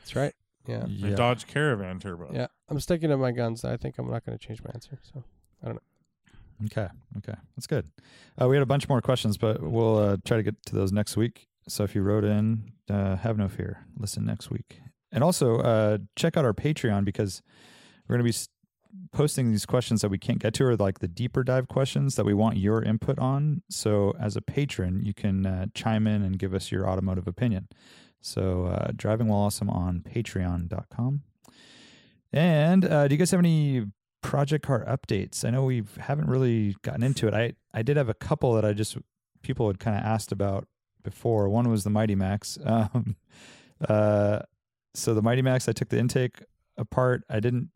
That's 0.00 0.16
right. 0.16 0.34
Yeah. 0.66 0.80
The 0.86 1.10
Yeah. 1.10 1.14
Dodge 1.14 1.46
Caravan 1.46 1.98
turbo. 2.00 2.30
Yeah, 2.32 2.48
I'm 2.68 2.80
sticking 2.80 3.08
to 3.10 3.16
my 3.16 3.30
guns. 3.32 3.64
I 3.64 3.76
think 3.76 3.98
I'm 3.98 4.10
not 4.10 4.24
going 4.26 4.36
to 4.36 4.44
change 4.46 4.62
my 4.62 4.70
answer. 4.74 4.98
So 5.02 5.22
I 5.62 5.66
don't 5.66 5.74
know. 5.76 6.66
Okay. 6.66 6.88
Okay. 7.18 7.34
That's 7.56 7.66
good. 7.66 7.86
Uh, 8.40 8.48
we 8.48 8.56
had 8.56 8.62
a 8.62 8.66
bunch 8.66 8.88
more 8.88 9.00
questions, 9.00 9.36
but 9.36 9.62
we'll 9.62 9.98
uh, 9.98 10.16
try 10.24 10.36
to 10.38 10.42
get 10.42 10.54
to 10.66 10.74
those 10.74 10.90
next 10.92 11.16
week. 11.16 11.48
So 11.68 11.84
if 11.84 11.94
you 11.94 12.02
wrote 12.02 12.24
in, 12.24 12.72
uh, 12.90 13.16
have 13.16 13.36
no 13.36 13.48
fear. 13.48 13.84
Listen 13.98 14.24
next 14.24 14.50
week. 14.50 14.80
And 15.12 15.22
also 15.22 15.58
uh, 15.60 15.98
check 16.16 16.36
out 16.36 16.44
our 16.44 16.52
Patreon 16.54 17.04
because 17.04 17.42
we're 18.08 18.14
going 18.16 18.20
to 18.20 18.24
be 18.24 18.30
s- 18.36 18.48
posting 19.12 19.50
these 19.50 19.66
questions 19.66 20.02
that 20.02 20.08
we 20.08 20.18
can't 20.18 20.38
get 20.38 20.54
to, 20.54 20.64
or 20.64 20.76
like 20.76 20.98
the 20.98 21.08
deeper 21.08 21.42
dive 21.42 21.68
questions 21.68 22.16
that 22.16 22.24
we 22.24 22.34
want 22.34 22.56
your 22.56 22.82
input 22.82 23.18
on. 23.18 23.62
So 23.70 24.14
as 24.20 24.36
a 24.36 24.42
patron, 24.42 25.04
you 25.04 25.14
can 25.14 25.46
uh, 25.46 25.66
chime 25.74 26.06
in 26.06 26.22
and 26.22 26.38
give 26.38 26.54
us 26.54 26.70
your 26.70 26.88
automotive 26.88 27.26
opinion. 27.26 27.68
So 28.20 28.66
uh, 28.66 28.90
driving 28.94 29.28
while 29.28 29.40
awesome 29.40 29.70
on 29.70 30.00
patreon.com. 30.00 31.22
And 32.32 32.84
uh, 32.84 33.08
do 33.08 33.14
you 33.14 33.18
guys 33.18 33.30
have 33.30 33.40
any 33.40 33.86
project 34.22 34.66
car 34.66 34.84
updates? 34.84 35.44
I 35.44 35.50
know 35.50 35.64
we 35.64 35.84
haven't 35.98 36.28
really 36.28 36.76
gotten 36.82 37.02
into 37.02 37.28
it. 37.28 37.34
I 37.34 37.54
I 37.72 37.82
did 37.82 37.96
have 37.96 38.08
a 38.08 38.14
couple 38.14 38.54
that 38.54 38.64
I 38.64 38.72
just 38.72 38.96
people 39.42 39.68
had 39.68 39.78
kind 39.78 39.96
of 39.96 40.02
asked 40.02 40.32
about 40.32 40.66
before. 41.02 41.48
One 41.48 41.70
was 41.70 41.84
the 41.84 41.90
Mighty 41.90 42.14
Max. 42.14 42.58
Um, 42.64 43.16
uh, 43.88 44.40
so 44.94 45.14
the 45.14 45.22
Mighty 45.22 45.42
Max, 45.42 45.68
I 45.68 45.72
took 45.72 45.88
the 45.88 45.98
intake 45.98 46.42
apart. 46.76 47.22
I 47.30 47.40
didn't 47.40 47.70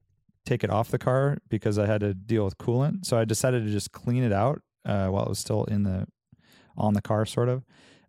take 0.50 0.64
it 0.64 0.70
off 0.70 0.90
the 0.90 0.98
car 0.98 1.38
because 1.48 1.78
I 1.78 1.86
had 1.86 2.00
to 2.00 2.12
deal 2.12 2.44
with 2.44 2.58
coolant. 2.58 3.06
So 3.06 3.16
I 3.16 3.24
decided 3.24 3.64
to 3.64 3.70
just 3.70 3.92
clean 3.92 4.24
it 4.24 4.32
out 4.32 4.60
uh, 4.84 5.06
while 5.06 5.24
it 5.24 5.28
was 5.28 5.38
still 5.38 5.64
in 5.64 5.84
the 5.84 6.06
on 6.76 6.94
the 6.94 7.02
car, 7.02 7.24
sort 7.24 7.48
of. 7.48 7.64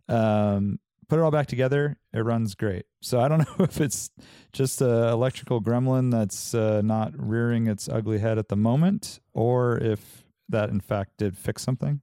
Um, 0.08 0.80
put 1.08 1.18
it 1.18 1.22
all 1.22 1.30
back 1.30 1.46
together. 1.46 1.98
It 2.12 2.20
runs 2.20 2.54
great. 2.54 2.86
So 3.00 3.20
I 3.20 3.28
don't 3.28 3.38
know 3.58 3.64
if 3.64 3.80
it's 3.80 4.10
just 4.52 4.80
a 4.80 5.08
electrical 5.08 5.62
gremlin 5.62 6.10
that's 6.10 6.54
uh, 6.54 6.82
not 6.82 7.12
rearing 7.16 7.68
its 7.68 7.88
ugly 7.88 8.18
head 8.18 8.38
at 8.38 8.48
the 8.48 8.56
moment, 8.56 9.20
or 9.32 9.78
if 9.78 10.24
that 10.48 10.70
in 10.70 10.80
fact 10.80 11.18
did 11.18 11.38
fix 11.38 11.62
something. 11.62 12.00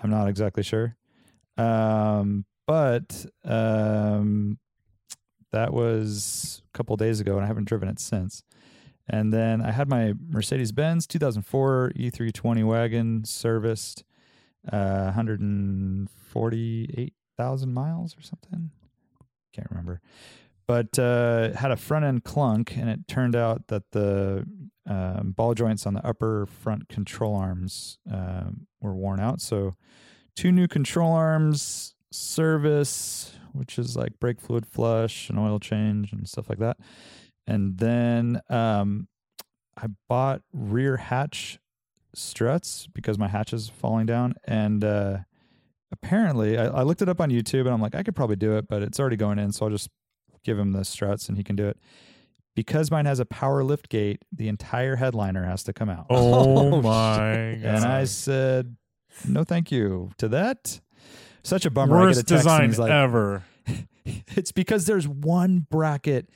I'm 0.00 0.10
not 0.10 0.28
exactly 0.28 0.62
sure. 0.62 0.96
Um, 1.56 2.44
but 2.66 3.26
um, 3.44 4.58
that 5.52 5.72
was 5.72 6.62
a 6.72 6.76
couple 6.76 6.96
days 6.96 7.20
ago, 7.20 7.36
and 7.36 7.44
I 7.44 7.48
haven't 7.48 7.68
driven 7.68 7.88
it 7.88 7.98
since. 7.98 8.42
And 9.08 9.32
then 9.32 9.60
I 9.60 9.70
had 9.70 9.88
my 9.88 10.14
Mercedes 10.28 10.72
Benz 10.72 11.06
2004 11.06 11.92
E320 11.96 12.64
wagon 12.64 13.24
serviced, 13.24 14.02
uh, 14.72 15.04
148,000 15.04 17.74
miles 17.74 18.16
or 18.16 18.22
something. 18.22 18.70
Can't 19.52 19.70
remember. 19.70 20.00
But 20.66 20.98
uh, 20.98 21.52
had 21.52 21.70
a 21.70 21.76
front 21.76 22.06
end 22.06 22.24
clunk, 22.24 22.74
and 22.76 22.88
it 22.88 23.06
turned 23.06 23.36
out 23.36 23.68
that 23.68 23.90
the 23.92 24.46
um, 24.86 25.34
ball 25.36 25.52
joints 25.54 25.86
on 25.86 25.94
the 25.94 26.06
upper 26.06 26.46
front 26.46 26.88
control 26.88 27.36
arms 27.36 27.98
um, 28.10 28.66
were 28.80 28.94
worn 28.94 29.20
out. 29.20 29.42
So, 29.42 29.76
two 30.34 30.50
new 30.50 30.66
control 30.66 31.12
arms, 31.12 31.94
service, 32.10 33.36
which 33.52 33.78
is 33.78 33.96
like 33.96 34.18
brake 34.18 34.40
fluid 34.40 34.66
flush 34.66 35.28
and 35.28 35.38
oil 35.38 35.60
change 35.60 36.12
and 36.12 36.28
stuff 36.28 36.48
like 36.48 36.58
that. 36.58 36.78
And 37.46 37.78
then 37.78 38.40
um, 38.48 39.08
I 39.76 39.86
bought 40.08 40.42
rear 40.52 40.96
hatch 40.96 41.58
struts 42.14 42.88
because 42.92 43.18
my 43.18 43.28
hatch 43.28 43.52
is 43.52 43.68
falling 43.68 44.06
down. 44.06 44.34
And 44.44 44.84
uh, 44.84 45.18
apparently, 45.92 46.56
I, 46.58 46.66
I 46.66 46.82
looked 46.82 47.02
it 47.02 47.08
up 47.08 47.20
on 47.20 47.30
YouTube 47.30 47.62
and 47.62 47.70
I'm 47.70 47.80
like, 47.80 47.94
I 47.94 48.02
could 48.02 48.16
probably 48.16 48.36
do 48.36 48.56
it, 48.56 48.68
but 48.68 48.82
it's 48.82 48.98
already 48.98 49.16
going 49.16 49.38
in. 49.38 49.52
So 49.52 49.66
I'll 49.66 49.72
just 49.72 49.90
give 50.42 50.58
him 50.58 50.72
the 50.72 50.84
struts 50.84 51.28
and 51.28 51.36
he 51.36 51.44
can 51.44 51.56
do 51.56 51.66
it. 51.66 51.78
Because 52.54 52.90
mine 52.90 53.06
has 53.06 53.18
a 53.18 53.24
power 53.24 53.64
lift 53.64 53.88
gate, 53.88 54.22
the 54.30 54.46
entire 54.46 54.94
headliner 54.94 55.44
has 55.44 55.64
to 55.64 55.72
come 55.72 55.90
out. 55.90 56.06
Oh 56.08 56.70
my 56.82 57.58
god. 57.60 57.64
And 57.64 57.84
I 57.84 58.04
said, 58.04 58.76
no, 59.26 59.42
thank 59.42 59.72
you 59.72 60.10
to 60.18 60.28
that. 60.28 60.80
Such 61.42 61.66
a 61.66 61.70
bummer. 61.70 61.96
I 61.96 61.98
get 61.98 62.02
a 62.02 62.06
Worst 62.06 62.28
text 62.28 62.44
design 62.44 62.72
like, 62.72 62.90
ever. 62.92 63.42
it's 64.04 64.52
because 64.52 64.86
there's 64.86 65.08
one 65.08 65.66
bracket. 65.68 66.30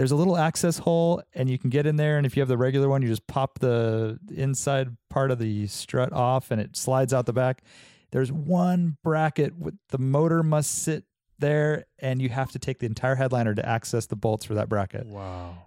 There's 0.00 0.12
a 0.12 0.16
little 0.16 0.38
access 0.38 0.78
hole, 0.78 1.22
and 1.34 1.50
you 1.50 1.58
can 1.58 1.68
get 1.68 1.84
in 1.84 1.96
there. 1.96 2.16
And 2.16 2.24
if 2.24 2.34
you 2.34 2.40
have 2.40 2.48
the 2.48 2.56
regular 2.56 2.88
one, 2.88 3.02
you 3.02 3.08
just 3.08 3.26
pop 3.26 3.58
the 3.58 4.18
inside 4.34 4.96
part 5.10 5.30
of 5.30 5.38
the 5.38 5.66
strut 5.66 6.10
off, 6.10 6.50
and 6.50 6.58
it 6.58 6.74
slides 6.74 7.12
out 7.12 7.26
the 7.26 7.34
back. 7.34 7.62
There's 8.10 8.32
one 8.32 8.96
bracket 9.04 9.58
with 9.58 9.74
the 9.90 9.98
motor 9.98 10.42
must 10.42 10.82
sit 10.84 11.04
there, 11.38 11.84
and 11.98 12.22
you 12.22 12.30
have 12.30 12.50
to 12.52 12.58
take 12.58 12.78
the 12.78 12.86
entire 12.86 13.14
headliner 13.14 13.54
to 13.54 13.68
access 13.68 14.06
the 14.06 14.16
bolts 14.16 14.46
for 14.46 14.54
that 14.54 14.70
bracket 14.70 15.04
Wow. 15.04 15.64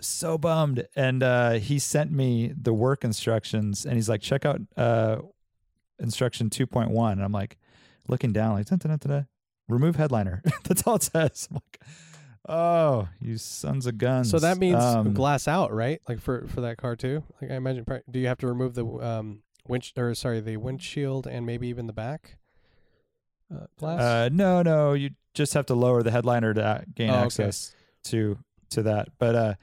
so 0.00 0.36
bummed. 0.36 0.88
And 0.96 1.22
uh, 1.22 1.52
he 1.52 1.78
sent 1.78 2.10
me 2.10 2.52
the 2.60 2.74
work 2.74 3.04
instructions, 3.04 3.86
and 3.86 3.94
he's 3.94 4.08
like, 4.08 4.20
check 4.20 4.44
out 4.44 4.60
uh, 4.76 5.18
instruction 6.00 6.50
2.1. 6.50 7.12
And 7.12 7.22
I'm 7.22 7.30
like, 7.30 7.56
looking 8.08 8.32
down, 8.32 8.54
like, 8.54 8.66
remove 9.68 9.94
headliner. 9.94 10.42
That's 10.64 10.82
all 10.88 10.96
it 10.96 11.04
says. 11.04 11.48
I'm 12.48 12.54
like, 12.54 12.58
oh, 12.58 13.08
you 13.20 13.36
sons 13.38 13.86
of 13.86 13.98
guns. 13.98 14.30
So 14.30 14.38
that 14.38 14.58
means 14.58 14.82
Um, 14.82 15.12
glass 15.14 15.46
out, 15.48 15.72
right? 15.72 16.00
Like 16.08 16.20
for 16.20 16.46
for 16.48 16.60
that 16.62 16.76
car 16.78 16.96
too. 16.96 17.22
Like 17.40 17.50
I 17.50 17.54
imagine, 17.56 17.84
do 18.10 18.18
you 18.18 18.26
have 18.28 18.38
to 18.38 18.46
remove 18.46 18.74
the 18.74 18.84
um 18.86 19.42
winch 19.68 19.92
or 19.96 20.14
sorry 20.14 20.40
the 20.40 20.56
windshield 20.56 21.26
and 21.26 21.44
maybe 21.46 21.68
even 21.68 21.86
the 21.86 21.92
back 21.92 22.36
uh, 23.54 23.66
glass? 23.78 24.00
Uh, 24.00 24.28
no, 24.32 24.62
no, 24.62 24.92
you 24.94 25.10
just 25.34 25.54
have 25.54 25.66
to 25.66 25.74
lower 25.74 26.02
the 26.02 26.10
headliner 26.10 26.54
to 26.54 26.84
gain 26.94 27.10
Oh, 27.10 27.14
okay. 27.14 27.24
access 27.24 27.74
to 28.04 28.38
to 28.70 28.82
that. 28.84 29.08
But 29.18 29.34
uh, 29.34 29.54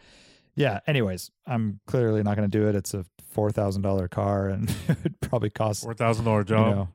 yeah. 0.55 0.79
Anyways, 0.87 1.31
I'm 1.45 1.79
clearly 1.87 2.23
not 2.23 2.35
going 2.35 2.49
to 2.49 2.57
do 2.57 2.67
it. 2.67 2.75
It's 2.75 2.93
a 2.93 3.05
four 3.31 3.51
thousand 3.51 3.81
dollar 3.81 4.07
car, 4.07 4.49
and 4.49 4.69
it 5.03 5.19
probably 5.21 5.49
costs 5.49 5.83
Four 5.83 5.93
thousand 5.93 6.25
dollar 6.25 6.39
you 6.39 6.45
job. 6.45 6.75
know, 6.75 6.87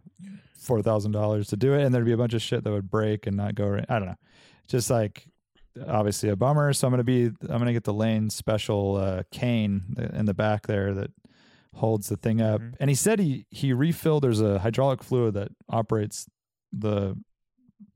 four 0.55 0.81
thousand 0.83 1.13
dollars 1.13 1.49
to 1.49 1.57
do 1.57 1.75
it, 1.75 1.83
and 1.83 1.95
there'd 1.95 2.05
be 2.05 2.13
a 2.13 2.17
bunch 2.17 2.35
of 2.35 2.43
shit 2.43 2.65
that 2.65 2.71
would 2.71 2.91
break 2.91 3.27
and 3.27 3.37
not 3.37 3.55
go 3.55 3.67
right. 3.69 3.85
I 3.89 3.99
don't 3.99 4.09
know, 4.09 4.17
just 4.69 4.91
like 4.91 5.27
obviously 5.89 6.29
a 6.29 6.37
bummer. 6.37 6.73
So 6.73 6.87
I'm 6.87 6.93
gonna 6.93 7.05
be, 7.05 7.27
I'm 7.27 7.59
gonna 7.59 7.73
get 7.73 7.85
the 7.85 7.95
lane 7.95 8.31
special 8.31 8.97
uh, 8.97 9.23
cane 9.31 9.95
in 10.13 10.27
the 10.27 10.35
back 10.35 10.67
there 10.67 10.93
that 10.95 11.11
holds 11.75 12.09
the 12.09 12.17
thing 12.17 12.41
up. 12.43 12.61
Mhm. 12.61 12.75
And 12.81 12.91
he 12.91 12.95
said 12.97 13.19
he 13.19 13.47
he 13.51 13.73
refilled. 13.73 14.25
There's 14.25 14.41
a 14.41 14.59
hydraulic 14.59 15.03
fluid 15.03 15.35
that 15.35 15.49
operates 15.69 16.27
the 16.73 17.17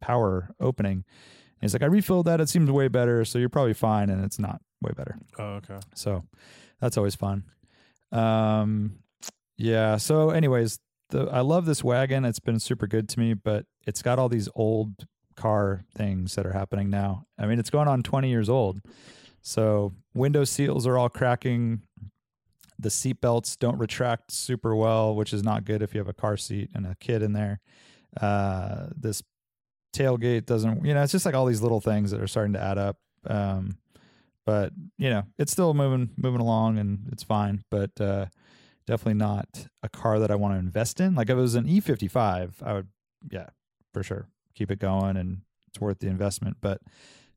power 0.01 0.51
opening. 0.61 1.05
And 1.05 1.63
he's 1.63 1.73
like, 1.75 1.83
I 1.83 1.87
refilled 1.87 2.27
that. 2.27 2.41
It 2.41 2.49
seems 2.49 2.71
way 2.71 2.89
better. 2.89 3.25
So 3.25 3.39
you're 3.39 3.49
probably 3.49 3.75
fine, 3.75 4.11
and 4.11 4.25
it's 4.25 4.39
not 4.39 4.61
way 4.83 4.93
better. 4.97 5.19
Oh, 5.39 5.55
okay. 5.55 5.79
So 5.95 6.25
that's 6.81 6.97
always 6.97 7.15
fun. 7.15 7.45
Um, 8.13 8.99
yeah. 9.57 9.97
So, 9.97 10.31
anyways, 10.31 10.79
the 11.11 11.29
I 11.33 11.41
love 11.41 11.67
this 11.67 11.83
wagon. 11.83 12.25
It's 12.25 12.41
been 12.41 12.61
super 12.61 12.87
good 12.87 13.09
to 13.11 13.19
me, 13.19 13.35
but 13.35 13.65
it's 13.87 14.03
got 14.03 14.19
all 14.19 14.29
these 14.29 14.49
old 14.55 15.07
car 15.37 15.85
things 15.95 16.35
that 16.35 16.47
are 16.47 16.53
happening 16.53 16.91
now. 16.91 17.27
I 17.39 17.47
mean, 17.47 17.59
it's 17.59 17.71
going 17.71 17.89
on 17.89 18.03
20 18.03 18.29
years 18.29 18.49
old. 18.49 18.81
So 19.43 19.93
window 20.15 20.45
seals 20.45 20.87
are 20.87 20.99
all 20.99 21.09
cracking. 21.09 21.83
The 22.79 22.91
seat 22.91 23.21
belts 23.21 23.57
don't 23.57 23.79
retract 23.79 24.33
super 24.33 24.75
well, 24.75 25.15
which 25.15 25.33
is 25.33 25.43
not 25.43 25.65
good 25.65 25.83
if 25.83 25.95
you 25.95 26.01
have 26.01 26.09
a 26.09 26.15
car 26.15 26.37
seat 26.37 26.71
and 26.75 26.87
a 26.87 26.97
kid 26.97 27.23
in 27.23 27.33
there. 27.33 27.61
Uh, 28.21 28.89
this 28.97 29.23
tailgate 29.95 30.47
doesn't, 30.47 30.85
you 30.85 30.93
know, 30.93 31.03
it's 31.03 31.13
just 31.13 31.25
like 31.25 31.35
all 31.35 31.47
these 31.47 31.63
little 31.63 31.81
things 31.81 32.11
that 32.11 32.21
are 32.21 32.27
starting 32.27 32.55
to 32.55 32.63
add 32.63 32.79
up. 32.79 32.99
Um, 33.27 33.79
but 34.45 34.73
you 34.99 35.11
know, 35.11 35.25
it's 35.39 35.53
still 35.53 35.75
moving, 35.75 36.11
moving 36.17 36.41
along 36.41 36.79
and 36.79 37.09
it's 37.13 37.23
fine, 37.23 37.63
but, 37.71 37.99
uh, 38.01 38.27
definitely 38.87 39.15
not 39.15 39.67
a 39.83 39.89
car 39.89 40.19
that 40.21 40.31
I 40.31 40.37
want 40.37 40.55
to 40.55 40.59
invest 40.59 41.01
in. 41.01 41.15
Like 41.15 41.29
if 41.29 41.37
it 41.37 41.41
was 41.41 41.57
an 41.57 41.67
E55, 41.67 42.63
I 42.63 42.73
would, 42.73 42.89
yeah, 43.31 43.49
for 43.93 44.03
sure 44.03 44.29
keep 44.57 44.71
it 44.73 44.81
going 44.81 45.17
and 45.17 45.43
it's 45.69 45.81
worth 45.81 46.01
the 46.01 46.09
investment. 46.09 46.57
But 46.61 46.81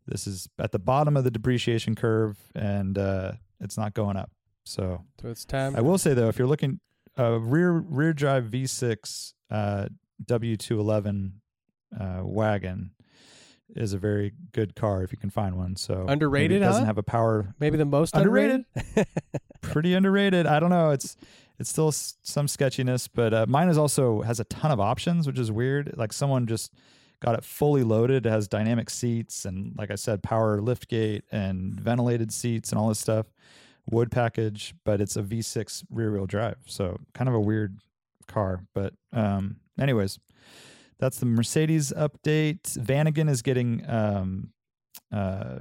this 0.07 0.25
is 0.25 0.47
at 0.57 0.71
the 0.71 0.79
bottom 0.79 1.15
of 1.15 1.23
the 1.23 1.29
depreciation 1.31 1.93
curve 1.93 2.37
and, 2.55 2.97
uh, 2.97 3.33
it's 3.61 3.77
not 3.77 3.93
going 3.93 4.15
up. 4.17 4.31
So 4.65 5.03
so 5.21 5.27
it's 5.29 5.45
time. 5.45 5.75
I 5.75 5.81
will 5.81 5.97
say 5.97 6.13
though, 6.13 6.29
if 6.29 6.39
you're 6.39 6.47
looking, 6.47 6.79
a 7.17 7.37
rear 7.37 7.71
rear 7.73 8.13
drive 8.13 8.45
V6 8.45 9.33
uh, 9.51 9.87
W211 10.25 11.31
uh, 11.99 12.21
wagon 12.23 12.91
is 13.75 13.93
a 13.93 13.97
very 13.97 14.31
good 14.51 14.75
car 14.75 15.03
if 15.03 15.11
you 15.11 15.17
can 15.17 15.29
find 15.29 15.55
one. 15.57 15.75
So 15.75 16.05
Underrated, 16.07 16.57
It 16.57 16.59
doesn't 16.65 16.81
huh? 16.83 16.87
have 16.87 16.97
a 16.97 17.03
power. 17.03 17.53
Maybe 17.59 17.77
the 17.77 17.85
most 17.85 18.15
Underrated? 18.15 18.65
underrated. 18.75 19.07
Pretty 19.61 19.93
underrated. 19.93 20.45
I 20.47 20.59
don't 20.59 20.69
know. 20.69 20.91
It's 20.91 21.15
it's 21.59 21.69
still 21.69 21.89
s- 21.89 22.15
some 22.21 22.47
sketchiness, 22.47 23.07
but 23.07 23.33
uh, 23.33 23.45
mine 23.47 23.67
is 23.69 23.77
also 23.77 24.21
has 24.21 24.39
a 24.39 24.45
ton 24.45 24.71
of 24.71 24.79
options, 24.79 25.27
which 25.27 25.37
is 25.37 25.51
weird. 25.51 25.93
Like 25.97 26.13
someone 26.13 26.47
just 26.47 26.73
got 27.21 27.35
it 27.35 27.43
fully 27.43 27.83
loaded. 27.83 28.25
It 28.25 28.29
has 28.29 28.47
dynamic 28.47 28.89
seats 28.89 29.45
and, 29.45 29.73
like 29.77 29.91
I 29.91 29.95
said, 29.95 30.23
power 30.23 30.61
lift 30.61 30.87
gate 30.87 31.23
and 31.31 31.79
ventilated 31.79 32.31
seats 32.31 32.71
and 32.71 32.79
all 32.79 32.89
this 32.89 32.99
stuff. 32.99 33.27
Wood 33.89 34.11
package, 34.11 34.73
but 34.85 35.01
it's 35.01 35.15
a 35.15 35.23
V6 35.23 35.83
rear 35.89 36.11
wheel 36.11 36.27
drive. 36.27 36.57
So 36.67 36.97
kind 37.13 37.27
of 37.27 37.33
a 37.33 37.39
weird 37.39 37.79
car. 38.27 38.63
But 38.73 38.93
um, 39.11 39.57
anyways, 39.79 40.19
that's 40.99 41.19
the 41.19 41.25
Mercedes 41.25 41.91
update. 41.95 42.77
Vanagon 42.77 43.29
is 43.29 43.41
getting 43.41 43.89
um, 43.89 44.51
uh, 45.11 45.59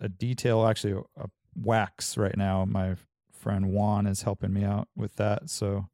a 0.00 0.08
detail, 0.08 0.66
actually 0.66 0.92
a, 0.92 1.22
a 1.22 1.30
wax 1.54 2.16
right 2.16 2.36
now. 2.36 2.64
My 2.64 2.96
friend 3.32 3.72
Juan 3.72 4.06
is 4.06 4.22
helping 4.22 4.52
me 4.52 4.64
out 4.64 4.88
with 4.94 5.16
that. 5.16 5.48
So 5.48 5.86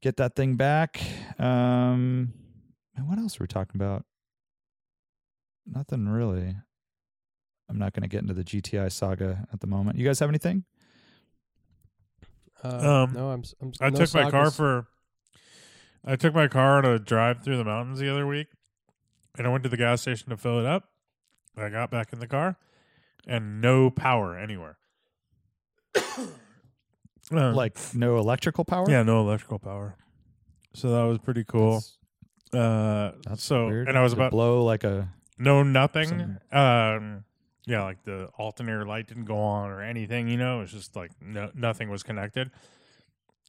get 0.00 0.16
that 0.18 0.36
thing 0.36 0.54
back. 0.54 1.00
Um, 1.38 2.32
and 2.94 3.08
what 3.08 3.18
else 3.18 3.38
were 3.38 3.44
we 3.44 3.48
talking 3.48 3.80
about? 3.80 4.04
Nothing 5.66 6.08
really. 6.08 6.56
I'm 7.68 7.78
not 7.78 7.92
going 7.92 8.02
to 8.02 8.08
get 8.08 8.20
into 8.22 8.34
the 8.34 8.44
GTI 8.44 8.90
saga 8.92 9.46
at 9.52 9.60
the 9.60 9.66
moment. 9.66 9.96
You 9.98 10.04
guys 10.04 10.18
have 10.18 10.28
anything? 10.28 10.64
Uh, 12.62 13.04
Um, 13.04 13.12
no, 13.12 13.30
I'm. 13.30 13.40
s- 13.40 13.54
I'm 13.60 13.68
s- 13.68 13.76
I 13.80 13.90
no 13.90 13.96
took 14.04 14.14
my 14.14 14.30
car 14.30 14.50
for. 14.50 14.86
I 16.04 16.16
took 16.16 16.34
my 16.34 16.48
car 16.48 16.78
on 16.78 16.84
a 16.84 16.98
drive 16.98 17.42
through 17.44 17.56
the 17.56 17.64
mountains 17.64 17.98
the 18.00 18.10
other 18.10 18.26
week, 18.26 18.48
and 19.38 19.46
I 19.46 19.50
went 19.50 19.62
to 19.64 19.70
the 19.70 19.76
gas 19.76 20.02
station 20.02 20.30
to 20.30 20.36
fill 20.36 20.58
it 20.58 20.66
up. 20.66 20.88
I 21.56 21.68
got 21.68 21.90
back 21.90 22.12
in 22.12 22.18
the 22.18 22.26
car, 22.26 22.56
and 23.26 23.60
no 23.60 23.90
power 23.90 24.36
anywhere. 24.36 24.78
Uh, 25.94 26.26
Like 27.30 27.78
no 27.94 28.18
electrical 28.18 28.64
power? 28.64 28.84
yeah, 28.90 29.02
no 29.02 29.20
electrical 29.20 29.58
power. 29.58 29.96
So 30.74 30.90
that 30.90 31.02
was 31.04 31.18
pretty 31.18 31.44
cool. 31.44 31.74
That's, 31.74 31.98
Uh, 32.54 33.12
that's 33.24 33.44
so 33.44 33.66
weird. 33.68 33.88
and 33.88 33.96
I 33.96 34.02
was 34.02 34.12
Did 34.12 34.18
it 34.18 34.22
about 34.22 34.30
blow 34.32 34.64
like 34.64 34.84
a 34.84 35.08
no 35.42 35.62
nothing. 35.62 36.08
Something. 36.08 36.38
Um, 36.52 37.24
yeah, 37.66 37.84
like 37.84 38.02
the 38.04 38.26
alternator 38.38 38.84
light 38.84 39.06
didn't 39.06 39.24
go 39.24 39.38
on 39.38 39.70
or 39.70 39.82
anything. 39.82 40.28
You 40.28 40.36
know, 40.36 40.58
it 40.58 40.62
was 40.62 40.72
just 40.72 40.96
like 40.96 41.10
no, 41.20 41.50
nothing 41.54 41.90
was 41.90 42.02
connected. 42.02 42.50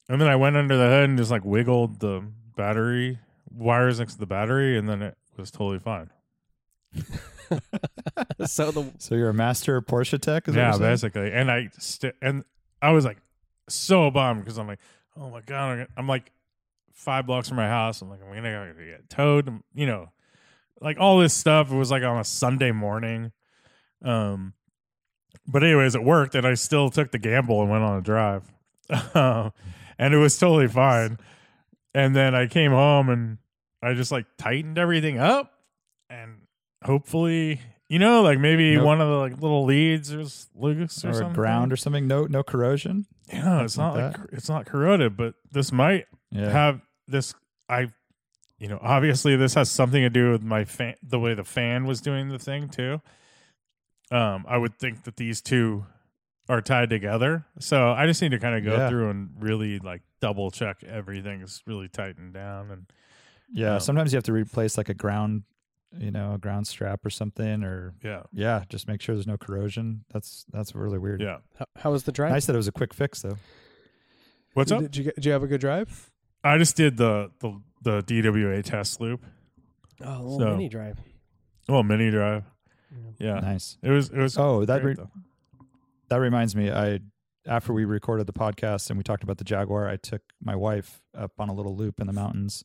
And 0.10 0.20
then 0.20 0.28
I 0.28 0.36
went 0.36 0.58
under 0.58 0.76
the 0.76 0.86
hood 0.86 1.10
and 1.10 1.18
just 1.18 1.32
like 1.32 1.46
wiggled 1.46 2.00
the 2.00 2.24
battery 2.56 3.20
wires 3.52 4.00
next 4.00 4.14
to 4.14 4.20
the 4.20 4.26
battery, 4.26 4.78
and 4.78 4.90
then 4.90 5.02
it 5.02 5.18
was 5.38 5.52
totally 5.52 5.80
fine. 5.80 6.10
so 8.46 8.72
the 8.72 8.92
So 9.00 9.16
you're 9.16 9.30
a 9.30 9.34
master 9.34 9.82
Porsche 9.82 10.20
tech? 10.20 10.48
Is 10.48 10.56
yeah, 10.56 10.72
what 10.72 10.82
basically. 10.82 11.32
And 11.32 11.50
I 11.50 11.70
st- 11.80 12.16
and 12.22 12.44
I 12.82 12.92
was 12.92 13.06
like 13.06 13.18
so 13.70 14.12
bummed 14.12 14.44
because 14.44 14.58
I'm 14.58 14.68
like, 14.68 14.80
oh 15.18 15.30
my 15.30 15.42
god, 15.42 15.88
I'm, 15.98 16.08
like 16.08 16.32
five 16.92 17.26
blocks 17.26 17.48
from 17.48 17.58
my 17.58 17.68
house. 17.68 18.02
I'm 18.02 18.10
like, 18.10 18.20
I'm 18.22 18.34
gonna, 18.34 18.74
gonna 18.74 18.86
get 18.86 19.10
towed. 19.10 19.62
You 19.74 19.88
know, 19.88 20.12
like 20.82 20.98
all 21.00 21.20
this 21.20 21.34
stuff. 21.34 21.72
It 21.72 21.76
was 21.76 21.92
like 21.92 22.04
on 22.04 22.18
a 22.20 22.24
Sunday 22.24 22.72
morning. 22.72 23.32
Um, 24.04 24.54
but 25.48 25.64
anyways, 25.64 25.96
it 25.96 26.04
worked, 26.04 26.36
and 26.36 26.46
I 26.48 26.54
still 26.56 26.90
took 26.90 27.12
the 27.12 27.18
gamble 27.20 27.62
and 27.62 27.70
went 27.70 27.84
on 27.84 27.98
a 27.98 28.02
drive, 28.02 28.44
Um, 29.14 29.52
and 29.98 30.14
it 30.14 30.18
was 30.18 30.38
totally 30.38 30.68
fine. 30.68 31.18
And 31.94 32.16
then 32.16 32.34
I 32.34 32.48
came 32.48 32.72
home 32.72 33.10
and 33.10 33.38
I 33.82 33.94
just 33.94 34.12
like 34.12 34.26
tightened 34.38 34.78
everything 34.78 35.20
up, 35.20 35.52
and 36.10 36.42
hopefully, 36.84 37.60
you 37.90 38.00
know, 38.00 38.22
like 38.22 38.40
maybe 38.40 38.76
Nope. 38.76 38.86
one 38.86 39.02
of 39.02 39.08
the 39.10 39.16
like 39.16 39.34
little 39.42 39.66
leads 39.66 40.14
was 40.16 40.48
loose 40.56 41.04
or, 41.04 41.10
or 41.10 41.14
something. 41.14 41.34
ground 41.34 41.72
or 41.74 41.76
something. 41.78 42.08
No, 42.08 42.26
no 42.26 42.42
corrosion. 42.44 43.06
Yeah, 43.32 43.64
it's 43.64 43.78
not 43.78 43.96
like 43.96 44.18
like 44.18 44.28
it's 44.34 44.50
not 44.50 44.66
corroded, 44.66 45.16
but 45.18 45.36
this 45.52 45.72
might 45.72 46.06
Yeah. 46.32 46.50
have 46.50 46.82
this. 47.08 47.34
I, 47.70 47.92
you 48.64 48.70
know, 48.70 48.80
obviously 48.82 49.36
this 49.36 49.56
has 49.56 49.70
something 49.70 50.02
to 50.02 50.10
do 50.10 50.32
with 50.32 50.42
my 50.42 50.64
fan, 50.64 50.96
the 51.04 51.20
way 51.20 51.34
the 51.34 51.44
fan 51.44 51.86
was 51.86 52.00
doing 52.00 52.30
the 52.30 52.40
thing 52.40 52.70
too. 52.70 53.02
Um, 54.10 54.46
I 54.48 54.58
would 54.58 54.74
think 54.80 55.04
that 55.04 55.18
these 55.18 55.42
two 55.42 55.86
are 56.48 56.62
tied 56.62 56.90
together, 56.90 57.46
so 57.60 57.92
I 57.92 58.06
just 58.08 58.22
need 58.22 58.32
to 58.32 58.40
kind 58.40 58.56
of 58.56 58.64
go 58.64 58.78
Yeah. 58.78 58.88
through 58.90 59.10
and 59.10 59.32
really 59.40 59.80
like 59.80 60.02
double 60.22 60.50
check 60.50 60.82
everything's 60.84 61.62
really 61.66 61.90
tightened 61.90 62.34
down 62.34 62.72
and 62.72 62.86
yeah. 63.52 63.74
um, 63.76 63.80
Sometimes 63.82 64.14
you 64.14 64.18
have 64.18 64.24
to 64.26 64.34
replace 64.34 64.78
like 64.78 64.88
a 64.88 64.94
ground, 64.94 65.44
you 65.98 66.10
know, 66.12 66.34
a 66.36 66.38
ground 66.38 66.66
strap 66.68 67.06
or 67.06 67.10
something, 67.10 67.64
or 67.64 67.94
yeah, 68.02 68.24
yeah, 68.32 68.64
just 68.70 68.88
make 68.88 69.02
sure 69.02 69.14
there's 69.16 69.28
no 69.28 69.38
corrosion. 69.38 70.06
That's 70.14 70.46
that's 70.54 70.74
really 70.74 71.00
weird. 71.00 71.20
yeah. 71.22 71.40
how, 71.60 71.66
how 71.78 71.92
was 71.92 72.04
the 72.06 72.14
drive? 72.14 72.32
Nice 72.32 72.46
that 72.46 72.54
it 72.54 72.58
was 72.64 72.70
a 72.70 72.72
quick 72.72 72.94
fix 72.94 73.22
though. 73.22 73.38
What's 74.54 74.70
did, 74.70 74.76
up? 74.78 74.82
Did 74.84 74.96
you 74.96 75.04
get, 75.04 75.16
did 75.16 75.26
you 75.26 75.32
have 75.34 75.44
a 75.44 75.48
good 75.48 75.62
drive? 75.62 76.10
I 76.46 76.58
just 76.58 76.76
did 76.78 76.98
the 76.98 77.32
the 77.40 77.60
the 77.84 78.02
DWA 78.04 78.64
test 78.64 79.00
loop. 79.02 79.24
Oh, 80.02 80.10
a 80.12 80.12
little 80.22 80.40
So- 80.40 80.52
mini 80.52 80.70
drive. 80.70 80.98
Well, 81.68 81.84
mini 81.84 82.10
drive. 82.12 82.44
Yeah, 83.18 83.40
Nice. 83.40 83.78
it 83.82 83.90
was 83.90 84.10
it 84.10 84.18
was. 84.18 84.38
Oh, 84.38 84.66
that 84.66 84.82
great, 84.82 84.98
re- 84.98 85.04
though. 85.04 85.12
that 86.10 86.18
reminds 86.18 86.56
me. 86.56 86.70
I 86.72 87.00
after 87.48 87.74
we 87.74 87.86
recorded 87.86 88.28
the 88.28 88.34
podcast 88.34 88.90
and 88.90 88.98
we 88.98 89.04
talked 89.04 89.24
about 89.24 89.38
the 89.38 89.44
Jaguar, 89.44 89.88
I 89.90 89.96
took 89.98 90.22
my 90.42 90.56
wife 90.56 91.02
up 91.18 91.32
on 91.40 91.50
a 91.50 91.54
little 91.54 91.76
loop 91.76 92.00
in 92.00 92.08
the 92.08 92.14
mountains, 92.14 92.64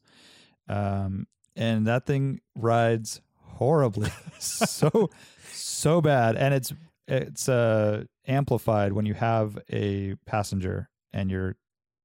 um, 0.68 1.26
and 1.56 1.86
that 1.86 2.04
thing 2.06 2.40
rides 2.54 3.20
horribly, 3.40 4.10
so 4.38 5.08
so 5.52 6.00
bad, 6.00 6.36
and 6.36 6.52
it's 6.54 6.72
it's 7.06 7.48
uh, 7.48 8.04
amplified 8.26 8.92
when 8.92 9.06
you 9.06 9.14
have 9.14 9.58
a 9.70 10.14
passenger 10.26 10.90
and 11.12 11.30
you're 11.30 11.56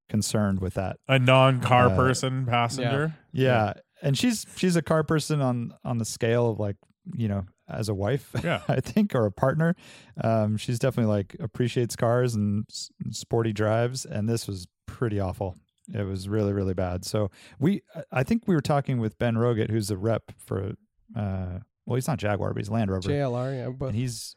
concerned 0.10 0.60
with 0.60 0.74
that. 0.76 0.97
a 1.08 1.20
non-car 1.20 1.88
Uh, 1.88 1.95
person 1.95 2.45
passenger. 2.45 3.16
Yeah, 3.32 3.74
and 4.01 4.18
she's 4.18 4.45
she's 4.56 4.76
a 4.76 4.82
car 4.82 5.04
person 5.04 5.41
on 5.41 5.74
on 5.84 5.97
the 5.97 6.06
scale 6.06 6.49
of 6.49 6.60
like 6.60 6.76
you 7.16 7.28
know 7.28 7.45
as 7.70 7.89
a 7.89 7.93
wife. 7.93 8.32
Yeah. 8.43 8.62
I 8.68 8.80
think, 8.82 9.16
or 9.16 9.26
a 9.26 9.32
partner. 9.32 9.76
Um, 10.22 10.58
she's 10.58 10.80
definitely 10.80 11.12
like 11.14 11.36
appreciates 11.39 11.95
cars 11.95 12.36
and 12.36 12.66
s- 12.70 12.89
sporty 13.12 13.54
drives, 13.54 14.06
and 14.06 14.28
this 14.30 14.47
was 14.47 14.68
pretty 14.86 15.20
awful. 15.20 15.56
It 15.93 16.04
was 16.04 16.30
really, 16.30 16.54
really 16.54 16.74
bad. 16.74 17.04
So 17.06 17.30
we, 17.60 17.82
I- 17.95 18.04
I 18.20 18.24
think 18.24 18.43
we 18.47 18.56
were 18.56 18.62
talking 18.62 18.99
with 18.99 19.18
Ben 19.18 19.36
Roget, 19.36 19.70
who's 19.72 19.89
a 19.91 19.97
rep 19.97 20.32
for, 20.38 20.74
uh, 21.16 21.60
well, 21.86 21.95
he's 21.95 22.08
not 22.08 22.20
Jaguar, 22.20 22.54
but 22.54 22.60
he's 22.60 22.70
Land 22.70 22.91
Rover, 22.91 23.10
JLR, 23.10 23.56
yeah, 23.56 23.70
but 23.70 23.88
and 23.88 23.95
he's, 23.95 24.36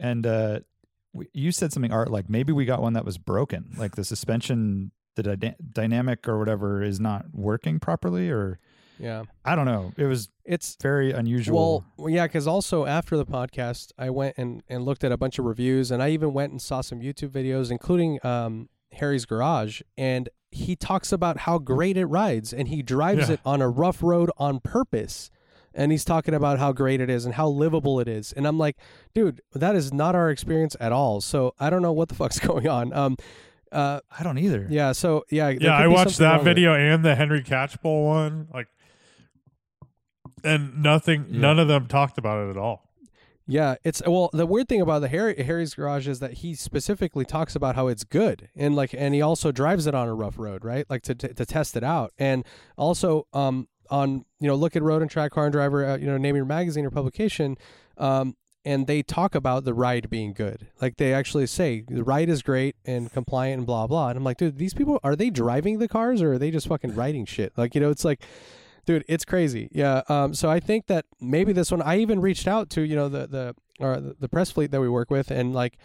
and 0.00 0.26
uh, 0.26 0.60
you 1.32 1.52
said 1.52 1.72
something, 1.72 1.92
Art, 1.92 2.10
like 2.10 2.28
maybe 2.30 2.52
we 2.52 2.64
got 2.66 2.80
one 2.82 2.92
that 2.94 3.04
was 3.04 3.18
broken, 3.18 3.74
like 3.78 3.96
the 3.96 4.04
suspension, 4.04 4.90
the 5.16 5.22
dyna- 5.36 5.56
dynamic 5.72 6.28
or 6.28 6.38
whatever 6.38 6.82
is 6.82 7.00
not 7.00 7.26
working 7.32 7.80
properly, 7.80 8.30
or 8.30 8.58
yeah, 8.98 9.24
I 9.44 9.54
don't 9.56 9.66
know. 9.66 9.92
It 9.96 10.04
was 10.06 10.28
it's 10.44 10.76
very 10.80 11.12
unusual. 11.12 11.56
Well, 11.56 11.84
well, 11.96 12.08
yeah, 12.08 12.26
because 12.26 12.46
also 12.46 12.86
after 12.86 13.16
the 13.16 13.26
podcast, 13.26 13.90
I 13.98 14.10
went 14.10 14.36
and, 14.38 14.62
and 14.68 14.84
looked 14.84 15.02
at 15.04 15.12
a 15.12 15.16
bunch 15.16 15.38
of 15.38 15.44
reviews, 15.44 15.90
and 15.90 16.02
I 16.02 16.10
even 16.10 16.32
went 16.32 16.52
and 16.52 16.62
saw 16.62 16.80
some 16.80 17.00
YouTube 17.00 17.30
videos, 17.30 17.70
including 17.70 18.24
um, 18.24 18.68
Harry's 18.92 19.26
Garage, 19.26 19.82
and 19.98 20.28
he 20.50 20.76
talks 20.76 21.12
about 21.12 21.38
how 21.40 21.58
great 21.58 21.96
it 21.98 22.06
rides, 22.06 22.52
and 22.52 22.68
he 22.68 22.80
drives 22.82 23.28
Yeah. 23.28 23.34
it 23.34 23.40
on 23.44 23.60
a 23.60 23.68
rough 23.68 24.02
road 24.02 24.30
on 24.38 24.60
purpose. 24.60 25.30
And 25.78 25.92
he's 25.92 26.06
talking 26.06 26.32
about 26.32 26.58
how 26.58 26.72
great 26.72 27.02
it 27.02 27.10
is 27.10 27.26
and 27.26 27.34
how 27.34 27.48
livable 27.48 28.00
it 28.00 28.08
is. 28.08 28.32
And 28.32 28.46
I'm 28.46 28.56
like, 28.56 28.78
dude, 29.12 29.42
that 29.52 29.76
is 29.76 29.92
not 29.92 30.14
our 30.14 30.30
experience 30.30 30.74
at 30.80 30.90
all. 30.90 31.20
So 31.20 31.52
I 31.60 31.68
don't 31.68 31.82
know 31.82 31.92
what 31.92 32.08
the 32.08 32.14
fuck's 32.14 32.38
going 32.50 32.66
on. 32.66 32.94
Um, 32.94 33.18
uh, 33.72 34.00
I 34.18 34.22
don't 34.22 34.38
either. 34.38 34.66
yeah. 34.70 34.92
So 34.92 35.24
yeah, 35.30 35.48
yeah, 35.50 35.76
I 35.76 35.86
watched 35.88 36.18
that 36.18 36.30
wrong 36.32 36.40
it. 36.40 36.44
video 36.44 36.74
and 36.74 37.04
the 37.04 37.14
Henry 37.14 37.42
Catchpole 37.42 38.04
one. 38.06 38.48
Like, 38.52 38.68
and 40.44 40.82
nothing, 40.82 41.26
Yeah. 41.30 41.40
none 41.40 41.58
of 41.58 41.68
them 41.68 41.86
talked 41.86 42.18
about 42.18 42.46
it 42.46 42.50
at 42.50 42.56
all. 42.56 42.82
Yeah, 43.48 43.76
it's 43.84 44.02
well. 44.04 44.28
The 44.32 44.44
weird 44.44 44.68
thing 44.68 44.80
about 44.80 45.00
the 45.02 45.08
Harry 45.08 45.40
Harry's 45.40 45.72
garage 45.74 46.08
is 46.08 46.18
that 46.18 46.34
he 46.34 46.54
specifically 46.54 47.24
talks 47.24 47.54
about 47.54 47.76
how 47.76 47.86
it's 47.86 48.02
good, 48.02 48.48
and 48.56 48.74
like, 48.74 48.92
and 48.92 49.14
he 49.14 49.22
also 49.22 49.52
drives 49.52 49.86
it 49.86 49.94
on 49.94 50.08
a 50.08 50.14
rough 50.14 50.36
road, 50.36 50.64
right? 50.64 50.84
Like 50.90 51.02
to 51.02 51.14
to, 51.14 51.32
to 51.32 51.46
test 51.46 51.76
it 51.76 51.84
out, 51.84 52.12
and 52.18 52.44
also 52.76 53.28
um 53.32 53.68
on 53.88 54.24
you 54.40 54.48
know 54.48 54.56
look 54.56 54.74
at 54.74 54.82
Road 54.82 55.00
and 55.00 55.08
Track 55.08 55.30
Car 55.30 55.44
and 55.44 55.52
Driver, 55.52 55.84
uh, 55.86 55.96
you 55.96 56.06
know, 56.06 56.16
name 56.16 56.34
your 56.34 56.44
magazine 56.44 56.84
or 56.84 56.90
publication, 56.90 57.56
um, 57.98 58.34
and 58.66 58.88
they 58.88 59.00
talk 59.02 59.34
about 59.36 59.64
the 59.64 59.72
ride 59.72 60.10
being 60.10 60.32
good. 60.32 60.66
Like 60.82 60.96
they 60.96 61.14
actually 61.14 61.46
say 61.46 61.84
the 61.88 62.02
ride 62.02 62.28
is 62.28 62.42
great 62.42 62.74
and 62.84 63.10
compliant 63.10 63.58
and 63.58 63.66
blah 63.66 63.86
blah. 63.86 64.08
And 64.08 64.18
I'm 64.18 64.24
like, 64.24 64.38
dude, 64.38 64.58
these 64.58 64.74
people 64.74 64.98
are 65.04 65.16
they 65.16 65.30
driving 65.30 65.78
the 65.78 65.88
cars 65.88 66.20
or 66.20 66.32
are 66.32 66.38
they 66.38 66.50
just 66.50 66.66
fucking 66.66 66.94
writing 66.94 67.24
shit? 67.24 67.52
Like 67.56 67.74
you 67.74 67.80
know, 67.80 67.90
it's 67.90 68.04
like 68.04 68.24
dude 68.84 69.04
it's 69.08 69.24
crazy 69.24 69.68
yeah 69.72 70.02
um 70.08 70.32
so 70.32 70.48
i 70.48 70.60
think 70.60 70.86
that 70.86 71.04
maybe 71.20 71.52
this 71.52 71.72
one 71.72 71.82
i 71.82 71.98
even 71.98 72.20
reached 72.20 72.46
out 72.46 72.70
to 72.70 72.82
you 72.82 72.94
know 72.94 73.08
the 73.08 73.26
the 73.26 73.54
or 73.80 74.00
the, 74.00 74.28
press 74.28 74.52
fleet 74.52 74.70
that 74.70 74.80
we 74.80 74.88
work 74.88 75.10
with 75.10 75.28
and 75.28 75.52
like 75.52 75.76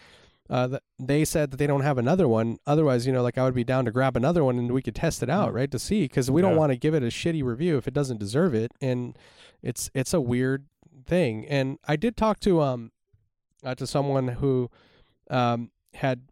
uh, 0.48 0.68
th- 0.68 0.82
they 1.00 1.24
said 1.24 1.50
that 1.50 1.56
they 1.56 1.66
don't 1.66 1.82
have 1.82 1.96
another 1.96 2.28
one. 2.28 2.58
Otherwise, 2.66 3.06
you 3.06 3.12
know, 3.12 3.22
like 3.22 3.38
I 3.38 3.44
would 3.44 3.54
be 3.54 3.64
down 3.64 3.86
to 3.86 3.90
grab 3.90 4.16
another 4.16 4.44
one 4.44 4.58
and 4.58 4.70
we 4.72 4.82
could 4.82 4.94
test 4.94 5.22
it 5.22 5.30
out, 5.30 5.54
right, 5.54 5.70
to 5.70 5.78
see 5.78 6.02
because 6.02 6.30
we 6.30 6.42
don't 6.42 6.56
want 6.56 6.72
to 6.72 6.76
give 6.76 6.94
it 6.94 7.02
a 7.02 7.06
shitty 7.06 7.42
review 7.42 7.78
if 7.78 7.88
it 7.88 7.94
doesn't 7.94 8.18
deserve 8.18 8.52
it. 8.52 8.72
And 8.80 9.16
it's 9.62 9.90
it's 9.94 10.12
a 10.12 10.20
weird 10.20 10.66
thing. 11.06 11.46
And 11.46 11.78
I 11.86 11.96
did 11.96 12.16
talk 12.16 12.40
to 12.40 12.60
um 12.60 12.92
uh, 13.64 13.74
to 13.74 13.86
someone 13.86 14.28
who 14.28 14.70
um 15.30 15.70
had 15.94 16.22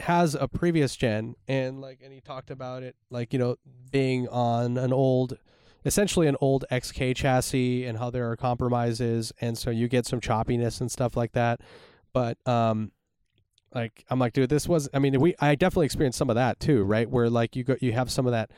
has 0.00 0.34
a 0.34 0.48
previous 0.48 0.96
gen 0.96 1.34
and 1.46 1.80
like 1.80 2.00
and 2.02 2.12
he 2.12 2.20
talked 2.20 2.50
about 2.50 2.82
it 2.82 2.96
like 3.10 3.32
you 3.32 3.38
know 3.38 3.56
being 3.90 4.26
on 4.28 4.78
an 4.78 4.92
old 4.92 5.36
essentially 5.84 6.26
an 6.26 6.36
old 6.40 6.64
XK 6.70 7.14
chassis 7.14 7.84
and 7.84 7.98
how 7.98 8.10
there 8.10 8.30
are 8.30 8.36
compromises 8.36 9.32
and 9.40 9.56
so 9.56 9.70
you 9.70 9.88
get 9.88 10.06
some 10.06 10.20
choppiness 10.20 10.80
and 10.80 10.90
stuff 10.90 11.16
like 11.16 11.32
that 11.32 11.60
but 12.12 12.38
um 12.48 12.92
like 13.74 14.04
I'm 14.08 14.18
like 14.18 14.32
dude 14.32 14.48
this 14.48 14.66
was 14.66 14.88
I 14.92 14.98
mean 14.98 15.20
we 15.20 15.34
I 15.38 15.54
definitely 15.54 15.86
experienced 15.86 16.18
some 16.18 16.30
of 16.30 16.36
that 16.36 16.60
too 16.60 16.82
right 16.82 17.08
where 17.08 17.30
like 17.30 17.54
you 17.54 17.64
go 17.64 17.76
you 17.80 17.92
have 17.92 18.10
some 18.10 18.26
of 18.26 18.32
that 18.32 18.50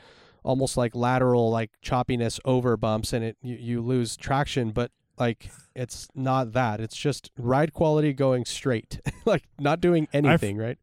almost 0.43 0.75
like 0.75 0.95
lateral 0.95 1.49
like 1.49 1.71
choppiness 1.83 2.39
over 2.45 2.75
bumps 2.77 3.13
and 3.13 3.23
it 3.23 3.37
you, 3.41 3.55
you 3.55 3.81
lose 3.81 4.17
traction 4.17 4.71
but 4.71 4.91
like 5.19 5.51
it's 5.75 6.07
not 6.15 6.53
that 6.53 6.79
it's 6.79 6.95
just 6.95 7.31
ride 7.37 7.73
quality 7.73 8.13
going 8.13 8.45
straight 8.45 8.99
like 9.25 9.43
not 9.59 9.79
doing 9.81 10.07
anything 10.13 10.57
right 10.57 10.77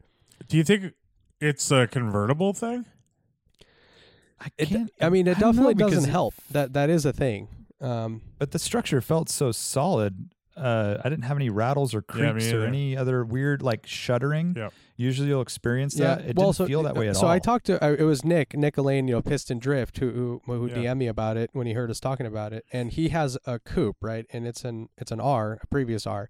Do 0.48 0.56
you 0.56 0.64
think 0.64 0.94
it's 1.40 1.70
a 1.70 1.86
convertible 1.86 2.52
thing? 2.52 2.84
I 4.40 4.64
can't. 4.64 4.90
I 5.00 5.10
mean, 5.10 5.26
it 5.26 5.36
I 5.36 5.40
don't 5.40 5.56
know, 5.56 5.62
definitely 5.70 5.90
doesn't 5.92 6.10
help. 6.10 6.34
That 6.50 6.72
that 6.72 6.88
is 6.90 7.04
a 7.04 7.12
thing. 7.12 7.48
Um, 7.80 8.22
But 8.38 8.52
the 8.52 8.58
structure 8.58 9.00
felt 9.00 9.28
so 9.28 9.52
solid. 9.52 10.30
Uh, 10.60 11.00
I 11.02 11.08
didn't 11.08 11.24
have 11.24 11.36
any 11.36 11.48
rattles 11.48 11.94
or 11.94 12.04
Yeah, 12.14 12.30
creaks 12.32 12.52
or 12.52 12.66
any 12.66 12.96
other 12.96 13.24
weird 13.24 13.62
like 13.62 13.86
shuddering. 13.86 14.54
Yep. 14.56 14.72
Usually 14.96 15.28
you'll 15.28 15.40
experience 15.40 15.98
yeah, 15.98 16.16
that. 16.16 16.26
It 16.26 16.36
well, 16.36 16.48
didn't 16.48 16.56
so, 16.56 16.66
feel 16.66 16.82
that 16.82 16.94
way 16.94 17.08
at 17.08 17.16
so 17.16 17.22
all. 17.22 17.28
So 17.28 17.32
I 17.32 17.38
talked 17.38 17.66
to 17.66 17.82
uh, 17.84 17.96
it 17.98 18.04
was 18.04 18.24
Nick 18.24 18.54
Nick 18.54 18.76
Elaine, 18.76 19.08
you 19.08 19.14
know, 19.14 19.22
Piston 19.22 19.58
Drift, 19.58 19.98
who 19.98 20.42
who, 20.44 20.52
who 20.52 20.66
Yeah. 20.68 20.92
DM'd 20.92 20.98
me 20.98 21.06
about 21.06 21.36
it 21.36 21.50
when 21.54 21.66
he 21.66 21.72
heard 21.72 21.90
us 21.90 22.00
talking 22.00 22.26
about 22.26 22.52
it, 22.52 22.64
and 22.72 22.90
he 22.92 23.08
has 23.08 23.38
a 23.46 23.58
coupe, 23.58 23.96
right, 24.02 24.26
and 24.32 24.46
it's 24.46 24.64
an 24.64 24.88
it's 24.98 25.10
an 25.10 25.20
R, 25.20 25.58
a 25.62 25.66
previous 25.68 26.06
R, 26.06 26.28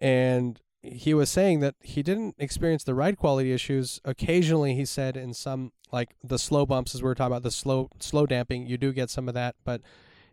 and 0.00 0.60
he 0.82 1.14
was 1.14 1.30
saying 1.30 1.60
that 1.60 1.76
he 1.80 2.02
didn't 2.02 2.34
experience 2.38 2.82
the 2.82 2.94
ride 2.94 3.16
quality 3.16 3.52
issues. 3.52 4.00
Occasionally, 4.04 4.74
he 4.74 4.84
said 4.84 5.16
in 5.16 5.32
some 5.32 5.70
like 5.92 6.16
the 6.24 6.38
slow 6.38 6.66
bumps, 6.66 6.94
as 6.94 7.02
we 7.02 7.06
were 7.06 7.14
talking 7.14 7.32
about 7.32 7.44
the 7.44 7.50
slow 7.52 7.88
slow 8.00 8.26
damping, 8.26 8.66
you 8.66 8.76
do 8.76 8.92
get 8.92 9.08
some 9.10 9.28
of 9.28 9.34
that, 9.34 9.54
but 9.64 9.80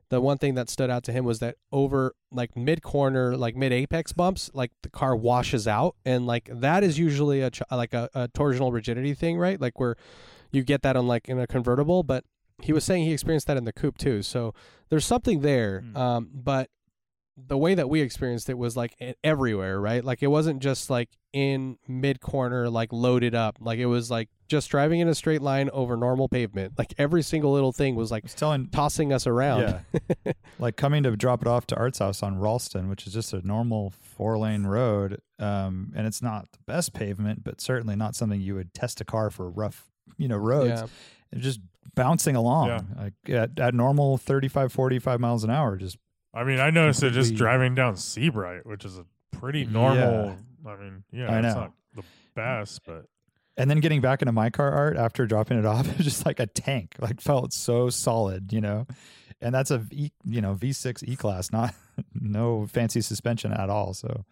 the 0.10 0.20
one 0.22 0.38
thing 0.38 0.56
that 0.56 0.70
stood 0.70 0.90
out 0.90 1.04
to 1.04 1.12
him 1.12 1.24
was 1.26 1.40
that 1.40 1.56
over 1.72 2.16
like 2.32 2.56
mid 2.58 2.82
corner, 2.82 3.38
like 3.38 3.56
mid 3.56 3.72
apex 3.72 4.12
bumps, 4.12 4.50
like 4.54 4.72
the 4.84 4.90
car 4.90 5.16
washes 5.16 5.68
out, 5.68 5.96
and 6.06 6.26
like 6.26 6.50
that 6.52 6.84
is 6.84 6.98
usually 6.98 7.42
a 7.42 7.52
like 7.72 7.94
a, 7.94 8.10
a 8.14 8.28
torsional 8.30 8.72
rigidity 8.74 9.14
thing, 9.14 9.38
right? 9.38 9.60
Like 9.62 9.80
where 9.80 9.96
you 10.52 10.64
get 10.64 10.82
that 10.82 10.96
on 10.96 11.08
like 11.08 11.30
in 11.30 11.40
a 11.40 11.46
convertible, 11.48 12.04
but 12.04 12.24
he 12.62 12.74
was 12.74 12.84
saying 12.84 13.06
he 13.06 13.14
experienced 13.14 13.48
that 13.48 13.56
in 13.58 13.66
the 13.66 13.72
coupe 13.74 13.98
too. 13.98 14.22
So 14.24 14.54
there's 14.90 15.06
something 15.06 15.42
there, 15.42 15.82
Hmm. 15.82 15.98
um, 15.98 16.30
but 16.34 16.70
the 17.48 17.58
way 17.58 17.76
that 17.76 17.90
we 17.90 18.02
experienced 18.02 18.50
it 18.50 18.58
was 18.58 18.76
like 18.78 18.96
everywhere, 19.24 19.80
right? 19.80 20.04
Like 20.04 20.22
it 20.22 20.28
wasn't 20.28 20.62
just 20.62 20.90
like 20.90 21.10
in 21.34 21.78
mid 21.88 22.22
corner, 22.22 22.70
like 22.70 22.92
loaded 22.92 23.36
up. 23.36 23.58
Like 23.60 23.80
it 23.80 23.86
was 23.86 24.10
like 24.12 24.30
just 24.48 24.70
driving 24.70 25.00
in 25.00 25.08
a 25.08 25.16
straight 25.16 25.42
line 25.42 25.70
over 25.72 25.96
normal 25.96 26.28
pavement. 26.28 26.74
Like 26.78 26.94
every 26.98 27.22
single 27.22 27.52
little 27.54 27.72
thing 27.72 27.96
was 27.96 28.12
like 28.12 28.24
was 28.24 28.34
telling 28.34 28.68
tossing 28.68 29.14
us 29.14 29.28
around. 29.28 29.82
Yeah. 30.26 30.34
like 30.60 30.76
coming 30.76 31.04
to 31.04 31.16
drop 31.16 31.42
it 31.42 31.48
off 31.48 31.68
to 31.68 31.76
Art's 31.76 32.00
house 32.00 32.24
on 32.24 32.40
Ralston, 32.40 32.90
which 32.90 33.06
is 33.08 33.14
just 33.14 33.34
a 33.34 33.46
normal 33.48 33.92
four 34.02 34.38
lane 34.38 34.66
road. 34.66 35.22
Um, 35.38 35.94
and 35.96 36.06
it's 36.08 36.22
not 36.22 36.52
the 36.52 36.60
best 36.68 36.94
pavement, 36.94 37.44
but 37.44 37.62
certainly 37.62 37.96
not 37.96 38.16
something 38.16 38.42
you 38.42 38.56
would 38.56 38.74
test 38.74 39.00
a 39.02 39.06
car 39.06 39.30
for 39.30 39.50
rough, 39.50 39.86
you 40.18 40.28
know, 40.28 40.38
roads. 40.38 40.82
Yeah. 40.82 40.88
It's 41.32 41.44
just 41.44 41.60
bouncing 41.96 42.36
along 42.36 42.68
Yeah. 42.68 42.82
like 42.98 43.14
at, 43.30 43.60
at 43.60 43.74
normal 43.74 44.18
35, 44.18 44.72
45 44.72 45.20
miles 45.20 45.44
an 45.44 45.50
hour. 45.52 45.76
Just 45.78 45.98
I 46.34 46.44
mean, 46.44 46.60
I 46.60 46.70
noticed 46.70 47.04
it 47.04 47.12
just 47.12 47.36
driving 47.36 47.76
down 47.76 47.96
Seabright, 47.96 48.66
which 48.66 48.86
is 48.86 48.98
a 48.98 49.06
pretty 49.32 49.66
normal. 49.66 50.38
I 50.66 50.76
mean, 50.76 51.04
yeah, 51.12 51.32
I 51.32 51.40
it's 51.40 51.56
know. 51.56 51.62
not 51.62 51.74
the 51.96 52.04
best, 52.36 52.86
but 52.86 53.06
and 53.58 53.70
then 53.70 53.80
getting 53.80 54.00
back 54.00 54.22
into 54.22 54.32
my 54.32 54.50
car 54.50 54.72
art 54.72 54.98
after 54.98 55.26
dropping 55.26 55.58
it 55.60 55.66
off, 55.66 55.88
it 55.88 55.98
was 55.98 56.06
just 56.06 56.26
like 56.26 56.40
a 56.40 56.48
tank. 56.48 56.96
Like 57.00 57.22
felt 57.22 57.54
so 57.54 57.90
solid, 57.90 58.54
you 58.54 58.62
know. 58.62 58.88
And 59.42 59.56
that's 59.56 59.72
a 59.72 59.80
V, 59.80 60.12
you 60.26 60.42
know 60.42 60.56
V6 60.56 61.08
E 61.08 61.16
class, 61.16 61.52
not 61.52 61.74
no 62.14 62.68
fancy 62.68 63.02
suspension 63.02 63.52
at 63.54 63.70
all. 63.70 63.94
So 63.94 64.26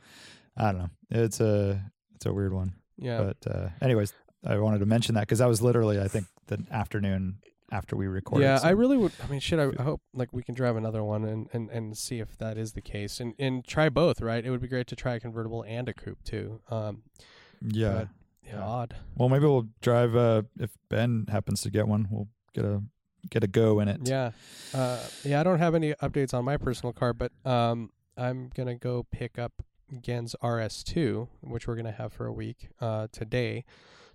I 0.55 0.71
don't 0.71 0.77
know. 0.79 0.89
It's 1.09 1.39
a 1.39 1.81
it's 2.15 2.25
a 2.25 2.33
weird 2.33 2.53
one. 2.53 2.73
Yeah. 2.97 3.21
But 3.23 3.51
uh, 3.51 3.69
anyways, 3.81 4.13
I 4.45 4.57
wanted 4.57 4.79
to 4.79 4.85
mention 4.85 5.15
that 5.15 5.21
because 5.21 5.39
that 5.39 5.47
was 5.47 5.61
literally 5.61 5.99
I 5.99 6.07
think 6.07 6.25
the 6.47 6.63
afternoon 6.71 7.39
after 7.71 7.95
we 7.95 8.07
record. 8.07 8.41
yeah, 8.41 8.59
I 8.63 8.69
really 8.71 8.97
would. 8.97 9.11
I 9.23 9.27
mean, 9.27 9.39
shit. 9.39 9.59
I, 9.59 9.69
I 9.77 9.83
hope 9.83 10.01
like 10.13 10.31
we 10.31 10.43
can 10.43 10.55
drive 10.55 10.75
another 10.75 11.03
one 11.03 11.25
and, 11.25 11.49
and, 11.53 11.69
and 11.69 11.97
see 11.97 12.19
if 12.19 12.37
that 12.37 12.57
is 12.57 12.73
the 12.73 12.81
case, 12.81 13.19
and 13.19 13.33
and 13.39 13.65
try 13.65 13.89
both. 13.89 14.21
Right? 14.21 14.45
It 14.45 14.49
would 14.51 14.61
be 14.61 14.67
great 14.67 14.87
to 14.87 14.95
try 14.95 15.15
a 15.15 15.19
convertible 15.19 15.63
and 15.63 15.87
a 15.89 15.93
coupe 15.93 16.23
too. 16.23 16.61
Um, 16.69 17.03
yeah. 17.61 17.91
but, 17.93 18.07
yeah, 18.43 18.53
Yeah. 18.59 18.63
odd. 18.63 18.95
Well, 19.15 19.29
maybe 19.29 19.45
we'll 19.45 19.67
drive. 19.81 20.15
Uh, 20.15 20.43
if 20.59 20.71
Ben 20.89 21.25
happens 21.29 21.61
to 21.61 21.69
get 21.69 21.87
one, 21.87 22.07
we'll 22.09 22.29
get 22.53 22.65
a 22.65 22.81
get 23.29 23.43
a 23.43 23.47
go 23.47 23.79
in 23.81 23.87
it. 23.89 24.01
Yeah, 24.03 24.31
uh, 24.73 24.99
yeah. 25.25 25.39
I 25.39 25.43
don't 25.43 25.59
have 25.59 25.75
any 25.75 25.93
updates 25.95 26.33
on 26.33 26.45
my 26.45 26.55
personal 26.57 26.93
car, 26.93 27.13
but 27.13 27.31
um, 27.45 27.91
I'm 28.15 28.49
gonna 28.55 28.75
go 28.75 29.05
pick 29.11 29.37
up 29.37 29.63
Gen's 30.01 30.35
RS2, 30.41 31.27
which 31.41 31.67
we're 31.67 31.75
gonna 31.75 31.91
have 31.91 32.13
for 32.13 32.25
a 32.25 32.31
week 32.33 32.69
uh, 32.79 33.07
today. 33.11 33.65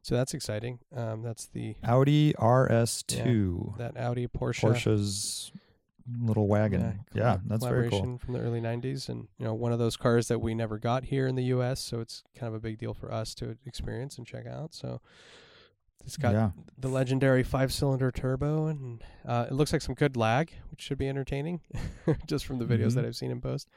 So 0.03 0.17
that's 0.17 0.35
exciting. 0.35 0.81
Um, 0.95 1.23
that's 1.23 1.47
the 1.47 1.77
Audi 1.85 2.33
RS2. 2.35 3.79
that 3.79 3.97
Audi 3.97 4.27
Porsche 4.27 4.61
Porsche's 4.73 5.53
little 6.21 6.49
wagon. 6.49 7.05
Yeah, 7.15 7.37
collab- 7.37 7.41
that's 7.47 7.65
very 7.65 7.89
cool. 7.89 8.19
from 8.19 8.35
the 8.35 8.41
early 8.41 8.61
'90s, 8.61 9.09
and 9.09 9.29
you 9.39 9.45
know, 9.45 9.55
one 9.55 9.73
of 9.73 9.79
those 9.79 9.97
cars 9.97 10.29
that 10.29 10.41
we 10.41 10.55
never 10.55 10.79
got 10.79 11.05
here 11.05 11.27
in 11.29 11.37
the 11.37 11.45
U.S. 11.45 11.81
So 11.81 12.01
it's 12.01 12.25
kind 12.37 12.49
of 12.49 12.55
a 12.55 12.61
big 12.61 12.79
deal 12.79 12.95
for 12.95 13.13
us 13.13 13.35
to 13.37 13.57
experience 13.65 14.19
and 14.19 14.27
check 14.27 14.45
out. 14.47 14.75
So 14.75 15.01
it's 16.05 16.17
got 16.17 16.33
yeah, 16.33 16.51
the 16.77 16.89
legendary 16.89 17.45
five-cylinder 17.45 18.11
turbo, 18.11 18.67
and 18.67 19.05
uh, 19.25 19.47
it 19.49 19.55
looks 19.55 19.73
like 19.73 19.83
some 19.83 19.95
good 19.95 20.17
lag, 20.17 20.53
which 20.73 20.81
should 20.81 20.99
be 20.99 21.09
entertaining, 21.09 21.61
just 22.27 22.45
from 22.45 22.59
the 22.59 22.65
videos 22.65 22.89
Mhm. 22.91 22.95
that 22.97 23.05
I've 23.05 23.15
seen 23.17 23.31
in 23.31 23.41
post. 23.41 23.69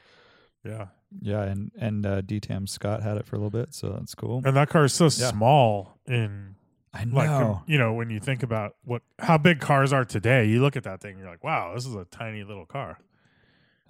Yeah. 0.66 0.86
yeah, 1.20 1.42
and 1.42 1.70
and 1.78 2.04
uh, 2.06 2.22
DTM 2.22 2.68
Scott 2.68 3.02
had 3.02 3.16
it 3.16 3.26
for 3.26 3.36
a 3.36 3.38
little 3.38 3.50
bit, 3.50 3.74
so 3.74 3.90
that's 3.90 4.14
cool. 4.14 4.42
And 4.44 4.56
that 4.56 4.68
car 4.68 4.84
is 4.84 4.92
so 4.92 5.04
Yeah. 5.04 5.30
small 5.30 5.98
in 6.06 6.56
I 6.92 7.04
like 7.04 7.28
know. 7.28 7.62
you 7.66 7.76
know 7.78 7.92
when 7.92 8.10
you 8.10 8.20
think 8.20 8.42
about 8.42 8.76
what 8.84 9.02
how 9.18 9.38
big 9.38 9.60
cars 9.60 9.92
are 9.92 10.04
today. 10.04 10.46
You 10.46 10.60
look 10.60 10.76
at 10.76 10.84
that 10.84 11.00
thing, 11.00 11.12
and 11.12 11.20
you're 11.20 11.30
like, 11.30 11.44
wow, 11.44 11.72
this 11.74 11.86
is 11.86 11.94
a 11.94 12.04
tiny 12.06 12.42
little 12.44 12.66
car. 12.66 12.98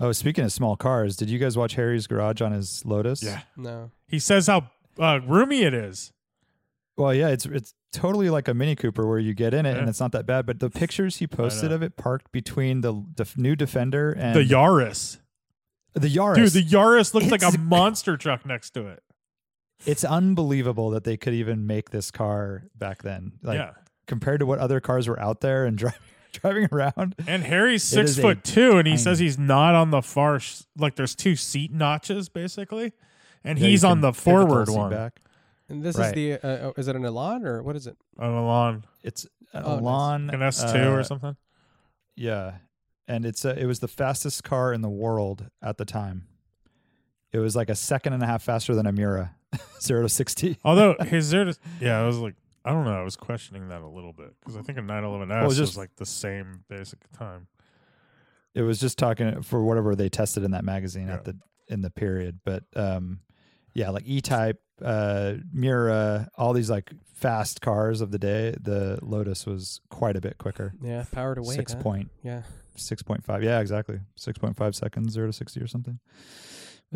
oh, 0.00 0.12
speaking 0.12 0.44
of 0.44 0.52
small 0.52 0.76
cars, 0.76 1.16
did 1.16 1.30
you 1.30 1.38
guys 1.38 1.56
watch 1.56 1.74
Harry's 1.74 2.06
garage 2.06 2.40
on 2.42 2.52
his 2.52 2.84
Lotus? 2.84 3.22
Yeah. 3.22 3.42
No, 3.56 3.90
He 4.06 4.18
says 4.18 4.46
how 4.48 4.70
uh, 4.98 5.20
roomy 5.26 5.62
it 5.62 5.72
is. 5.74 6.12
Well, 6.96 7.14
yeah, 7.14 7.28
it's 7.28 7.46
it's 7.46 7.74
totally 7.92 8.28
like 8.30 8.48
a 8.48 8.54
Mini 8.54 8.74
Cooper 8.74 9.06
where 9.06 9.18
you 9.18 9.34
get 9.34 9.54
in 9.54 9.64
it 9.66 9.76
and 9.76 9.88
it's 9.88 10.00
not 10.00 10.12
that 10.12 10.26
bad. 10.26 10.44
But 10.46 10.60
the 10.60 10.68
pictures 10.70 11.16
he 11.18 11.26
posted 11.26 11.70
of 11.72 11.82
it 11.82 11.96
parked 11.96 12.32
between 12.32 12.80
the 12.80 13.04
def- 13.14 13.36
new 13.38 13.54
Defender 13.54 14.10
and 14.12 14.34
the 14.34 14.42
Yaris, 14.44 15.18
the 16.00 16.08
Yaris. 16.14 16.36
dude. 16.36 16.52
The 16.52 16.64
Yaris 16.64 17.14
looks 17.14 17.30
like 17.30 17.42
a 17.42 17.56
monster 17.58 18.16
truck 18.16 18.44
next 18.46 18.70
to 18.70 18.86
it. 18.88 19.02
it's 19.84 20.04
unbelievable 20.04 20.90
that 20.90 21.04
they 21.04 21.16
could 21.16 21.34
even 21.34 21.66
make 21.66 21.90
this 21.90 22.10
car 22.10 22.64
back 22.76 23.02
then. 23.02 23.32
Like 23.42 23.58
yeah. 23.58 23.70
compared 24.06 24.40
to 24.40 24.46
what 24.46 24.58
other 24.58 24.80
cars 24.80 25.08
were 25.08 25.18
out 25.20 25.40
there 25.40 25.64
and 25.66 25.76
driving 25.78 25.98
driving 26.32 26.68
around. 26.70 27.14
And 27.26 27.42
Harry's 27.42 27.82
six 27.82 28.18
foot 28.18 28.44
two, 28.44 28.78
and 28.78 28.86
he 28.86 28.96
says 28.98 29.18
he's 29.18 29.38
not 29.38 29.74
on 29.74 29.90
the 29.90 30.02
far. 30.02 30.38
sh- 30.40 30.62
Like 30.76 30.94
there's 30.96 31.14
two 31.14 31.34
seat 31.36 31.72
notches 31.72 32.28
basically, 32.28 32.92
and 33.44 33.58
Yeah, 33.58 33.68
he's 33.68 33.84
on 33.84 34.00
the 34.02 34.12
forward 34.12 34.68
seat 34.68 34.76
one 34.76 34.90
Back. 34.90 35.20
and 35.70 35.82
this 35.82 35.96
Right. 35.96 36.08
is 36.16 36.40
the 36.40 36.46
uh, 36.66 36.72
is 36.76 36.88
it 36.88 36.96
an 36.96 37.04
Elan 37.06 37.46
or 37.46 37.62
what 37.62 37.74
is 37.76 37.86
it? 37.86 37.96
An 38.18 38.34
Elan. 38.34 38.84
It's 39.02 39.24
an 39.54 39.62
Oh, 39.64 39.76
nice. 39.76 39.80
Elan, 39.82 40.30
an 40.30 40.42
S 40.42 40.60
two 40.72 40.78
uh, 40.78 40.90
or 40.90 41.02
something. 41.04 41.36
Yeah, 42.16 42.56
and 43.08 43.24
it's 43.24 43.44
a, 43.44 43.58
it 43.58 43.66
was 43.66 43.80
the 43.80 43.88
fastest 43.88 44.44
car 44.44 44.72
in 44.72 44.80
the 44.82 44.88
world 44.88 45.48
at 45.62 45.76
the 45.78 45.84
time. 45.84 46.26
It 47.32 47.38
was 47.38 47.54
like 47.56 47.68
a 47.70 47.74
second 47.74 48.12
and 48.14 48.22
a 48.22 48.26
half 48.26 48.42
faster 48.42 48.74
than 48.74 48.86
a 48.86 48.92
Miura, 48.92 49.34
zero 49.80 50.02
to 50.02 50.08
sixty. 50.08 50.58
Although 50.64 50.94
his 51.00 51.24
zero, 51.26 51.52
to, 51.52 51.58
yeah, 51.80 52.00
I 52.00 52.06
was 52.06 52.18
like, 52.18 52.34
I 52.64 52.70
don't 52.72 52.84
know, 52.84 52.98
I 52.98 53.02
was 53.04 53.16
questioning 53.16 53.68
that 53.68 53.82
a 53.82 53.86
little 53.88 54.12
bit 54.12 54.34
because 54.40 54.56
I 54.56 54.62
think 54.62 54.78
a 54.78 54.82
911 54.82 55.30
S 55.30 55.36
Well, 55.40 55.46
was 55.48 55.56
just- 55.56 55.76
like 55.76 55.94
the 55.96 56.06
same 56.06 56.64
basic 56.68 56.98
time. 57.12 57.46
It 58.54 58.62
was 58.62 58.80
just 58.80 58.96
talking 58.98 59.42
for 59.42 59.62
whatever 59.62 59.94
they 59.94 60.08
tested 60.08 60.42
in 60.42 60.52
that 60.52 60.64
magazine 60.64 61.08
Yeah. 61.08 61.14
at 61.14 61.24
the 61.24 61.36
in 61.68 61.82
the 61.82 61.90
period, 61.90 62.38
but 62.44 62.64
um, 62.74 63.18
yeah, 63.76 63.90
like 63.90 64.04
E 64.06 64.20
Type, 64.22 64.58
uh, 64.82 65.34
Miura, 65.52 66.28
all 66.36 66.52
these 66.54 66.70
like 66.70 66.90
fast 67.14 67.60
cars 67.60 68.00
of 68.00 68.10
the 68.10 68.18
day. 68.18 68.54
The 68.60 68.98
Lotus 69.02 69.44
was 69.46 69.80
quite 69.90 70.16
a 70.16 70.20
bit 70.20 70.38
quicker. 70.38 70.72
Yeah, 70.82 71.04
power 71.12 71.34
to 71.34 71.42
weight. 71.42 71.56
Six 71.56 71.74
huh? 71.74 71.82
point 71.82 72.10
Yeah. 72.22 72.42
six 72.76 73.02
point 73.02 73.22
five. 73.22 73.42
Yeah, 73.44 73.60
exactly. 73.60 74.00
Six 74.16 74.38
point 74.38 74.56
five 74.56 74.74
seconds, 74.74 75.12
zero 75.12 75.26
to 75.26 75.32
sixty 75.32 75.60
or 75.60 75.66
something. 75.66 75.98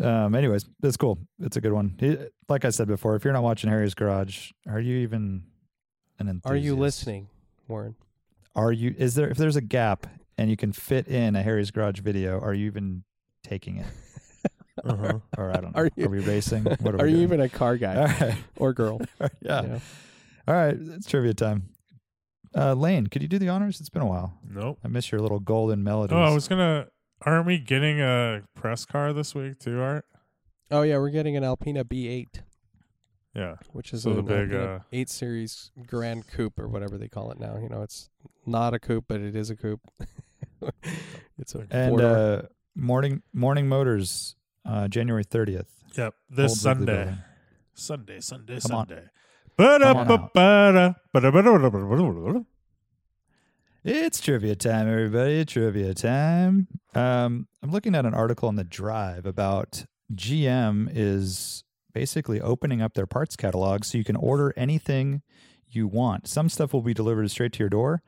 Um, 0.01 0.35
anyways, 0.35 0.65
that's 0.81 0.97
cool. 0.97 1.19
It's 1.41 1.57
a 1.57 1.61
good 1.61 1.73
one. 1.73 1.97
He- 1.99 2.17
like 2.49 2.65
I 2.65 2.71
said 2.71 2.89
before, 2.89 3.15
if 3.17 3.25
you're 3.25 3.33
not 3.33 3.43
watching 3.43 3.69
Harry's 3.71 3.95
Garage, 3.95 4.53
are 4.69 4.81
you 4.81 4.97
even 4.99 5.45
an 6.19 6.29
enthusiast? 6.29 6.47
Are 6.53 6.57
you 6.57 6.77
listening, 6.77 7.29
Warren? 7.69 7.95
Are 8.57 8.73
you? 8.73 8.95
Is 8.97 9.15
there? 9.17 9.29
If 9.29 9.37
there's 9.37 9.57
a 9.57 9.61
gap 9.61 10.07
and 10.39 10.49
you 10.49 10.57
can 10.57 10.73
fit 10.73 11.09
in 11.09 11.37
a 11.37 11.43
Harry's 11.43 11.71
Garage 11.71 12.01
video, 12.01 12.41
are 12.41 12.55
you 12.55 12.67
even 12.67 13.05
taking 13.45 13.77
it? 13.77 13.87
Uh-huh. 14.85 15.19
Or 15.39 15.51
I 15.51 15.55
don't 15.61 15.75
know. 15.75 15.81
Are 15.83 15.91
Are, 16.01 16.09
we 16.09 16.21
racing? 16.21 16.65
What 16.65 16.95
are, 16.95 16.99
Are 17.01 17.05
we 17.05 17.11
you 17.11 17.17
doing? 17.17 17.23
even 17.23 17.41
a 17.41 17.49
car 17.49 17.77
guy 17.77 17.97
All 17.97 18.07
right. 18.29 18.35
or 18.57 18.73
girl? 18.73 19.01
yeah. 19.43 19.63
You 19.63 19.69
know? 19.69 19.81
All 20.49 20.55
right. 20.55 20.77
It's 20.79 21.07
trivia 21.07 21.35
time. 21.35 21.71
Uh, 22.57 22.75
Lane, 22.75 23.07
could 23.07 23.23
you 23.23 23.29
do 23.29 23.39
the 23.39 23.49
honors? 23.49 23.79
It's 23.81 23.89
been 23.91 24.03
a 24.03 24.07
while. 24.07 24.39
Nope. 24.49 24.79
I 24.85 24.89
miss 24.89 25.13
your 25.13 25.21
little 25.21 25.39
golden 25.41 25.85
melodies. 25.85 26.17
Oh, 26.17 26.21
I 26.23 26.31
was 26.35 26.49
gonna. 26.49 26.87
Aren't 27.23 27.47
we 27.47 27.59
getting 27.59 28.01
a 28.01 28.43
press 28.57 28.85
car 28.85 29.13
this 29.13 29.35
week 29.35 29.59
too, 29.59 29.81
Art? 29.81 30.05
Oh 30.71 30.83
yeah, 30.83 30.99
we're 30.99 31.11
getting 31.11 31.37
an 31.37 31.45
Alpina 31.45 31.85
B8, 31.85 32.41
Yeah. 33.35 33.57
which 33.73 33.93
is 33.93 34.03
So 34.05 34.15
the 34.15 34.23
big, 34.23 34.55
uh, 34.55 34.79
8 34.93 35.09
Series 35.11 35.71
Grand 35.87 36.27
Coupe 36.29 36.59
or 36.59 36.67
whatever 36.69 36.97
they 36.97 37.09
call 37.09 37.31
it 37.31 37.39
now. 37.39 37.59
You 37.61 37.69
know, 37.69 37.83
it's 37.83 38.09
not 38.47 38.73
a 38.73 38.79
coupe, 38.79 39.05
but 39.09 39.21
it 39.21 39.37
is 39.37 39.51
a 39.51 39.57
coupe. 39.57 39.81
it's 41.39 41.55
a 41.55 41.67
and 41.71 42.01
uh, 42.01 42.43
morning 42.75 43.23
morning 43.33 43.69
motors, 43.69 44.37
uh, 44.65 44.89
January 44.89 45.25
thirtieth. 45.25 45.69
Yep. 45.97 46.15
This 46.31 46.53
Old 46.53 46.59
Sunday. 46.59 47.15
Sunday. 47.75 48.21
Sunday. 48.21 48.61
Come 48.61 48.77
on. 48.77 48.89
Sunday. 48.89 49.05
Ba-da-ba-ba-da. 49.57 50.95
It's 53.83 54.21
trivia 54.21 54.57
time, 54.57 54.89
everybody. 54.89 55.45
Trivia 55.45 55.95
time. 55.95 56.69
Um, 56.95 57.49
I'm 57.63 57.71
looking 57.71 57.95
at 57.95 58.05
an 58.05 58.15
article 58.15 58.49
on 58.49 58.57
the 58.57 58.65
Drive 58.65 59.27
about 59.27 59.85
GM 60.15 60.91
is 60.93 61.65
basically 61.93 62.41
opening 62.41 62.83
up 62.83 62.95
their 62.95 63.07
parts 63.07 63.37
catalog 63.37 63.85
so 63.85 63.99
you 63.99 64.05
can 64.05 64.17
order 64.17 64.53
anything 64.57 65.23
you 65.69 65.89
want. 65.89 66.29
Some 66.29 66.49
stuff 66.49 66.73
will 66.73 66.83
be 66.83 66.95
delivered 66.95 67.31
straight 67.31 67.53
to 67.55 67.59
your 67.61 67.69
door. 67.69 68.03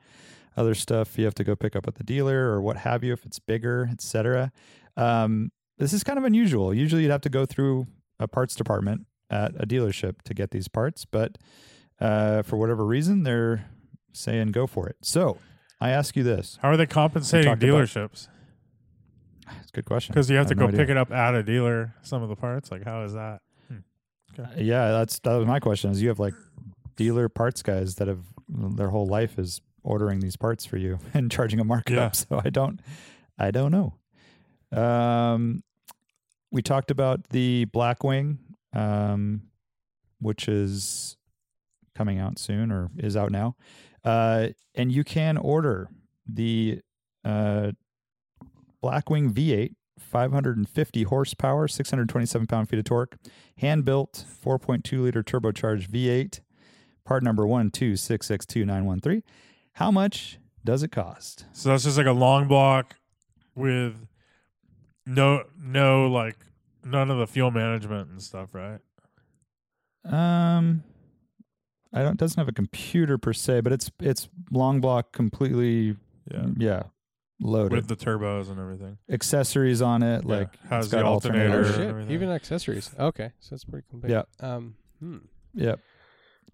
Other 0.55 0.75
stuff 0.75 1.17
you 1.17 1.25
have 1.25 1.35
to 1.35 1.43
go 1.43 1.55
pick 1.55 1.75
up 1.75 1.87
at 1.87 1.95
the 1.95 2.03
dealer 2.03 2.51
or 2.51 2.61
what 2.61 2.77
have 2.77 3.03
you 3.03 3.13
if 3.13 3.25
it's 3.25 3.39
bigger, 3.39 3.89
etc. 3.91 4.51
Um, 4.95 5.51
this 5.83 5.93
is 5.93 6.03
kind 6.03 6.17
of 6.17 6.25
unusual. 6.25 6.73
Usually 6.73 7.03
you'd 7.03 7.11
have 7.11 7.21
to 7.21 7.29
go 7.29 7.45
through 7.45 7.87
a 8.19 8.27
parts 8.27 8.55
department 8.55 9.05
at 9.29 9.51
a 9.61 9.67
dealership 9.67 10.21
to 10.23 10.33
get 10.33 10.51
these 10.51 10.67
parts, 10.67 11.05
but 11.05 11.37
uh, 11.99 12.41
for 12.41 12.57
whatever 12.57 12.85
reason, 12.85 13.23
they're 13.23 13.69
saying 14.13 14.47
go 14.51 14.65
for 14.67 14.87
it. 14.87 14.97
So 15.01 15.37
I 15.81 15.89
ask 15.89 16.15
you 16.15 16.23
this. 16.23 16.57
How 16.61 16.69
are 16.69 16.77
they 16.77 16.85
compensating 16.85 17.51
about- 17.51 17.59
dealerships? 17.59 18.27
It's 19.61 19.69
a 19.71 19.73
good 19.73 19.85
question. 19.85 20.13
Because 20.13 20.29
you 20.29 20.37
have 20.37 20.47
to 20.47 20.55
no 20.55 20.61
go 20.61 20.67
idea. 20.69 20.79
pick 20.79 20.89
it 20.89 20.95
up 20.97 21.11
at 21.11 21.35
a 21.35 21.43
dealer. 21.43 21.93
Some 22.01 22.23
of 22.23 22.29
the 22.29 22.35
parts. 22.35 22.71
Like, 22.71 22.85
how 22.85 23.03
is 23.03 23.11
that? 23.13 23.41
Yeah, 24.57 24.91
that's 24.91 25.19
that 25.19 25.35
was 25.35 25.45
my 25.45 25.59
question. 25.59 25.91
Is 25.91 26.01
you 26.01 26.07
have 26.07 26.17
like 26.19 26.33
dealer 26.95 27.27
parts 27.27 27.61
guys 27.61 27.95
that 27.95 28.07
have 28.07 28.21
their 28.49 28.89
whole 28.89 29.05
life 29.05 29.37
is 29.37 29.61
ordering 29.83 30.21
these 30.21 30.37
parts 30.37 30.65
for 30.65 30.77
you 30.77 30.97
and 31.13 31.29
charging 31.29 31.59
a 31.59 31.63
markup. 31.65 31.93
Yeah. 31.93 32.11
So 32.11 32.41
I 32.43 32.49
don't, 32.49 32.79
I 33.37 33.51
don't 33.51 33.71
know. 33.71 33.95
Um, 34.81 35.61
we 36.53 36.61
talked 36.61 36.91
about 36.91 37.29
the 37.29 37.65
Blackwing, 37.73 38.37
um, 38.73 39.41
which 40.21 40.47
is 40.47 41.17
coming 41.95 42.19
out 42.19 42.39
soon 42.39 42.71
or 42.71 42.91
is 42.97 43.17
out 43.17 43.31
now, 43.31 43.55
uh, 44.05 44.49
and 44.75 44.91
you 44.91 45.03
can 45.03 45.35
order 45.37 45.89
the 46.25 46.79
uh, 47.25 47.71
Blackwing 48.81 49.33
V8. 49.33 49.73
550 49.99 51.03
horsepower, 51.03 51.67
627 51.67 52.45
pound 52.45 52.69
feet 52.69 52.77
of 52.77 52.85
torque, 52.85 53.15
hand 53.57 53.83
built 53.83 54.25
4.2 54.45 55.01
liter 55.01 55.23
turbocharged 55.23 55.87
V8, 55.87 56.41
part 57.03 57.23
number 57.23 57.43
126629113. 57.43 59.23
How 59.73 59.89
much 59.89 60.39
does 60.63 60.83
it 60.83 60.91
cost? 60.91 61.45
So 61.53 61.69
that's 61.69 61.83
just 61.83 61.97
like 61.97 62.05
a 62.05 62.11
long 62.11 62.47
block 62.47 62.95
with 63.55 64.07
no, 65.05 65.43
no, 65.61 66.07
like 66.09 66.37
none 66.83 67.09
of 67.11 67.17
the 67.17 67.27
fuel 67.27 67.51
management 67.51 68.09
and 68.09 68.21
stuff, 68.21 68.53
right? 68.53 68.79
Um, 70.05 70.83
I 71.93 72.01
don't 72.03 72.17
doesn't 72.17 72.37
have 72.39 72.47
a 72.49 72.53
computer 72.53 73.17
per 73.17 73.33
se, 73.33 73.61
but 73.61 73.71
it's 73.71 73.89
it's 73.99 74.27
long 74.51 74.81
block 74.81 75.11
completely 75.13 75.95
Yeah. 76.31 76.45
yeah 76.57 76.83
loaded 77.41 77.71
With 77.75 77.87
the 77.87 77.95
turbos 77.95 78.49
and 78.49 78.59
everything. 78.59 78.97
accessories 79.09 79.81
on 79.81 80.03
it 80.03 80.23
Yeah. 80.25 80.35
like 80.37 80.55
Has 80.69 80.85
it's 80.85 80.91
the 80.91 80.97
got 80.97 81.05
alternator. 81.05 81.59
oh 81.65 81.71
shit, 81.71 81.79
everything. 81.81 82.11
even 82.11 82.29
accessories. 82.29 82.91
Okay, 82.99 83.31
so 83.39 83.53
it's 83.53 83.65
pretty 83.65 83.85
complete. 83.89 84.11
Yeah. 84.11 84.23
Um. 84.39 84.75
Hmm. 84.99 85.17
Yep. 85.53 85.79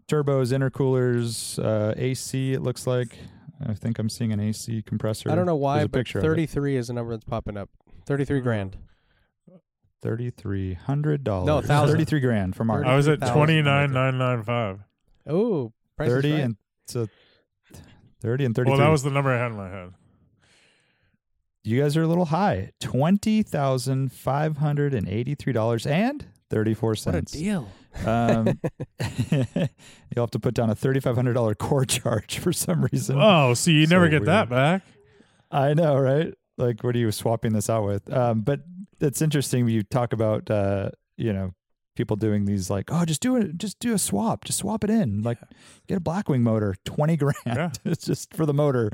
Turbos, 0.07 0.51
intercoolers, 0.51 1.63
uh, 1.63 1.93
AC. 1.97 2.53
It 2.53 2.61
looks 2.61 2.85
like. 2.87 3.17
I 3.67 3.73
think 3.73 3.99
I'm 3.99 4.09
seeing 4.09 4.31
an 4.31 4.39
AC 4.39 4.81
compressor. 4.83 5.29
I 5.29 5.35
don't 5.35 5.45
know 5.45 5.55
why, 5.55 5.81
a 5.81 5.87
but 5.87 5.99
picture 5.99 6.21
33 6.21 6.77
is 6.77 6.87
the 6.87 6.93
number 6.93 7.11
that's 7.11 7.25
popping 7.25 7.57
up. 7.57 7.69
33 8.09 8.41
grand. 8.41 8.77
Thirty-three 10.01 10.73
hundred 10.75 11.23
dollars. 11.25 11.45
No, 11.47 11.61
thousand. 11.61 11.95
Thirty-three 11.95 12.21
grand 12.21 12.55
from 12.55 12.69
our 12.71 12.85
I 12.85 12.95
was 12.95 13.07
at 13.09 13.19
33,000. 13.19 13.35
twenty 13.35 13.61
nine 13.61 13.91
nine 13.91 14.17
nine 14.17 14.43
five. 14.43 14.79
Oh, 15.27 15.73
price 15.97 16.07
is 16.07 16.13
thirty 16.13 16.31
right. 16.31 16.39
and 16.41 16.55
so 16.87 17.07
thirty 18.21 18.45
and 18.45 18.55
thirty-three. 18.55 18.77
Well, 18.77 18.85
that 18.87 18.91
was 18.91 19.03
the 19.03 19.09
number 19.09 19.29
I 19.33 19.37
had 19.37 19.51
in 19.51 19.57
my 19.57 19.69
head. 19.69 19.89
you 21.65 21.81
guys 21.81 21.97
are 21.97 22.01
a 22.03 22.07
little 22.07 22.25
high. 22.25 22.71
Twenty 22.79 23.43
thousand 23.43 24.13
five 24.13 24.57
hundred 24.57 24.93
and 24.93 25.05
eighty-three 25.09 25.51
dollars 25.51 25.85
and 25.85 26.25
thirty-four 26.49 26.91
what 26.91 26.97
a 26.99 27.01
cents. 27.01 27.33
deal. 27.33 27.67
Um, 28.05 28.57
you'll 29.51 30.23
have 30.23 30.31
to 30.31 30.39
put 30.39 30.53
down 30.53 30.69
a 30.69 30.75
thirty-five 30.75 31.15
hundred 31.15 31.33
dollar 31.33 31.55
core 31.55 31.83
charge 31.83 32.39
for 32.39 32.53
some 32.53 32.85
reason. 32.85 33.17
Oh, 33.19 33.53
so 33.53 33.69
you 33.69 33.85
So 33.85 33.95
never 33.95 34.07
get 34.07 34.23
that 34.25 34.49
back. 34.49 34.83
I 35.51 35.73
know, 35.73 35.97
right? 35.97 36.33
Like, 36.59 36.83
what 36.83 36.95
are 36.95 36.99
you 36.99 37.11
swapping 37.11 37.53
this 37.53 37.69
out 37.69 37.85
with? 37.85 38.11
Um, 38.13 38.41
but 38.41 38.59
it's 38.99 39.21
interesting 39.21 39.65
when 39.65 39.73
you 39.73 39.81
talk 39.83 40.13
about, 40.13 40.51
uh, 40.51 40.91
you 41.17 41.31
know, 41.33 41.53
people 41.95 42.15
doing 42.15 42.45
these 42.45 42.69
like, 42.69 42.91
oh, 42.91 43.05
just 43.05 43.21
do 43.21 43.35
it, 43.37 43.57
just 43.57 43.79
do 43.79 43.93
a 43.93 43.97
swap, 43.97 44.45
just 44.45 44.59
swap 44.59 44.83
it 44.83 44.89
in, 44.89 45.21
like 45.23 45.37
get 45.87 45.97
a 45.97 46.01
Blackwing 46.01 46.41
motor, 46.41 46.75
twenty 46.85 47.17
grand. 47.17 47.35
Yeah. 47.45 47.71
it's 47.85 48.05
just 48.05 48.33
for 48.33 48.45
the 48.45 48.53
motor. 48.53 48.91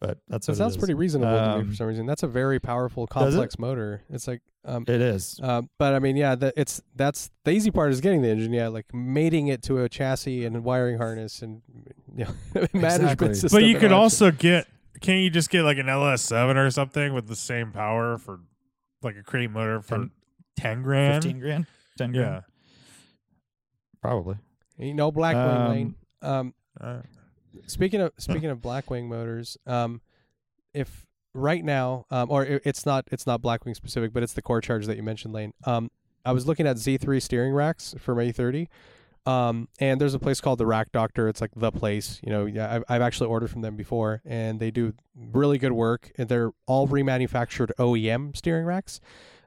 But 0.00 0.18
that's 0.28 0.46
That 0.46 0.52
what 0.52 0.58
sounds 0.58 0.72
is. 0.74 0.76
pretty 0.76 0.94
reasonable 0.94 1.36
to 1.36 1.42
me 1.56 1.60
Um, 1.62 1.70
for 1.70 1.74
some 1.74 1.86
reason. 1.88 2.06
That's 2.06 2.22
a 2.22 2.28
very 2.28 2.60
powerful, 2.60 3.06
Does 3.06 3.10
it? 3.34 3.36
complex 3.36 3.58
motor. 3.58 4.02
It's 4.10 4.28
like, 4.28 4.42
um, 4.64 4.84
It 4.86 5.00
is. 5.00 5.40
uh, 5.42 5.62
but 5.76 5.92
I 5.94 5.98
mean, 5.98 6.14
yeah, 6.16 6.36
the, 6.36 6.52
it's 6.56 6.80
that's 6.94 7.30
the 7.44 7.50
easy 7.50 7.72
part 7.72 7.90
is 7.90 8.00
getting 8.00 8.22
the 8.22 8.28
engine. 8.28 8.52
Yeah, 8.52 8.68
like 8.68 8.94
mating 8.94 9.48
it 9.48 9.60
to 9.64 9.78
a 9.82 9.88
chassis 9.88 10.44
and 10.44 10.54
a 10.54 10.60
wiring 10.60 10.98
harness 10.98 11.42
and 11.42 11.62
you 12.16 12.24
know, 12.26 12.30
management 12.72 12.84
Exactly. 13.02 13.34
system. 13.34 13.56
But 13.60 13.64
you 13.64 13.72
and 13.72 13.80
could 13.80 13.92
also 13.92 14.30
get. 14.30 14.68
Can't 15.00 15.20
you 15.22 15.30
just 15.30 15.50
get 15.50 15.62
like 15.62 15.78
an 15.78 15.86
LS7 15.86 16.56
or 16.56 16.70
something 16.70 17.12
with 17.14 17.26
the 17.28 17.36
same 17.36 17.72
power 17.72 18.18
for 18.18 18.40
like 19.02 19.16
a 19.16 19.22
crate 19.22 19.50
motor 19.50 19.80
for 19.82 20.08
ten 20.56 20.82
grand? 20.82 21.22
Fifteen 21.22 21.40
grand, 21.40 21.66
ten 21.96 22.12
grand, 22.12 22.34
Yeah. 22.34 22.40
probably. 24.02 24.36
shit. 24.76 24.86
You 24.86 24.94
know, 24.94 25.10
Blackwing 25.12 25.60
Um, 25.62 25.68
lane. 25.68 25.94
Um, 26.22 26.54
Uh, 26.80 27.00
Speaking 27.66 28.00
of 28.00 28.12
speaking 28.18 28.50
of 28.50 28.58
Blackwing 28.58 29.08
motors, 29.08 29.56
um, 29.66 30.00
if 30.72 31.06
right 31.34 31.64
now, 31.64 32.04
um, 32.10 32.30
or 32.30 32.44
it, 32.44 32.62
it's 32.64 32.86
not 32.86 33.08
it's 33.10 33.26
not 33.26 33.42
Blackwing 33.42 33.74
specific, 33.74 34.12
but 34.12 34.22
it's 34.22 34.32
the 34.34 34.42
core 34.42 34.60
charge 34.60 34.86
that 34.86 34.96
you 34.96 35.02
mentioned, 35.02 35.34
Lane. 35.34 35.52
Um, 35.64 35.90
I 36.24 36.32
was 36.32 36.46
looking 36.46 36.66
at 36.66 36.76
Z3 36.76 37.20
steering 37.20 37.52
racks 37.52 37.94
for 37.98 38.14
my 38.14 38.24
E30, 38.26 38.68
um, 39.28 39.68
and 39.78 40.00
there's 40.00 40.14
a 40.14 40.18
place 40.18 40.40
called 40.40 40.58
the 40.58 40.66
Rack 40.66 40.92
Doctor. 40.92 41.28
It's 41.28 41.40
like 41.40 41.50
the 41.54 41.70
place. 41.70 42.20
You 42.24 42.30
know, 42.32 42.46
yeah, 42.46 42.74
I've, 42.74 42.84
I've 42.88 43.02
actually 43.02 43.28
ordered 43.28 43.50
from 43.50 43.60
them 43.62 43.76
before, 43.76 44.22
and 44.24 44.58
they 44.60 44.70
do 44.70 44.94
really 45.14 45.58
good 45.58 45.72
work. 45.72 46.10
And 46.16 46.28
they're 46.28 46.52
all 46.66 46.88
remanufactured 46.88 47.70
OEM 47.78 48.36
steering 48.36 48.64
racks. 48.64 49.00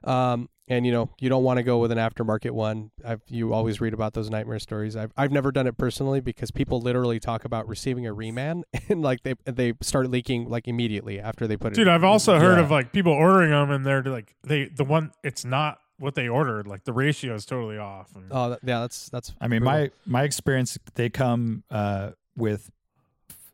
Um, 0.04 0.48
and 0.68 0.86
you 0.86 0.92
know, 0.92 1.10
you 1.20 1.28
don't 1.28 1.42
want 1.44 1.58
to 1.58 1.62
go 1.62 1.78
with 1.78 1.90
an 1.92 1.98
aftermarket 1.98 2.52
one. 2.52 2.92
I've, 3.04 3.20
you 3.28 3.52
always 3.52 3.80
read 3.80 3.92
about 3.92 4.14
those 4.14 4.30
nightmare 4.30 4.58
stories. 4.58 4.96
I've, 4.96 5.12
I've 5.16 5.32
never 5.32 5.50
done 5.52 5.66
it 5.66 5.76
personally 5.76 6.20
because 6.20 6.50
people 6.50 6.80
literally 6.80 7.18
talk 7.20 7.44
about 7.44 7.68
receiving 7.68 8.06
a 8.06 8.14
reman 8.14 8.62
and 8.88 9.02
like 9.02 9.22
they 9.22 9.34
they 9.44 9.74
start 9.82 10.08
leaking 10.10 10.48
like 10.48 10.68
immediately 10.68 11.20
after 11.20 11.46
they 11.46 11.56
put 11.56 11.72
it. 11.72 11.74
dude, 11.76 11.88
I've 11.88 12.04
also 12.04 12.38
heard 12.38 12.58
Yeah. 12.58 12.64
of 12.64 12.70
like 12.70 12.92
people 12.92 13.12
ordering 13.12 13.50
them 13.50 13.70
and 13.70 13.84
they're 13.84 14.02
like 14.04 14.34
they 14.44 14.66
the 14.66 14.84
one 14.84 15.10
it's 15.24 15.44
not 15.44 15.78
what 16.02 16.14
they 16.14 16.28
ordered. 16.28 16.66
Like 16.66 16.84
the 16.84 16.92
ratio 16.92 17.34
is 17.34 17.46
totally 17.46 17.78
off. 17.78 18.14
And, 18.14 18.24
Oh 18.30 18.50
that, 18.50 18.58
yeah, 18.64 18.80
that's 18.80 19.08
that's. 19.08 19.32
I 19.40 19.48
mean, 19.48 19.60
brutal. 19.60 19.78
my 19.80 19.90
my 20.20 20.22
experience, 20.24 20.76
they 20.94 21.08
come 21.08 21.62
uh, 21.70 22.10
with 22.36 22.70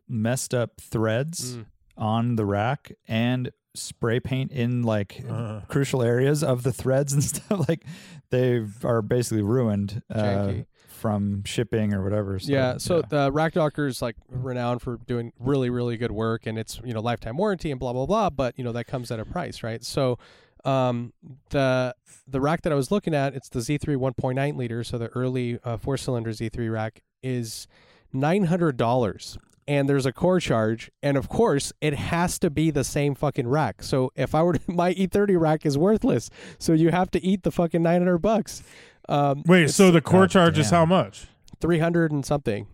messed 0.07 0.53
up 0.53 0.81
threads 0.81 1.55
Mm. 1.57 1.65
on 1.97 2.35
the 2.35 2.45
rack 2.45 2.91
and 3.07 3.51
spray 3.75 4.19
paint 4.19 4.51
in 4.51 4.81
like 4.81 5.23
uh, 5.29 5.61
crucial 5.67 6.01
areas 6.01 6.43
of 6.43 6.63
the 6.63 6.71
threads 6.73 7.13
and 7.13 7.23
stuff. 7.23 7.67
Like 7.69 7.83
they 8.31 8.65
are 8.83 9.01
basically 9.01 9.43
ruined 9.43 10.01
uh, 10.09 10.53
from 10.87 11.43
shipping 11.45 11.93
or 11.93 12.03
whatever. 12.03 12.39
So, 12.39 12.51
yeah, 12.51 12.77
so 12.77 13.01
the 13.01 13.31
Rack 13.31 13.53
Doctor 13.53 13.85
is 13.87 14.01
like 14.01 14.15
renowned 14.29 14.81
for 14.81 14.97
doing 15.07 15.31
really, 15.39 15.69
really 15.69 15.97
good 15.97 16.11
work, 16.11 16.45
and 16.47 16.57
it's 16.57 16.81
you 16.83 16.93
know 16.93 16.99
lifetime 17.01 17.37
warranty 17.37 17.69
and 17.71 17.79
blah 17.79 17.93
blah 17.93 18.05
blah. 18.07 18.29
But 18.31 18.57
you 18.57 18.63
know 18.63 18.71
that 18.71 18.85
comes 18.87 19.11
at 19.11 19.19
a 19.19 19.25
price, 19.25 19.61
right? 19.63 19.83
So, 19.83 20.17
Um, 20.65 21.13
the 21.49 21.95
the 22.27 22.41
rack 22.41 22.61
that 22.63 22.71
I 22.71 22.75
was 22.75 22.91
looking 22.91 23.13
at, 23.15 23.33
it's 23.33 23.49
the 23.49 23.59
Z3 23.59 23.95
1.9 23.95 24.55
liter, 24.55 24.83
so 24.83 24.97
the 24.97 25.07
early 25.09 25.59
uh, 25.63 25.77
four 25.77 25.97
cylinder 25.97 26.31
Z3 26.31 26.71
rack 26.71 27.01
is 27.23 27.67
nine 28.13 28.45
hundred 28.45 28.77
dollars. 28.77 29.37
And 29.67 29.87
there's 29.87 30.07
a 30.07 30.11
core 30.11 30.39
charge, 30.39 30.89
and 31.03 31.15
of 31.15 31.29
course, 31.29 31.71
it 31.79 31.93
has 31.93 32.39
to 32.39 32.49
be 32.49 32.71
the 32.71 32.83
same 32.83 33.13
fucking 33.13 33.47
rack. 33.47 33.83
So 33.83 34.11
if 34.15 34.33
I 34.33 34.41
were 34.41 34.53
to, 34.53 34.61
my 34.71 34.95
E30 34.95 35.39
rack 35.39 35.63
is 35.63 35.77
worthless, 35.77 36.31
so 36.57 36.73
you 36.73 36.89
have 36.89 37.11
to 37.11 37.23
eat 37.23 37.43
the 37.43 37.51
fucking 37.51 37.83
nine 37.83 38.01
hundred 38.01 38.17
bucks. 38.17 38.63
Um, 39.07 39.43
Wait, 39.45 39.69
so 39.69 39.91
the 39.91 40.01
core 40.01 40.21
God 40.21 40.31
charge 40.31 40.57
is 40.57 40.71
how 40.71 40.85
much? 40.87 41.27
three 41.61 41.77
hundred 41.79 42.11
and 42.11 42.25
something. 42.25 42.65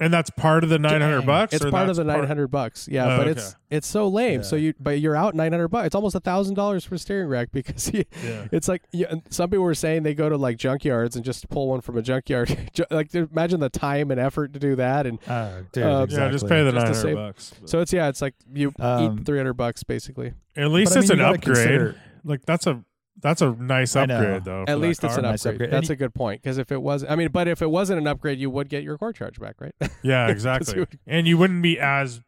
And 0.00 0.12
that's 0.12 0.30
part 0.30 0.62
of 0.64 0.70
the 0.70 0.78
nine 0.78 1.00
hundred 1.00 1.18
Dang. 1.20 1.26
bucks. 1.26 1.54
It's 1.54 1.64
or 1.64 1.70
part 1.70 1.88
of 1.88 1.96
the 1.96 2.04
nine 2.04 2.24
hundred 2.24 2.48
bucks. 2.48 2.86
Yeah, 2.90 3.04
Oh, 3.06 3.16
but 3.16 3.20
okay. 3.28 3.30
it's 3.32 3.56
it's 3.70 3.86
so 3.86 4.06
lame. 4.06 4.44
So 4.44 4.54
you 4.54 4.74
but 4.78 5.00
you're 5.00 5.16
out 5.16 5.34
nine 5.34 5.50
hundred 5.52 5.68
bucks. 5.68 5.86
It's 5.86 5.94
almost 5.94 6.14
a 6.14 6.20
thousand 6.20 6.54
dollars 6.54 6.84
for 6.84 6.94
a 6.94 6.98
steering 6.98 7.28
rack 7.28 7.48
because 7.52 7.92
you, 7.92 8.04
Yeah. 8.24 8.46
it's 8.52 8.68
like 8.68 8.82
yeah, 8.92 9.08
and 9.10 9.22
some 9.30 9.50
people 9.50 9.64
were 9.64 9.74
saying 9.74 10.04
they 10.04 10.14
go 10.14 10.28
to 10.28 10.36
like 10.36 10.56
junkyards 10.58 11.16
and 11.16 11.24
just 11.24 11.48
pull 11.48 11.68
one 11.68 11.80
from 11.80 11.96
a 11.96 12.02
junkyard. 12.02 12.56
Like 12.90 13.12
imagine 13.14 13.60
the 13.60 13.70
time 13.70 14.10
and 14.10 14.20
effort 14.20 14.52
to 14.52 14.58
do 14.60 14.76
that, 14.76 15.06
and 15.06 15.18
Uh, 15.26 15.62
dude, 15.72 15.84
Uh, 15.84 16.02
exactly. 16.04 16.16
Yeah, 16.26 16.30
just 16.30 16.46
pay 16.48 16.62
the 16.62 16.70
Just 16.72 16.86
to 16.86 16.92
nine 16.92 16.94
save- 16.94 17.04
hundred 17.16 17.26
bucks. 17.28 17.54
so 17.64 17.80
it's 17.80 17.92
yeah, 17.92 18.08
it's 18.08 18.22
like 18.22 18.34
you 18.52 18.72
Um, 18.78 19.18
eat 19.20 19.26
three 19.26 19.38
hundred 19.38 19.54
bucks 19.54 19.82
basically. 19.82 20.32
At 20.56 20.70
least 20.70 20.92
But 20.92 20.98
I 20.98 21.00
it's 21.00 21.10
mean, 21.10 21.18
an 21.20 21.24
upgrade. 21.26 21.42
consider- 21.56 21.94
Like 22.24 22.44
that's 22.46 22.66
a 22.66 22.84
that's 23.20 23.42
a 23.42 23.52
nice 23.52 23.94
upgrade 23.96 24.44
though. 24.44 24.64
At 24.68 24.78
least 24.80 25.02
it's 25.04 25.14
car. 25.14 25.24
an 25.24 25.30
Nice 25.30 25.44
upgrade. 25.46 25.54
upgrade. 25.54 25.70
And 25.70 25.82
That's 25.82 25.90
a 25.90 25.96
good 25.96 26.14
point 26.14 26.42
because 26.42 26.58
if 26.58 26.70
it 26.72 26.80
was, 26.82 27.04
I 27.08 27.16
mean, 27.16 27.28
but 27.32 27.48
if 27.48 27.62
it 27.62 27.70
wasn't 27.70 28.00
an 28.00 28.06
upgrade, 28.06 28.38
you 28.38 28.50
would 28.50 28.68
get 28.68 28.82
your 28.82 28.96
core 28.98 29.12
charge 29.12 29.38
back, 29.40 29.56
right? 29.60 29.74
Yeah, 30.02 30.26
you 30.26 30.32
exactly. 30.32 30.80
would- 30.80 30.98
and 31.06 31.26
you 31.26 31.36
wouldn't 31.38 31.62
be 31.62 31.78
as 31.78 32.20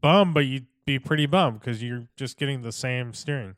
bummed, 0.00 0.34
but 0.34 0.46
you'd 0.46 0.66
be 0.84 0.98
pretty 0.98 1.26
bummed 1.26 1.60
because 1.60 1.82
you're 1.82 2.08
just 2.16 2.36
getting 2.38 2.62
the 2.62 2.72
same 2.72 3.12
steering. 3.12 3.56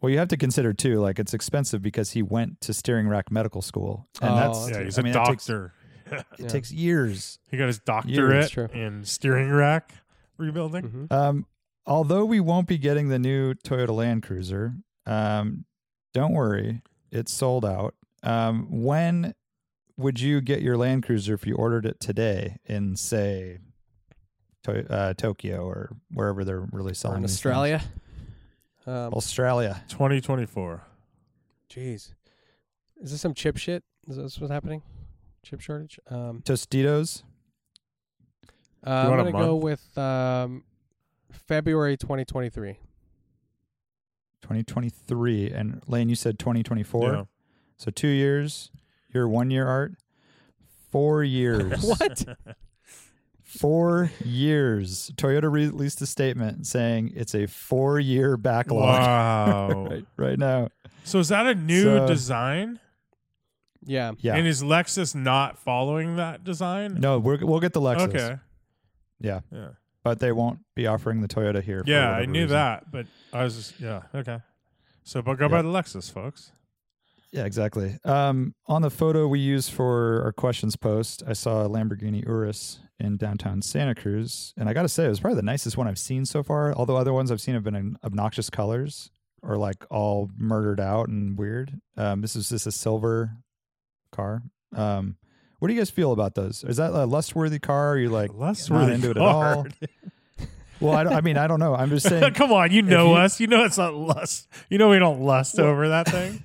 Well, 0.00 0.10
you 0.10 0.18
have 0.18 0.28
to 0.28 0.36
consider 0.36 0.72
too, 0.72 0.98
like 1.00 1.18
it's 1.18 1.34
expensive 1.34 1.82
because 1.82 2.12
he 2.12 2.22
went 2.22 2.60
to 2.62 2.72
steering 2.72 3.06
rack 3.08 3.30
medical 3.30 3.60
school, 3.60 4.08
and 4.22 4.30
Oh, 4.30 4.36
that's 4.36 4.70
Yeah, 4.70 4.84
he's 4.84 4.98
I 4.98 5.02
a 5.02 5.04
mean, 5.04 5.12
that 5.12 5.26
takes- 5.26 5.46
doctor. 5.46 5.72
it 6.10 6.24
Yeah. 6.38 6.48
takes 6.48 6.72
years. 6.72 7.38
He 7.50 7.56
got 7.56 7.66
his 7.66 7.78
doctorate 7.80 8.40
that's 8.40 8.50
true. 8.50 8.68
in 8.72 9.04
steering 9.04 9.50
rack 9.50 9.92
rebuilding. 10.38 11.06
Mhm. 11.10 11.12
Um, 11.12 11.46
although 11.86 12.24
we 12.24 12.40
won't 12.40 12.66
be 12.66 12.78
getting 12.78 13.08
the 13.10 13.18
new 13.18 13.52
Toyota 13.54 13.90
Land 13.94 14.22
Cruiser, 14.22 14.74
um, 15.06 15.64
don't 16.14 16.32
worry, 16.32 16.82
it's 17.10 17.32
sold 17.32 17.64
out. 17.64 17.94
Um, 18.22 18.66
when 18.82 19.34
would 19.96 20.20
you 20.20 20.40
get 20.40 20.62
your 20.62 20.76
Land 20.76 21.04
Cruiser 21.04 21.34
if 21.34 21.46
you 21.46 21.54
ordered 21.54 21.84
it 21.86 22.00
today 22.00 22.56
in, 22.64 22.96
say, 22.96 23.58
to- 24.64 24.90
uh, 24.92 25.14
Tokyo 25.14 25.64
or 25.66 25.96
wherever 26.10 26.44
they're 26.44 26.66
really 26.72 26.92
Or 26.92 26.94
selling 26.94 27.18
in 27.18 27.24
Australia. 27.24 27.82
Um, 28.86 29.12
Australia. 29.14 29.82
2024. 29.88 30.82
Jeez, 31.70 32.12
is 33.02 33.10
this 33.12 33.20
some 33.20 33.34
chip 33.34 33.56
shit? 33.56 33.84
Is 34.08 34.16
this 34.16 34.40
what's 34.40 34.50
happening? 34.52 34.82
Chip 35.44 35.60
shortage? 35.60 35.98
Um, 36.08 36.42
Tostitos. 36.44 37.22
uh, 38.86 38.90
I'm 38.90 39.16
gonna 39.16 39.32
go 39.32 39.56
with 39.56 39.96
um, 39.96 40.64
February 41.30 41.96
2023. 41.96 42.78
2023 44.42 45.50
and 45.50 45.82
Lane 45.86 46.08
you 46.08 46.14
said 46.14 46.38
2024 46.38 47.12
Yeah. 47.12 47.22
so 47.76 47.90
2 47.90 48.08
years 48.08 48.70
your 49.12 49.28
1 49.28 49.50
year 49.50 49.66
art 49.66 49.94
4 50.90 51.22
years 51.24 51.82
what? 51.82 52.24
4 53.44 54.10
years 54.24 55.10
Toyota 55.16 55.50
released 55.50 56.00
a 56.02 56.06
statement 56.06 56.66
saying 56.66 57.12
it's 57.14 57.34
a 57.34 57.46
4 57.46 57.98
year 58.00 58.36
backlog 58.36 59.00
Wow. 59.00 59.86
right 59.90 60.04
right 60.16 60.38
now 60.38 60.68
So 61.04 61.18
is 61.18 61.28
that 61.28 61.46
a 61.46 61.54
new 61.54 61.82
So- 61.82 62.06
design? 62.06 62.78
Yeah. 63.82 64.12
yeah 64.18 64.36
And 64.36 64.46
is 64.46 64.62
Lexus 64.62 65.14
not 65.14 65.58
following 65.58 66.16
that 66.16 66.44
design? 66.44 66.94
no 67.00 67.18
we're, 67.18 67.38
we'll 67.44 67.60
get 67.60 67.72
the 67.72 67.80
Lexus 67.80 68.08
Okay. 68.08 68.36
yeah 69.20 69.40
Yeah. 69.52 69.68
But 70.02 70.18
they 70.20 70.32
won't 70.32 70.60
be 70.74 70.86
offering 70.86 71.20
the 71.20 71.28
Toyota 71.28 71.62
here 71.62 71.82
Yeah, 71.86 72.10
I 72.10 72.24
knew 72.26 72.42
reason. 72.42 72.56
that, 72.56 72.90
but 72.90 73.06
I 73.32 73.44
was 73.44 73.56
just 73.56 73.80
yeah, 73.80 74.02
okay. 74.14 74.38
So 75.04 75.22
but 75.22 75.34
go 75.38 75.48
by 75.48 75.62
the 75.62 75.68
Lexus, 75.68 76.12
folks. 76.12 76.52
Yeah, 77.32 77.44
exactly. 77.44 77.96
Um, 78.04 78.54
on 78.66 78.82
the 78.82 78.90
photo 78.90 79.28
we 79.28 79.38
used 79.38 79.70
for 79.72 80.20
our 80.24 80.32
questions 80.32 80.74
post, 80.74 81.22
I 81.26 81.32
saw 81.32 81.64
a 81.64 81.68
Lamborghini 81.68 82.24
Urus 82.26 82.80
in 82.98 83.16
downtown 83.16 83.62
Santa 83.62 83.94
Cruz, 83.94 84.52
and 84.56 84.68
I 84.68 84.72
got 84.72 84.82
to 84.82 84.88
say, 84.88 85.06
it 85.06 85.10
was 85.10 85.20
probably 85.20 85.36
the 85.36 85.42
nicest 85.42 85.76
one 85.76 85.86
I've 85.86 85.98
seen 85.98 86.24
so 86.24 86.42
far. 86.42 86.74
Although 86.74 86.96
other 86.96 87.12
ones 87.12 87.30
I've 87.30 87.40
seen 87.40 87.54
have 87.54 87.62
been 87.62 87.76
in 87.76 87.96
obnoxious 88.04 88.50
colors 88.50 89.10
or 89.42 89.56
like 89.56 89.84
all 89.90 90.28
murdered 90.36 90.80
out 90.80 91.08
and 91.08 91.38
weird. 91.38 91.80
Um, 91.96 92.20
this 92.20 92.34
is 92.34 92.48
just 92.48 92.66
a 92.66 92.72
silver 92.72 93.30
car. 94.12 94.42
Um, 94.74 95.16
what 95.60 95.68
do 95.68 95.74
you 95.74 95.80
guys 95.80 95.90
feel 95.90 96.10
about 96.12 96.34
those? 96.34 96.64
Is 96.64 96.78
that 96.78 96.90
a 96.90 97.06
lust-worthy 97.06 97.60
car? 97.60 97.92
Are 97.92 97.98
you 97.98 98.08
like 98.20 98.34
Less 98.34 98.68
not 98.68 98.80
worthy 98.80 98.94
into 98.94 99.10
it 99.12 99.16
at 99.16 99.22
all? 99.22 99.66
Well, 100.80 100.94
I, 100.94 101.16
I 101.16 101.20
mean, 101.20 101.36
I 101.36 101.46
don't 101.46 101.60
know. 101.60 101.74
I'm 101.74 101.90
just 101.90 102.08
saying. 102.08 102.32
Come 102.34 102.52
on, 102.52 102.72
you 102.72 102.80
know 102.80 103.10
you- 103.10 103.16
us. 103.18 103.38
You 103.38 103.46
know 103.48 103.64
it's 103.64 103.76
not 103.76 103.94
lust. 103.94 104.48
You 104.70 104.78
know 104.78 104.88
we 104.88 104.98
don't 104.98 105.20
lust 105.20 105.58
over 105.60 105.90
that 105.90 106.08
thing. 106.08 106.42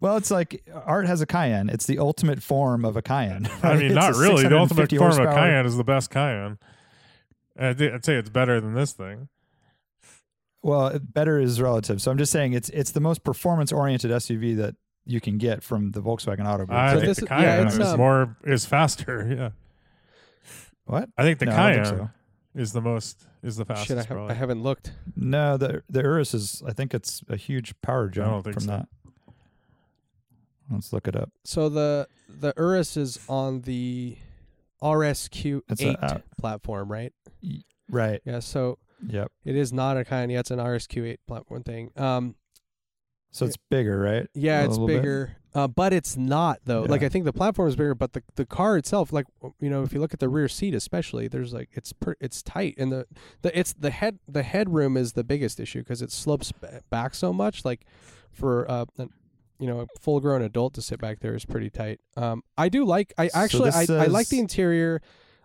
Well, 0.00 0.16
it's 0.16 0.30
like 0.30 0.66
art 0.74 1.06
has 1.06 1.20
a 1.20 1.26
Cayenne. 1.26 1.68
It's 1.68 1.84
the 1.86 1.98
ultimate 1.98 2.42
form 2.42 2.84
of 2.86 2.96
a 2.96 3.02
Cayenne. 3.02 3.48
I 3.62 3.74
mean, 3.76 3.86
It's 3.86 3.94
not 3.94 4.14
really. 4.16 4.48
The 4.48 4.58
ultimate 4.58 4.88
650 4.90 4.96
form 4.96 5.10
of 5.10 5.16
horsepower. 5.18 5.34
Cayenne 5.34 5.66
is 5.66 5.76
the 5.76 5.84
best 5.84 6.10
Cayenne. 6.10 6.58
I'd, 7.58 7.80
I'd 7.80 8.04
say 8.04 8.14
it's 8.14 8.30
better 8.30 8.58
than 8.58 8.72
this 8.72 8.92
thing. 8.92 9.28
Well, 10.62 10.98
better 10.98 11.38
is 11.38 11.60
relative. 11.60 12.00
So 12.00 12.10
I'm 12.10 12.18
just 12.18 12.32
saying 12.32 12.54
it's 12.54 12.68
it's 12.70 12.92
the 12.92 13.00
most 13.00 13.22
performance 13.22 13.70
oriented 13.70 14.10
SUV 14.10 14.56
that 14.56 14.76
you 15.04 15.20
can 15.20 15.38
get 15.38 15.62
from 15.62 15.90
the 15.92 16.00
Volkswagen 16.00 16.46
Auto 16.46 16.64
Group. 16.66 16.70
I 16.78 16.92
So 16.94 17.00
think 17.00 17.06
this 17.08 17.16
the 17.18 17.24
is- 17.24 17.30
yeah, 17.30 17.36
Cayenne 17.56 17.66
it's, 17.66 17.76
is 17.76 17.88
um, 17.88 17.96
more 17.98 18.36
is 18.44 18.66
faster. 18.66 19.26
Yeah, 19.36 19.50
what? 20.84 21.08
I 21.16 21.22
think 21.22 21.38
the 21.38 21.46
No, 21.46 21.52
I 21.52 21.56
Cayenne 21.56 21.84
think 21.84 21.96
so. 21.98 22.10
is 22.54 22.72
the 22.72 22.80
most 22.80 23.26
is 23.42 23.56
the 23.56 23.64
fastest. 23.64 23.88
Shit, 23.88 23.98
I, 23.98 24.02
ha- 24.02 24.06
probably. 24.14 24.30
I 24.30 24.34
haven't 24.34 24.62
looked. 24.62 24.92
No, 25.16 25.56
the 25.56 25.82
the 25.88 26.00
Urus 26.02 26.34
is. 26.34 26.62
I 26.66 26.72
think 26.72 26.92
it's 26.94 27.22
a 27.28 27.36
huge 27.36 27.74
power 27.82 28.08
jump 28.08 28.30
don't 28.30 28.42
think 28.42 28.54
from 28.54 28.62
so. 28.64 28.70
that. 28.70 28.88
Let's 30.70 30.92
look 30.92 31.06
it 31.08 31.16
up. 31.16 31.30
So 31.44 31.68
the 31.68 32.08
the 32.28 32.52
Urus 32.56 32.96
is 32.96 33.18
on 33.28 33.62
the 33.62 34.16
RSQ8 34.82 35.80
a- 35.80 36.04
uh, 36.04 36.18
platform, 36.38 36.90
right? 36.90 37.12
Right. 37.88 38.20
Yeah. 38.24 38.40
So 38.40 38.78
Yep. 39.06 39.30
it 39.44 39.56
is 39.56 39.72
not 39.72 39.96
a 39.96 40.04
Cayenne. 40.04 40.30
Yeah, 40.30 40.40
it's 40.40 40.50
an 40.50 40.58
RSQ8 40.60 41.18
platform 41.26 41.62
thing. 41.62 41.90
Um, 41.96 42.36
So 43.32 43.46
it's 43.46 43.56
bigger, 43.70 43.98
right? 43.98 44.28
Yeah, 44.34 44.60
A 44.60 44.64
it's 44.66 44.72
little 44.72 44.86
bit? 44.86 44.96
bigger, 45.00 45.36
uh, 45.54 45.66
but 45.66 45.92
it's 45.94 46.16
not 46.18 46.60
though. 46.66 46.82
Like 46.82 47.00
Yeah. 47.00 47.06
I 47.06 47.08
think 47.10 47.24
the 47.24 47.32
platform 47.32 47.66
is 47.68 47.76
bigger, 47.76 47.94
but 47.94 48.12
the 48.12 48.22
the 48.36 48.44
car 48.46 48.76
itself, 48.76 49.10
like 49.12 49.26
you 49.58 49.70
know, 49.70 49.82
if 49.82 49.92
you 49.94 50.00
look 50.00 50.12
at 50.12 50.20
the 50.20 50.28
rear 50.28 50.48
seat, 50.48 50.74
especially, 50.74 51.28
there's 51.28 51.52
like 51.54 51.70
it's 51.72 51.92
per, 51.94 52.14
it's 52.20 52.42
tight, 52.42 52.74
and 52.78 52.92
the 52.92 53.06
the 53.40 53.58
it's 53.58 53.72
the 53.72 53.90
head 53.90 54.18
the 54.28 54.42
headroom 54.42 54.96
is 54.98 55.14
the 55.14 55.24
biggest 55.24 55.58
issue 55.58 55.78
because 55.80 56.02
it 56.02 56.12
slopes 56.12 56.52
ba- 56.52 56.82
back 56.90 57.14
so 57.14 57.32
much. 57.32 57.64
Like 57.64 57.86
for 58.30 58.70
uh, 58.70 58.84
an, 58.98 59.08
you 59.58 59.66
know, 59.66 59.80
a 59.80 59.86
full 59.98 60.20
grown 60.20 60.42
adult 60.42 60.74
to 60.74 60.82
sit 60.82 61.00
back 61.00 61.20
there 61.20 61.34
is 61.34 61.44
pretty 61.46 61.70
tight. 61.70 62.00
Um, 62.18 62.42
I 62.58 62.68
do 62.68 62.84
like 62.84 63.14
I 63.16 63.28
So 63.28 63.38
actually 63.38 63.70
I, 63.70 63.80
this 63.86 63.90
I 63.90 64.04
like 64.06 64.28
the 64.28 64.36
says- 64.36 64.40
interior. 64.40 65.00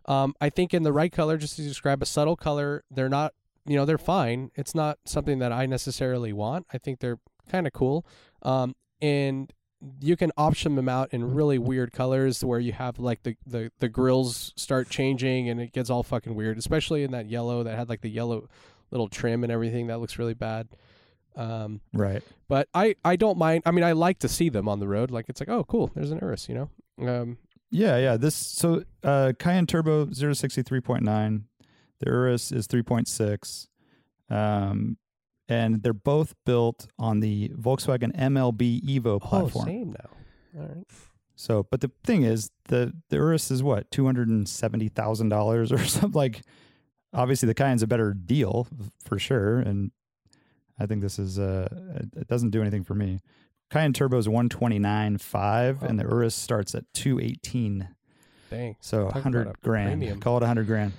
Um, 0.09 0.35
I 0.41 0.49
think 0.49 0.73
in 0.73 0.83
the 0.83 0.93
right 0.93 1.11
color, 1.11 1.37
just 1.37 1.55
to 1.57 1.61
describe 1.61 2.01
a 2.01 2.05
subtle 2.05 2.35
color, 2.35 2.83
they're 2.91 3.07
not 3.09 3.33
you 3.65 3.75
know 3.77 3.85
they're 3.85 3.97
fine. 3.97 4.51
It's 4.55 4.75
not 4.75 4.99
something 5.05 5.39
that 5.39 5.53
I 5.53 5.65
necessarily 5.65 6.33
want. 6.33 6.65
I 6.73 6.77
think 6.77 6.99
they're 6.99 7.19
kind 7.47 7.65
of 7.67 7.73
cool. 7.73 8.05
Um, 8.43 8.75
and 9.01 9.51
you 9.99 10.15
can 10.17 10.31
option 10.37 10.75
them 10.75 10.89
out 10.89 11.13
in 11.13 11.33
really 11.35 11.59
weird 11.59 11.91
colors 11.91 12.43
where 12.43 12.59
you 12.59 12.71
have 12.73 12.97
like 12.99 13.23
the, 13.23 13.35
the, 13.45 13.71
the 13.79 13.87
grills 13.89 14.51
start 14.55 14.89
changing 14.89 15.49
and 15.49 15.61
it 15.61 15.71
gets 15.71 15.89
all 15.89 16.01
fucking 16.03 16.33
weird, 16.35 16.57
especially 16.57 17.03
in 17.03 17.11
that 17.11 17.29
yellow 17.29 17.63
that 17.63 17.75
had 17.77 17.87
like 17.89 18.01
the 18.01 18.09
yellow 18.09 18.49
little 18.89 19.07
trim 19.07 19.43
and 19.43 19.51
everything. 19.51 19.87
That 19.87 19.99
looks 19.99 20.17
really 20.17 20.33
bad. 20.33 20.67
Um, 21.35 21.81
Right. 21.93 22.23
but 22.47 22.67
I, 22.73 22.95
I 23.05 23.15
don't 23.17 23.37
mind. 23.37 23.61
I 23.67 23.71
mean, 23.71 23.83
I 23.83 23.91
like 23.91 24.17
to 24.19 24.27
see 24.27 24.49
them 24.49 24.67
on 24.67 24.79
the 24.79 24.87
road. 24.87 25.11
Like 25.11 25.29
it's 25.29 25.39
like, 25.39 25.49
oh, 25.49 25.63
cool. 25.65 25.91
There's 25.93 26.09
an 26.09 26.17
Urus, 26.21 26.49
you 26.49 26.55
know? 26.55 26.69
Um, 27.07 27.37
Yeah, 27.69 27.97
yeah. 27.97 28.17
This 28.17 28.33
so 28.33 28.83
uh 29.03 29.33
Cayenne 29.37 29.67
Turbo 29.67 30.07
063.9. 30.07 31.43
The 31.99 32.05
Urus 32.09 32.51
is 32.51 32.67
3.6. 32.67 33.67
Um 34.29 34.97
and 35.49 35.81
they're 35.83 35.93
both 35.93 36.33
built 36.45 36.87
on 36.99 37.19
the 37.19 37.49
Volkswagen 37.49 38.15
MLB 38.17 38.81
Evo 38.83 39.19
platform. 39.21 39.21
oh, 39.21 39.49
platform. 39.49 39.65
same 39.65 39.91
now. 39.93 40.61
All 40.61 40.67
right. 40.67 40.85
So, 41.35 41.67
but 41.69 41.81
the 41.81 41.91
thing 42.03 42.23
is, 42.23 42.49
the 42.65 42.93
the 43.09 43.17
Urus 43.17 43.51
is 43.51 43.61
what 43.61 43.89
two 43.91 44.05
hundred 44.05 44.27
and 44.27 44.47
seventy 44.49 44.89
thousand 44.89 45.29
dollars 45.29 45.71
or 45.71 45.77
something. 45.85 46.11
Like, 46.11 46.41
obviously, 47.13 47.47
the 47.47 47.53
Cayenne's 47.55 47.83
a 47.83 47.87
better 47.87 48.13
deal 48.13 48.67
for 49.05 49.19
sure, 49.19 49.59
and 49.59 49.91
I 50.79 50.85
think 50.87 51.01
this 51.01 51.19
is 51.19 51.37
uh, 51.37 51.67
it- 52.15 52.27
doesn't 52.27 52.49
do 52.49 52.61
anything 52.61 52.83
for 52.83 52.95
me. 52.95 53.19
Cayenne 53.69 53.93
Turbo 53.93 54.17
is 54.17 54.27
one 54.27 54.49
twenty 54.49 54.79
nine 54.79 55.17
five, 55.17 55.83
and 55.83 55.99
the 55.99 56.03
Urus 56.05 56.33
starts 56.33 56.73
at 56.73 56.85
two 56.93 57.19
eighteen. 57.19 57.89
Dang. 58.49 58.75
So 58.79 59.09
hundred 59.11 59.53
grand. 59.61 59.89
premium. 59.89 60.19
Call 60.19 60.37
it 60.37 60.43
hundred 60.43 60.67
grand. 60.67 60.93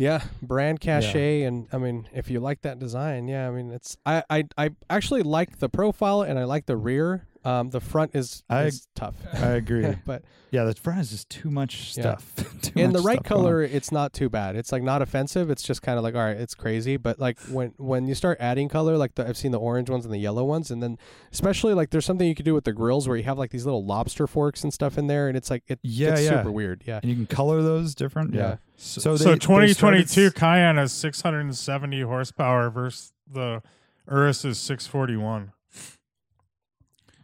Yeah, 0.00 0.22
brand 0.40 0.80
cachet, 0.80 1.42
and 1.42 1.68
I 1.74 1.76
mean, 1.76 2.08
if 2.14 2.30
you 2.30 2.40
like 2.40 2.62
that 2.62 2.78
design, 2.78 3.28
yeah, 3.28 3.46
I 3.46 3.50
mean, 3.50 3.70
it's 3.70 3.98
I 4.06 4.24
I, 4.30 4.44
I 4.56 4.70
actually 4.88 5.22
like 5.22 5.58
the 5.58 5.68
profile 5.68 6.22
and 6.22 6.38
I 6.38 6.44
like 6.44 6.64
the 6.64 6.78
rear. 6.78 7.26
Um, 7.44 7.70
the 7.70 7.80
front 7.80 8.14
is, 8.14 8.42
I- 8.50 8.64
is 8.64 8.86
tough. 8.94 9.14
I 9.32 9.52
agree. 9.52 9.96
but 10.04 10.22
yeah, 10.50 10.64
the 10.64 10.74
front 10.74 11.00
is 11.00 11.10
just 11.10 11.30
too 11.30 11.50
much 11.50 11.96
Yeah. 11.96 12.16
stuff. 12.16 12.34
Too 12.62 12.78
in 12.78 12.92
much 12.92 13.00
the 13.00 13.06
right 13.06 13.18
stuff 13.24 13.32
on. 13.32 13.42
color, 13.44 13.62
it's 13.62 13.90
not 13.90 14.12
too 14.12 14.28
bad. 14.28 14.56
It's 14.56 14.70
like 14.72 14.82
not 14.82 15.00
offensive. 15.00 15.48
It's 15.48 15.62
just 15.62 15.80
kind 15.80 15.96
of 15.96 16.04
like 16.04 16.14
all 16.14 16.20
right, 16.22 16.36
it's 16.36 16.54
crazy. 16.54 16.96
But 16.98 17.18
like 17.18 17.40
when 17.48 17.72
when 17.78 18.06
you 18.06 18.14
start 18.14 18.36
adding 18.40 18.68
color, 18.68 18.96
like 18.98 19.14
the, 19.14 19.26
I've 19.26 19.36
seen 19.38 19.52
the 19.52 19.58
orange 19.60 19.88
ones 19.88 20.04
and 20.04 20.12
the 20.12 20.18
yellow 20.18 20.44
ones, 20.44 20.70
and 20.70 20.82
then 20.82 20.98
especially 21.32 21.72
like 21.72 21.88
there's 21.90 22.04
something 22.04 22.26
you 22.28 22.34
could 22.34 22.44
do 22.44 22.52
with 22.52 22.64
the 22.64 22.72
grills 22.74 23.08
where 23.08 23.16
you 23.16 23.22
have 23.22 23.38
like 23.38 23.50
these 23.50 23.64
little 23.64 23.84
lobster 23.84 24.26
forks 24.26 24.62
and 24.62 24.74
stuff 24.74 24.98
in 24.98 25.06
there, 25.06 25.28
and 25.28 25.36
it's 25.36 25.50
like 25.50 25.62
it, 25.68 25.78
Yeah, 25.82 26.10
it's 26.12 26.22
yeah. 26.24 26.30
super 26.30 26.50
weird. 26.52 26.82
Yeah, 26.84 27.00
And 27.02 27.10
you 27.10 27.16
can 27.16 27.26
color 27.26 27.62
those 27.62 27.94
different. 27.94 28.34
Yeah. 28.34 28.40
Yeah. 28.40 28.56
So, 28.76 29.00
So, 29.00 29.16
they, 29.16 29.24
they 29.32 29.38
2022 29.38 30.06
started- 30.08 30.34
Cayenne 30.34 30.76
has 30.76 30.92
670 30.92 32.02
horsepower 32.02 32.68
versus 32.70 33.12
the 33.30 33.62
Urus 34.10 34.44
is 34.44 34.58
641, 34.58 35.52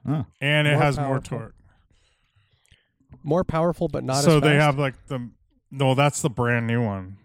Oh. 0.08 0.24
and 0.40 0.68
it 0.68 0.72
More 0.74 0.82
has 0.82 0.96
more 0.98 1.06
powerful. 1.06 1.38
torque. 1.38 1.54
more 3.22 3.44
powerful, 3.44 3.88
but 3.88 4.04
not 4.04 4.22
so 4.22 4.36
as 4.36 4.42
they 4.42 4.54
have 4.54 4.78
like 4.78 4.94
the 5.08 5.30
no, 5.70 5.94
that's 5.94 6.22
the 6.22 6.30
brand 6.30 6.66
new 6.66 6.82
one, 6.84 7.16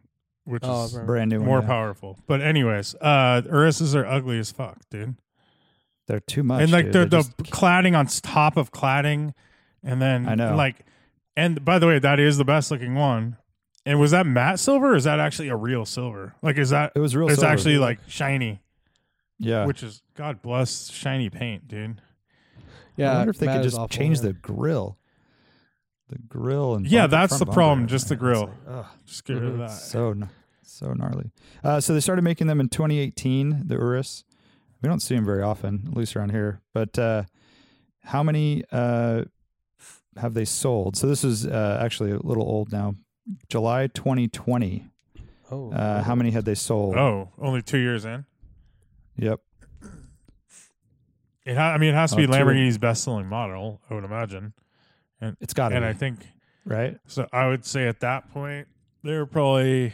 which 0.46 0.64
Oh, 0.66 0.86
is 0.86 0.96
right. 0.98 1.06
brand 1.06 1.30
new. 1.30 1.38
one, 1.40 1.46
more 1.46 1.60
yeah. 1.62 1.68
powerful. 1.68 2.18
But 2.28 2.42
anyways, 2.42 2.96
uh, 3.00 3.42
Uruses 3.46 3.96
are 3.96 4.06
ugly 4.06 4.40
as 4.40 4.52
fuck, 4.52 4.78
dude. 4.90 5.16
They're 6.08 6.20
too 6.20 6.44
much. 6.44 6.64
and 6.64 6.72
like 6.72 6.86
dude. 6.86 6.94
the 6.94 7.00
They're 7.00 7.06
the 7.06 7.18
just- 7.18 7.38
cladding 7.54 7.98
on 7.98 8.08
top 8.08 8.58
of 8.58 8.72
cladding, 8.72 9.34
and 9.84 10.02
then 10.02 10.28
I 10.28 10.36
know. 10.36 10.56
like, 10.56 10.86
and 11.38 11.64
by 11.64 11.78
the 11.80 11.88
way, 11.88 12.00
that 12.00 12.20
is 12.20 12.38
the 12.38 12.46
best 12.46 12.72
looking 12.72 12.96
one. 12.96 13.38
And 13.86 14.00
was 14.00 14.12
that 14.12 14.26
matte 14.28 14.60
silver? 14.60 14.94
or 14.94 14.96
Is 14.96 15.06
that 15.06 15.20
actually 15.20 15.50
a 15.50 15.56
real 15.56 15.86
silver? 15.86 16.36
Like, 16.44 16.58
is 16.58 16.70
that 16.72 16.92
it 16.96 17.00
was 17.00 17.16
real. 17.16 17.28
it's 17.30 17.40
silver. 17.40 17.52
actually 17.54 17.78
like 17.78 18.00
shiny? 18.08 18.62
yeah. 19.40 19.66
Which 19.66 19.82
is 19.84 20.02
God 20.16 20.42
bless 20.42 20.92
shiny 20.92 21.30
paint, 21.30 21.68
dude. 21.68 22.02
Yeah. 22.98 23.12
I 23.14 23.18
wonder 23.18 23.32
if 23.32 23.38
they 23.38 23.46
matte 23.48 23.58
could 23.58 23.64
just 23.64 23.76
awful, 23.78 23.88
change 23.90 24.18
yeah. 24.18 24.24
the 24.28 24.34
grill. 24.34 24.98
The 26.10 26.18
grill 26.28 26.76
and 26.76 26.86
Yeah, 26.86 27.02
bumper- 27.04 27.12
that's 27.12 27.30
front 27.30 27.40
the 27.40 27.46
bumper, 27.46 27.56
problem, 27.56 27.88
just 27.88 28.10
the 28.10 28.16
grill. 28.16 28.54
like, 28.68 28.86
Just 29.06 29.24
get 29.26 29.34
rid 29.36 29.44
of 29.46 29.54
Mhm. 29.56 29.58
that. 29.60 29.70
so 29.72 30.16
so 30.64 30.94
gnarly. 30.94 31.32
Uh, 31.64 31.80
so 31.80 31.94
they 31.94 32.00
started 32.00 32.24
making 32.24 32.48
them 32.48 32.60
in 32.60 32.68
2018. 32.70 33.68
The 33.68 33.76
Urus. 33.76 34.24
We 34.82 34.90
don't 34.90 35.00
see 35.02 35.16
them 35.16 35.26
very 35.26 35.44
often, 35.44 35.84
at 35.88 35.96
least 35.96 36.16
around 36.16 36.32
here. 36.32 36.62
But 36.74 36.98
uh, 36.98 37.24
how 38.06 38.24
many 38.24 38.64
uh, 38.72 39.26
have 40.18 40.34
they 40.34 40.46
sold? 40.46 40.96
So 40.98 41.08
this 41.08 41.24
is 41.24 41.46
uh, 41.46 41.80
actually 41.82 42.12
a 42.12 42.18
little 42.20 42.44
old 42.44 42.72
now. 42.72 42.96
July 43.48 43.88
2020. 43.88 44.88
Oh, 45.52 45.72
Uh, 45.72 46.02
how 46.04 46.16
many 46.16 46.32
had 46.32 46.46
they 46.46 46.56
sold? 46.56 46.96
Oh, 46.98 47.30
only 47.38 47.62
two 47.62 47.78
years 47.78 48.06
in. 48.06 48.26
Yep. 49.18 49.40
It 51.46 51.58
ha- 51.58 51.74
I 51.74 51.78
mean, 51.78 51.90
it 51.90 51.96
has 51.96 52.12
to 52.12 52.18
Oh, 52.18 52.20
be 52.20 52.26
two. 52.28 52.32
Lamborghini's 52.34 52.78
best-selling 52.78 53.28
model. 53.28 53.82
I 53.90 53.94
would 53.96 54.04
imagine, 54.04 54.54
And 55.20 55.36
It's 55.42 55.54
got 55.54 55.70
to 55.70 55.76
and 55.76 55.84
be 55.84 55.90
I 55.90 55.94
think 55.94 56.28
right. 56.66 56.98
so. 57.08 57.28
I 57.34 57.48
would 57.48 57.66
say 57.66 57.88
at 57.88 58.00
that 58.02 58.30
point 58.32 58.68
they 59.04 59.14
were 59.18 59.26
probably. 59.26 59.94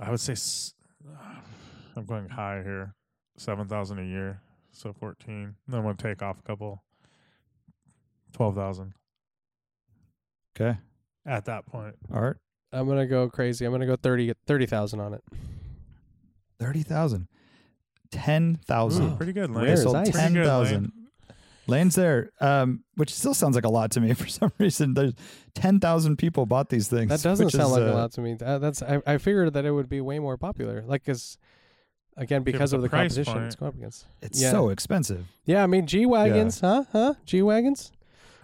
I 0.00 0.10
would 0.10 0.20
say 0.20 0.32
s- 0.32 0.74
I'm 1.96 2.04
going 2.06 2.28
high 2.28 2.62
here, 2.62 2.94
seven 3.36 3.66
thousand 3.68 3.98
a 3.98 4.04
year, 4.04 4.40
so 4.72 4.92
fourteen. 4.92 5.54
Then 5.66 5.78
I'm 5.80 5.84
gonna 5.84 5.96
take 5.96 6.22
off 6.22 6.38
a 6.38 6.42
couple. 6.42 6.82
Twelve 8.32 8.54
thousand 8.54 8.92
Okay. 10.56 10.78
at 11.26 11.44
that 11.46 11.66
point. 11.66 11.94
Art. 12.12 12.38
I'm 12.72 12.86
gonna 12.86 13.06
go 13.06 13.28
crazy. 13.30 13.64
I'm 13.64 13.72
gonna 13.72 13.86
go 13.86 13.96
30 13.96 14.32
30,000 14.46 15.00
on 15.00 15.14
it. 15.14 15.24
Thirty 16.58 16.82
thousand. 16.82 17.28
Ten 18.10 18.58
Ooh, 18.60 18.64
thousand. 18.64 19.16
pretty 19.16 19.32
good, 19.32 19.50
Rare 19.50 19.64
Lane. 19.64 19.72
is 19.74 19.82
sold 19.82 19.94
nice. 19.96 20.10
Pretty 20.10 20.12
good, 20.12 20.22
ten 20.22 20.34
Lane. 20.34 20.44
thousand. 20.44 20.92
Lane's 21.66 21.94
there, 21.96 22.30
um, 22.40 22.82
which 22.96 23.12
still 23.14 23.34
sounds 23.34 23.54
like 23.54 23.66
a 23.66 23.68
lot 23.68 23.90
to 23.90 24.00
me 24.00 24.14
for 24.14 24.26
some 24.26 24.50
reason. 24.58 24.94
There's 24.94 25.12
ten 25.54 25.78
thousand 25.80 26.16
people 26.16 26.46
bought 26.46 26.70
these 26.70 26.88
things. 26.88 27.10
That 27.10 27.20
doesn't 27.22 27.44
which 27.44 27.54
sound 27.54 27.66
is, 27.66 27.72
like 27.72 27.82
uh, 27.82 27.92
a 27.92 27.94
lot 27.94 28.12
to 28.12 28.20
me. 28.22 28.34
That, 28.34 28.60
that's 28.62 28.80
I, 28.82 29.02
I 29.06 29.18
figured 29.18 29.52
that 29.52 29.66
it 29.66 29.70
would 29.72 29.88
be 29.90 30.00
way 30.00 30.18
more 30.18 30.38
popular. 30.38 30.82
Like, 30.86 31.04
cause 31.04 31.36
again, 32.16 32.42
because 32.42 32.72
of 32.72 32.80
the 32.80 32.88
price 32.88 33.10
competition 33.12 33.34
point- 33.34 33.44
it's 33.46 33.56
going 33.56 33.68
up 33.68 33.74
against. 33.74 34.06
It's 34.22 34.40
Yeah. 34.40 34.50
so 34.52 34.70
expensive. 34.70 35.26
Yeah, 35.44 35.62
I 35.62 35.66
mean 35.66 35.86
G 35.86 36.06
wagons, 36.06 36.60
huh? 36.60 36.84
Huh? 36.92 37.14
G 37.26 37.42
wagons. 37.42 37.92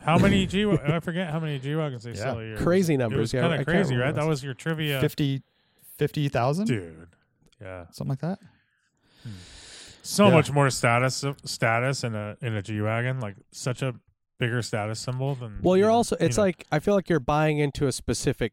How 0.02 0.18
many 0.18 0.44
G? 0.54 0.66
I 0.70 1.00
forget 1.00 1.30
how 1.30 1.40
many 1.40 1.58
G 1.58 1.74
wagons 1.74 2.02
they 2.04 2.10
Yeah. 2.10 2.16
sell 2.16 2.40
a 2.40 2.44
year. 2.44 2.56
Crazy 2.58 2.92
It 2.92 2.98
numbers. 2.98 3.20
was 3.20 3.32
yeah, 3.32 3.40
kind 3.40 3.54
I 3.54 3.56
of 3.56 3.58
can't 3.60 3.68
crazy, 3.68 3.94
remember 3.94 4.00
right? 4.04 4.08
what 4.14 4.20
That 4.20 4.26
it 4.26 4.28
was 4.28 4.44
your 4.44 4.52
trivia, 4.52 5.00
Fifty, 5.00 5.40
fifty 5.96 6.28
thousand, 6.28 6.66
dude. 6.66 7.06
Yeah, 7.58 7.86
something 7.90 8.10
like 8.10 8.20
that. 8.20 8.38
So 10.04 10.28
Yeah. 10.28 10.34
much 10.34 10.52
more 10.52 10.70
status 10.70 11.24
status 11.44 12.04
in 12.04 12.14
a 12.14 12.36
in 12.40 12.54
a 12.54 12.62
G 12.62 12.80
wagon, 12.80 13.20
like 13.20 13.36
such 13.50 13.82
a 13.82 13.94
bigger 14.38 14.62
status 14.62 15.00
symbol 15.00 15.34
than. 15.34 15.58
Well, 15.62 15.76
you're 15.76 15.86
even, 15.86 15.94
also. 15.96 16.16
It's 16.20 16.36
you 16.36 16.42
know, 16.42 16.46
like 16.46 16.66
I 16.70 16.78
feel 16.78 16.94
like 16.94 17.08
you're 17.08 17.20
buying 17.20 17.58
into 17.58 17.86
a 17.86 17.92
specific 17.92 18.52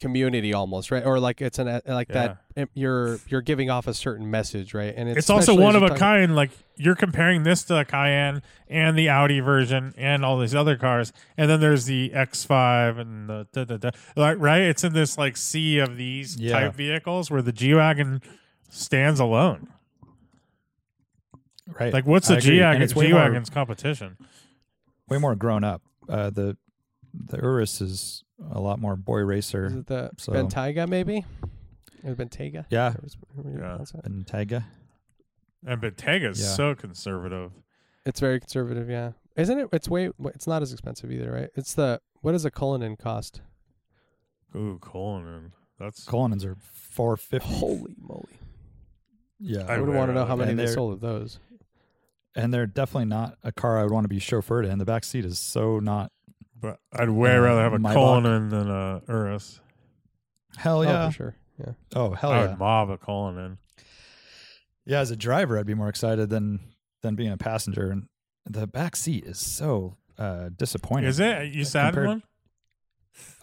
community 0.00 0.54
almost, 0.54 0.92
right? 0.92 1.04
Or 1.04 1.18
like 1.18 1.40
it's 1.40 1.58
an 1.58 1.80
like 1.86 2.06
that. 2.08 2.38
You're 2.74 3.18
you're 3.28 3.40
giving 3.42 3.68
off 3.70 3.88
a 3.88 3.94
certain 3.94 4.30
message, 4.30 4.72
right? 4.72 4.94
And 4.96 5.08
it's, 5.08 5.18
it's 5.18 5.30
also 5.30 5.54
one 5.56 5.74
of 5.74 5.82
a 5.82 5.90
kind. 5.96 6.36
Like 6.36 6.50
you're 6.76 6.94
comparing 6.94 7.42
this 7.42 7.64
to 7.64 7.78
a 7.80 7.84
Cayenne 7.84 8.42
and 8.68 8.96
the 8.96 9.08
Audi 9.08 9.40
version 9.40 9.94
and 9.96 10.24
all 10.24 10.38
these 10.38 10.54
other 10.54 10.76
cars, 10.76 11.12
and 11.36 11.50
then 11.50 11.58
there's 11.60 11.86
the 11.86 12.10
X5 12.14 12.98
and 13.00 13.28
the 13.28 13.46
da, 13.52 13.64
da, 13.64 13.76
da. 13.76 13.90
like 14.14 14.36
right. 14.38 14.62
It's 14.62 14.84
in 14.84 14.92
this 14.92 15.18
like 15.18 15.36
sea 15.36 15.78
of 15.78 15.96
these 15.96 16.36
Yeah. 16.36 16.52
type 16.60 16.74
vehicles 16.76 17.28
where 17.30 17.42
the 17.42 17.52
G 17.52 17.74
wagon 17.74 18.22
stands 18.70 19.18
alone. 19.18 19.68
Right. 21.78 21.92
Like, 21.92 22.06
what's 22.06 22.30
I 22.30 22.34
the 22.34 22.38
agree. 22.38 22.50
G 22.50 22.60
And 22.60 22.68
wagon? 22.70 22.82
it's 22.82 22.94
way 22.94 23.06
G 23.06 23.12
more- 23.12 23.20
wagon's 23.22 23.50
competition. 23.50 24.16
way 25.08 25.18
more 25.18 25.34
grown 25.36 25.64
up. 25.64 25.82
Uh, 26.08 26.30
the 26.30 26.56
the 27.14 27.38
Urus 27.38 27.80
is 27.80 28.22
a 28.50 28.60
lot 28.60 28.78
more 28.78 28.94
boy 28.96 29.20
racer. 29.20 29.66
Is 29.66 29.72
racer. 29.72 29.80
it 29.80 29.86
the 29.86 30.10
So- 30.18 30.32
Bentayga 30.32 30.88
maybe? 30.88 31.24
Or 32.04 32.14
Bentayga? 32.14 32.66
Yeah, 32.70 32.94
Or 32.94 33.04
is- 33.04 33.16
or 33.36 33.44
you 33.50 33.56
Yeah. 33.56 33.58
pronounce 33.60 33.92
that? 33.92 34.04
Bentayga. 34.04 34.64
And 35.66 35.80
Bentayga's 35.82 36.40
Yeah. 36.40 36.46
so 36.54 36.74
conservative. 36.74 37.52
It's 38.06 38.20
very 38.20 38.38
conservative, 38.40 38.88
yeah. 38.88 39.12
Isn't 39.36 39.58
it? 39.58 39.68
It's 39.72 39.88
way. 39.88 40.10
It's 40.26 40.46
not 40.46 40.62
as 40.62 40.72
expensive 40.72 41.10
either, 41.10 41.30
right? 41.32 41.50
It's 41.54 41.74
the 41.74 42.00
what 42.20 42.32
does 42.32 42.44
a 42.44 42.50
Cullinan 42.50 42.96
cost? 42.96 43.40
Ooh, 44.56 44.78
Cullinan. 44.80 45.52
That's 45.78 46.04
Cullinans 46.06 46.44
are 46.44 46.56
four 46.56 47.16
fifty. 47.16 47.48
Holy 47.48 47.94
moly! 47.98 48.38
Yeah, 49.38 49.62
I 49.68 49.74
I 49.74 49.78
would 49.78 49.88
would 49.88 49.96
want 49.96 50.10
to 50.10 50.14
know 50.14 50.24
how 50.24 50.36
many 50.36 50.50
and 50.50 50.58
they 50.58 50.64
they're- 50.66 50.74
sold 50.74 50.92
of 50.94 51.00
those. 51.00 51.38
And 52.38 52.54
they're 52.54 52.66
definitely 52.66 53.06
not 53.06 53.36
a 53.44 53.52
car 53.52 53.78
I 53.78 53.82
would 53.82 53.92
want 53.92 54.04
to 54.04 54.08
be 54.08 54.18
chauffeured 54.20 54.66
in. 54.70 54.78
The 54.78 54.84
back 54.86 55.04
seat 55.04 55.24
is 55.26 55.38
so 55.38 55.78
not. 55.80 56.10
but 56.60 56.78
I'd 56.92 57.10
way 57.10 57.36
Uh, 57.36 57.40
rather 57.40 57.60
have 57.60 57.72
a 57.74 57.78
Maybach. 57.78 57.92
Cullinan 57.92 58.48
than 58.48 58.70
a 58.70 59.02
Urus. 59.08 59.60
Hell 60.56 60.78
Oh, 60.78 60.82
yeah! 60.82 61.08
for 61.10 61.12
sure. 61.14 61.36
Yeah. 61.58 61.72
Oh 61.94 62.12
hell 62.14 62.30
I 62.32 62.36
yeah! 62.38 62.42
I 62.44 62.46
would 62.48 62.58
mob 62.58 62.90
a 62.90 62.96
Cullinan. 62.98 63.58
Yeah, 64.86 65.00
as 65.00 65.10
a 65.10 65.16
driver, 65.16 65.58
I'd 65.58 65.66
be 65.66 65.74
more 65.74 65.88
excited 65.88 66.30
than 66.30 66.60
than 67.02 67.14
being 67.14 67.30
a 67.32 67.36
passenger. 67.36 67.90
And 67.90 68.08
the 68.46 68.66
back 68.66 68.96
seat 68.96 69.24
is 69.24 69.38
so 69.38 69.96
uh, 70.18 70.48
disappointing. 70.56 71.08
Is 71.08 71.20
it? 71.20 71.52
You 71.52 71.64
sat 71.64 71.94
in 71.96 72.06
one? 72.06 72.22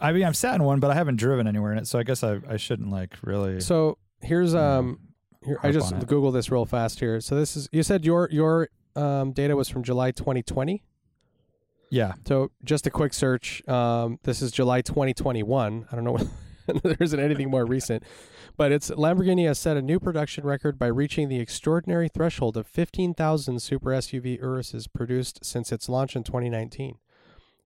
I 0.00 0.12
mean, 0.12 0.24
I'm 0.24 0.34
sat 0.34 0.54
in 0.56 0.62
one, 0.64 0.80
but 0.80 0.90
I 0.90 0.94
haven't 0.94 1.16
driven 1.16 1.46
anywhere 1.46 1.72
in 1.72 1.78
it, 1.78 1.86
so 1.86 1.98
I 1.98 2.02
guess 2.02 2.24
I 2.24 2.40
I 2.48 2.56
shouldn't 2.56 2.90
like 2.90 3.14
really. 3.22 3.60
So 3.60 3.98
here's 4.20 4.54
Mm. 4.54 4.58
um 4.60 4.98
here 5.44 5.58
I 5.62 5.70
just. 5.70 5.94
Google 6.06 6.32
this 6.32 6.50
real 6.50 6.64
fast 6.66 6.98
here. 7.00 7.20
So 7.20 7.36
this 7.36 7.56
is 7.56 7.68
you 7.72 7.82
said 7.82 8.04
your 8.04 8.28
your 8.32 8.68
um 8.96 9.32
data 9.32 9.54
was 9.56 9.68
from 9.68 9.82
July 9.82 10.10
2020. 10.10 10.82
yeah, 11.90 12.14
So 12.26 12.50
just 12.64 12.86
a 12.86 12.90
quick 12.90 13.14
search. 13.14 13.66
Um, 13.68 14.18
this 14.24 14.42
is 14.42 14.50
July 14.50 14.80
2021. 14.82 15.86
I 15.90 15.94
don't 15.94 16.04
know. 16.04 16.16
If 16.68 16.82
there 16.82 16.96
isn't 16.98 17.20
anything 17.20 17.48
more 17.48 17.64
recent, 17.64 18.02
but 18.56 18.72
it's 18.72 18.90
Lamborghini 18.90 19.46
has 19.46 19.56
set 19.58 19.76
a 19.76 19.82
new 19.82 20.00
production 20.00 20.44
record 20.44 20.78
by 20.80 20.88
reaching 20.88 21.28
the 21.28 21.38
extraordinary 21.38 22.08
threshold 22.08 22.56
of 22.56 22.66
15,000 22.66 23.60
super 23.62 23.90
SUV 23.90 24.42
Uruses 24.42 24.86
produced 24.92 25.44
since 25.44 25.70
its 25.70 25.88
launch 25.88 26.16
in 26.16 26.24
2019. 26.24 26.98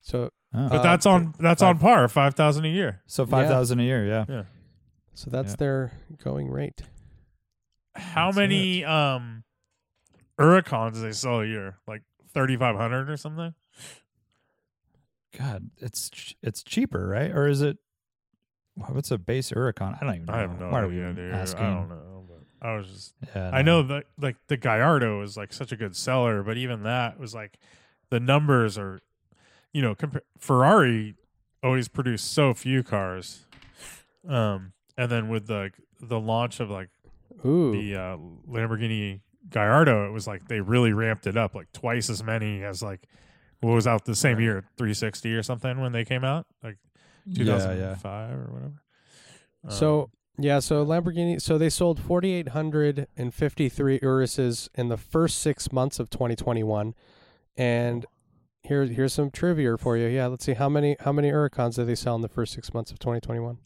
So, 0.02 0.31
Oh. 0.52 0.69
But 0.69 0.81
Uh, 0.81 0.82
that's 0.82 1.07
on 1.07 1.32
that's 1.39 1.62
on 1.62 1.78
par, 1.78 2.09
five 2.09 2.35
thousand 2.35 2.65
a 2.65 2.69
year. 2.69 3.02
so 3.07 3.24
five 3.24 3.47
thousand 3.48 3.78
a 3.78 3.85
year. 3.85 4.05
Yeah, 4.05 4.24
Yeah. 4.28 4.43
so 5.15 5.31
that's 5.31 5.52
Yeah. 5.52 5.57
their 5.59 5.93
going 6.24 6.51
rate. 6.51 6.82
How 7.94 8.27
That's 8.27 8.36
many 8.36 8.85
um 8.85 9.44
Huracans 10.41 11.01
they 11.03 11.12
sell 11.12 11.41
a 11.41 11.47
year? 11.47 11.79
Like 11.87 12.03
thirty 12.33 12.57
five 12.57 12.77
hundred 12.77 13.11
or 13.11 13.17
something? 13.17 13.55
God, 15.39 15.71
it's 15.79 16.35
it's 16.43 16.62
cheaper, 16.62 17.07
right? 17.07 17.31
Or 17.31 17.47
is 17.47 17.62
it? 17.62 17.79
What's 18.75 19.11
a 19.11 19.19
base 19.19 19.51
Huracan? 19.51 19.99
I 20.01 20.05
don't 20.07 20.15
even 20.15 20.27
know. 20.27 20.33
I 20.33 20.39
have 20.39 20.59
no 20.61 20.69
Why 20.71 20.85
idea, 20.85 21.12
dude. 21.12 21.35
asking? 21.35 21.65
I 21.65 21.75
don't 21.75 21.89
know. 21.89 22.25
But 22.29 22.67
I 22.67 22.75
was 22.77 22.87
just 22.89 23.15
Yeah, 23.35 23.51
I 23.53 23.62
know 23.62 23.83
that 23.83 24.05
like 24.19 24.37
the 24.49 24.57
Gallardo 24.57 25.21
is 25.23 25.37
like 25.37 25.53
such 25.53 25.73
a 25.73 25.77
good 25.77 25.95
seller, 25.95 26.43
but 26.43 26.57
even 26.57 26.83
that 26.85 27.19
was 27.19 27.35
like 27.35 27.59
the 28.11 28.19
numbers 28.21 28.79
are, 28.79 29.01
you 29.73 29.83
know, 29.83 29.95
compa- 29.95 30.23
Ferrari 30.39 31.15
always 31.62 31.89
produced 31.89 32.33
so 32.33 32.55
few 32.55 32.83
cars. 32.83 33.45
Um, 34.27 34.73
and 34.97 35.11
then 35.11 35.29
with 35.29 35.47
the 35.47 35.71
the 36.01 36.19
launch 36.19 36.61
of 36.61 36.71
like 36.71 36.89
Ooh. 37.45 37.73
the 37.73 37.97
uh, 37.97 38.17
Lamborghini 38.49 39.21
Gallardo, 39.49 40.07
it 40.07 40.12
was 40.12 40.27
like 40.27 40.49
they 40.49 40.61
really 40.61 40.93
ramped 40.93 41.27
it 41.27 41.37
up, 41.37 41.55
like 41.55 41.73
twice 41.73 42.11
as 42.11 42.23
many 42.23 42.62
as 42.62 42.83
like 42.83 43.01
what 43.61 43.73
was 43.73 43.87
out 43.87 44.05
the 44.05 44.15
same 44.15 44.41
year, 44.41 44.65
360 44.77 45.35
or 45.35 45.43
something 45.43 45.81
when 45.81 45.93
they 45.93 46.05
came 46.05 46.25
out, 46.25 46.47
like 46.62 46.77
2005 47.35 48.31
yeah. 48.31 48.35
or 48.35 48.53
whatever. 48.53 48.83
Um, 49.65 49.71
So 49.71 50.11
yeah, 50.39 50.59
so 50.61 50.85
Lamborghini. 50.85 51.41
So 51.41 51.59
they 51.59 51.71
sold 51.71 52.01
4,853 52.01 53.99
Urises 54.03 54.71
in 54.75 54.89
the 54.89 54.97
first 54.97 55.39
six 55.39 55.73
months 55.73 55.99
of 55.99 56.11
2021, 56.11 56.95
and 57.57 58.07
here 58.62 58.85
here's 58.85 59.12
some 59.12 59.31
trivia 59.31 59.77
for 59.77 59.97
you. 59.97 60.07
Yeah, 60.07 60.27
let's 60.27 60.45
see 60.45 60.55
how 60.55 60.69
many 60.69 60.97
how 61.01 61.12
many 61.12 61.31
Huracans 61.31 61.77
did 61.77 61.87
they 61.87 61.95
sell 61.95 62.15
in 62.15 62.23
the 62.23 62.29
first 62.29 62.53
six 62.53 62.73
months 62.73 62.91
of 62.91 62.99
2021? 62.99 63.59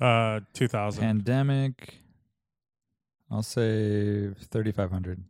uh, 0.00 0.40
2000. 0.54 1.02
Pandemic. 1.02 1.98
I'll 3.30 3.42
say 3.42 4.28
3,500. 4.32 5.22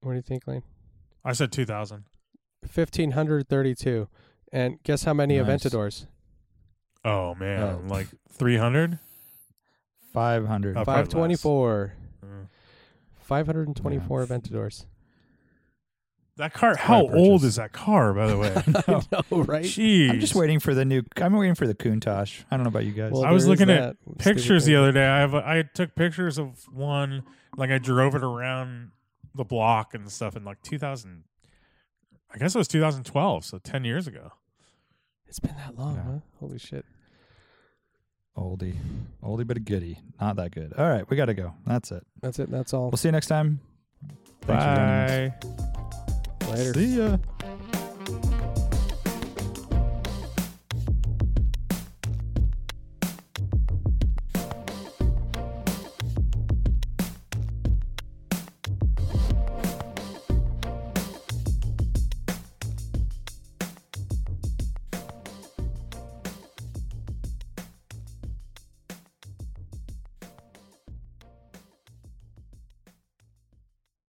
What 0.00 0.12
do 0.12 0.16
you 0.16 0.22
think, 0.22 0.46
Lane? 0.46 0.62
I 1.24 1.32
said 1.34 1.52
2000. 1.52 2.04
1,532. 2.62 4.08
And 4.52 4.82
guess 4.82 5.04
how 5.04 5.14
many 5.14 5.38
Nice. 5.38 5.64
Aventadors? 5.64 6.06
Oh 7.04 7.34
man, 7.34 7.62
Oh. 7.62 7.82
like 7.86 8.08
300? 8.30 8.98
500. 10.12 10.76
Oh, 10.76 10.84
524. 10.84 11.94
Mm. 12.24 12.46
524 13.20 14.20
Yeah. 14.20 14.26
Aventadors. 14.26 14.86
That 16.36 16.54
car. 16.54 16.74
quite 16.74 16.84
How 16.84 17.08
old 17.08 17.44
is 17.44 17.56
that 17.56 17.72
car, 17.72 18.14
by 18.14 18.26
the 18.26 18.38
way? 18.38 18.54
I 18.88 19.02
know, 19.30 19.42
right? 19.42 19.64
Jeez. 19.64 20.10
I'm 20.10 20.20
just 20.20 20.34
waiting 20.34 20.58
for 20.60 20.74
the 20.74 20.84
new. 20.84 21.02
I'm 21.16 21.34
waiting 21.34 21.54
for 21.54 21.66
the 21.66 21.74
Countach. 21.74 22.44
I 22.50 22.56
don't 22.56 22.64
know 22.64 22.68
about 22.68 22.84
you 22.86 22.92
guys. 22.92 23.12
Well, 23.12 23.24
I 23.24 23.32
was 23.32 23.46
looking 23.46 23.68
at 23.70 23.96
pictures 24.18 24.64
the 24.64 24.76
other 24.76 24.92
day. 24.92 25.06
I 25.06 25.18
have 25.20 25.34
a, 25.34 25.42
I 25.46 25.62
took 25.74 25.94
pictures 25.94 26.38
of 26.38 26.64
one 26.72 27.24
like 27.56 27.70
I 27.70 27.78
drove 27.78 28.14
it 28.14 28.22
around 28.22 28.92
the 29.34 29.44
block 29.44 29.92
and 29.94 30.10
stuff 30.10 30.34
in 30.36 30.44
like 30.44 30.62
2000. 30.62 31.24
I 32.32 32.38
guess 32.38 32.54
it 32.54 32.58
was 32.58 32.68
2012, 32.68 33.44
so 33.44 33.58
10 33.58 33.84
years 33.84 34.06
ago. 34.06 34.32
It's 35.26 35.40
been 35.40 35.54
that 35.56 35.76
long, 35.76 35.96
Yeah. 35.96 36.02
huh? 36.04 36.18
Holy 36.38 36.58
shit. 36.58 36.84
oldie, 38.36 38.76
oldie 39.22 39.46
but 39.46 39.56
a 39.56 39.60
goodie. 39.60 39.98
Not 40.20 40.36
that 40.36 40.52
good. 40.52 40.72
All 40.78 40.88
right, 40.88 41.08
we 41.10 41.16
got 41.16 41.26
to 41.26 41.34
go. 41.34 41.54
That's 41.66 41.90
it. 41.90 42.06
That's 42.22 42.38
it. 42.38 42.50
That's 42.50 42.72
all. 42.72 42.90
We'll 42.90 42.98
see 42.98 43.08
you 43.08 43.12
next 43.12 43.26
time. 43.26 43.60
Thanks 44.42 44.64
for. 44.64 45.50
Bye. 45.56 45.69
Later. 46.50 46.74
See 46.74 46.98
ya. 46.98 47.18